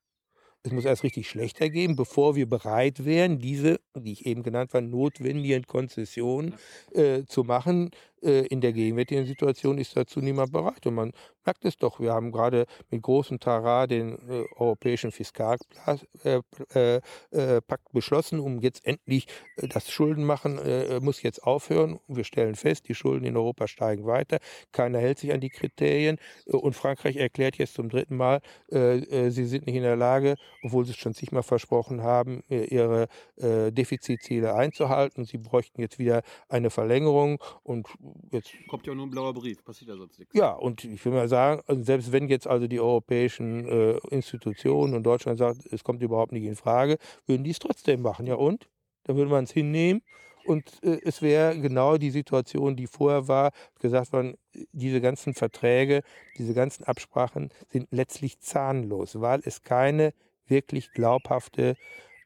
es 0.67 0.73
muss 0.73 0.85
erst 0.85 1.05
richtig 1.05 1.29
schlechter 1.29 1.71
gehen, 1.71 1.97
bevor 1.97 2.35
wir 2.35 2.49
bereit 2.49 3.05
wären, 3.05 3.39
diese, 3.39 3.81
die 3.95 4.13
ich 4.13 4.27
eben 4.27 4.43
genannt 4.43 4.75
habe, 4.75 4.85
notwendigen 4.85 5.67
Konzessionen 5.67 6.55
äh, 6.93 7.23
zu 7.27 7.45
machen. 7.45 7.91
Äh, 8.23 8.47
in 8.47 8.61
der 8.61 8.73
gegenwärtigen 8.73 9.27
Situation 9.27 9.79
ist 9.79 9.97
dazu 9.97 10.21
niemand 10.21 10.53
bereit. 10.53 10.85
Und 10.87 10.95
man 10.95 11.13
merkt 11.47 11.65
es 11.65 11.77
doch, 11.77 12.01
wir 12.01 12.13
haben 12.13 12.33
gerade 12.33 12.67
mit 12.91 13.03
großem 13.03 13.39
Tara 13.41 13.87
den 13.87 14.19
äh, 14.29 14.45
europäischen 14.57 15.13
Fiskalpakt 15.13 16.07
äh, 16.25 16.43
äh, 16.75 17.01
äh, 17.31 17.61
beschlossen, 17.93 18.41
um 18.41 18.61
jetzt 18.61 18.85
endlich 18.85 19.27
das 19.57 19.91
Schuldenmachen 19.91 20.61
muss 21.03 21.23
jetzt 21.23 21.43
aufhören. 21.43 21.99
Wir 22.09 22.25
stellen 22.25 22.55
fest, 22.55 22.89
die 22.89 22.95
Schulden 22.95 23.25
in 23.25 23.37
Europa 23.37 23.69
steigen 23.69 24.07
weiter. 24.07 24.39
Keiner 24.73 24.99
hält 24.99 25.19
sich 25.19 25.33
an 25.33 25.41
die 25.41 25.49
Kriterien. 25.49 26.19
und 26.47 26.75
Frankreich 26.75 27.17
erklärt 27.17 27.57
jetzt 27.57 27.75
zum 27.75 27.89
dritten 27.89 28.17
Mal, 28.17 28.41
sie 28.69 29.45
sind 29.45 29.67
nicht 29.67 29.77
in 29.77 29.83
der 29.83 29.97
Lage, 29.97 30.37
obwohl 30.63 30.85
sie 30.85 30.93
es 30.93 30.97
schon 30.97 31.15
zigmal 31.15 31.43
versprochen 31.43 32.03
haben, 32.03 32.43
ihre 32.49 33.09
Defizitziele 33.39 34.55
einzuhalten. 34.55 35.25
Sie 35.25 35.39
bräuchten 35.39 35.81
jetzt 35.81 35.99
wieder 35.99 36.23
eine 36.49 36.71
Verlängerung 36.71 37.43
und 37.63 37.89
jetzt. 38.31 38.53
Kommt 38.69 38.87
ja 38.87 38.95
nur 38.95 39.07
ein 39.07 39.11
blauer 39.11 39.33
Brief, 39.33 39.65
passiert 39.65 39.91
ja 39.91 39.97
sonst 39.97 40.19
nichts. 40.19 40.35
Ja, 40.35 40.53
und 40.53 40.85
ich 40.85 41.05
will 41.05 41.13
mal 41.13 41.29
sagen, 41.29 41.36
also 41.39 41.83
selbst 41.83 42.13
wenn 42.13 42.29
jetzt 42.29 42.47
also 42.47 42.67
die 42.67 42.81
europäischen 42.81 43.67
äh, 43.69 43.99
Institutionen 44.11 44.95
und 44.95 45.05
Deutschland 45.05 45.39
sagt, 45.39 45.67
es 45.71 45.85
kommt 45.85 46.03
überhaupt 46.03 46.33
nicht 46.33 46.45
in 46.45 46.57
Frage, 46.57 46.99
würden 47.27 47.45
die 47.45 47.51
es 47.51 47.59
trotzdem 47.59 48.03
machen. 48.03 48.27
Ja 48.27 48.35
und? 48.35 48.69
Dann 49.05 49.17
würde 49.17 49.31
man 49.31 49.45
es 49.45 49.53
hinnehmen. 49.53 50.03
Und 50.45 50.83
äh, 50.83 51.01
es 51.05 51.23
wäre 51.23 51.59
genau 51.59 51.97
die 51.97 52.11
Situation, 52.11 52.77
die 52.77 52.87
vorher 52.87 53.29
war, 53.29 53.53
gesagt 53.81 54.13
worden, 54.13 54.37
diese 54.73 55.01
ganzen 55.01 55.35
Verträge, 55.35 56.03
diese 56.39 56.55
ganzen 56.55 56.85
Absprachen 56.85 57.51
sind 57.71 57.89
letztlich 57.91 58.39
zahnlos, 58.41 59.21
weil 59.21 59.41
es 59.45 59.63
keine 59.63 60.13
wirklich 60.47 60.93
glaubhafte 60.93 61.77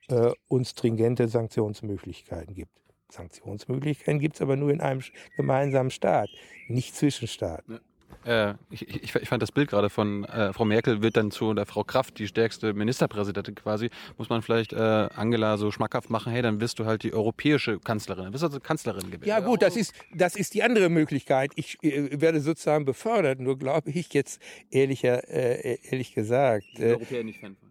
äh, 0.08 0.32
und 0.48 0.66
stringente 0.66 1.28
Sanktionsmöglichkeiten 1.28 2.54
gibt. 2.54 2.72
Sanktionsmöglichkeiten 3.10 4.20
gibt 4.20 4.36
es 4.36 4.42
aber 4.42 4.56
nur 4.56 4.70
in 4.70 4.80
einem 4.80 5.02
gemeinsamen 5.36 5.90
Staat, 5.90 6.28
nicht 6.68 6.94
zwischen 6.94 7.26
Staaten. 7.26 7.72
Ja. 7.72 7.80
Äh, 8.24 8.54
ich, 8.70 8.88
ich, 8.88 9.14
ich, 9.14 9.28
fand 9.28 9.42
das 9.42 9.52
Bild 9.52 9.70
gerade 9.70 9.88
von 9.88 10.24
äh, 10.24 10.52
Frau 10.52 10.64
Merkel 10.64 11.02
wird 11.02 11.16
dann 11.16 11.30
zu 11.30 11.54
der 11.54 11.66
Frau 11.66 11.84
Kraft, 11.84 12.18
die 12.18 12.26
stärkste 12.26 12.74
Ministerpräsidentin 12.74 13.54
quasi. 13.54 13.90
Muss 14.18 14.28
man 14.28 14.42
vielleicht 14.42 14.72
äh, 14.72 14.76
Angela 14.76 15.56
so 15.56 15.70
schmackhaft 15.70 16.10
machen, 16.10 16.32
hey, 16.32 16.42
dann 16.42 16.60
wirst 16.60 16.78
du 16.78 16.86
halt 16.86 17.02
die 17.02 17.14
europäische 17.14 17.78
Kanzlerin, 17.78 18.24
dann 18.24 18.32
wirst 18.32 18.42
du 18.42 18.48
also 18.48 18.60
Kanzlerin 18.60 19.10
gewählt. 19.10 19.26
Ja 19.26 19.40
gut, 19.40 19.62
das 19.62 19.76
ist, 19.76 19.94
das 20.14 20.36
ist 20.36 20.54
die 20.54 20.62
andere 20.62 20.90
Möglichkeit. 20.90 21.52
Ich 21.54 21.82
äh, 21.82 22.20
werde 22.20 22.40
sozusagen 22.40 22.84
befördert, 22.84 23.40
nur 23.40 23.58
glaube 23.58 23.90
ich 23.90 24.12
jetzt 24.12 24.40
ehrlicher, 24.70 25.28
äh, 25.28 25.78
ehrlich 25.90 26.14
gesagt, 26.14 26.78
äh, 26.78 26.92
Europäer 26.92 27.24
nicht 27.24 27.40
Fan 27.40 27.56
von. 27.56 27.70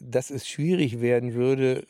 dass 0.00 0.30
es 0.30 0.46
schwierig 0.46 1.00
werden 1.00 1.34
würde 1.34 1.86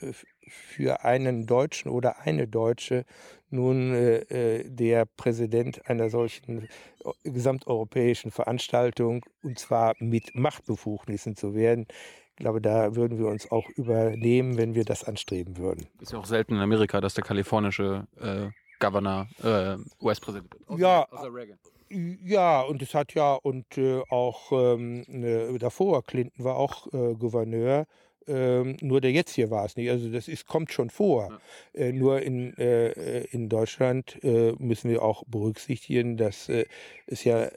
für 0.48 1.04
einen 1.04 1.46
Deutschen 1.46 1.90
oder 1.90 2.20
eine 2.20 2.46
Deutsche 2.46 3.04
nun 3.50 3.94
äh, 3.94 4.18
äh, 4.18 4.68
der 4.68 5.06
Präsident 5.06 5.88
einer 5.88 6.10
solchen 6.10 6.64
äh, 6.64 7.30
gesamteuropäischen 7.30 8.30
Veranstaltung 8.30 9.24
und 9.42 9.58
zwar 9.58 9.94
mit 9.98 10.34
Machtbefugnissen 10.34 11.36
zu 11.36 11.54
werden. 11.54 11.86
Ich 12.30 12.36
glaube, 12.36 12.60
da 12.60 12.94
würden 12.94 13.18
wir 13.18 13.26
uns 13.26 13.50
auch 13.50 13.68
übernehmen, 13.70 14.56
wenn 14.56 14.74
wir 14.74 14.84
das 14.84 15.04
anstreben 15.04 15.56
würden. 15.56 15.88
Ist 16.00 16.12
ja 16.12 16.18
auch 16.18 16.24
selten 16.24 16.54
in 16.54 16.60
Amerika, 16.60 17.00
dass 17.00 17.14
der 17.14 17.24
kalifornische 17.24 18.06
äh, 18.20 18.48
Governor 18.78 19.26
äh, 19.42 19.76
US-Präsident 20.00 20.54
wird. 20.54 20.78
ja, 20.78 21.04
außer 21.10 21.34
Reagan. 21.34 21.58
Ja, 21.90 22.60
und 22.60 22.82
es 22.82 22.94
hat 22.94 23.14
ja, 23.14 23.32
und 23.34 23.78
äh, 23.78 24.02
auch 24.10 24.52
ähm, 24.52 25.58
davor, 25.58 26.04
Clinton 26.04 26.44
war 26.44 26.56
auch 26.56 26.86
Gouverneur 26.90 27.86
ähm, 28.28 28.76
nur 28.80 29.00
der 29.00 29.12
jetzt 29.12 29.34
hier 29.34 29.50
war 29.50 29.64
es 29.64 29.76
nicht. 29.76 29.90
Also 29.90 30.10
das 30.10 30.28
ist, 30.28 30.46
kommt 30.46 30.72
schon 30.72 30.90
vor. 30.90 31.40
Ja. 31.74 31.80
Äh, 31.80 31.92
nur 31.92 32.20
in, 32.20 32.56
äh, 32.58 33.22
in 33.24 33.48
Deutschland 33.48 34.22
äh, 34.22 34.52
müssen 34.58 34.90
wir 34.90 35.02
auch 35.02 35.24
berücksichtigen, 35.26 36.16
dass 36.16 36.48
äh, 36.48 36.66
es 37.06 37.24
ja 37.24 37.44
äh, 37.44 37.50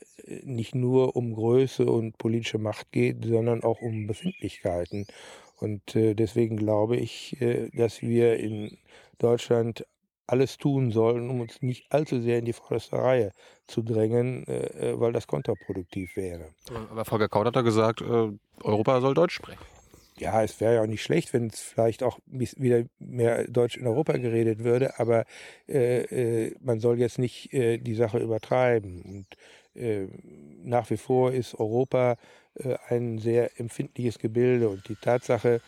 nicht 0.43 0.73
nur 0.73 1.15
um 1.15 1.33
Größe 1.33 1.85
und 1.85 2.17
politische 2.17 2.57
Macht 2.57 2.91
geht, 2.91 3.25
sondern 3.25 3.63
auch 3.63 3.81
um 3.81 4.07
Befindlichkeiten. 4.07 5.07
Und 5.57 5.95
äh, 5.95 6.15
deswegen 6.15 6.57
glaube 6.57 6.97
ich, 6.97 7.37
dass 7.73 8.01
wir 8.01 8.37
in 8.37 8.77
Deutschland 9.19 9.85
alles 10.25 10.57
tun 10.57 10.91
sollen, 10.91 11.29
um 11.29 11.41
uns 11.41 11.61
nicht 11.61 11.91
allzu 11.91 12.21
sehr 12.21 12.39
in 12.39 12.45
die 12.45 12.53
vorderste 12.53 12.95
Reihe 12.95 13.31
zu 13.67 13.81
drängen, 13.81 14.45
weil 14.47 15.11
das 15.11 15.27
kontraproduktiv 15.27 16.15
wäre. 16.15 16.53
Aber 16.89 17.03
Volker 17.03 17.27
Kaut 17.27 17.47
hat 17.47 17.55
da 17.55 17.61
gesagt, 17.61 18.01
Europa 18.01 19.01
soll 19.01 19.13
Deutsch 19.13 19.35
sprechen 19.35 19.59
ja, 20.21 20.43
es 20.43 20.61
wäre 20.61 20.75
ja 20.75 20.81
auch 20.83 20.87
nicht 20.87 21.01
schlecht, 21.01 21.33
wenn 21.33 21.47
es 21.47 21.59
vielleicht 21.59 22.03
auch 22.03 22.19
wieder 22.27 22.83
mehr 22.99 23.47
Deutsch 23.47 23.75
in 23.75 23.87
Europa 23.87 24.13
geredet 24.17 24.63
würde, 24.63 24.99
aber 24.99 25.25
äh, 25.67 26.45
äh, 26.45 26.55
man 26.61 26.79
soll 26.79 26.99
jetzt 26.99 27.17
nicht 27.17 27.51
äh, 27.53 27.79
die 27.79 27.95
Sache 27.95 28.19
übertreiben. 28.19 29.01
Und 29.01 29.81
äh, 29.81 30.07
nach 30.63 30.89
wie 30.91 30.97
vor 30.97 31.31
ist 31.31 31.55
Europa 31.55 32.17
äh, 32.53 32.75
ein 32.89 33.17
sehr 33.17 33.59
empfindliches 33.59 34.19
Gebilde 34.19 34.69
und 34.69 34.87
die 34.89 34.95
Tatsache, 34.95 35.59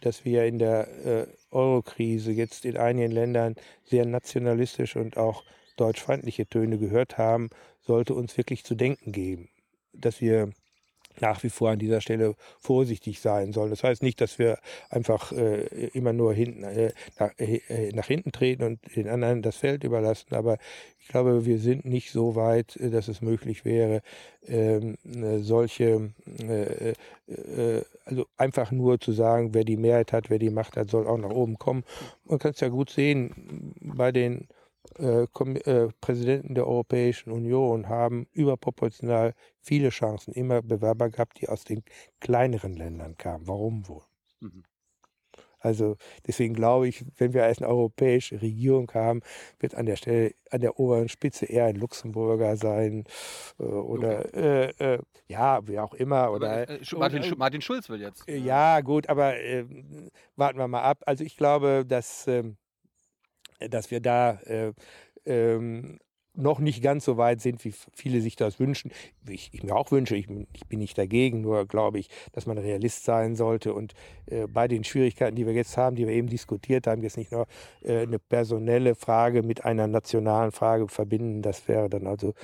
dass 0.00 0.24
wir 0.24 0.44
in 0.44 0.58
der 0.58 0.88
äh, 1.06 1.26
Eurokrise 1.52 2.32
jetzt 2.32 2.64
in 2.64 2.76
einigen 2.76 3.12
Ländern 3.12 3.54
sehr 3.84 4.06
nationalistische 4.06 4.98
und 4.98 5.16
auch 5.16 5.44
deutschfeindliche 5.76 6.46
Töne 6.46 6.78
gehört 6.78 7.16
haben, 7.16 7.48
sollte 7.80 8.14
uns 8.14 8.36
wirklich 8.36 8.64
zu 8.64 8.74
denken 8.74 9.12
geben, 9.12 9.50
dass 9.92 10.20
wir 10.20 10.50
nach 11.18 11.42
wie 11.42 11.50
vor 11.50 11.70
an 11.70 11.78
dieser 11.78 12.00
Stelle 12.00 12.34
vorsichtig 12.60 13.20
sein 13.20 13.52
sollen. 13.52 13.70
Das 13.70 13.84
heißt 13.84 14.02
nicht, 14.02 14.20
dass 14.20 14.38
wir 14.38 14.58
einfach 14.88 15.32
äh, 15.32 15.64
immer 15.92 16.12
nur 16.12 16.32
hinten, 16.32 16.64
äh, 16.64 16.92
nach, 17.18 17.30
äh, 17.38 17.92
nach, 17.92 18.06
hinten 18.06 18.32
treten 18.32 18.62
und 18.62 18.78
den 18.96 19.08
anderen 19.08 19.42
das 19.42 19.56
Feld 19.56 19.84
überlassen, 19.84 20.34
aber 20.34 20.58
ich 21.00 21.08
glaube, 21.08 21.44
wir 21.44 21.58
sind 21.58 21.84
nicht 21.84 22.12
so 22.12 22.36
weit, 22.36 22.76
äh, 22.76 22.90
dass 22.90 23.08
es 23.08 23.20
möglich 23.20 23.64
wäre, 23.64 24.02
ähm, 24.46 24.96
äh, 25.04 25.38
solche, 25.38 26.12
äh, 26.38 26.94
also 28.04 28.26
einfach 28.36 28.70
nur 28.70 29.00
zu 29.00 29.12
sagen, 29.12 29.54
wer 29.54 29.64
die 29.64 29.76
Mehrheit 29.76 30.12
hat, 30.12 30.30
wer 30.30 30.38
die 30.38 30.50
Macht 30.50 30.76
hat, 30.76 30.90
soll 30.90 31.06
auch 31.06 31.18
nach 31.18 31.30
oben 31.30 31.58
kommen. 31.58 31.84
Man 32.24 32.38
kann 32.38 32.52
es 32.52 32.60
ja 32.60 32.68
gut 32.68 32.90
sehen 32.90 33.74
bei 33.80 34.12
den 34.12 34.48
äh, 34.98 35.22
äh, 35.24 35.88
Präsidenten 36.00 36.54
der 36.54 36.66
Europäischen 36.66 37.30
Union 37.32 37.88
haben 37.88 38.26
überproportional 38.32 39.34
viele 39.60 39.90
Chancen, 39.90 40.32
immer 40.32 40.62
Bewerber 40.62 41.10
gehabt, 41.10 41.40
die 41.40 41.48
aus 41.48 41.64
den 41.64 41.82
kleineren 42.20 42.74
Ländern 42.74 43.16
kamen. 43.16 43.46
Warum 43.46 43.88
wohl? 43.88 44.02
Mhm. 44.40 44.64
Also 45.60 45.96
deswegen 46.26 46.54
glaube 46.54 46.88
ich, 46.88 47.04
wenn 47.18 47.34
wir 47.34 47.44
eine 47.44 47.68
europäische 47.68 48.40
Regierung 48.40 48.90
haben, 48.94 49.20
wird 49.58 49.74
an 49.74 49.86
der 49.86 49.96
Stelle, 49.96 50.32
an 50.50 50.60
der 50.60 50.80
oberen 50.80 51.08
Spitze 51.08 51.46
eher 51.46 51.66
ein 51.66 51.76
Luxemburger 51.76 52.56
sein 52.56 53.04
äh, 53.58 53.64
oder 53.64 54.20
okay. 54.26 54.72
äh, 54.78 54.94
äh, 54.94 54.98
ja, 55.28 55.66
wie 55.68 55.78
auch 55.78 55.94
immer. 55.94 56.32
Oder, 56.32 56.68
äh, 56.68 56.80
Martin, 56.96 57.34
Martin, 57.36 57.60
Schulz 57.60 57.88
will 57.90 58.00
jetzt. 58.00 58.26
ja, 58.26 58.80
gut, 58.80 59.08
aber 59.08 59.34
warten 60.36 60.58
wir 60.58 60.66
mal 60.66 60.82
ab. 60.82 61.02
Also 61.06 61.24
ich 61.24 61.36
glaube, 61.36 61.84
dass 61.86 62.26
ähm, 62.26 62.56
dass 63.68 63.90
wir 63.90 64.00
da 64.00 64.32
äh, 64.44 64.72
ähm, 65.26 65.98
noch 66.34 66.60
nicht 66.60 66.82
ganz 66.82 67.04
so 67.04 67.16
weit 67.16 67.40
sind, 67.40 67.64
wie 67.64 67.74
viele 67.92 68.20
sich 68.20 68.36
das 68.36 68.60
wünschen. 68.60 68.90
Ich, 69.28 69.50
ich 69.52 69.62
mir 69.62 69.74
auch 69.74 69.90
wünsche, 69.90 70.16
ich, 70.16 70.28
ich, 70.52 70.66
bin 70.68 70.78
nicht 70.78 70.96
dagegen, 70.96 71.40
nur 71.40 71.66
glaube 71.66 71.98
ich, 71.98 72.08
dass 72.32 72.46
man 72.46 72.56
Realist 72.58 73.04
sein 73.04 73.34
sollte 73.34 73.74
und 73.74 73.94
äh, 74.26 74.46
bei 74.46 74.68
den 74.68 74.84
Schwierigkeiten, 74.84 75.36
die 75.36 75.46
wir 75.46 75.52
jetzt 75.52 75.76
haben, 75.76 75.96
die 75.96 76.06
wir 76.06 76.14
eben 76.14 76.28
diskutiert 76.28 76.86
haben, 76.86 77.02
jetzt 77.02 77.16
nicht 77.16 77.32
nur 77.32 77.46
äh, 77.82 78.02
eine 78.02 78.18
personelle 78.18 78.94
Frage 78.94 79.42
mit 79.42 79.64
einer 79.64 79.86
nationalen 79.86 80.52
Frage 80.52 80.88
verbinden, 80.88 81.42
das 81.42 81.66
wäre 81.68 81.88
dann 81.88 82.06
also 82.06 82.34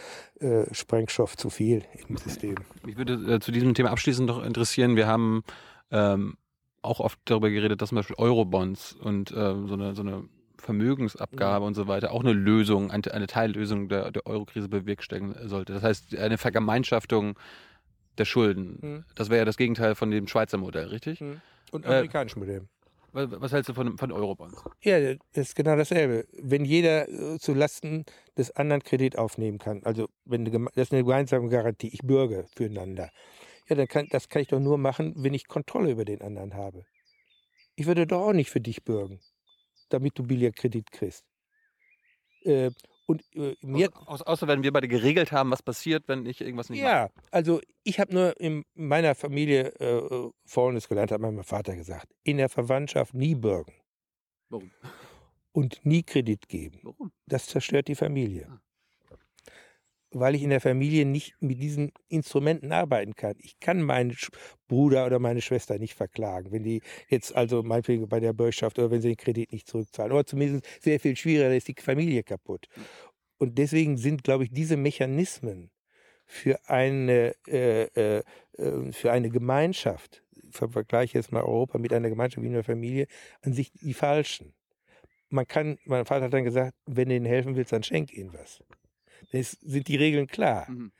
äh, 0.40 0.64
Sprengstoff 0.72 1.36
zu 1.36 1.48
viel 1.48 1.82
im 2.09 2.16
System. 2.16 2.56
Mich 2.84 2.97
würde 2.97 3.34
äh, 3.34 3.40
zu 3.40 3.52
diesem 3.52 3.74
Thema 3.74 3.90
abschließend 3.90 4.26
noch 4.26 4.43
interessieren, 4.43 4.97
wir 4.97 5.06
haben 5.06 5.43
ähm, 5.90 6.36
auch 6.82 7.01
oft 7.01 7.18
darüber 7.24 7.51
geredet, 7.51 7.82
dass 7.82 7.90
zum 7.90 7.97
Beispiel 7.97 8.16
Eurobonds 8.18 8.93
und 8.94 9.30
äh, 9.30 9.34
so 9.34 9.74
eine, 9.74 9.94
so 9.94 10.02
eine 10.02 10.24
Vermögensabgabe 10.66 11.60
mhm. 11.60 11.68
und 11.68 11.74
so 11.74 11.86
weiter 11.86 12.10
auch 12.10 12.20
eine 12.20 12.32
Lösung, 12.32 12.90
eine, 12.90 13.02
eine 13.12 13.28
Teillösung 13.28 13.88
der, 13.88 14.10
der 14.10 14.26
Eurokrise 14.26 14.68
bewerkstelligen 14.68 15.48
sollte. 15.48 15.72
Das 15.72 15.82
heißt, 15.84 16.16
eine 16.16 16.38
Vergemeinschaftung 16.38 17.38
der 18.18 18.24
Schulden. 18.24 18.78
Mhm. 18.82 19.05
Das 19.14 19.30
wäre 19.30 19.38
ja 19.38 19.44
das 19.44 19.56
Gegenteil 19.56 19.94
von 19.94 20.10
dem 20.10 20.26
Schweizer 20.26 20.59
Modell, 20.59 20.88
richtig? 20.88 21.20
Mhm. 21.20 21.40
Und 21.70 21.84
äh, 21.84 21.88
amerikanischen 21.88 22.43
äh, 22.43 22.44
Modell. 22.44 22.68
Was, 23.12 23.28
was, 23.30 23.52
hältst 23.52 23.68
du 23.68 23.74
von, 23.74 23.97
von 23.97 24.10
Eurobonds? 24.10 24.62
Ja, 24.82 25.01
das 25.01 25.48
ist 25.48 25.55
genau 25.55 25.76
dasselbe. 25.76 26.26
Wenn 26.43 26.64
jeder 26.64 27.09
äh, 27.09 27.38
zu 27.38 27.55
Lasten 27.55 28.05
des 28.36 28.51
anderen 28.56 28.82
Kredit 28.82 29.16
aufnehmen 29.16 29.59
kann, 29.59 29.82
also 29.84 30.09
wenn 30.24 30.44
das 30.44 30.88
ist 30.88 30.93
eine 30.93 31.05
gemeinsame 31.05 31.48
Garantie, 31.48 31.88
ich 31.93 32.01
bürge 32.01 32.47
füreinander, 32.56 33.10
ja, 33.68 33.76
dann 33.76 33.86
kann, 33.86 34.09
das 34.10 34.28
kann 34.28 34.43
ich 34.43 34.48
doch 34.48 34.60
nur 34.60 34.78
machen, 34.78 35.14
wenn 35.16 35.32
ich 35.32 35.47
Kontrolle 35.47 35.93
über 35.93 36.05
den 36.05 36.22
anderen 36.22 36.55
habe. 36.55 36.84
Ich 37.76 37.86
würde 37.86 38.06
doch 38.06 38.20
auch 38.20 38.32
nicht 38.32 38.51
für 38.51 38.60
dich 38.60 38.84
bürgen 38.84 39.20
damit 39.88 40.18
du 40.18 40.22
Billigkredit 40.22 40.90
kriegst. 40.90 41.24
Äh, 42.42 42.70
und 43.06 43.22
äh, 43.34 43.54
mir. 43.62 43.90
Au 44.06 44.16
außer 44.16 44.48
wenn 44.48 44.62
wir 44.62 44.72
beide 44.72 44.88
geregelt 44.88 45.30
haben, 45.32 45.50
was 45.50 45.62
passiert, 45.62 46.08
wenn 46.08 46.26
ich 46.26 46.40
irgendwas 46.40 46.70
nicht 46.70 46.80
ja, 46.80 46.84
mache. 46.84 47.12
Ja, 47.14 47.22
also 47.30 47.60
ich 47.84 48.00
habe 48.00 48.12
nur 48.12 48.40
in 48.40 48.64
meiner 48.74 49.14
Familie 49.14 49.68
äh, 49.80 50.30
Folgendes 50.44 50.88
gelernt, 50.88 51.12
hat 51.12 51.20
mein 51.20 51.42
Vater 51.44 51.76
gesagt. 51.76 52.12
In 52.24 52.38
der 52.38 52.48
Verwandtschaft 52.48 53.14
nie 53.14 53.34
bürgen. 53.34 53.74
Warum? 54.48 54.70
Und 55.52 55.84
nie 55.84 56.02
Kredit 56.02 56.48
geben. 56.48 56.80
Warum? 56.82 57.12
Das 57.26 57.46
zerstört 57.46 57.88
die 57.88 57.94
Familie. 57.94 58.48
Ah 58.50 58.65
weil 60.20 60.34
ich 60.34 60.43
in 60.43 60.51
der 60.51 60.60
Familie 60.60 61.05
nicht 61.05 61.34
mit 61.40 61.62
diesen 61.62 61.93
Instrumenten 62.09 62.72
arbeiten 62.72 63.14
kann. 63.14 63.34
Ich 63.38 63.59
kann 63.60 63.82
meinen 63.82 64.16
Bruder 64.68 65.06
oder 65.06 65.18
meine 65.18 65.40
Schwester 65.40 65.78
nicht 65.78 65.94
verklagen, 65.94 66.52
wenn 66.52 66.62
die 66.62 66.82
jetzt 67.09 67.34
also 67.34 67.62
meinetwegen 67.62 68.09
bei 68.09 68.20
der 68.20 68.32
Bürgschaft 68.32 68.78
oder 68.78 68.90
wenn 68.90 69.02
sie 69.02 69.09
den 69.09 69.16
Kredit 69.16 69.52
nicht 69.52 69.68
zurückzahlen. 69.68 70.12
Oder 70.12 70.26
zumindest 70.26 70.66
sehr 70.80 70.98
viel 71.01 71.16
schwieriger, 71.16 71.55
ist 71.55 71.68
die 71.68 71.76
Familie 71.78 72.22
kaputt. 72.22 72.66
Und 73.38 73.59
deswegen 73.59 73.97
sind, 73.97 74.24
glaube 74.24 74.44
ich, 74.44 74.51
diese 74.51 74.76
Mechanismen 74.76 75.70
für 76.24 76.59
eine, 76.68 77.34
äh, 77.47 77.84
äh, 77.84 78.22
äh 78.59 78.93
für 78.93 79.12
eine 79.12 79.30
Gemeinschaft, 79.30 80.22
ich 80.32 80.56
vergleiche 80.56 81.18
jetzt 81.18 81.32
mal 81.32 81.43
Europa 81.43 81.78
mit 81.78 81.93
einer 81.93 82.09
Gemeinschaft 82.09 82.43
wie 82.43 82.48
einer 82.48 82.64
Familie, 82.64 83.06
an 83.43 83.52
sich 83.52 83.72
die 83.72 83.94
falschen. 83.94 84.55
Man 85.28 85.47
kann, 85.47 85.78
mein 85.84 86.06
Vater 86.06 86.26
hat 86.26 86.32
dann 86.32 86.44
gesagt, 86.44 86.74
wenn 86.86 87.09
du 87.09 87.16
ihnen 87.16 87.26
helfen 87.26 87.56
willst, 87.56 87.72
dann 87.72 87.82
schenk 87.82 88.12
ihnen 88.12 88.32
was. 88.32 88.62
Es 89.32 89.52
sind 89.52 89.88
die 89.88 89.97
Regeln 89.97 90.26
klar. 90.26 90.70
Mhm. 90.70 90.93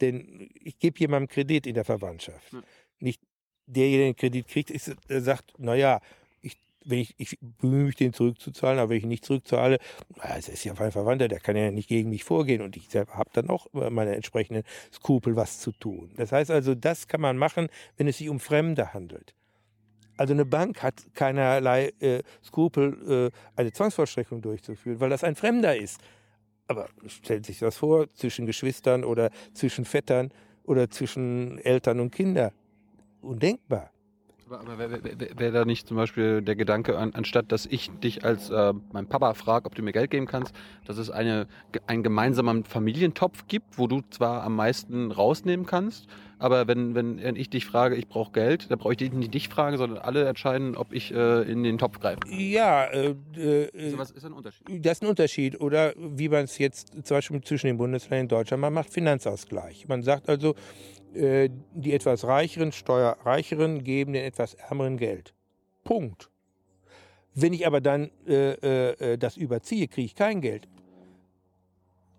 Denn 0.00 0.48
ich 0.54 0.78
gebe 0.78 0.98
jemandem 0.98 1.28
Kredit 1.28 1.66
in 1.66 1.74
der 1.74 1.84
Verwandtschaft. 1.84 2.52
Mhm. 2.52 2.62
Nicht 3.00 3.20
derjenige, 3.66 3.98
der 3.98 4.12
den 4.12 4.16
Kredit 4.16 4.48
kriegt, 4.48 4.70
ist, 4.70 4.94
der 5.08 5.20
sagt, 5.20 5.58
naja, 5.58 6.00
ich, 6.40 6.56
wenn 6.84 6.98
ich, 6.98 7.14
ich 7.18 7.38
bemühe 7.40 7.84
mich, 7.84 7.96
den 7.96 8.12
zurückzuzahlen, 8.12 8.78
aber 8.78 8.90
wenn 8.90 8.98
ich 8.98 9.04
nicht 9.04 9.24
zurückzahle, 9.24 9.78
es 10.36 10.48
ist 10.48 10.64
ja 10.64 10.74
mein 10.78 10.92
Verwandter, 10.92 11.28
der 11.28 11.40
kann 11.40 11.56
ja 11.56 11.70
nicht 11.70 11.88
gegen 11.88 12.10
mich 12.10 12.24
vorgehen 12.24 12.62
und 12.62 12.76
ich 12.76 12.88
habe 12.94 13.30
dann 13.32 13.50
auch 13.50 13.66
meine 13.72 14.14
entsprechenden 14.14 14.64
Skrupel, 14.92 15.36
was 15.36 15.60
zu 15.60 15.72
tun. 15.72 16.10
Das 16.16 16.32
heißt 16.32 16.50
also, 16.50 16.74
das 16.74 17.08
kann 17.08 17.20
man 17.20 17.36
machen, 17.36 17.68
wenn 17.96 18.08
es 18.08 18.18
sich 18.18 18.28
um 18.28 18.40
Fremde 18.40 18.92
handelt. 18.92 19.34
Also 20.16 20.34
eine 20.34 20.44
Bank 20.44 20.82
hat 20.82 21.06
keinerlei 21.14 21.94
äh, 22.00 22.22
Skrupel, 22.44 23.30
äh, 23.32 23.58
eine 23.58 23.72
Zwangsvollstreckung 23.72 24.42
durchzuführen, 24.42 25.00
weil 25.00 25.08
das 25.08 25.24
ein 25.24 25.34
Fremder 25.34 25.74
ist. 25.74 25.98
Aber 26.70 26.88
stellt 27.08 27.46
sich 27.46 27.58
das 27.58 27.78
vor, 27.78 28.06
zwischen 28.14 28.46
Geschwistern 28.46 29.02
oder 29.02 29.30
zwischen 29.54 29.84
Vettern 29.84 30.30
oder 30.62 30.88
zwischen 30.88 31.58
Eltern 31.58 31.98
und 31.98 32.12
Kindern. 32.12 32.52
Undenkbar. 33.22 33.90
Aber, 34.50 34.62
aber 34.62 34.78
wäre 34.78 35.04
wär, 35.04 35.28
wär 35.36 35.52
da 35.52 35.64
nicht 35.64 35.86
zum 35.86 35.96
Beispiel 35.96 36.42
der 36.42 36.56
Gedanke, 36.56 36.98
an, 36.98 37.12
anstatt 37.14 37.52
dass 37.52 37.66
ich 37.66 37.88
dich 38.02 38.24
als 38.24 38.50
äh, 38.50 38.72
mein 38.90 39.06
Papa 39.06 39.34
frage, 39.34 39.66
ob 39.66 39.76
du 39.76 39.82
mir 39.82 39.92
Geld 39.92 40.10
geben 40.10 40.26
kannst, 40.26 40.52
dass 40.86 40.98
es 40.98 41.08
eine, 41.08 41.46
einen 41.86 42.02
gemeinsamen 42.02 42.64
Familientopf 42.64 43.46
gibt, 43.46 43.78
wo 43.78 43.86
du 43.86 44.00
zwar 44.10 44.42
am 44.42 44.56
meisten 44.56 45.12
rausnehmen 45.12 45.66
kannst, 45.66 46.08
aber 46.40 46.66
wenn, 46.66 46.94
wenn 46.94 47.36
ich 47.36 47.50
dich 47.50 47.66
frage, 47.66 47.94
ich 47.96 48.08
brauche 48.08 48.32
Geld, 48.32 48.70
dann 48.70 48.78
brauche 48.78 48.94
ich 48.94 49.12
nicht 49.12 49.34
dich 49.34 49.50
fragen, 49.50 49.76
sondern 49.76 49.98
alle 49.98 50.26
entscheiden, 50.26 50.74
ob 50.74 50.92
ich 50.92 51.12
äh, 51.14 51.42
in 51.42 51.62
den 51.62 51.76
Topf 51.76 52.00
greife. 52.00 52.20
Ja, 52.30 52.86
äh, 52.86 53.14
äh, 53.36 53.98
was 53.98 54.10
ist 54.10 54.24
ein 54.24 54.32
Unterschied. 54.32 54.66
Das 54.68 54.92
ist 54.92 55.02
ein 55.02 55.10
Unterschied. 55.10 55.60
Oder 55.60 55.92
wie 55.96 56.30
man 56.30 56.44
es 56.44 56.56
jetzt 56.56 56.94
zum 57.04 57.18
Beispiel 57.18 57.42
zwischen 57.42 57.66
den 57.66 57.76
Bundesländern 57.76 58.22
in 58.22 58.28
Deutschland, 58.28 58.62
man 58.62 58.72
macht 58.72 58.88
Finanzausgleich. 58.88 59.86
Man 59.86 60.02
sagt 60.02 60.30
also, 60.30 60.54
die 61.12 61.92
etwas 61.92 62.24
reicheren, 62.24 62.72
steuerreicheren 62.72 63.82
geben 63.82 64.12
den 64.12 64.24
etwas 64.24 64.54
ärmeren 64.54 64.96
Geld. 64.96 65.34
Punkt. 65.84 66.30
Wenn 67.34 67.52
ich 67.52 67.66
aber 67.66 67.80
dann 67.80 68.10
äh, 68.26 68.92
äh, 69.12 69.18
das 69.18 69.36
überziehe, 69.36 69.88
kriege 69.88 70.06
ich 70.06 70.14
kein 70.14 70.40
Geld. 70.40 70.68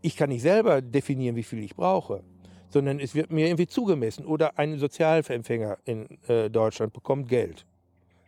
Ich 0.01 0.15
kann 0.15 0.29
nicht 0.29 0.41
selber 0.41 0.81
definieren, 0.81 1.35
wie 1.35 1.43
viel 1.43 1.63
ich 1.63 1.75
brauche 1.75 2.23
sondern 2.71 2.99
es 2.99 3.13
wird 3.13 3.31
mir 3.31 3.47
irgendwie 3.47 3.67
zugemessen. 3.67 4.25
Oder 4.25 4.57
ein 4.57 4.79
Sozialempfänger 4.79 5.77
in 5.85 6.07
äh, 6.27 6.49
Deutschland 6.49 6.93
bekommt 6.93 7.27
Geld. 7.27 7.65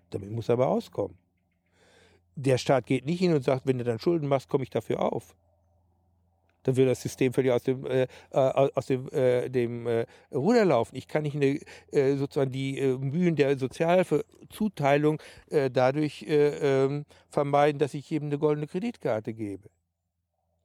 Damit 0.10 0.32
muss 0.32 0.50
er 0.50 0.54
aber 0.54 0.68
auskommen. 0.68 1.18
Der 2.36 2.58
Staat 2.58 2.86
geht 2.86 3.06
nicht 3.06 3.20
hin 3.20 3.34
und 3.34 3.44
sagt, 3.44 3.66
wenn 3.66 3.78
du 3.78 3.84
dann 3.84 4.00
Schulden 4.00 4.28
machst, 4.28 4.50
komme 4.50 4.64
ich 4.64 4.70
dafür 4.70 5.02
auf. 5.02 5.36
Dann 6.64 6.76
wird 6.76 6.90
das 6.90 7.02
System 7.02 7.34
völlig 7.34 7.52
aus 7.52 7.64
dem, 7.64 7.86
äh, 7.86 8.04
äh 8.04 8.08
aus 8.32 8.86
dem, 8.88 9.10
äh, 9.12 9.50
dem 9.50 9.88
äh, 9.88 10.06
Ruder 10.34 10.66
laufen. 10.66 10.96
Ich 10.96 11.08
kann 11.08 11.24
nicht 11.24 11.36
eine, 11.36 11.60
äh, 11.92 12.16
sozusagen 12.16 12.52
die 12.52 12.82
Mühen 12.82 13.36
der 13.36 13.58
Sozialzuteilung 13.58 15.22
dadurch 15.72 16.26
ähm, 16.28 17.06
vermeiden, 17.30 17.80
dass 17.80 17.94
ich 17.94 18.10
jedem 18.10 18.28
eine 18.28 18.40
goldene 18.40 18.68
Kreditkarte 18.68 19.34
gebe. 19.34 19.70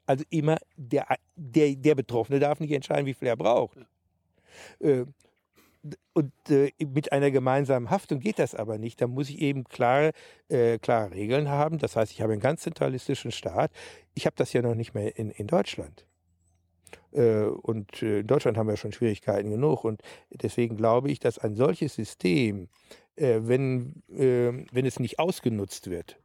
Also 0.06 0.24
immer 0.30 0.56
der, 0.76 1.06
der, 1.36 1.74
der 1.76 1.94
Betroffene 1.94 2.38
darf 2.38 2.60
nicht 2.60 2.72
entscheiden, 2.72 3.06
wie 3.06 3.14
viel 3.14 3.28
er 3.28 3.36
braucht. 3.36 3.76
Äh, 4.80 5.04
und 6.12 6.32
äh, 6.50 6.72
mit 6.80 7.12
einer 7.12 7.30
gemeinsamen 7.30 7.90
Haftung 7.90 8.20
geht 8.20 8.38
das 8.38 8.54
aber 8.54 8.78
nicht. 8.78 9.00
Da 9.00 9.06
muss 9.06 9.30
ich 9.30 9.38
eben 9.40 9.64
klare, 9.64 10.12
äh, 10.48 10.78
klare 10.78 11.12
Regeln 11.12 11.48
haben. 11.48 11.78
Das 11.78 11.96
heißt, 11.96 12.12
ich 12.12 12.20
habe 12.20 12.32
einen 12.32 12.42
ganz 12.42 12.62
zentralistischen 12.62 13.30
Staat. 13.30 13.70
Ich 14.14 14.26
habe 14.26 14.36
das 14.36 14.52
ja 14.52 14.62
noch 14.62 14.74
nicht 14.74 14.94
mehr 14.94 15.16
in, 15.16 15.30
in 15.30 15.46
Deutschland. 15.46 16.06
Äh, 17.12 17.44
und 17.44 18.02
äh, 18.02 18.20
in 18.20 18.26
Deutschland 18.26 18.56
haben 18.56 18.68
wir 18.68 18.76
schon 18.76 18.92
Schwierigkeiten 18.92 19.50
genug. 19.50 19.84
Und 19.84 20.02
deswegen 20.30 20.76
glaube 20.76 21.10
ich, 21.10 21.20
dass 21.20 21.38
ein 21.38 21.54
solches 21.54 21.94
System, 21.94 22.68
äh, 23.16 23.40
wenn, 23.42 24.02
wenn 24.06 24.86
es 24.86 25.00
nicht 25.00 25.18
ausgenutzt 25.18 25.90
wird, 25.90 26.18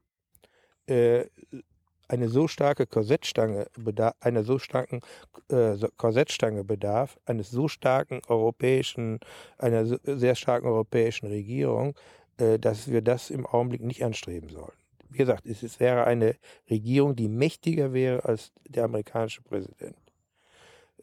eine 2.08 2.30
so 2.30 2.48
starke 2.48 2.86
Korsettstange 2.86 3.68
bedarf, 3.78 4.16
einer 4.20 4.44
so 4.44 4.60
starken 4.60 5.02
äh, 5.50 5.76
Korsettstange 5.98 6.64
bedarf, 6.64 7.18
eines 7.26 7.50
so 7.50 7.68
starken 7.68 8.22
europäischen, 8.28 9.20
einer 9.58 9.86
so, 9.86 9.98
sehr 10.04 10.36
starken 10.36 10.68
europäischen 10.68 11.28
Regierung, 11.28 11.96
äh, 12.38 12.60
dass 12.60 12.90
wir 12.92 13.02
das 13.02 13.30
im 13.30 13.46
Augenblick 13.46 13.82
nicht 13.82 14.04
anstreben 14.04 14.50
sollen. 14.50 14.74
Wie 15.10 15.18
gesagt, 15.18 15.46
es, 15.46 15.64
es 15.64 15.80
wäre 15.80 16.06
eine 16.06 16.36
Regierung, 16.70 17.16
die 17.16 17.28
mächtiger 17.28 17.94
wäre 17.94 18.26
als 18.26 18.52
der 18.68 18.86
amerikanische 18.86 19.42
Präsident. 19.44 19.96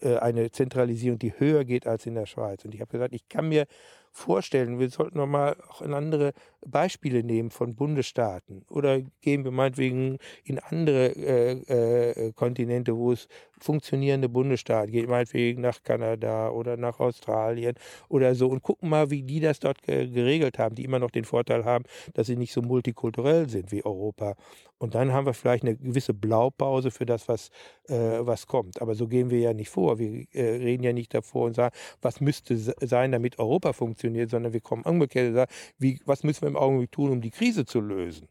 Äh, 0.00 0.16
eine 0.16 0.50
Zentralisierung, 0.50 1.18
die 1.18 1.38
höher 1.38 1.64
geht 1.64 1.86
als 1.86 2.06
in 2.06 2.14
der 2.14 2.26
Schweiz. 2.26 2.64
Und 2.64 2.74
ich 2.74 2.80
habe 2.80 2.90
gesagt, 2.90 3.14
ich 3.14 3.28
kann 3.28 3.48
mir 3.48 3.66
vorstellen, 4.12 4.78
wir 4.78 4.90
sollten 4.90 5.18
noch 5.18 5.26
mal 5.26 5.56
auch 5.68 5.82
in 5.82 5.94
andere 5.94 6.32
Beispiele 6.66 7.22
nehmen 7.22 7.50
von 7.50 7.74
Bundesstaaten 7.74 8.64
oder 8.68 9.00
gehen 9.20 9.44
wir 9.44 9.50
meinetwegen 9.50 10.18
in 10.44 10.58
andere 10.58 11.08
äh, 11.16 11.52
äh, 11.52 12.32
Kontinente, 12.32 12.96
wo 12.96 13.12
es 13.12 13.28
funktionierende 13.58 14.28
Bundesstaaten 14.28 14.92
geht, 14.92 15.08
meinetwegen 15.08 15.62
nach 15.62 15.82
Kanada 15.82 16.50
oder 16.50 16.76
nach 16.76 17.00
Australien 17.00 17.74
oder 18.08 18.34
so 18.34 18.48
und 18.48 18.62
gucken 18.62 18.88
mal, 18.88 19.10
wie 19.10 19.22
die 19.22 19.40
das 19.40 19.60
dort 19.60 19.82
geregelt 19.82 20.58
haben, 20.58 20.74
die 20.74 20.84
immer 20.84 20.98
noch 20.98 21.10
den 21.10 21.24
Vorteil 21.24 21.64
haben, 21.64 21.84
dass 22.14 22.26
sie 22.26 22.36
nicht 22.36 22.52
so 22.52 22.62
multikulturell 22.62 23.48
sind 23.48 23.72
wie 23.72 23.84
Europa. 23.84 24.34
Und 24.80 24.94
dann 24.94 25.12
haben 25.12 25.26
wir 25.26 25.34
vielleicht 25.34 25.62
eine 25.62 25.76
gewisse 25.76 26.14
Blaupause 26.14 26.90
für 26.90 27.04
das, 27.04 27.28
was, 27.28 27.50
äh, 27.88 28.20
was 28.20 28.46
kommt. 28.46 28.80
Aber 28.80 28.94
so 28.94 29.08
gehen 29.08 29.28
wir 29.28 29.38
ja 29.38 29.52
nicht 29.52 29.68
vor. 29.68 29.98
Wir 29.98 30.24
äh, 30.32 30.56
reden 30.56 30.82
ja 30.82 30.94
nicht 30.94 31.12
davor 31.12 31.44
und 31.46 31.54
sagen, 31.54 31.74
was 32.00 32.22
müsste 32.22 32.56
sein, 32.56 33.12
damit 33.12 33.38
Europa 33.38 33.74
funktioniert, 33.74 34.30
sondern 34.30 34.54
wir 34.54 34.62
kommen 34.62 34.82
umgekehrt 34.84 35.28
und 35.28 35.34
sagen, 35.34 35.52
wie, 35.78 36.00
was 36.06 36.22
müssen 36.24 36.42
wir 36.42 36.49
im 36.50 36.56
Augenblick 36.56 36.92
tun, 36.92 37.10
um 37.10 37.20
die 37.20 37.30
Krise 37.30 37.64
zu 37.64 37.80
lösen? 37.80 38.28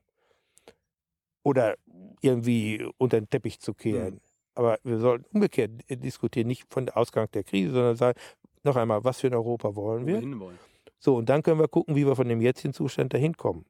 Oder 1.43 1.75
irgendwie 2.21 2.85
unter 2.97 3.19
den 3.19 3.29
Teppich 3.29 3.59
zu 3.59 3.73
kehren. 3.73 4.15
Mhm. 4.15 4.21
Aber 4.55 4.79
wir 4.83 4.99
sollten 4.99 5.25
umgekehrt 5.33 5.71
diskutieren, 5.89 6.47
nicht 6.47 6.65
von 6.69 6.85
der 6.85 6.97
Ausgang 6.97 7.29
der 7.31 7.43
Krise, 7.43 7.71
sondern 7.71 7.95
sagen, 7.95 8.19
noch 8.63 8.75
einmal, 8.75 9.03
was 9.03 9.21
für 9.21 9.27
ein 9.27 9.33
Europa 9.33 9.75
wollen 9.75 10.05
wir? 10.05 10.21
wir 10.21 10.51
so, 10.99 11.15
und 11.15 11.29
dann 11.29 11.43
können 11.43 11.59
wir 11.59 11.69
gucken, 11.69 11.95
wie 11.95 12.05
wir 12.05 12.15
von 12.15 12.27
dem 12.27 12.41
jetzigen 12.41 12.73
Zustand 12.73 13.13
dahin 13.13 13.37
kommen. 13.37 13.65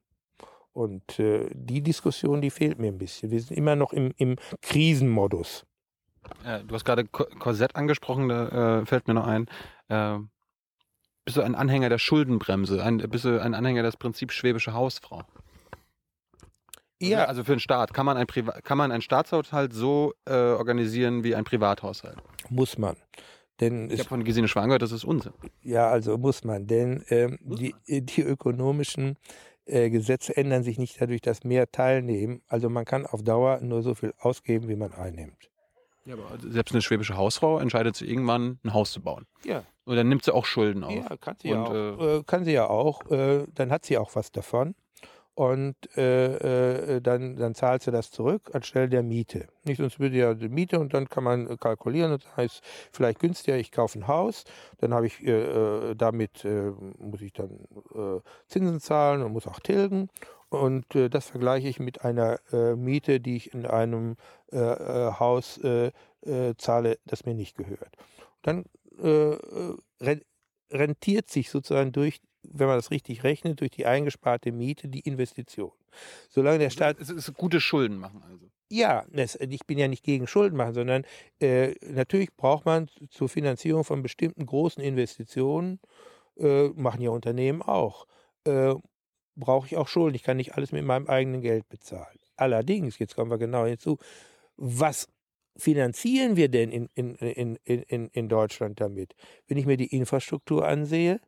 Und 0.72 1.18
äh, 1.18 1.48
die 1.52 1.80
Diskussion, 1.80 2.40
die 2.40 2.50
fehlt 2.50 2.78
mir 2.78 2.88
ein 2.88 2.98
bisschen. 2.98 3.30
Wir 3.30 3.40
sind 3.40 3.56
immer 3.56 3.76
noch 3.76 3.92
im, 3.92 4.12
im 4.16 4.36
Krisenmodus. 4.62 5.64
Äh, 6.44 6.64
du 6.64 6.74
hast 6.74 6.84
gerade 6.84 7.04
Korsett 7.04 7.76
angesprochen, 7.76 8.28
da 8.28 8.80
äh, 8.80 8.86
fällt 8.86 9.08
mir 9.08 9.14
noch 9.14 9.26
ein. 9.26 9.48
Bist 11.30 11.36
du 11.36 11.42
ein 11.42 11.54
Anhänger 11.54 11.88
der 11.88 11.98
Schuldenbremse? 11.98 12.82
Ein, 12.82 12.98
bist 12.98 13.24
du 13.24 13.40
ein 13.40 13.54
Anhänger 13.54 13.84
des 13.84 13.96
Prinzips 13.96 14.34
schwäbische 14.34 14.72
Hausfrau? 14.72 15.22
Ja. 16.98 17.26
Also 17.26 17.44
für 17.44 17.52
einen 17.52 17.60
Staat. 17.60 17.94
Kann 17.94 18.04
man, 18.04 18.16
ein 18.16 18.26
Priva 18.26 18.60
kann 18.62 18.76
man 18.76 18.90
einen 18.90 19.00
Staatshaushalt 19.00 19.72
so 19.72 20.12
äh, 20.26 20.32
organisieren 20.32 21.22
wie 21.22 21.36
ein 21.36 21.44
Privathaushalt? 21.44 22.16
Muss 22.48 22.78
man. 22.78 22.96
Denn 23.60 23.92
ich 23.92 24.00
habe 24.00 24.08
von 24.08 24.24
Gesine 24.24 24.48
Schwan 24.48 24.70
gehört, 24.70 24.82
das 24.82 24.90
ist 24.90 25.04
Unsinn. 25.04 25.32
Ja, 25.62 25.88
also 25.88 26.18
muss 26.18 26.42
man. 26.42 26.66
Denn 26.66 27.04
ähm, 27.10 27.38
muss 27.44 27.60
die, 27.60 27.76
man? 27.88 28.06
die 28.06 28.22
ökonomischen 28.22 29.16
äh, 29.66 29.88
Gesetze 29.88 30.36
ändern 30.36 30.64
sich 30.64 30.80
nicht 30.80 31.00
dadurch, 31.00 31.20
dass 31.20 31.44
mehr 31.44 31.70
teilnehmen. 31.70 32.42
Also 32.48 32.68
man 32.68 32.84
kann 32.84 33.06
auf 33.06 33.22
Dauer 33.22 33.60
nur 33.60 33.82
so 33.82 33.94
viel 33.94 34.14
ausgeben, 34.18 34.66
wie 34.66 34.74
man 34.74 34.92
einnimmt. 34.92 35.48
Ja, 36.06 36.14
aber 36.14 36.38
selbst 36.40 36.72
eine 36.72 36.82
schwäbische 36.82 37.16
Hausfrau 37.16 37.60
entscheidet 37.60 37.94
sich 37.94 38.08
irgendwann, 38.08 38.58
ein 38.64 38.74
Haus 38.74 38.90
zu 38.90 39.00
bauen. 39.00 39.26
Ja. 39.44 39.62
Und 39.90 39.96
dann 39.96 40.08
nimmt 40.08 40.24
sie 40.24 40.32
auch 40.32 40.44
Schulden 40.44 40.84
auf. 40.84 40.92
Ja, 40.92 41.16
kann 41.16 41.34
sie, 41.42 41.52
Und, 41.52 41.64
ja, 41.64 41.64
auch, 41.64 42.00
äh, 42.00 42.22
kann 42.24 42.44
sie 42.44 42.52
ja 42.52 42.70
auch. 42.70 43.10
Äh, 43.10 43.46
dann 43.56 43.72
hat 43.72 43.84
sie 43.84 43.98
auch 43.98 44.14
was 44.14 44.30
davon 44.30 44.76
und 45.34 45.74
äh, 45.96 46.96
äh, 46.96 47.00
dann, 47.00 47.34
dann 47.34 47.56
zahlt 47.56 47.82
sie 47.82 47.90
das 47.90 48.12
zurück 48.12 48.50
anstelle 48.52 48.88
der 48.88 49.02
Miete. 49.02 49.48
Nicht, 49.64 49.78
sonst 49.78 49.98
würde 49.98 50.16
ja 50.16 50.34
die 50.34 50.48
Miete 50.48 50.78
und 50.78 50.94
dann 50.94 51.08
kann 51.08 51.24
man 51.24 51.58
kalkulieren 51.58 52.12
und 52.12 52.24
das 52.24 52.36
heißt 52.36 52.62
vielleicht 52.92 53.18
günstiger, 53.18 53.56
ich 53.56 53.72
kaufe 53.72 53.98
ein 53.98 54.06
Haus, 54.06 54.44
dann 54.78 54.94
habe 54.94 55.08
ich 55.08 55.26
äh, 55.26 55.30
äh 55.32 55.94
damit 55.96 56.44
äh, 56.44 56.70
muss 56.98 57.20
ich 57.20 57.32
dann 57.32 57.50
äh, 57.92 58.20
Zinsen 58.46 58.78
zahlen 58.78 59.22
und 59.22 59.32
muss 59.32 59.48
auch 59.48 59.58
tilgen 59.58 60.08
und 60.50 60.84
das 60.92 61.26
vergleiche 61.26 61.68
ich 61.68 61.80
mit 61.80 62.04
einer 62.04 62.40
Miete, 62.74 63.20
die 63.20 63.36
ich 63.36 63.54
in 63.54 63.66
einem 63.66 64.16
Haus 64.52 65.60
zahle, 66.58 66.98
das 67.06 67.24
mir 67.24 67.34
nicht 67.34 67.56
gehört. 67.56 67.96
Dann 68.42 68.64
rentiert 70.70 71.30
sich 71.30 71.50
sozusagen 71.50 71.92
durch 71.92 72.20
wenn 72.42 72.66
man 72.66 72.78
das 72.78 72.90
richtig 72.90 73.24
rechnet, 73.24 73.60
durch 73.60 73.70
die 73.70 73.86
eingesparte 73.86 74.52
Miete 74.52 74.88
die 74.88 75.00
Investition. 75.00 75.72
Solange 76.28 76.58
der 76.58 76.70
Staat. 76.70 77.00
Es 77.00 77.10
ist 77.10 77.34
gute 77.34 77.60
Schulden 77.60 77.98
machen 77.98 78.22
also. 78.22 78.50
Ja, 78.72 79.04
ich 79.40 79.66
bin 79.66 79.78
ja 79.78 79.88
nicht 79.88 80.04
gegen 80.04 80.28
Schulden 80.28 80.56
machen, 80.56 80.74
sondern 80.74 81.04
äh, 81.40 81.74
natürlich 81.82 82.32
braucht 82.36 82.66
man 82.66 82.88
zur 83.10 83.28
Finanzierung 83.28 83.82
von 83.82 84.00
bestimmten 84.00 84.46
großen 84.46 84.82
Investitionen, 84.82 85.80
äh, 86.38 86.68
machen 86.68 87.00
ja 87.00 87.10
Unternehmen 87.10 87.62
auch, 87.62 88.06
äh, 88.44 88.74
brauche 89.34 89.66
ich 89.66 89.76
auch 89.76 89.88
Schulden. 89.88 90.14
Ich 90.14 90.22
kann 90.22 90.36
nicht 90.36 90.54
alles 90.54 90.70
mit 90.70 90.84
meinem 90.84 91.08
eigenen 91.08 91.40
Geld 91.40 91.68
bezahlen. 91.68 92.16
Allerdings, 92.36 93.00
jetzt 93.00 93.16
kommen 93.16 93.32
wir 93.32 93.38
genau 93.38 93.66
hinzu, 93.66 93.98
was 94.56 95.08
finanzieren 95.56 96.36
wir 96.36 96.48
denn 96.48 96.70
in, 96.70 96.88
in, 96.94 97.16
in, 97.16 97.56
in, 97.64 98.08
in 98.08 98.28
Deutschland 98.28 98.80
damit? 98.80 99.14
Wenn 99.46 99.58
ich 99.58 99.66
mir 99.66 99.76
die 99.76 99.94
Infrastruktur 99.94 100.66
ansehe, 100.66 101.20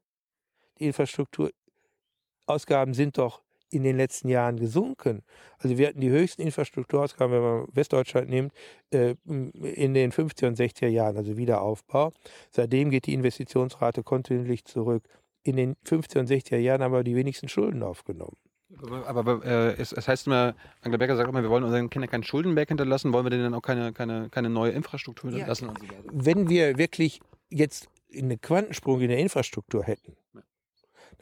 die 0.79 0.87
Infrastrukturausgaben 0.87 2.95
sind 2.95 3.19
doch 3.19 3.43
in 3.73 3.85
den 3.85 3.97
letzten 3.97 4.29
Jahren 4.29 4.59
gesunken. 4.59 5.23
Also 5.59 5.79
wir 5.79 5.89
hatten 5.89 6.01
die 6.01 6.11
höchsten 6.11 6.43
Infrastrukturausgaben, 6.43 7.35
wenn 7.35 7.43
man 7.43 7.67
Westdeutschland 7.73 8.29
nimmt, 8.29 8.53
äh, 8.91 9.15
in 9.25 9.95
den 9.95 10.13
50er 10.13 10.49
und 10.49 10.59
60er 10.59 10.89
Jahren, 10.89 11.17
also 11.17 11.37
Wiederaufbau. 11.37 12.13
Seitdem 12.51 12.91
geht 12.91 13.07
die 13.07 13.15
Investitionsrate 13.15 14.03
kontinuierlich 14.03 14.67
zurück. 14.67 15.05
In 15.43 15.57
den 15.57 15.75
50er 15.87 16.21
und 16.21 16.29
60er 16.29 16.59
Jahren 16.59 16.83
haben 16.83 16.93
wir 16.93 17.03
die 17.03 17.17
wenigsten 17.17 17.49
Schulden 17.49 17.83
aufgenommen. 17.83 18.37
Aber, 18.81 19.07
aber 19.07 19.45
äh, 19.45 19.75
es, 19.75 19.93
es, 19.93 20.09
heißt 20.09 20.27
immer, 20.27 20.55
Angela 20.81 20.99
Becker 20.99 21.17
sagt 21.17 21.29
immer, 21.29 21.43
wir 21.43 21.51
wollen 21.51 21.65
unseren 21.65 21.91
Kindern 21.91 22.11
keinen 22.11 22.25
Schuldenberg 22.25 22.69
hinterlassen, 22.69 23.13
wollen 23.13 23.27
wir 23.27 23.31
denen 23.31 23.45
dann 23.45 23.55
auch 23.55 23.63
keine, 23.63 23.93
keine, 23.93 24.29
keine 24.31 24.49
neue 24.49 24.73
Infrastruktur 24.73 25.31
hinterlassen? 25.31 25.69
Ja, 25.69 25.75
so 26.03 26.11
wenn 26.13 26.49
wir 26.49 26.79
wirklich 26.79 27.21
jetzt 27.51 27.89
einen 28.17 28.41
Quantensprung 28.41 29.01
in 29.01 29.09
der 29.09 29.19
Infrastruktur 29.19 29.85
hätten, 29.85 30.17
ja 30.35 30.43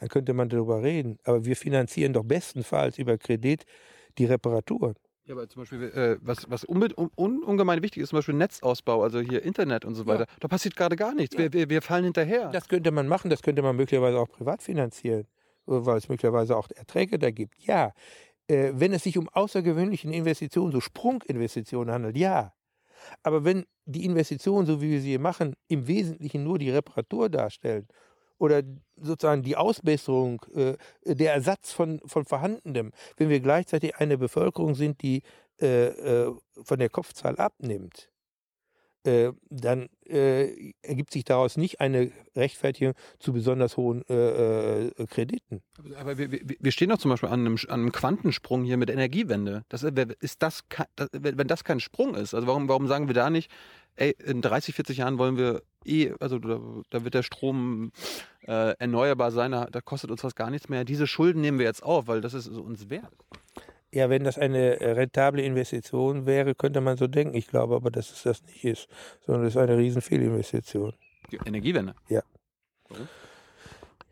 dann 0.01 0.09
könnte 0.09 0.33
man 0.33 0.49
darüber 0.49 0.81
reden. 0.81 1.19
Aber 1.23 1.45
wir 1.45 1.55
finanzieren 1.55 2.13
doch 2.13 2.23
bestenfalls 2.23 2.97
über 2.97 3.17
Kredit 3.19 3.65
die 4.17 4.25
Reparaturen. 4.25 4.95
Ja, 5.25 5.35
aber 5.35 5.47
zum 5.47 5.61
Beispiel, 5.61 5.83
äh, 5.83 6.17
was, 6.21 6.49
was 6.49 6.67
un, 6.67 6.83
un, 7.15 7.43
ungemein 7.43 7.83
wichtig 7.83 8.01
ist, 8.01 8.09
zum 8.09 8.17
Beispiel 8.17 8.33
Netzausbau, 8.33 9.03
also 9.03 9.19
hier 9.19 9.43
Internet 9.43 9.85
und 9.85 9.93
so 9.93 10.07
weiter, 10.07 10.21
ja. 10.21 10.35
da 10.39 10.47
passiert 10.47 10.75
gerade 10.75 10.95
gar 10.95 11.13
nichts. 11.13 11.35
Ja. 11.35 11.43
Wir, 11.43 11.53
wir, 11.53 11.69
wir, 11.69 11.81
fallen 11.83 12.05
hinterher. 12.05 12.49
Das 12.49 12.67
könnte 12.67 12.89
man 12.89 13.07
machen, 13.07 13.29
das 13.29 13.43
könnte 13.43 13.61
man 13.61 13.75
möglicherweise 13.75 14.17
auch 14.17 14.27
privat 14.27 14.63
finanzieren, 14.63 15.27
weil 15.71 15.97
es 15.97 16.09
möglicherweise 16.09 16.55
auch 16.55 16.69
Erträge 16.75 17.17
da 17.17 17.31
gibt. 17.31 17.55
Ja, 17.59 17.93
äh, 18.47 18.71
wenn 18.73 18.93
es 18.93 19.03
sich 19.03 19.17
um 19.17 19.29
außergewöhnliche 19.29 20.09
Investitionen, 20.09 20.71
so 20.71 20.81
Sprunginvestitionen 20.81 21.93
handelt, 21.93 22.17
ja. 22.17 22.53
Aber 23.23 23.43
wenn 23.43 23.65
die 23.85 24.05
Investitionen, 24.05 24.67
so 24.67 24.81
wie 24.81 24.91
wir 24.91 25.01
sie 25.01 25.17
machen, 25.17 25.55
im 25.67 25.87
Wesentlichen 25.87 26.43
nur 26.43 26.59
die 26.59 26.69
Reparatur 26.69 27.29
darstellen 27.29 27.87
oder 28.37 28.61
sozusagen 28.95 29.43
die 29.43 29.55
Ausbesserung, 29.55 30.43
äh, 30.55 30.75
der 31.05 31.33
Ersatz 31.33 31.71
von, 31.71 31.99
von 32.05 32.25
Vorhandenem, 32.25 32.91
wenn 33.17 33.29
wir 33.29 33.39
gleichzeitig 33.39 33.95
eine 33.95 34.17
Bevölkerung 34.17 34.75
sind, 34.75 35.01
die 35.01 35.23
äh, 35.59 35.87
äh 35.87 36.35
von 36.63 36.77
der 36.77 36.89
Kopfzahl 36.89 37.37
abnimmt, 37.37 38.10
äh, 39.03 39.31
dann 39.49 39.89
äh, 40.07 40.73
ergibt 40.81 41.11
sich 41.11 41.23
daraus 41.23 41.57
nicht 41.57 41.81
eine 41.81 42.11
Rechtfertigung 42.35 42.93
zu 43.19 43.33
besonders 43.33 43.77
hohen 43.77 44.03
äh, 44.09 44.87
äh 44.87 45.07
Krediten. 45.07 45.61
Aber 45.97 46.17
wir, 46.17 46.31
wir, 46.31 46.71
stehen 46.71 46.89
doch 46.89 46.97
zum 46.97 47.09
Beispiel 47.11 47.29
an 47.29 47.39
einem, 47.39 47.57
an 47.67 47.81
einem, 47.81 47.91
Quantensprung 47.91 48.63
hier 48.63 48.77
mit 48.77 48.89
Energiewende. 48.89 49.63
Das, 49.69 49.83
ist 49.83 50.43
das, 50.43 50.63
wenn 51.11 51.47
das 51.47 51.63
kein 51.63 51.79
Sprung 51.79 52.15
ist, 52.15 52.33
also 52.33 52.45
warum, 52.47 52.67
warum 52.67 52.87
sagen 52.87 53.07
wir 53.07 53.15
da 53.15 53.29
nicht, 53.29 53.51
ey, 53.95 54.15
in 54.23 54.41
30, 54.41 54.75
40 54.75 54.97
Jahren 54.97 55.17
wollen 55.17 55.37
wir 55.37 55.63
eh, 55.85 56.13
also 56.19 56.39
da, 56.39 56.59
da 56.89 57.03
wird 57.03 57.13
der 57.13 57.23
Strom 57.23 57.91
äh, 58.47 58.75
erneuerbar 58.77 59.31
sein, 59.31 59.51
da, 59.51 59.65
da, 59.65 59.81
kostet 59.81 60.11
uns 60.11 60.21
das 60.21 60.35
gar 60.35 60.49
nichts 60.49 60.69
mehr. 60.69 60.85
Diese 60.85 61.07
Schulden 61.07 61.41
nehmen 61.41 61.59
wir 61.59 61.65
jetzt 61.65 61.83
auf, 61.83 62.07
weil 62.07 62.21
das 62.21 62.33
ist 62.33 62.47
uns 62.47 62.89
wert. 62.89 63.13
Ja, 63.93 64.09
wenn 64.09 64.23
das 64.23 64.37
eine 64.37 64.79
rentable 64.79 65.41
Investition 65.41 66.25
wäre, 66.25 66.55
könnte 66.55 66.79
man 66.79 66.97
so 66.97 67.07
denken. 67.07 67.35
Ich 67.35 67.47
glaube 67.47 67.75
aber, 67.75 67.91
dass 67.91 68.11
es 68.11 68.23
das 68.23 68.43
nicht 68.43 68.63
ist, 68.63 68.87
sondern 69.25 69.45
es 69.45 69.55
ist 69.55 69.61
eine 69.61 69.77
riesen 69.77 70.01
Fehlinvestition. 70.01 70.93
Die 71.31 71.39
Energiewende? 71.45 71.93
Ja. 72.07 72.23
Warum? 72.87 73.07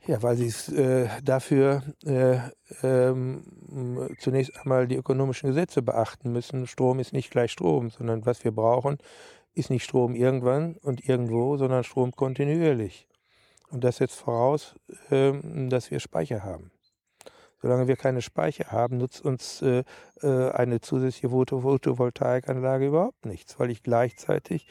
Ja, 0.09 0.23
weil 0.23 0.37
sie 0.37 0.47
es 0.47 0.69
äh, 0.69 1.07
dafür 1.23 1.83
äh, 2.03 2.39
ähm, 2.81 3.43
zunächst 4.17 4.57
einmal 4.57 4.87
die 4.87 4.95
ökonomischen 4.95 5.49
Gesetze 5.49 5.83
beachten 5.83 6.31
müssen. 6.31 6.65
Strom 6.65 6.99
ist 6.99 7.13
nicht 7.13 7.29
gleich 7.29 7.51
Strom, 7.51 7.91
sondern 7.91 8.25
was 8.25 8.43
wir 8.43 8.51
brauchen, 8.51 8.97
ist 9.53 9.69
nicht 9.69 9.83
Strom 9.83 10.15
irgendwann 10.15 10.77
und 10.77 11.07
irgendwo, 11.07 11.57
sondern 11.57 11.83
Strom 11.83 12.11
kontinuierlich. 12.13 13.07
Und 13.69 13.83
das 13.83 13.97
setzt 13.97 14.15
voraus, 14.15 14.75
ähm, 15.11 15.69
dass 15.69 15.91
wir 15.91 15.99
Speicher 15.99 16.43
haben. 16.43 16.71
Solange 17.61 17.87
wir 17.87 17.97
keine 17.97 18.21
Speicher 18.21 18.71
haben, 18.71 18.97
nutzt 18.97 19.23
uns 19.23 19.61
äh, 19.61 19.83
äh, 20.21 20.49
eine 20.51 20.79
zusätzliche 20.79 21.29
Photovoltaikanlage 21.29 22.87
überhaupt 22.87 23.25
nichts, 23.25 23.59
weil 23.59 23.69
ich 23.69 23.83
gleichzeitig 23.83 24.65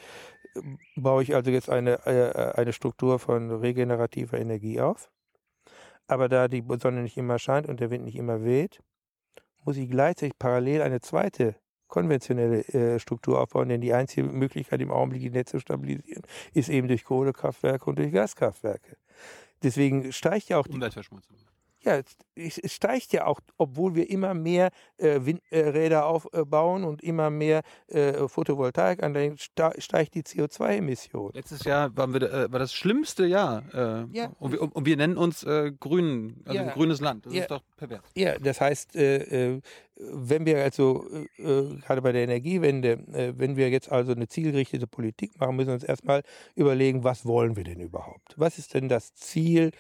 äh, 0.55 0.61
baue 0.97 1.23
ich 1.23 1.35
also 1.35 1.51
jetzt 1.51 1.69
eine, 1.69 2.07
eine 2.07 2.73
Struktur 2.73 3.19
von 3.19 3.51
regenerativer 3.51 4.39
Energie 4.39 4.81
auf. 4.81 5.11
Aber 6.07 6.29
da 6.29 6.49
die 6.49 6.65
Sonne 6.81 7.03
nicht 7.03 7.19
immer 7.19 7.39
scheint 7.39 7.69
und 7.69 7.81
der 7.81 7.91
Wind 7.91 8.05
nicht 8.05 8.17
immer 8.17 8.43
weht, 8.43 8.81
muss 9.65 9.77
ich 9.77 9.91
gleichzeitig 9.91 10.39
parallel 10.39 10.81
eine 10.81 11.01
zweite 11.01 11.57
konventionelle 11.89 12.67
äh, 12.69 12.99
Struktur 12.99 13.41
aufbauen, 13.41 13.69
denn 13.69 13.81
die 13.81 13.93
einzige 13.93 14.29
Möglichkeit 14.29 14.81
im 14.81 14.91
Augenblick 14.91 15.23
die 15.23 15.31
Netze 15.31 15.53
zu 15.53 15.61
stabilisieren, 15.61 16.23
ist 16.53 16.69
eben 16.69 16.87
durch 16.87 17.05
Kohlekraftwerke 17.05 17.87
und 17.87 17.99
durch 17.99 18.13
Gaskraftwerke. 18.13 18.97
Deswegen 19.63 20.13
steigt 20.13 20.49
ja 20.51 20.59
auch 20.59 20.67
die 20.67 20.75
Umweltverschmutzung. 20.75 21.37
Ja, 21.85 22.01
es, 22.35 22.59
es 22.59 22.73
steigt 22.73 23.13
ja 23.13 23.27
auch, 23.27 23.41
obwohl 23.57 23.95
wir 23.95 24.11
immer 24.11 24.35
mehr 24.35 24.71
äh, 24.97 25.21
Windräder 25.21 26.07
aufbauen 26.07 26.85
und 26.85 27.03
immer 27.03 27.31
mehr 27.31 27.63
äh, 27.87 28.27
Photovoltaikanlagen, 28.27 29.39
steigt 29.39 30.15
die 30.15 30.23
CO2-Emission. 30.23 31.33
Letztes 31.35 31.65
Jahr 31.65 31.97
waren 31.97 32.13
wir, 32.15 32.23
äh, 32.23 32.53
war 32.53 32.59
das 32.59 32.73
schlimmste 32.73 33.27
Jahr. 33.27 33.63
Äh, 33.73 34.07
ja. 34.17 34.33
Und 34.41 34.53
wir, 34.53 34.63
und, 34.63 34.87
wir, 34.87 34.97
nennen 34.97 35.17
uns 35.17 35.45
äh, 35.45 35.73
Grün, 35.79 36.43
also 36.45 36.59
ja. 36.59 36.73
grünes 36.73 37.01
Land. 37.01 37.27
Das 37.27 37.35
ja. 37.35 37.43
ist 37.43 37.51
doch 37.51 37.63
pervers. 37.77 38.03
Ja, 38.17 38.39
das 38.39 38.61
heißt, 38.61 38.97
äh, 38.97 39.53
äh, 39.55 39.61
wenn 40.01 40.47
wir 40.47 40.63
also 40.63 41.05
gerade 41.37 42.03
bei 42.03 42.13
der 42.13 42.23
Energiewende, 42.23 43.01
wenn 43.37 43.57
wir 43.57 43.69
jetzt 43.69 43.91
also 43.91 44.13
eine 44.13 44.29
zielgerichtete 44.29 44.87
Politik 44.87 45.37
machen, 45.41 45.57
müssen 45.57 45.69
wir 45.69 45.75
uns 45.75 45.83
erstmal 45.83 46.23
überlegen, 46.55 47.03
was 47.03 47.27
wollen 47.27 47.57
wir 47.57 47.65
denn 47.65 47.81
überhaupt? 47.81 48.35
Was 48.37 48.59
ist 48.59 48.75
denn 48.75 48.89
das 48.89 49.13
Ziel? 49.15 49.73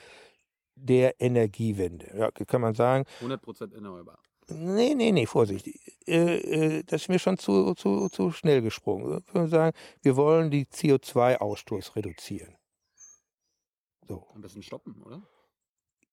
Der 0.80 1.20
Energiewende. 1.20 2.10
Ja, 2.16 2.30
kann 2.30 2.60
man 2.60 2.74
sagen. 2.74 3.04
100% 3.20 3.74
erneuerbar. 3.74 4.18
Nee, 4.50 4.94
nee, 4.94 5.12
nee, 5.12 5.26
Vorsicht. 5.26 5.66
Äh, 6.06 6.78
äh, 6.78 6.82
das 6.84 7.02
ist 7.02 7.08
mir 7.08 7.18
schon 7.18 7.36
zu, 7.36 7.74
zu, 7.74 8.08
zu 8.08 8.30
schnell 8.30 8.62
gesprungen. 8.62 9.10
Wir 9.10 9.20
können 9.20 9.48
sagen, 9.48 9.76
wir 10.02 10.16
wollen 10.16 10.50
die 10.50 10.64
CO2-Ausstoß 10.64 11.96
reduzieren. 11.96 12.56
So. 14.06 14.26
Am 14.34 14.40
besten 14.40 14.62
stoppen, 14.62 15.02
oder? 15.02 15.22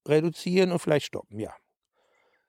Reduzieren 0.05 0.73
und 0.73 0.79
vielleicht 0.79 1.05
stoppen, 1.05 1.39
ja. 1.39 1.55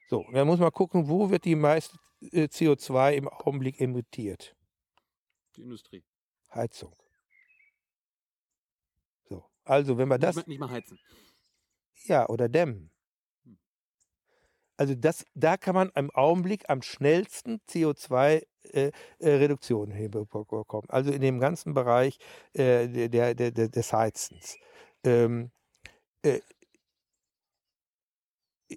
So, 0.08 0.24
dann 0.32 0.46
muss 0.46 0.58
man 0.58 0.72
gucken, 0.72 1.08
wo 1.08 1.30
wird 1.30 1.44
die 1.44 1.54
meiste 1.54 1.96
äh, 2.32 2.44
CO2 2.44 3.14
im 3.14 3.28
Augenblick 3.28 3.80
emittiert? 3.80 4.56
Die 5.56 5.62
Industrie. 5.62 6.04
Heizung. 6.52 6.94
So, 9.28 9.44
also 9.64 9.96
wenn 9.98 10.08
wir 10.08 10.18
das. 10.18 10.46
Nicht 10.46 10.58
mal 10.58 10.70
heizen. 10.70 10.98
Ja, 12.04 12.28
oder 12.28 12.48
dämmen. 12.48 12.90
Hm. 13.44 13.58
Also 14.76 14.94
das, 14.94 15.24
da 15.34 15.56
kann 15.56 15.74
man 15.74 15.90
im 15.94 16.10
Augenblick 16.10 16.68
am 16.68 16.82
schnellsten 16.82 17.60
CO2-Reduktion 17.68 19.90
äh, 19.90 19.94
äh 19.94 19.96
hinbekommen. 19.96 20.90
Also 20.90 21.10
in 21.12 21.22
dem 21.22 21.40
ganzen 21.40 21.74
Bereich 21.74 22.18
äh, 22.52 23.08
der, 23.08 23.34
der, 23.34 23.50
der, 23.50 23.68
des 23.68 23.92
Heizens. 23.92 24.56
Ähm, 25.04 25.50
äh, 26.22 26.40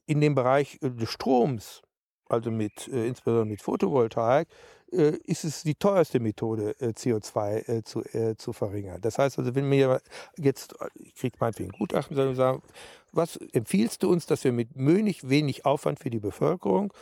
in 0.06 0.22
dem 0.22 0.36
Bereich 0.36 0.78
äh, 0.82 0.92
des 0.92 1.10
Stroms, 1.10 1.82
also 2.28 2.52
mit, 2.52 2.88
äh, 2.88 3.08
insbesondere 3.08 3.46
mit 3.46 3.62
Photovoltaik, 3.62 4.48
äh, 4.92 5.18
ist 5.26 5.44
es 5.44 5.64
die 5.64 5.76
teuerste 5.76 6.20
Methode, 6.20 6.76
äh, 6.80 6.90
CO2 6.90 7.70
äh, 7.70 7.84
zu, 7.84 8.04
zu 8.38 8.54
verringern. 8.54 9.02
Das 9.02 9.18
heißt 9.18 9.40
also, 9.40 9.56
wenn 9.56 9.70
mir 9.70 10.02
jetzt, 10.38 10.76
ich 10.96 11.16
kriege 11.16 11.38
meinetwegen 11.40 11.72
Gutachten, 11.72 12.16
sondern 12.16 12.36
sagen, 12.36 12.62
was 13.12 13.38
empfiehlst 13.38 14.04
du 14.04 14.12
uns, 14.12 14.26
dass 14.26 14.44
wir 14.44 14.52
mit 14.52 14.70
wenig, 14.76 15.30
wenig 15.30 15.66
Aufwand 15.66 16.00
für 16.00 16.10
die 16.10 16.20
Bevölkerung 16.20 16.94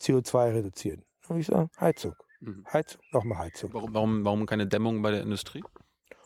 CO2 0.00 0.54
reduzieren? 0.54 1.04
Und 1.28 1.40
ich 1.40 1.46
sage, 1.46 1.68
Heizung. 1.80 2.14
Mhm. 2.40 2.64
Heizung, 2.72 3.00
nochmal 3.12 3.38
Heizung. 3.38 3.72
Warum, 3.72 3.94
warum, 3.94 4.24
warum 4.24 4.46
keine 4.46 4.66
Dämmung 4.66 5.02
bei 5.02 5.10
der 5.10 5.22
Industrie? 5.22 5.62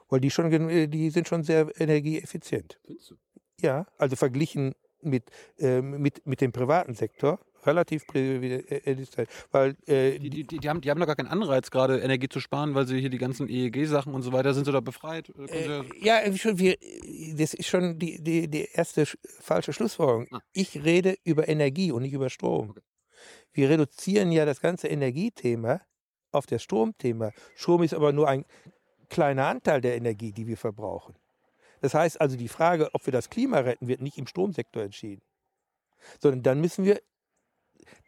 Weil 0.09 0.21
die 0.21 0.31
schon, 0.31 0.51
die 0.91 1.11
sind 1.11 1.29
schon 1.29 1.45
sehr 1.45 1.71
energieeffizient. 1.81 2.81
Findest 2.85 3.11
du? 3.11 3.15
Ja, 3.61 3.87
also 3.97 4.17
verglichen 4.17 4.75
mit, 5.03 5.31
äh, 5.59 5.81
mit, 5.81 6.27
mit 6.27 6.41
dem 6.41 6.53
privaten 6.53 6.95
Sektor 6.95 7.39
relativ 7.67 8.07
privilegiert, 8.07 9.29
weil 9.51 9.77
äh, 9.87 10.19
die, 10.19 10.31
die, 10.31 10.45
die, 10.45 10.69
haben, 10.69 10.81
die 10.81 10.91
haben 10.91 11.01
doch 11.01 11.07
gar 11.07 11.17
keinen 11.17 11.29
Anreiz, 11.29 11.71
gerade 11.71 12.01
Energie 12.01 12.29
zu 12.29 12.41
sparen, 12.41 12.75
weil 12.75 12.87
sie 12.87 13.01
hier 13.01 13.11
die 13.11 13.19
ganzen 13.19 13.49
EEG-Sachen 13.49 14.15
und 14.15 14.23
so 14.23 14.33
weiter, 14.33 14.55
sind 14.55 14.65
sie 14.65 14.73
da 14.73 14.81
befreit? 14.81 15.31
Äh, 15.49 15.83
ja, 16.01 16.21
schon, 16.37 16.59
wir, 16.59 16.77
das 17.37 17.55
ist 17.55 17.69
schon 17.69 17.99
die, 17.99 18.23
die, 18.23 18.49
die 18.49 18.69
erste 18.73 19.07
falsche 19.41 19.73
Schlussfolgerung. 19.73 20.27
Ah. 20.31 20.41
Ich 20.53 20.83
rede 20.83 21.17
über 21.25 21.49
Energie 21.49 21.93
und 21.93 22.03
nicht 22.03 22.13
über 22.13 22.31
Strom. 22.31 22.71
Okay. 22.71 22.81
Wir 23.53 23.71
reduzieren 23.71 24.33
ja 24.33 24.45
das 24.45 24.61
ganze 24.61 24.89
Energiethema 24.89 25.81
auf 26.33 26.47
das 26.47 26.63
Stromthema. 26.63 27.33
Strom 27.57 27.83
ist 27.83 27.95
aber 27.95 28.13
nur 28.13 28.29
ein 28.29 28.45
kleiner 29.09 29.47
Anteil 29.49 29.81
der 29.81 29.97
Energie, 29.97 30.33
die 30.33 30.47
wir 30.47 30.57
verbrauchen. 30.57 31.17
Das 31.81 31.95
heißt 31.95 32.21
also, 32.21 32.37
die 32.37 32.49
Frage, 32.49 32.91
ob 32.93 33.07
wir 33.07 33.13
das 33.13 33.31
Klima 33.31 33.59
retten, 33.59 33.89
wird 33.89 34.03
nicht 34.03 34.19
im 34.19 34.27
Stromsektor 34.27 34.83
entschieden 34.83 35.23
sondern 36.21 36.43
dann 36.43 36.61
müssen 36.61 36.85
wir 36.85 37.01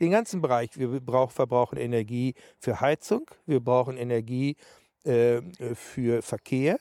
den 0.01 0.11
ganzen 0.11 0.41
Bereich. 0.41 0.71
Wir 0.79 1.01
brauch, 1.01 1.31
verbrauchen 1.31 1.79
Energie 1.79 2.35
für 2.59 2.81
Heizung, 2.81 3.31
wir 3.47 3.61
brauchen 3.61 3.97
Energie 3.97 4.57
äh, 5.05 5.41
für 5.75 6.23
Verkehr, 6.23 6.79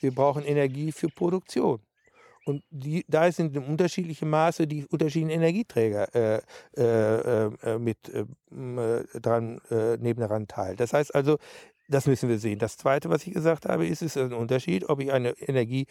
wir 0.00 0.14
brauchen 0.14 0.44
Energie 0.44 0.92
für 0.92 1.08
Produktion. 1.08 1.80
Und 2.44 2.62
die, 2.70 3.04
da 3.08 3.30
sind 3.32 3.56
in 3.56 3.64
unterschiedlichem 3.64 4.28
Maße 4.28 4.66
die 4.66 4.84
unterschiedlichen 4.86 5.30
Energieträger 5.30 6.14
äh, 6.14 6.42
äh, 6.76 7.50
äh 7.62 7.78
mit 7.78 7.96
äh, 8.10 8.24
dran 9.18 9.60
äh, 9.70 9.96
nebeneinander 9.96 10.46
teil. 10.46 10.76
Das 10.76 10.92
heißt 10.92 11.14
also, 11.14 11.38
das 11.88 12.06
müssen 12.06 12.28
wir 12.28 12.38
sehen. 12.38 12.58
Das 12.58 12.76
Zweite, 12.76 13.08
was 13.08 13.26
ich 13.26 13.32
gesagt 13.32 13.66
habe, 13.66 13.86
ist, 13.86 14.02
es 14.02 14.16
ist 14.16 14.22
ein 14.22 14.32
Unterschied, 14.32 14.88
ob 14.88 15.00
ich 15.00 15.10
eine 15.12 15.30
Energie 15.40 15.86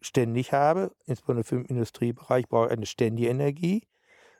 ständig 0.00 0.52
habe, 0.52 0.92
insbesondere 1.06 1.44
für 1.44 1.56
den 1.56 1.64
Industriebereich 1.66 2.48
brauche 2.48 2.66
ich 2.66 2.72
eine 2.72 2.86
ständige 2.86 3.28
Energie 3.28 3.82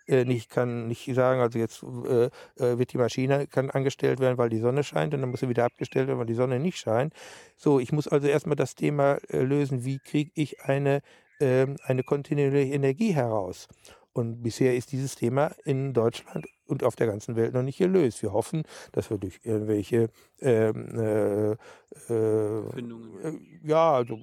äh, 0.09 0.25
nicht 0.25 0.51
kann 0.51 0.89
nicht 0.89 1.15
sagen, 1.15 1.41
also 1.41 1.59
jetzt 1.59 1.83
äh, 1.83 2.31
äh, 2.57 2.79
wird 2.79 2.93
die 2.93 2.99
Maschine 2.99 3.47
kann 3.47 3.71
angestellt 3.71 4.21
werden, 4.21 4.39
weil 4.39 4.49
die 4.49 4.59
Sonne 4.59 4.83
scheint 4.83 5.15
und 5.15 5.21
dann 5.21 5.31
muss 5.31 5.41
sie 5.41 5.49
wieder 5.49 5.65
abgestellt 5.65 6.09
werden, 6.09 6.19
weil 6.19 6.27
die 6.27 6.35
Sonne 6.35 6.59
nicht 6.59 6.79
scheint. 6.79 7.13
So, 7.57 7.79
ich 7.79 7.93
muss 7.93 8.09
also 8.09 8.27
erstmal 8.27 8.57
das 8.57 8.75
Thema 8.75 9.19
äh, 9.29 9.43
lösen, 9.43 9.85
wie 9.85 9.99
kriege 9.99 10.31
ich 10.35 10.63
eine, 10.63 11.03
ähm, 11.41 11.77
eine 11.85 12.03
kontinuierliche 12.03 12.75
Energie 12.75 13.13
heraus. 13.13 13.69
Und 14.13 14.43
bisher 14.43 14.75
ist 14.75 14.91
dieses 14.91 15.15
Thema 15.15 15.53
in 15.65 15.93
Deutschland 15.93 16.47
und 16.67 16.83
auf 16.83 16.97
der 16.97 17.07
ganzen 17.07 17.37
Welt 17.37 17.55
noch 17.55 17.63
nicht 17.63 17.79
gelöst. 17.79 18.23
Wir 18.23 18.33
hoffen, 18.33 18.65
dass 18.93 19.11
wir 19.11 19.19
durch 19.19 19.39
irgendwelche 19.45 20.09
ähm, 20.41 20.99
äh, 20.99 21.53
äh, 22.13 23.39
ja, 23.63 23.93
also 23.93 24.19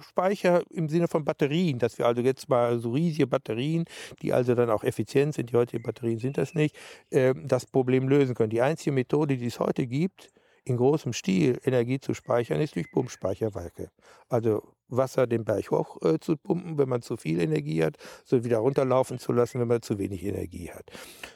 Speicher 0.00 0.62
im 0.70 0.88
Sinne 0.88 1.08
von 1.08 1.24
Batterien, 1.24 1.78
dass 1.78 1.98
wir 1.98 2.06
also 2.06 2.22
jetzt 2.22 2.48
mal 2.48 2.78
so 2.78 2.92
riesige 2.92 3.26
Batterien, 3.26 3.84
die 4.22 4.32
also 4.32 4.54
dann 4.54 4.70
auch 4.70 4.84
effizient 4.84 5.34
sind, 5.34 5.50
die 5.50 5.56
heutigen 5.56 5.82
Batterien 5.82 6.18
sind 6.18 6.38
das 6.38 6.54
nicht, 6.54 6.76
äh, 7.10 7.34
das 7.36 7.66
Problem 7.66 8.08
lösen 8.08 8.34
können. 8.34 8.50
Die 8.50 8.62
einzige 8.62 8.92
Methode, 8.92 9.36
die 9.36 9.46
es 9.46 9.60
heute 9.60 9.86
gibt, 9.86 10.30
in 10.64 10.76
großem 10.76 11.12
Stil 11.12 11.60
Energie 11.64 12.00
zu 12.00 12.12
speichern, 12.12 12.60
ist 12.60 12.74
durch 12.74 12.90
Pumpspeicherwerke. 12.90 13.90
Also 14.28 14.62
Wasser 14.88 15.26
den 15.26 15.44
Berg 15.44 15.70
hoch 15.70 16.00
äh, 16.02 16.18
zu 16.18 16.36
pumpen, 16.36 16.78
wenn 16.78 16.88
man 16.88 17.02
zu 17.02 17.16
viel 17.16 17.40
Energie 17.40 17.84
hat, 17.84 17.96
so 18.24 18.44
wieder 18.44 18.58
runterlaufen 18.58 19.18
zu 19.18 19.32
lassen, 19.32 19.60
wenn 19.60 19.68
man 19.68 19.82
zu 19.82 19.98
wenig 19.98 20.24
Energie 20.24 20.70
hat. 20.70 20.90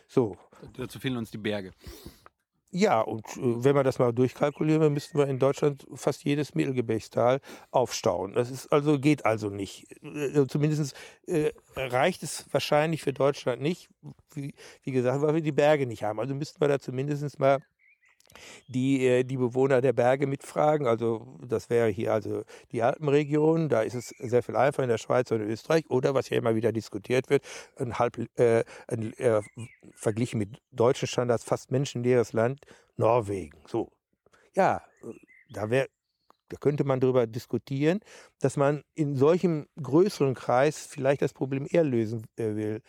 So. 0.07 0.37
Dazu 0.77 0.99
fehlen 0.99 1.17
uns 1.17 1.31
die 1.31 1.39
Berge. 1.39 1.73
Ja, 2.73 3.01
und 3.01 3.27
äh, 3.37 3.65
wenn 3.65 3.75
wir 3.75 3.83
das 3.83 3.99
mal 3.99 4.13
durchkalkulieren, 4.13 4.93
müssten 4.93 5.19
wir 5.19 5.27
in 5.27 5.41
Deutschland 5.41 5.87
fast 5.95 6.23
jedes 6.25 6.55
Mittelgebirgstal 6.55 7.41
aufstauen. 7.73 8.33
Das 8.35 8.51
ist 8.51 8.73
also 8.73 8.99
geht 9.01 9.27
also 9.27 9.51
nicht. 9.51 9.87
Äh, 10.05 10.47
zumindest 10.47 10.95
äh, 11.27 11.51
reicht 11.77 12.23
es 12.23 12.47
wahrscheinlich 12.53 13.03
für 13.03 13.13
Deutschland 13.13 13.61
nicht, 13.61 13.89
wie, 14.35 14.55
wie 14.85 14.93
gesagt, 14.93 15.21
weil 15.23 15.35
wir 15.35 15.43
die 15.43 15.53
Berge 15.53 15.87
nicht 15.87 16.05
haben. 16.05 16.21
Also 16.21 16.35
müssten 16.35 16.61
wir 16.61 16.69
da 16.69 16.79
zumindest 16.79 17.41
mal 17.41 17.59
die 18.69 19.07
äh, 19.07 19.25
die 19.25 19.37
Bewohner 19.37 19.81
der 19.81 19.93
Berge 19.93 20.27
mitfragen. 20.27 20.87
Also 20.87 21.39
das 21.47 21.71
wäre 21.71 21.89
hier 21.89 22.13
also 22.13 22.45
die 22.73 22.83
Alpenregion, 22.83 23.69
da 23.69 23.83
ist 23.83 23.95
es 23.95 24.09
sehr 24.19 24.43
viel 24.43 24.57
einfacher 24.57 24.85
in 24.85 24.91
der 24.91 24.99
Schweiz 24.99 25.31
oder 25.33 25.45
in 25.45 25.51
Österreich. 25.51 25.89
Oder 25.89 26.15
was 26.15 26.29
ja 26.31 26.39
immer 26.39 26.55
wieder 26.55 26.73
diskutiert 26.73 27.31
wird, 27.31 27.45
ein 27.77 27.99
halb 27.99 28.19
äh, 28.39 28.65
ein, 28.89 29.13
äh, 29.19 29.43
verglichen 29.93 30.39
mit 30.39 30.61
deutschen 30.73 31.09
Standards 31.09 31.45
fast 31.45 31.71
menschenleeres 31.71 32.33
Land, 32.33 32.61
Norwegen. 32.97 33.59
So, 33.67 33.93
ja, 34.55 34.83
da 35.51 35.71
wäre 35.71 35.89
da 36.51 36.57
könnte 36.57 36.85
man 36.85 36.99
darüber 36.99 37.27
diskutieren, 37.27 38.01
dass 38.41 38.57
man 38.57 38.83
in 38.95 39.17
solchem 39.17 39.69
größeren 39.81 40.35
Kreis 40.35 40.85
vielleicht 40.85 41.23
das 41.23 41.33
Problem 41.33 41.67
eher 41.71 41.85
lösen 41.85 42.27
äh, 42.37 42.57
will 42.57 42.83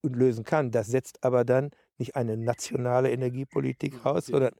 und 0.00 0.16
lösen 0.16 0.44
kann. 0.44 0.70
Das 0.70 0.88
setzt 0.88 1.22
aber 1.22 1.44
dann 1.44 1.70
nicht 1.98 2.16
eine 2.16 2.36
nationale 2.36 3.10
Energiepolitik 3.12 4.04
raus, 4.04 4.26
sondern 4.26 4.54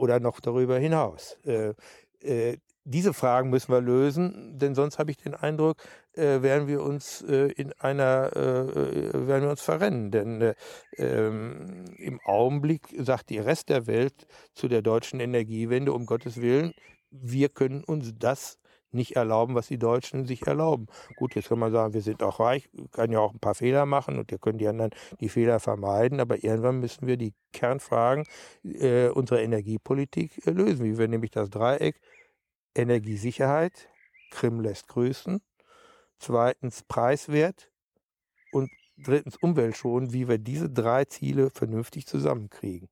oder 0.00 0.20
noch 0.20 0.40
darüber 0.40 0.78
hinaus? 0.78 1.36
Äh, 1.44 1.74
äh, 2.22 2.58
diese 2.84 3.12
Fragen 3.12 3.50
müssen 3.50 3.72
wir 3.72 3.80
lösen, 3.80 4.58
denn 4.58 4.74
sonst 4.74 4.98
habe 4.98 5.10
ich 5.10 5.18
den 5.18 5.34
Eindruck, 5.34 5.76
äh, 6.14 6.42
werden 6.42 6.66
wir 6.66 6.82
uns 6.82 7.22
äh, 7.22 7.52
in 7.52 7.72
einer, 7.74 8.30
äh, 8.34 8.40
äh 8.40 9.26
werden 9.28 9.42
wir 9.44 9.50
uns 9.50 9.60
verrennen. 9.60 10.10
Denn 10.10 10.40
äh, 10.40 10.54
ähm, 10.96 11.84
im 11.98 12.20
Augenblick 12.24 12.88
sagt 12.98 13.30
der 13.30 13.44
Rest 13.44 13.68
der 13.68 13.86
Welt 13.86 14.26
zu 14.54 14.66
der 14.66 14.82
deutschen 14.82 15.20
Energiewende, 15.20 15.92
um 15.92 16.06
Gottes 16.06 16.40
Willen, 16.40 16.72
wir 17.10 17.48
können 17.48 17.84
uns 17.84 18.12
das 18.18 18.59
nicht 18.92 19.16
erlauben, 19.16 19.54
was 19.54 19.68
die 19.68 19.78
Deutschen 19.78 20.26
sich 20.26 20.46
erlauben. 20.46 20.86
Gut, 21.16 21.34
jetzt 21.34 21.48
kann 21.48 21.58
man 21.58 21.72
sagen, 21.72 21.94
wir 21.94 22.02
sind 22.02 22.22
auch 22.22 22.40
reich, 22.40 22.68
können 22.92 23.12
ja 23.12 23.20
auch 23.20 23.32
ein 23.32 23.40
paar 23.40 23.54
Fehler 23.54 23.86
machen 23.86 24.18
und 24.18 24.30
wir 24.30 24.38
können 24.38 24.58
die 24.58 24.68
anderen 24.68 24.90
die 25.20 25.28
Fehler 25.28 25.60
vermeiden, 25.60 26.20
aber 26.20 26.42
irgendwann 26.42 26.80
müssen 26.80 27.06
wir 27.06 27.16
die 27.16 27.34
Kernfragen 27.52 28.24
äh, 28.64 29.08
unserer 29.08 29.40
Energiepolitik 29.40 30.46
äh, 30.46 30.50
lösen, 30.50 30.84
wie 30.84 30.98
wir 30.98 31.08
nämlich 31.08 31.30
das 31.30 31.50
Dreieck 31.50 32.00
Energiesicherheit, 32.74 33.88
Krim 34.30 34.60
lässt 34.60 34.88
grüßen, 34.88 35.40
zweitens 36.18 36.82
Preiswert 36.84 37.70
und 38.52 38.70
drittens 38.96 39.36
Umweltschonung, 39.36 40.12
wie 40.12 40.28
wir 40.28 40.38
diese 40.38 40.70
drei 40.70 41.04
Ziele 41.04 41.50
vernünftig 41.50 42.06
zusammenkriegen. 42.06 42.88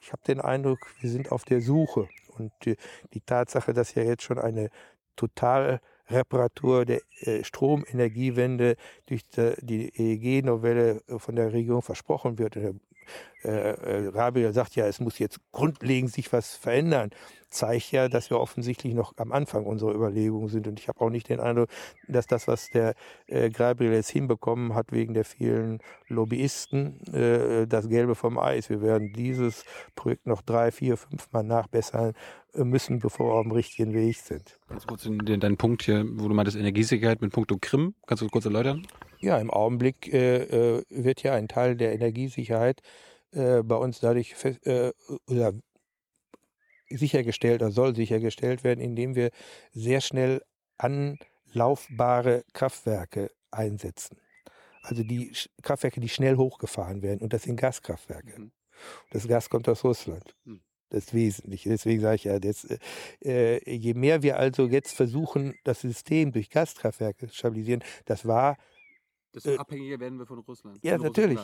Ich 0.00 0.12
habe 0.12 0.22
den 0.26 0.40
Eindruck, 0.40 0.78
wir 1.00 1.10
sind 1.10 1.32
auf 1.32 1.44
der 1.44 1.60
Suche 1.60 2.08
und 2.28 2.52
die, 2.64 2.76
die 3.12 3.20
Tatsache, 3.20 3.72
dass 3.72 3.94
ja 3.94 4.02
jetzt 4.02 4.22
schon 4.22 4.38
eine 4.38 4.70
Totalreparatur 5.18 6.86
der 6.86 7.00
äh, 7.20 7.44
Stromenergiewende 7.44 8.76
durch 9.06 9.22
die 9.60 9.92
EEG-Novelle 9.94 11.02
von 11.18 11.36
der 11.36 11.52
Regierung 11.52 11.82
versprochen 11.82 12.38
wird. 12.38 12.56
Äh, 13.44 13.50
äh, 13.50 14.08
Rabiel 14.08 14.52
sagt 14.52 14.74
ja, 14.74 14.86
es 14.86 15.00
muss 15.00 15.18
jetzt 15.18 15.38
grundlegend 15.52 16.12
sich 16.12 16.32
was 16.32 16.56
verändern, 16.56 17.10
zeigt 17.50 17.92
ja, 17.92 18.08
dass 18.08 18.30
wir 18.30 18.40
offensichtlich 18.40 18.94
noch 18.94 19.14
am 19.16 19.32
Anfang 19.32 19.64
unserer 19.64 19.94
Überlegungen 19.94 20.48
sind. 20.48 20.66
Und 20.66 20.80
ich 20.80 20.88
habe 20.88 21.00
auch 21.00 21.10
nicht 21.10 21.28
den 21.28 21.40
Eindruck, 21.40 21.68
dass 22.08 22.26
das, 22.26 22.48
was 22.48 22.68
der 22.70 22.94
äh, 23.26 23.50
Gabriel 23.50 23.92
jetzt 23.92 24.10
hinbekommen 24.10 24.74
hat 24.74 24.92
wegen 24.92 25.14
der 25.14 25.24
vielen 25.24 25.78
Lobbyisten, 26.08 27.00
äh, 27.14 27.66
das 27.66 27.88
Gelbe 27.88 28.14
vom 28.14 28.38
Eis. 28.38 28.70
Wir 28.70 28.82
werden 28.82 29.12
dieses 29.12 29.64
Projekt 29.94 30.26
noch 30.26 30.42
drei, 30.42 30.72
vier, 30.72 30.96
fünf 30.96 31.32
Mal 31.32 31.44
nachbessern 31.44 32.14
müssen, 32.54 32.98
bevor 32.98 33.28
wir 33.28 33.34
auf 33.34 33.42
dem 33.44 33.52
richtigen 33.52 33.94
Weg 33.94 34.16
sind. 34.16 34.58
Ganz 34.68 34.86
kurz 34.86 35.06
in 35.06 35.18
den, 35.18 35.38
deinen 35.38 35.56
Punkt 35.56 35.82
hier, 35.82 36.04
wo 36.14 36.28
du 36.28 36.34
meintest 36.34 36.56
Energiesicherheit 36.56 37.20
mit 37.20 37.32
Punkto 37.32 37.56
Krim. 37.60 37.94
Kannst 38.06 38.22
du 38.22 38.28
kurz 38.28 38.46
erläutern? 38.46 38.86
Ja, 39.18 39.38
im 39.38 39.50
Augenblick 39.50 40.12
äh, 40.12 40.78
äh 40.78 40.82
wird 40.90 41.22
ja 41.22 41.34
ein 41.34 41.48
Teil 41.48 41.76
der 41.76 41.92
Energiesicherheit 41.92 42.80
äh, 43.32 43.62
bei 43.62 43.76
uns 43.76 44.00
dadurch 44.00 44.34
fest, 44.34 44.66
äh, 44.66 44.92
oder 45.26 45.52
sichergestellt 46.90 47.62
oder 47.62 47.70
soll 47.70 47.94
sichergestellt 47.94 48.64
werden, 48.64 48.80
indem 48.80 49.14
wir 49.14 49.30
sehr 49.72 50.00
schnell 50.00 50.42
anlaufbare 50.78 52.44
Kraftwerke 52.52 53.30
einsetzen. 53.50 54.18
Also 54.82 55.02
die 55.02 55.32
Kraftwerke, 55.62 56.00
die 56.00 56.08
schnell 56.08 56.36
hochgefahren 56.36 57.02
werden 57.02 57.20
und 57.20 57.32
das 57.32 57.42
sind 57.42 57.56
Gaskraftwerke. 57.56 58.40
Mhm. 58.40 58.52
Das 59.10 59.26
Gas 59.26 59.50
kommt 59.50 59.68
aus 59.68 59.84
Russland. 59.84 60.34
Mhm. 60.44 60.60
Das 60.90 61.04
ist 61.04 61.14
wesentlich. 61.14 61.64
Deswegen 61.64 62.00
sage 62.00 62.14
ich 62.14 62.24
ja, 62.24 62.38
das, 62.38 62.66
äh, 63.22 63.70
je 63.70 63.92
mehr 63.92 64.22
wir 64.22 64.38
also 64.38 64.66
jetzt 64.66 64.92
versuchen, 64.92 65.54
das 65.64 65.82
System 65.82 66.32
durch 66.32 66.48
Gaskraftwerke 66.48 67.28
zu 67.28 67.34
stabilisieren, 67.34 67.84
das 68.06 68.26
war. 68.26 68.56
Desto 69.34 69.50
äh, 69.50 69.58
abhängiger 69.58 70.00
werden 70.00 70.18
wir 70.18 70.26
von 70.26 70.38
Russland. 70.38 70.78
Ja, 70.82 70.96
natürlich. 70.96 71.40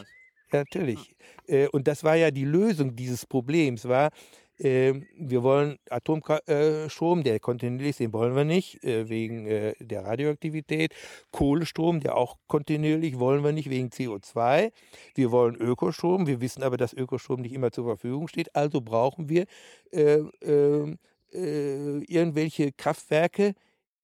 Ja, 0.52 0.58
natürlich. 0.60 1.14
Äh, 1.46 1.68
und 1.68 1.88
das 1.88 2.04
war 2.04 2.16
ja 2.16 2.30
die 2.30 2.44
Lösung 2.44 2.96
dieses 2.96 3.26
Problems, 3.26 3.88
war, 3.88 4.10
äh, 4.58 4.94
wir 5.16 5.42
wollen 5.42 5.78
Atomstrom, 5.90 7.24
der 7.24 7.40
kontinuierlich 7.40 7.90
ist, 7.90 8.00
den 8.00 8.12
wollen 8.12 8.36
wir 8.36 8.44
nicht, 8.44 8.84
äh, 8.84 9.08
wegen 9.08 9.46
äh, 9.46 9.74
der 9.80 10.04
Radioaktivität. 10.04 10.94
Kohlestrom, 11.32 12.00
der 12.00 12.16
auch 12.16 12.36
kontinuierlich, 12.46 13.18
wollen 13.18 13.42
wir 13.42 13.52
nicht, 13.52 13.68
wegen 13.68 13.88
CO2. 13.88 14.70
Wir 15.14 15.32
wollen 15.32 15.56
Ökostrom, 15.56 16.26
wir 16.26 16.40
wissen 16.40 16.62
aber, 16.62 16.76
dass 16.76 16.92
Ökostrom 16.92 17.40
nicht 17.40 17.52
immer 17.54 17.72
zur 17.72 17.84
Verfügung 17.84 18.28
steht, 18.28 18.54
also 18.54 18.80
brauchen 18.80 19.28
wir 19.28 19.46
äh, 19.90 20.20
ähm, 20.42 20.98
äh, 21.32 21.98
irgendwelche 22.04 22.70
Kraftwerke, 22.72 23.54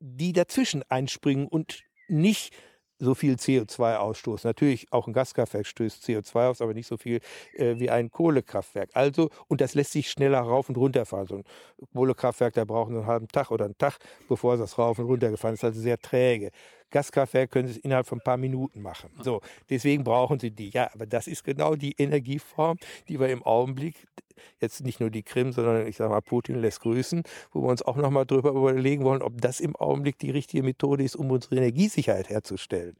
die 0.00 0.32
dazwischen 0.32 0.82
einspringen 0.88 1.46
und 1.46 1.84
nicht 2.08 2.52
so 3.00 3.14
viel 3.14 3.36
CO2-Ausstoß. 3.38 4.44
Natürlich 4.44 4.92
auch 4.92 5.06
ein 5.06 5.12
Gaskraftwerk 5.12 5.66
stößt 5.66 6.04
CO2 6.04 6.48
aus, 6.50 6.60
aber 6.60 6.74
nicht 6.74 6.86
so 6.86 6.96
viel 6.96 7.20
äh, 7.54 7.74
wie 7.78 7.90
ein 7.90 8.10
Kohlekraftwerk. 8.10 8.90
Also, 8.94 9.30
und 9.48 9.60
das 9.60 9.74
lässt 9.74 9.92
sich 9.92 10.10
schneller 10.10 10.40
rauf 10.40 10.68
und 10.68 10.76
runter 10.76 11.06
fahren. 11.06 11.26
So 11.26 11.36
ein 11.36 11.44
Kohlekraftwerk, 11.94 12.54
da 12.54 12.64
brauchen 12.64 12.96
einen 12.96 13.06
halben 13.06 13.28
Tag 13.28 13.50
oder 13.50 13.64
einen 13.64 13.78
Tag, 13.78 13.98
bevor 14.28 14.56
das 14.56 14.78
rauf 14.78 14.98
und 14.98 15.06
runter 15.06 15.30
gefahren 15.30 15.54
ist. 15.54 15.64
Also 15.64 15.80
sehr 15.80 15.98
träge. 15.98 16.50
Gaskraftwerk 16.90 17.50
können 17.50 17.68
Sie 17.68 17.74
es 17.74 17.78
innerhalb 17.78 18.06
von 18.06 18.18
ein 18.18 18.24
paar 18.24 18.36
Minuten 18.36 18.82
machen. 18.82 19.10
So, 19.22 19.40
deswegen 19.68 20.04
brauchen 20.04 20.38
Sie 20.38 20.50
die. 20.50 20.70
Ja, 20.70 20.90
aber 20.92 21.06
das 21.06 21.26
ist 21.26 21.44
genau 21.44 21.74
die 21.74 21.92
Energieform, 21.92 22.78
die 23.08 23.20
wir 23.20 23.28
im 23.28 23.42
Augenblick, 23.42 24.06
jetzt 24.60 24.82
nicht 24.82 25.00
nur 25.00 25.10
die 25.10 25.22
Krim, 25.22 25.52
sondern 25.52 25.86
ich 25.86 25.96
sage 25.96 26.10
mal, 26.10 26.20
Putin 26.20 26.60
lässt 26.60 26.80
grüßen, 26.80 27.22
wo 27.52 27.62
wir 27.62 27.68
uns 27.68 27.82
auch 27.82 27.96
nochmal 27.96 28.26
drüber 28.26 28.50
überlegen 28.50 29.04
wollen, 29.04 29.22
ob 29.22 29.40
das 29.40 29.60
im 29.60 29.76
Augenblick 29.76 30.18
die 30.18 30.30
richtige 30.30 30.62
Methode 30.62 31.04
ist, 31.04 31.16
um 31.16 31.30
unsere 31.30 31.56
Energiesicherheit 31.56 32.28
herzustellen. 32.28 32.96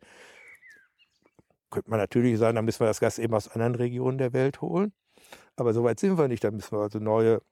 Könnte 1.71 1.91
man 1.91 2.01
natürlich 2.01 2.39
sagen, 2.39 2.57
dann 2.57 2.65
müssen 2.65 2.81
wir 2.81 2.87
das 2.87 3.01
Gas 3.01 3.19
eben 3.19 3.35
aus 3.35 3.49
anderen 3.49 3.77
Regionen 3.77 4.19
der 4.19 4.33
Welt 4.33 4.61
holen. 4.61 4.93
Aber 5.57 5.73
so 5.73 5.85
weit 5.85 6.01
sind 6.01 6.19
wir 6.19 6.27
nicht. 6.27 6.43
Da 6.43 6.51
müssen 6.51 6.77
wir 6.77 6.83
also 6.83 6.99
neue 6.99 7.43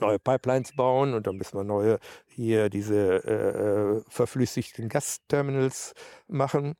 neue 0.00 0.18
Pipelines 0.18 0.74
bauen 0.74 1.14
und 1.14 1.26
dann 1.26 1.36
müssen 1.36 1.58
wir 1.58 1.64
neue 1.64 1.98
hier 2.26 2.68
diese 2.70 3.24
äh, 3.24 3.98
äh, 3.98 4.02
verflüssigten 4.08 4.88
Gasterminals 4.88 5.94
machen. 6.28 6.74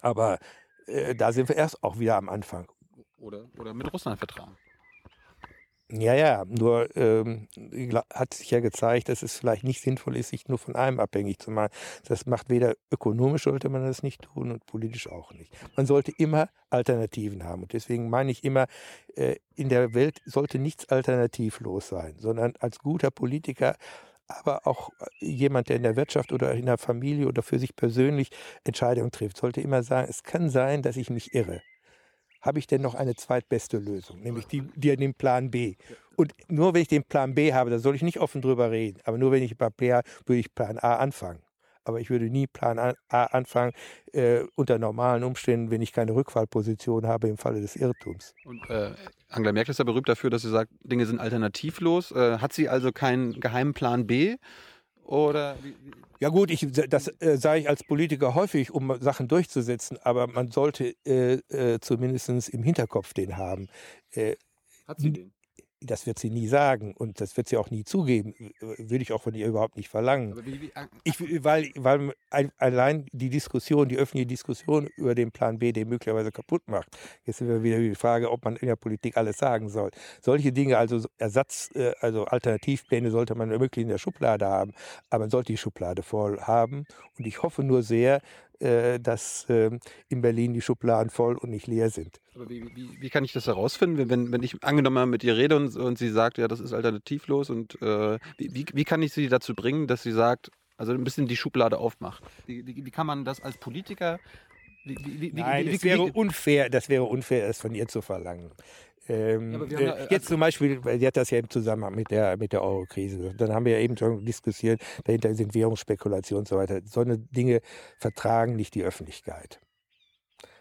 Aber 0.00 0.38
äh, 0.86 1.14
da 1.14 1.32
sind 1.32 1.48
wir 1.48 1.56
erst 1.56 1.82
auch 1.82 1.98
wieder 1.98 2.16
am 2.16 2.28
Anfang. 2.28 2.70
Oder, 3.16 3.48
oder 3.58 3.72
mit 3.74 3.92
Russland 3.92 4.18
vertragen. 4.18 4.56
Ja, 5.94 6.14
ja, 6.14 6.44
nur 6.48 6.88
ähm, 6.96 7.48
hat 8.14 8.32
sich 8.32 8.50
ja 8.50 8.60
gezeigt, 8.60 9.10
dass 9.10 9.22
es 9.22 9.36
vielleicht 9.36 9.62
nicht 9.62 9.82
sinnvoll 9.82 10.16
ist, 10.16 10.30
sich 10.30 10.48
nur 10.48 10.56
von 10.56 10.74
einem 10.74 10.98
abhängig 10.98 11.38
zu 11.38 11.50
machen. 11.50 11.70
Das 12.08 12.24
macht 12.24 12.48
weder 12.48 12.76
ökonomisch 12.90 13.42
sollte 13.42 13.68
man 13.68 13.84
das 13.84 14.02
nicht 14.02 14.22
tun 14.22 14.52
und 14.52 14.64
politisch 14.64 15.06
auch 15.10 15.34
nicht. 15.34 15.52
Man 15.76 15.84
sollte 15.84 16.10
immer 16.16 16.48
Alternativen 16.70 17.44
haben. 17.44 17.64
Und 17.64 17.74
deswegen 17.74 18.08
meine 18.08 18.30
ich 18.30 18.42
immer, 18.42 18.68
äh, 19.16 19.36
in 19.54 19.68
der 19.68 19.92
Welt 19.92 20.22
sollte 20.24 20.58
nichts 20.58 20.88
alternativlos 20.88 21.88
sein, 21.88 22.14
sondern 22.18 22.54
als 22.58 22.78
guter 22.78 23.10
Politiker 23.10 23.76
aber 24.28 24.66
auch 24.66 24.88
jemand, 25.20 25.68
der 25.68 25.76
in 25.76 25.82
der 25.82 25.96
Wirtschaft 25.96 26.32
oder 26.32 26.54
in 26.54 26.64
der 26.64 26.78
Familie 26.78 27.26
oder 27.26 27.42
für 27.42 27.58
sich 27.58 27.76
persönlich 27.76 28.30
Entscheidungen 28.64 29.10
trifft, 29.10 29.36
sollte 29.36 29.60
immer 29.60 29.82
sagen, 29.82 30.08
es 30.08 30.22
kann 30.22 30.48
sein, 30.48 30.80
dass 30.80 30.96
ich 30.96 31.10
mich 31.10 31.34
irre 31.34 31.60
habe 32.42 32.58
ich 32.58 32.66
denn 32.66 32.82
noch 32.82 32.94
eine 32.94 33.14
zweitbeste 33.14 33.78
Lösung, 33.78 34.20
nämlich 34.20 34.46
die, 34.46 34.62
die, 34.74 34.94
den 34.96 35.14
Plan 35.14 35.50
B. 35.50 35.76
Und 36.16 36.34
nur 36.48 36.74
wenn 36.74 36.82
ich 36.82 36.88
den 36.88 37.04
Plan 37.04 37.34
B 37.34 37.54
habe, 37.54 37.70
da 37.70 37.78
soll 37.78 37.94
ich 37.94 38.02
nicht 38.02 38.20
offen 38.20 38.42
drüber 38.42 38.70
reden, 38.70 39.00
aber 39.04 39.16
nur 39.16 39.32
wenn 39.32 39.42
ich 39.42 39.56
Plan 39.56 39.72
B 39.76 39.92
habe, 39.92 40.08
würde 40.26 40.40
ich 40.40 40.54
Plan 40.54 40.78
A 40.78 40.96
anfangen. 40.96 41.40
Aber 41.84 41.98
ich 41.98 42.10
würde 42.10 42.26
nie 42.26 42.46
Plan 42.46 42.78
A 42.78 42.94
anfangen 43.08 43.72
äh, 44.12 44.44
unter 44.54 44.78
normalen 44.78 45.24
Umständen, 45.24 45.72
wenn 45.72 45.82
ich 45.82 45.92
keine 45.92 46.14
Rückfallposition 46.14 47.06
habe 47.06 47.28
im 47.28 47.38
Falle 47.38 47.60
des 47.60 47.74
Irrtums. 47.74 48.34
Und 48.44 48.70
äh, 48.70 48.92
Angela 49.28 49.52
Merkel 49.52 49.72
ist 49.72 49.78
ja 49.78 49.84
berühmt 49.84 50.08
dafür, 50.08 50.30
dass 50.30 50.42
sie 50.42 50.50
sagt, 50.50 50.70
Dinge 50.84 51.06
sind 51.06 51.18
alternativlos. 51.18 52.12
Äh, 52.12 52.38
hat 52.38 52.52
sie 52.52 52.68
also 52.68 52.92
keinen 52.92 53.40
geheimen 53.40 53.74
Plan 53.74 54.06
B? 54.06 54.36
Oder 55.04 55.56
wie, 55.62 55.74
ja 56.20 56.28
gut, 56.28 56.50
ich, 56.50 56.66
das 56.70 57.08
äh, 57.20 57.36
sage 57.36 57.60
ich 57.60 57.68
als 57.68 57.82
Politiker 57.82 58.34
häufig, 58.34 58.70
um 58.70 58.96
Sachen 59.00 59.26
durchzusetzen, 59.26 59.98
aber 60.02 60.28
man 60.28 60.52
sollte 60.52 60.94
äh, 61.04 61.34
äh, 61.48 61.80
zumindest 61.80 62.28
im 62.28 62.62
Hinterkopf 62.62 63.12
den 63.12 63.36
haben. 63.36 63.68
Äh, 64.12 64.36
Hat 64.86 65.00
sie 65.00 65.12
den? 65.12 65.32
Das 65.84 66.06
wird 66.06 66.18
sie 66.18 66.30
nie 66.30 66.46
sagen 66.46 66.94
und 66.96 67.20
das 67.20 67.36
wird 67.36 67.48
sie 67.48 67.56
auch 67.56 67.70
nie 67.70 67.84
zugeben. 67.84 68.34
Würde 68.60 69.02
ich 69.02 69.12
auch 69.12 69.22
von 69.22 69.34
ihr 69.34 69.46
überhaupt 69.46 69.76
nicht 69.76 69.88
verlangen. 69.88 70.34
Ich, 71.04 71.16
weil, 71.44 71.70
weil 71.76 72.12
allein 72.58 73.06
die 73.12 73.30
Diskussion, 73.30 73.88
die 73.88 73.96
öffentliche 73.96 74.26
Diskussion 74.26 74.88
über 74.96 75.14
den 75.14 75.30
Plan 75.32 75.58
B, 75.58 75.72
den 75.72 75.88
möglicherweise 75.88 76.32
kaputt 76.32 76.62
macht. 76.66 76.88
Jetzt 77.24 77.38
sind 77.38 77.48
wir 77.48 77.62
wieder 77.62 77.78
die 77.78 77.94
Frage, 77.94 78.30
ob 78.30 78.44
man 78.44 78.56
in 78.56 78.68
der 78.68 78.76
Politik 78.76 79.16
alles 79.16 79.38
sagen 79.38 79.68
soll. 79.68 79.90
Solche 80.20 80.52
Dinge, 80.52 80.78
also 80.78 81.04
Ersatz, 81.18 81.70
äh, 81.74 81.92
also 82.00 82.24
Alternativpläne 82.24 83.10
sollte 83.10 83.34
man 83.34 83.48
möglichst 83.48 83.78
in 83.78 83.88
der 83.88 83.98
Schublade 83.98 84.46
haben, 84.46 84.72
aber 85.10 85.24
man 85.24 85.30
sollte 85.30 85.52
die 85.52 85.56
Schublade 85.56 86.02
voll 86.02 86.40
haben. 86.40 86.84
Und 87.18 87.26
ich 87.26 87.42
hoffe 87.42 87.62
nur 87.62 87.82
sehr, 87.82 88.20
äh, 88.62 89.00
dass 89.00 89.44
äh, 89.48 89.70
in 90.08 90.22
Berlin 90.22 90.54
die 90.54 90.60
Schubladen 90.60 91.10
voll 91.10 91.36
und 91.36 91.50
nicht 91.50 91.66
leer 91.66 91.90
sind. 91.90 92.20
Aber 92.34 92.48
wie, 92.48 92.64
wie, 92.74 92.88
wie 93.00 93.10
kann 93.10 93.24
ich 93.24 93.32
das 93.32 93.46
herausfinden, 93.46 94.08
wenn, 94.08 94.32
wenn 94.32 94.42
ich 94.42 94.62
angenommen 94.62 94.94
mal 94.94 95.06
mit 95.06 95.24
ihr 95.24 95.36
rede 95.36 95.56
und, 95.56 95.76
und 95.76 95.98
sie 95.98 96.10
sagt, 96.10 96.38
ja, 96.38 96.48
das 96.48 96.60
ist 96.60 96.72
alternativlos 96.72 97.50
und 97.50 97.80
äh, 97.82 98.18
wie, 98.38 98.64
wie 98.72 98.84
kann 98.84 99.02
ich 99.02 99.12
sie 99.12 99.28
dazu 99.28 99.54
bringen, 99.54 99.86
dass 99.86 100.02
sie 100.02 100.12
sagt, 100.12 100.50
also 100.76 100.92
ein 100.92 101.04
bisschen 101.04 101.26
die 101.26 101.36
Schublade 101.36 101.78
aufmacht? 101.78 102.22
Wie, 102.46 102.66
wie, 102.66 102.84
wie 102.84 102.90
kann 102.90 103.06
man 103.06 103.24
das 103.24 103.40
als 103.42 103.58
Politiker 103.58 104.18
wie, 104.84 104.96
wie, 105.04 105.20
wie, 105.36 105.40
Nein, 105.40 105.70
das 105.70 105.84
wäre 105.84 106.02
unfair, 106.02 106.68
das 106.68 106.88
wäre 106.88 107.04
unfair, 107.04 107.48
es 107.48 107.60
von 107.60 107.74
ihr 107.74 107.86
zu 107.86 108.02
verlangen. 108.02 108.50
Ähm, 109.08 109.66
ja, 109.68 109.78
äh, 109.78 110.02
jetzt 110.02 110.12
also 110.12 110.28
zum 110.28 110.40
Beispiel, 110.40 110.80
sie 110.98 111.06
hat 111.06 111.16
das 111.16 111.30
ja 111.30 111.38
im 111.38 111.50
Zusammenhang 111.50 111.94
mit 111.94 112.10
der, 112.10 112.36
mit 112.36 112.52
der 112.52 112.62
Euro-Krise. 112.62 113.34
Dann 113.36 113.52
haben 113.52 113.64
wir 113.64 113.72
ja 113.72 113.78
eben 113.78 113.96
schon 113.96 114.24
diskutiert, 114.24 114.80
dahinter 115.04 115.34
sind 115.34 115.54
Währungsspekulationen 115.54 116.42
und 116.42 116.48
so 116.48 116.56
weiter. 116.56 116.80
So 116.84 117.00
eine 117.00 117.18
Dinge 117.18 117.60
vertragen 117.98 118.54
nicht 118.54 118.74
die 118.74 118.84
Öffentlichkeit. 118.84 119.60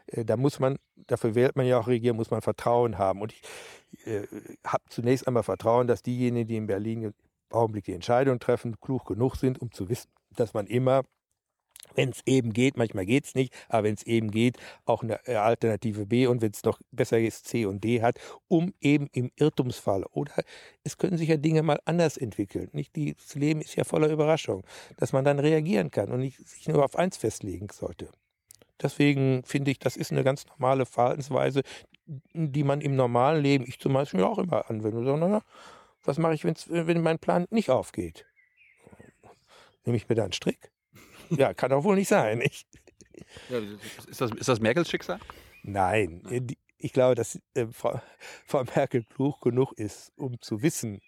Äh, 0.07 0.25
da 0.25 0.37
muss 0.37 0.59
man, 0.59 0.77
dafür 0.95 1.35
wählt 1.35 1.55
man 1.55 1.65
ja 1.65 1.79
auch 1.79 1.87
Regierung, 1.87 2.17
muss 2.17 2.31
man 2.31 2.41
Vertrauen 2.41 2.97
haben. 2.97 3.21
Und 3.21 3.33
ich 3.33 4.07
äh, 4.07 4.25
habe 4.65 4.83
zunächst 4.89 5.27
einmal 5.27 5.43
Vertrauen, 5.43 5.87
dass 5.87 6.01
diejenigen, 6.01 6.47
die 6.47 6.57
in 6.57 6.67
Berlin 6.67 7.03
im 7.03 7.13
Augenblick 7.51 7.85
die 7.85 7.93
Entscheidung 7.93 8.39
treffen, 8.39 8.79
klug 8.79 9.05
genug 9.05 9.35
sind, 9.35 9.61
um 9.61 9.71
zu 9.71 9.89
wissen, 9.89 10.09
dass 10.35 10.53
man 10.53 10.67
immer 10.67 11.03
wenn 11.95 12.09
es 12.09 12.21
eben 12.25 12.53
geht, 12.53 12.77
manchmal 12.77 13.05
geht 13.05 13.25
es 13.25 13.35
nicht, 13.35 13.53
aber 13.69 13.83
wenn 13.83 13.95
es 13.95 14.03
eben 14.03 14.31
geht, 14.31 14.57
auch 14.85 15.03
eine 15.03 15.19
äh, 15.27 15.35
Alternative 15.35 16.05
B 16.05 16.27
und 16.27 16.41
wenn 16.41 16.51
es 16.51 16.63
noch 16.63 16.79
besser 16.91 17.19
ist, 17.19 17.47
C 17.47 17.65
und 17.65 17.83
D 17.83 18.01
hat, 18.01 18.19
um 18.47 18.73
eben 18.79 19.07
im 19.13 19.31
Irrtumsfall 19.35 20.05
oder 20.11 20.33
es 20.83 20.97
können 20.97 21.17
sich 21.17 21.29
ja 21.29 21.37
Dinge 21.37 21.63
mal 21.63 21.79
anders 21.85 22.17
entwickeln. 22.17 22.69
Nicht? 22.73 22.95
Das 22.95 23.35
Leben 23.35 23.61
ist 23.61 23.75
ja 23.75 23.83
voller 23.83 24.09
Überraschung, 24.09 24.63
dass 24.97 25.13
man 25.13 25.25
dann 25.25 25.39
reagieren 25.39 25.91
kann 25.91 26.11
und 26.11 26.19
nicht 26.19 26.37
sich 26.47 26.67
nur 26.67 26.83
auf 26.83 26.95
eins 26.95 27.17
festlegen 27.17 27.67
sollte. 27.71 28.09
Deswegen 28.81 29.43
finde 29.43 29.71
ich, 29.71 29.79
das 29.79 29.95
ist 29.95 30.11
eine 30.11 30.23
ganz 30.23 30.45
normale 30.47 30.85
Verhaltensweise, 30.85 31.61
die 32.33 32.63
man 32.63 32.81
im 32.81 32.95
normalen 32.95 33.43
Leben, 33.43 33.65
ich 33.67 33.79
zum 33.79 33.93
Beispiel 33.93 34.23
auch 34.23 34.39
immer 34.39 34.69
anwende. 34.69 35.03
So, 35.03 35.15
na, 35.15 35.41
was 36.03 36.17
mache 36.17 36.33
ich, 36.33 36.43
wenn 36.43 37.01
mein 37.01 37.19
Plan 37.19 37.45
nicht 37.51 37.69
aufgeht? 37.69 38.25
Nehme 39.85 39.97
ich 39.97 40.09
mir 40.09 40.15
da 40.15 40.23
einen 40.23 40.33
Strick? 40.33 40.70
Ja, 41.31 41.53
kann 41.53 41.71
doch 41.71 41.83
wohl 41.83 41.95
nicht 41.95 42.09
sein. 42.09 42.39
Nicht? 42.39 42.67
Ja, 43.49 43.59
ist, 44.09 44.21
das, 44.21 44.31
ist 44.31 44.49
das 44.49 44.59
Merkels 44.59 44.89
Schicksal? 44.89 45.19
Nein. 45.63 46.21
Nein. 46.23 46.47
Ich 46.77 46.93
glaube, 46.93 47.15
dass 47.15 47.39
äh, 47.53 47.67
Frau, 47.71 48.01
Frau 48.45 48.63
Merkel 48.75 49.03
klug 49.03 49.41
genug 49.41 49.73
ist, 49.73 50.11
um 50.17 50.41
zu 50.41 50.61
wissen 50.61 51.01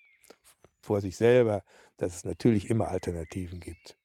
vor 0.82 1.02
sich 1.02 1.18
selber, 1.18 1.64
dass 1.98 2.16
es 2.16 2.26
natürlich 2.26 2.70
immer 2.70 2.90
Alternativen 2.90 3.60
gibt, 3.60 3.98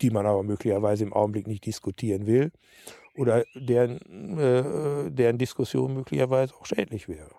die 0.00 0.10
man 0.10 0.26
aber 0.26 0.42
möglicherweise 0.42 1.04
im 1.04 1.12
Augenblick 1.12 1.46
nicht 1.46 1.66
diskutieren 1.66 2.26
will 2.26 2.52
oder 3.14 3.44
deren, 3.54 4.38
äh, 4.38 5.10
deren 5.10 5.38
Diskussion 5.38 5.94
möglicherweise 5.94 6.54
auch 6.54 6.64
schädlich 6.64 7.08
wäre. 7.08 7.34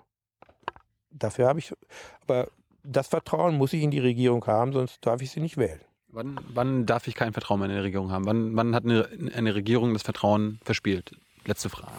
Dafür 1.09 1.47
habe 1.47 1.59
ich, 1.59 1.73
aber 2.22 2.49
das 2.84 3.07
Vertrauen 3.07 3.57
muss 3.57 3.73
ich 3.73 3.84
in 3.84 3.91
die 3.91 3.99
Regierung 3.99 4.45
haben, 4.45 4.73
sonst 4.73 5.05
darf 5.05 5.22
ich 5.22 5.31
sie 5.31 5.39
nicht 5.39 5.57
wählen. 5.57 5.81
Wann, 6.13 6.39
wann 6.53 6.85
darf 6.85 7.07
ich 7.07 7.15
kein 7.15 7.31
Vertrauen 7.31 7.59
mehr 7.59 7.69
in 7.69 7.75
eine 7.75 7.83
Regierung 7.83 8.11
haben? 8.11 8.25
Wann, 8.25 8.55
wann 8.55 8.75
hat 8.75 8.83
eine, 8.83 9.07
eine 9.33 9.55
Regierung 9.55 9.93
das 9.93 10.03
Vertrauen 10.03 10.59
verspielt? 10.63 11.15
Letzte 11.45 11.69
Frage. 11.69 11.91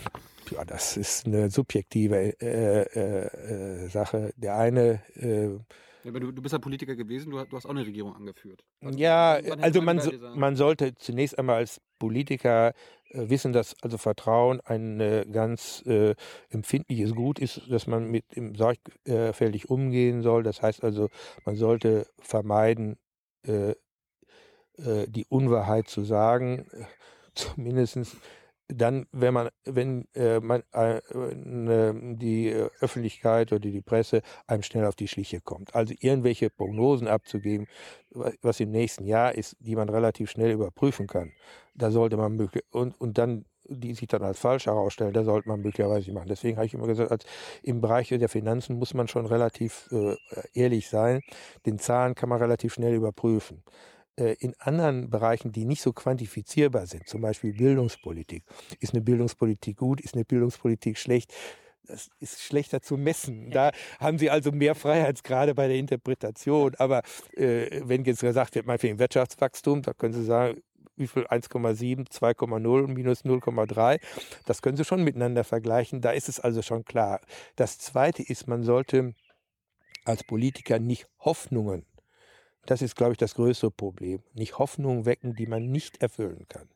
Ja, 0.51 0.64
das 0.64 0.97
ist 0.97 1.26
eine 1.26 1.51
subjektive 1.51 2.40
äh, 2.40 2.82
äh, 2.82 3.84
äh 3.84 3.89
Sache. 3.89 4.32
Der 4.36 4.56
eine. 4.59 5.02
Äh, 5.16 5.47
ja, 6.05 6.10
aber 6.10 6.20
du, 6.20 6.32
du, 6.32 6.43
bist 6.43 6.52
ja 6.52 6.59
Politiker 6.59 6.94
gewesen, 6.94 7.30
du, 7.30 7.43
du 7.43 7.56
hast 7.56 7.64
auch 7.64 7.70
eine 7.70 7.86
Regierung 7.86 8.14
angeführt. 8.14 8.64
Also, 8.80 8.98
ja, 8.98 9.34
also 9.60 9.80
man, 9.80 10.01
so, 10.01 10.10
man 10.34 10.56
sollte 10.56 10.94
zunächst 10.97 11.39
einmal 11.39 11.56
als 11.56 11.80
Politiker 11.98 12.74
äh, 13.10 13.30
wissen, 13.30 13.52
dass 13.52 13.76
also 13.82 13.98
Vertrauen 13.98 14.60
ein 14.60 15.01
äh, 15.01 15.24
ganz 15.30 15.82
äh, 15.86 16.14
empfindliches 16.51 17.14
Gut 17.14 17.39
ist, 17.39 17.62
dass 17.70 17.86
man 17.86 18.10
mit 18.10 18.36
ihm 18.36 18.56
sorgfältig 18.56 19.70
umgehen 19.70 20.22
soll. 20.22 20.43
Das 20.43 20.60
heißt 20.60 20.82
also, 20.82 21.09
man 21.47 21.56
sollte 21.56 22.06
vermeiden, 22.20 22.98
äh, 24.78 25.03
äh, 25.03 25.07
die 25.09 25.27
Unwahrheit 25.28 25.89
zu 25.89 26.03
sagen, 26.03 26.66
zumindest 27.35 27.99
dann, 28.69 29.07
wenn 29.12 29.35
man, 29.35 29.49
wenn 29.65 30.07
äh, 30.15 30.40
man 30.40 30.62
äh, 30.73 30.99
äh, 30.99 32.16
die 32.16 32.53
Öffentlichkeit 32.81 33.53
oder 33.53 33.61
die 33.61 33.82
Presse 33.82 34.23
einem 34.47 34.62
schnell 34.62 34.86
auf 34.86 34.97
die 34.97 35.09
Schliche 35.09 35.40
kommt. 35.40 35.74
Also 35.74 35.94
irgendwelche 36.01 36.49
Prognosen 36.49 37.07
abzugeben, 37.07 37.66
was 38.11 38.61
im 38.61 38.70
nächsten 38.70 39.05
Jahr 39.05 39.35
ist, 39.35 39.57
die 39.61 39.77
man 39.77 39.89
relativ 39.89 40.31
schnell 40.31 40.53
überprüfen 40.53 41.07
kann. 41.07 41.32
Da 41.74 41.90
sollte 41.90 42.16
man 42.16 42.49
und, 42.70 42.99
und 43.01 43.19
dann 43.19 43.44
die 43.69 43.94
sich 43.94 44.09
dann 44.09 44.23
als 44.23 44.39
falsch 44.39 44.66
herausstellen, 44.66 45.12
da 45.12 45.24
sollte 45.24 45.49
man 45.49 45.61
möglicherweise 45.61 46.12
machen. 46.12 46.28
Deswegen 46.28 46.57
habe 46.57 46.66
ich 46.66 46.74
immer 46.74 46.86
gesagt, 46.86 47.11
als 47.11 47.24
im 47.62 47.81
Bereich 47.81 48.09
der 48.09 48.28
Finanzen 48.28 48.77
muss 48.77 48.94
man 48.94 49.09
schon 49.09 49.27
relativ 49.27 49.89
äh, 49.93 50.16
ehrlich 50.53 50.89
sein. 50.89 51.23
Den 51.65 51.78
Zahlen 51.78 52.15
kann 52.15 52.28
man 52.28 52.40
relativ 52.40 52.74
schnell 52.74 52.94
überprüfen. 52.94 53.62
Äh, 54.16 54.34
in 54.40 54.55
anderen 54.59 55.09
Bereichen, 55.09 55.52
die 55.52 55.64
nicht 55.64 55.80
so 55.80 55.93
quantifizierbar 55.93 56.86
sind, 56.86 57.09
zum 57.09 57.22
Beispiel 57.22 57.55
Bildungspolitik. 57.55 58.44
Ist 58.80 58.93
eine 58.93 59.02
Bildungspolitik 59.02 59.78
gut, 59.78 60.02
ist 60.02 60.14
eine 60.14 60.24
Bildungspolitik 60.24 60.98
schlecht? 60.98 61.32
Das 61.86 62.10
ist 62.20 62.43
schlechter 62.43 62.82
zu 62.82 62.97
messen. 62.97 63.51
Da 63.51 63.72
haben 63.98 64.18
Sie 64.18 64.30
also 64.30 64.52
mehr 64.52 64.74
Freiheitsgrade 64.74 65.55
bei 65.55 65.66
der 65.66 65.76
Interpretation. 65.76 66.74
Aber 66.76 67.02
äh, 67.34 67.80
wenn 67.84 68.05
jetzt 68.05 68.20
gesagt 68.20 68.55
wird, 68.55 68.66
meinetwegen 68.66 68.98
Wirtschaftswachstum, 68.98 69.82
da 69.82 69.94
können 69.94 70.12
Sie 70.12 70.24
sagen, 70.24 70.60
wie 70.97 71.06
viel 71.06 71.26
1,7, 71.26 72.09
2,0, 72.09 72.86
minus 72.89 73.24
0,3. 73.24 73.98
Das 74.44 74.60
können 74.60 74.76
Sie 74.76 74.84
schon 74.84 75.02
miteinander 75.05 75.43
vergleichen. 75.43 76.02
Da 76.02 76.10
ist 76.10 76.28
es 76.28 76.39
also 76.39 76.60
schon 76.60 76.84
klar. 76.84 77.20
Das 77.56 77.78
Zweite 77.78 78.22
ist, 78.22 78.47
man 78.47 78.62
sollte 78.62 79.14
als 80.05 80.22
Politiker 80.24 80.78
nicht 80.78 81.06
Hoffnungen 81.18 81.86
das 82.66 82.82
ist, 82.82 82.97
glaube 82.97 83.12
ich, 83.12 83.18
das 83.18 83.34
größte 83.34 83.70
Problem. 83.70 84.22
Nicht 84.34 84.59
Hoffnungen 84.59 85.05
wecken, 85.05 85.34
die 85.34 85.47
man 85.47 85.70
nicht 85.70 86.02
erfüllen 86.02 86.47
kann. 86.48 86.68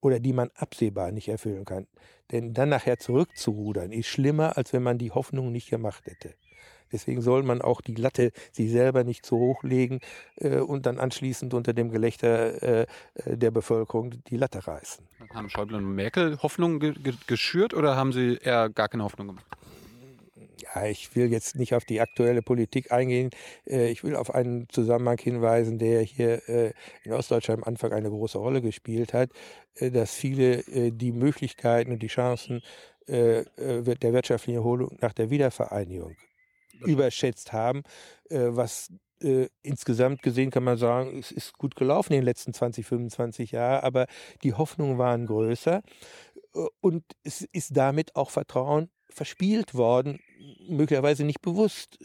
Oder 0.00 0.20
die 0.20 0.32
man 0.32 0.50
absehbar 0.54 1.12
nicht 1.12 1.28
erfüllen 1.28 1.64
kann. 1.64 1.86
Denn 2.30 2.54
dann 2.54 2.70
nachher 2.70 2.98
zurückzurudern 2.98 3.92
ist 3.92 4.06
schlimmer, 4.06 4.56
als 4.56 4.72
wenn 4.72 4.82
man 4.82 4.98
die 4.98 5.10
Hoffnung 5.10 5.52
nicht 5.52 5.70
gemacht 5.70 6.06
hätte. 6.06 6.34
Deswegen 6.90 7.20
soll 7.20 7.42
man 7.42 7.60
auch 7.60 7.80
die 7.80 7.94
Latte 7.94 8.32
sich 8.52 8.70
selber 8.70 9.04
nicht 9.04 9.26
zu 9.26 9.36
hoch 9.36 9.62
legen 9.62 10.00
äh, 10.36 10.58
und 10.58 10.86
dann 10.86 10.98
anschließend 10.98 11.52
unter 11.52 11.74
dem 11.74 11.90
Gelächter 11.90 12.62
äh, 12.62 12.86
äh 13.14 13.36
der 13.36 13.50
Bevölkerung 13.50 14.14
die 14.24 14.36
Latte 14.36 14.66
reißen. 14.66 15.04
Haben 15.34 15.50
Schäuble 15.50 15.76
und 15.76 15.94
Merkel 15.94 16.38
Hoffnung 16.42 16.80
ge 16.80 16.94
geschürt 17.26 17.74
oder 17.74 17.96
haben 17.96 18.12
sie 18.12 18.38
eher 18.42 18.70
gar 18.70 18.88
keine 18.88 19.04
Hoffnung 19.04 19.28
gemacht? 19.28 19.46
Ja, 20.60 20.86
ich 20.86 21.14
will 21.14 21.30
jetzt 21.30 21.56
nicht 21.56 21.74
auf 21.74 21.84
die 21.84 22.00
aktuelle 22.00 22.42
Politik 22.42 22.92
eingehen. 22.92 23.30
Äh, 23.66 23.90
ich 23.90 24.04
will 24.04 24.16
auf 24.16 24.34
einen 24.34 24.68
Zusammenhang 24.68 25.18
hinweisen, 25.18 25.78
der 25.78 26.02
hier 26.02 26.48
äh, 26.48 26.72
in 27.04 27.12
Ostdeutschland 27.12 27.62
am 27.62 27.68
Anfang 27.68 27.92
eine 27.92 28.10
große 28.10 28.38
Rolle 28.38 28.60
gespielt 28.60 29.12
hat, 29.12 29.30
äh, 29.76 29.90
dass 29.90 30.14
viele 30.14 30.62
die 30.92 31.12
Möglichkeiten 31.12 31.92
und 31.92 32.02
die 32.02 32.08
Chancen 32.08 32.62
der 33.06 33.46
wirtschaftlichen 34.12 34.58
Erholung 34.58 34.98
nach 35.00 35.14
der 35.14 35.30
Wiedervereinigung 35.30 36.14
überschätzt 36.84 37.54
haben, 37.54 37.82
was 38.28 38.90
äh, 39.22 39.48
insgesamt 39.62 40.22
gesehen 40.22 40.50
kann 40.50 40.64
man 40.64 40.76
sagen, 40.76 41.18
es 41.18 41.32
ist 41.32 41.56
gut 41.58 41.74
gelaufen 41.74 42.12
in 42.12 42.20
den 42.20 42.24
letzten 42.24 42.52
20, 42.52 42.86
25 42.86 43.52
Jahren, 43.52 43.82
aber 43.82 44.06
die 44.42 44.54
Hoffnungen 44.54 44.98
waren 44.98 45.26
größer 45.26 45.82
und 46.80 47.04
es 47.24 47.42
ist 47.52 47.76
damit 47.76 48.14
auch 48.16 48.30
Vertrauen 48.30 48.90
verspielt 49.10 49.74
worden, 49.74 50.20
möglicherweise 50.68 51.24
nicht 51.24 51.40
bewusst. 51.42 51.98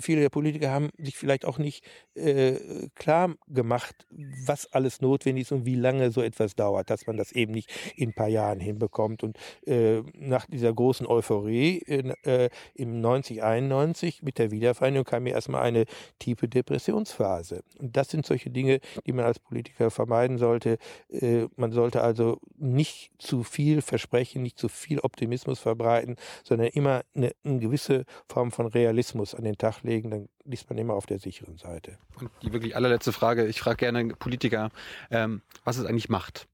Viele 0.00 0.20
der 0.20 0.30
Politiker 0.30 0.70
haben 0.70 0.90
sich 0.98 1.16
vielleicht 1.16 1.44
auch 1.44 1.58
nicht 1.58 1.84
äh, 2.14 2.88
klar 2.94 3.34
gemacht, 3.48 4.06
was 4.46 4.72
alles 4.72 5.00
notwendig 5.00 5.42
ist 5.42 5.52
und 5.52 5.64
wie 5.64 5.74
lange 5.74 6.10
so 6.10 6.22
etwas 6.22 6.54
dauert, 6.54 6.90
dass 6.90 7.06
man 7.06 7.16
das 7.16 7.32
eben 7.32 7.52
nicht 7.52 7.70
in 7.96 8.10
ein 8.10 8.14
paar 8.14 8.28
Jahren 8.28 8.60
hinbekommt. 8.60 9.22
Und 9.22 9.36
äh, 9.66 10.02
nach 10.14 10.46
dieser 10.46 10.72
großen 10.72 11.06
Euphorie 11.06 11.82
äh, 11.82 12.48
im 12.74 13.00
90, 13.00 13.42
91 13.42 14.22
mit 14.22 14.38
der 14.38 14.50
Wiedervereinigung 14.50 15.04
kam 15.04 15.24
mir 15.24 15.34
erstmal 15.34 15.62
eine 15.62 15.84
tiefe 16.18 16.48
Depressionsphase. 16.48 17.62
Und 17.78 17.96
das 17.96 18.08
sind 18.10 18.26
solche 18.26 18.50
Dinge, 18.50 18.80
die 19.06 19.12
man 19.12 19.24
als 19.24 19.38
Politiker 19.38 19.90
vermeiden 19.90 20.38
sollte. 20.38 20.78
Äh, 21.10 21.46
man 21.56 21.72
sollte 21.72 22.02
also 22.02 22.38
nicht 22.56 23.10
zu 23.18 23.42
viel 23.42 23.82
versprechen, 23.82 24.42
nicht 24.42 24.58
zu 24.58 24.68
viel 24.68 25.00
Optimismus 25.00 25.58
verbreiten, 25.58 26.16
sondern 26.44 26.68
immer 26.68 27.02
eine, 27.14 27.32
eine 27.44 27.58
gewisse 27.58 28.04
Form 28.28 28.50
von 28.50 28.66
Realismus 28.66 29.34
an 29.34 29.44
den 29.44 29.56
Tag 29.56 29.82
legen 29.82 29.87
legen, 29.88 30.10
dann 30.10 30.28
liest 30.44 30.68
man 30.68 30.78
immer 30.78 30.94
auf 30.94 31.06
der 31.06 31.18
sicheren 31.18 31.56
Seite. 31.56 31.98
Und 32.20 32.30
die 32.42 32.52
wirklich 32.52 32.76
allerletzte 32.76 33.12
Frage, 33.12 33.46
ich 33.46 33.60
frage 33.60 33.76
gerne 33.76 34.14
Politiker, 34.14 34.70
ähm, 35.10 35.42
was 35.64 35.76
ist 35.76 35.86
eigentlich 35.86 36.08
Macht? 36.08 36.46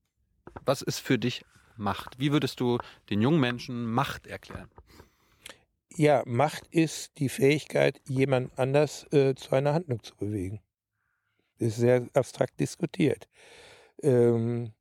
Was 0.65 0.83
ist 0.83 1.01
für 1.01 1.19
dich 1.19 1.45
Macht? 1.77 2.19
Wie 2.19 2.33
würdest 2.33 2.61
du 2.61 2.79
den 3.11 3.21
jungen 3.21 3.41
Menschen 3.41 3.87
Macht 3.87 4.27
erklären? 4.27 4.71
Ja, 5.97 6.23
Macht 6.27 6.67
ist 6.69 7.19
die 7.19 7.29
Fähigkeit, 7.29 8.01
jemand 8.07 8.59
anders 8.59 9.07
äh, 9.13 9.35
zu 9.35 9.55
einer 9.55 9.75
Handlung 9.75 10.03
zu 10.03 10.17
bewegen. 10.17 10.61
Das 11.59 11.69
ist 11.69 11.77
sehr 11.77 12.09
abstrakt 12.15 12.59
diskutiert. 12.59 13.29
Ähm, 14.03 14.73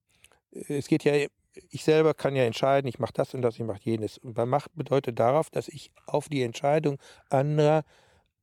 es 0.52 0.88
geht 0.88 1.04
ja 1.04 1.28
ich 1.70 1.84
selber 1.84 2.14
kann 2.14 2.36
ja 2.36 2.44
entscheiden, 2.44 2.88
ich 2.88 3.00
mache 3.00 3.14
das 3.14 3.34
und 3.34 3.42
das, 3.42 3.56
ich 3.56 3.66
mache 3.66 3.82
jenes. 3.84 4.18
Und 4.18 4.34
bei 4.34 4.46
Macht 4.46 4.76
bedeutet 4.76 5.20
darauf, 5.20 5.50
dass 5.50 5.68
ich 5.68 5.92
auf 6.06 6.30
die 6.30 6.42
Entscheidung 6.42 6.98
anderer 7.30 7.84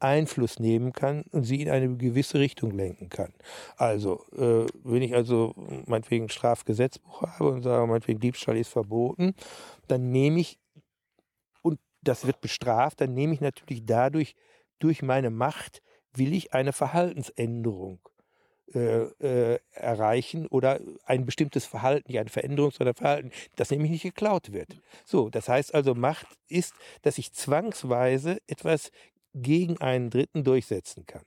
Einfluss 0.00 0.58
nehmen 0.58 0.92
kann 0.92 1.22
und 1.30 1.44
sie 1.44 1.60
in 1.62 1.70
eine 1.70 1.96
gewisse 1.96 2.38
Richtung 2.38 2.70
lenken 2.72 3.08
kann. 3.08 3.32
Also, 3.76 4.24
äh, 4.36 4.66
wenn 4.84 5.02
ich 5.02 5.14
also 5.14 5.54
meinetwegen 5.86 6.26
ein 6.26 6.30
Strafgesetzbuch 6.30 7.22
habe 7.22 7.50
und 7.50 7.62
sage, 7.62 7.86
meinetwegen 7.86 8.20
Diebstahl 8.20 8.56
ist 8.56 8.68
verboten, 8.68 9.34
dann 9.88 10.10
nehme 10.10 10.40
ich 10.40 10.58
und 11.62 11.78
das 12.02 12.26
wird 12.26 12.40
bestraft, 12.40 13.00
dann 13.00 13.14
nehme 13.14 13.34
ich 13.34 13.40
natürlich 13.40 13.84
dadurch, 13.84 14.34
durch 14.78 15.02
meine 15.02 15.30
Macht, 15.30 15.82
will 16.14 16.32
ich 16.34 16.54
eine 16.54 16.72
Verhaltensänderung 16.72 18.00
äh, 18.74 19.02
äh, 19.20 19.58
erreichen 19.72 20.46
oder 20.46 20.80
ein 21.04 21.26
bestimmtes 21.26 21.66
Verhalten, 21.66 22.12
nicht 22.12 22.20
eine 22.20 22.30
Veränderung, 22.30 22.70
sondern 22.70 22.94
Verhalten, 22.94 23.32
das 23.56 23.70
nämlich 23.72 23.90
nicht 23.90 24.02
geklaut 24.04 24.52
wird. 24.52 24.80
So, 25.04 25.28
das 25.28 25.48
heißt 25.48 25.74
also, 25.74 25.96
Macht 25.96 26.26
ist, 26.48 26.74
dass 27.02 27.18
ich 27.18 27.32
zwangsweise 27.32 28.38
etwas 28.46 28.92
gegen 29.34 29.78
einen 29.78 30.10
Dritten 30.10 30.44
durchsetzen 30.44 31.06
kann. 31.06 31.22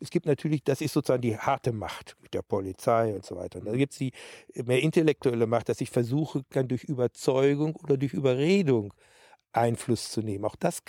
Es 0.00 0.10
gibt 0.10 0.26
natürlich, 0.26 0.62
das 0.62 0.80
ist 0.80 0.92
sozusagen 0.92 1.22
die 1.22 1.36
harte 1.36 1.72
Macht 1.72 2.16
mit 2.22 2.34
der 2.34 2.42
Polizei 2.42 3.14
und 3.14 3.24
so 3.24 3.36
weiter. 3.36 3.58
Und 3.58 3.66
dann 3.66 3.78
gibt 3.78 3.92
es 3.92 3.98
die 3.98 4.12
mehr 4.54 4.80
intellektuelle 4.80 5.46
Macht, 5.46 5.68
dass 5.68 5.80
ich 5.80 5.90
versuche 5.90 6.44
kann, 6.50 6.68
durch 6.68 6.84
Überzeugung 6.84 7.74
oder 7.76 7.96
durch 7.96 8.14
Überredung 8.14 8.94
Einfluss 9.56 10.10
zu 10.10 10.20
nehmen. 10.20 10.44
Auch 10.44 10.56
das 10.56 10.82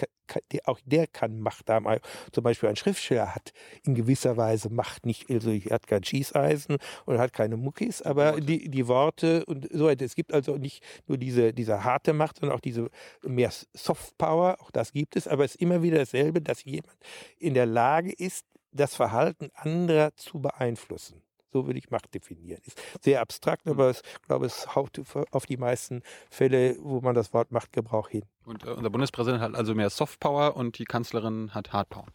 auch 0.66 0.80
der 0.86 1.08
kann 1.08 1.40
Macht 1.40 1.70
haben. 1.70 1.88
Zum 2.32 2.44
Beispiel 2.44 2.70
ein 2.70 2.76
Schriftsteller 2.76 3.34
hat 3.34 3.52
in 3.84 3.96
gewisser 3.96 4.38
Weise 4.38 4.70
Macht, 4.70 5.06
nicht, 5.06 5.30
also 5.30 5.52
er 5.52 5.76
hat 5.76 5.88
kein 5.88 6.04
Schießeisen 6.04 6.78
und 7.06 7.18
hat 7.18 7.34
keine 7.34 7.58
Muckis, 7.58 8.02
aber 8.02 8.42
die, 8.42 8.70
die 8.70 8.88
Worte 8.88 9.46
und 9.46 9.68
so 9.72 9.86
weiter. 9.86 10.06
Es 10.06 10.16
gibt 10.16 10.34
also 10.34 10.58
nicht 10.58 10.84
nur 11.08 11.18
diese, 11.18 11.54
diese 11.54 11.84
harte 11.84 12.14
Macht, 12.14 12.40
sondern 12.40 12.58
auch 12.58 12.62
diese 12.62 12.90
mehr 13.24 13.52
Soft 13.74 14.18
Power, 14.18 14.58
auch 14.60 14.72
das 14.72 14.92
gibt 14.92 15.16
es, 15.16 15.28
aber 15.28 15.46
es 15.46 15.56
ist 15.56 15.62
immer 15.62 15.82
wieder 15.82 16.00
dasselbe, 16.00 16.42
dass 16.42 16.64
jemand 16.64 16.98
in 17.38 17.54
der 17.54 17.66
Lage 17.66 18.12
ist, 18.12 18.46
das 18.72 18.96
Verhalten 18.96 19.50
anderer 19.56 20.16
zu 20.16 20.40
beeinflussen. 20.40 21.22
So 21.52 21.66
würde 21.66 21.80
ich 21.80 21.90
Macht 21.90 22.14
definieren. 22.14 22.62
Ist 22.66 22.80
sehr 23.02 23.22
abstrakt, 23.22 23.66
mhm. 23.66 23.74
aber 23.74 23.92
ich 23.92 24.02
glaube, 24.28 24.46
es 24.46 24.76
haut 24.76 25.02
auf 25.32 25.46
die 25.46 25.58
meisten 25.58 26.02
Fälle, 26.30 26.78
wo 26.80 27.02
man 27.02 27.16
das 27.16 27.34
Wort 27.34 27.52
Machtgebrauch 27.52 28.10
hin. 28.10 28.24
Und 28.46 28.66
äh, 28.66 28.70
unser 28.70 28.90
Bundespräsident 28.90 29.42
hat 29.42 29.56
also 29.56 29.76
mehr 29.76 29.90
Softpower 29.90 30.56
und 30.56 30.78
die 30.80 30.86
Kanzlerin 30.86 31.54
hat 31.54 31.74
Hardpower. 31.74 32.08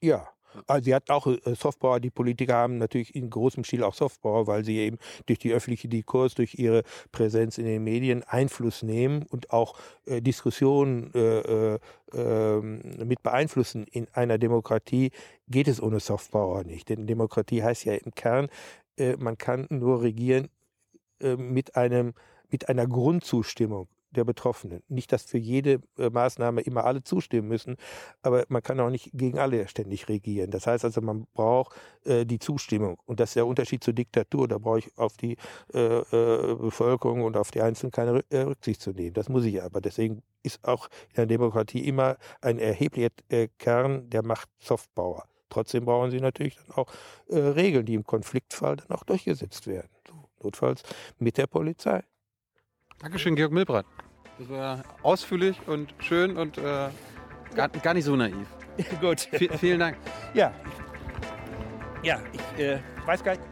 Ja, 0.00 0.28
also 0.66 0.84
sie 0.84 0.94
hat 0.94 1.10
auch 1.10 1.26
äh, 1.26 1.54
Softpower, 1.54 2.00
die 2.00 2.10
Politiker 2.10 2.54
haben 2.54 2.78
natürlich 2.78 3.14
in 3.14 3.30
großem 3.30 3.64
Stil 3.64 3.82
auch 3.82 3.94
Softpower, 3.94 4.46
weil 4.46 4.64
sie 4.64 4.78
eben 4.78 4.98
durch 5.26 5.38
die 5.38 5.52
öffentliche 5.52 5.88
Diskurs, 5.88 6.34
durch 6.34 6.54
ihre 6.54 6.82
Präsenz 7.10 7.58
in 7.58 7.64
den 7.64 7.84
Medien 7.84 8.22
Einfluss 8.24 8.82
nehmen 8.82 9.24
und 9.28 9.50
auch 9.50 9.78
äh, 10.06 10.20
Diskussionen 10.20 11.12
äh, 11.14 11.74
äh, 11.74 11.78
ähm, 12.14 12.80
mit 13.04 13.22
beeinflussen. 13.22 13.86
In 13.90 14.06
einer 14.12 14.38
Demokratie 14.38 15.10
geht 15.48 15.68
es 15.68 15.82
ohne 15.82 16.00
Softpower 16.00 16.64
nicht. 16.64 16.88
Denn 16.88 17.06
Demokratie 17.06 17.62
heißt 17.62 17.84
ja 17.84 17.94
im 17.94 18.14
Kern, 18.14 18.48
äh, 18.96 19.16
man 19.16 19.38
kann 19.38 19.66
nur 19.70 20.02
regieren 20.02 20.48
äh, 21.20 21.36
mit 21.36 21.76
einem 21.76 22.14
mit 22.50 22.68
einer 22.68 22.86
Grundzustimmung 22.86 23.88
der 24.12 24.24
Betroffenen. 24.24 24.82
Nicht, 24.88 25.12
dass 25.12 25.24
für 25.24 25.38
jede 25.38 25.80
äh, 25.98 26.10
Maßnahme 26.10 26.60
immer 26.60 26.84
alle 26.84 27.02
zustimmen 27.02 27.48
müssen, 27.48 27.76
aber 28.22 28.44
man 28.48 28.62
kann 28.62 28.78
auch 28.80 28.90
nicht 28.90 29.10
gegen 29.12 29.38
alle 29.38 29.66
ständig 29.68 30.08
regieren. 30.08 30.50
Das 30.50 30.66
heißt 30.66 30.84
also, 30.84 31.00
man 31.00 31.26
braucht 31.34 31.76
äh, 32.04 32.24
die 32.24 32.38
Zustimmung. 32.38 32.98
Und 33.06 33.20
das 33.20 33.30
ist 33.30 33.36
der 33.36 33.46
Unterschied 33.46 33.82
zur 33.82 33.94
Diktatur. 33.94 34.48
Da 34.48 34.58
brauche 34.58 34.80
ich 34.80 34.98
auf 34.98 35.16
die 35.16 35.36
äh, 35.74 35.98
äh, 35.98 36.54
Bevölkerung 36.54 37.22
und 37.22 37.36
auf 37.36 37.50
die 37.50 37.62
Einzelnen 37.62 37.92
keine 37.92 38.24
äh, 38.30 38.40
Rücksicht 38.40 38.80
zu 38.80 38.90
nehmen. 38.92 39.14
Das 39.14 39.28
muss 39.28 39.44
ich 39.44 39.62
aber. 39.62 39.80
Deswegen 39.80 40.22
ist 40.42 40.64
auch 40.66 40.88
in 41.10 41.16
der 41.16 41.26
Demokratie 41.26 41.86
immer 41.86 42.16
ein 42.40 42.58
erheblicher 42.58 43.10
Kern 43.58 44.10
der 44.10 44.24
Macht 44.24 44.48
Softpower. 44.58 45.24
Trotzdem 45.48 45.84
brauchen 45.84 46.10
sie 46.10 46.20
natürlich 46.20 46.56
dann 46.56 46.76
auch 46.76 46.92
Regeln, 47.28 47.84
die 47.84 47.94
im 47.94 48.04
Konfliktfall 48.04 48.76
dann 48.76 48.90
auch 48.90 49.04
durchgesetzt 49.04 49.66
werden. 49.66 49.88
Notfalls 50.42 50.82
mit 51.18 51.36
der 51.36 51.46
Polizei. 51.46 52.02
Dankeschön, 53.02 53.34
Georg 53.34 53.50
Milbrat. 53.50 53.84
Das 54.38 54.48
war 54.48 54.82
ausführlich 55.02 55.56
und 55.66 55.92
schön 55.98 56.36
und 56.36 56.56
äh, 56.56 56.88
gar, 57.54 57.68
gar, 57.68 57.94
nicht 57.94 58.04
so 58.04 58.14
naiv. 58.14 58.46
Gut. 59.00 59.22
V 59.32 59.58
vielen 59.58 59.80
Dank. 59.80 59.96
Ja. 60.34 60.54
Ja, 62.04 62.20
ich 62.32 62.62
äh, 62.62 62.78
weiß 63.04 63.24
gar 63.24 63.32
nicht. 63.32 63.42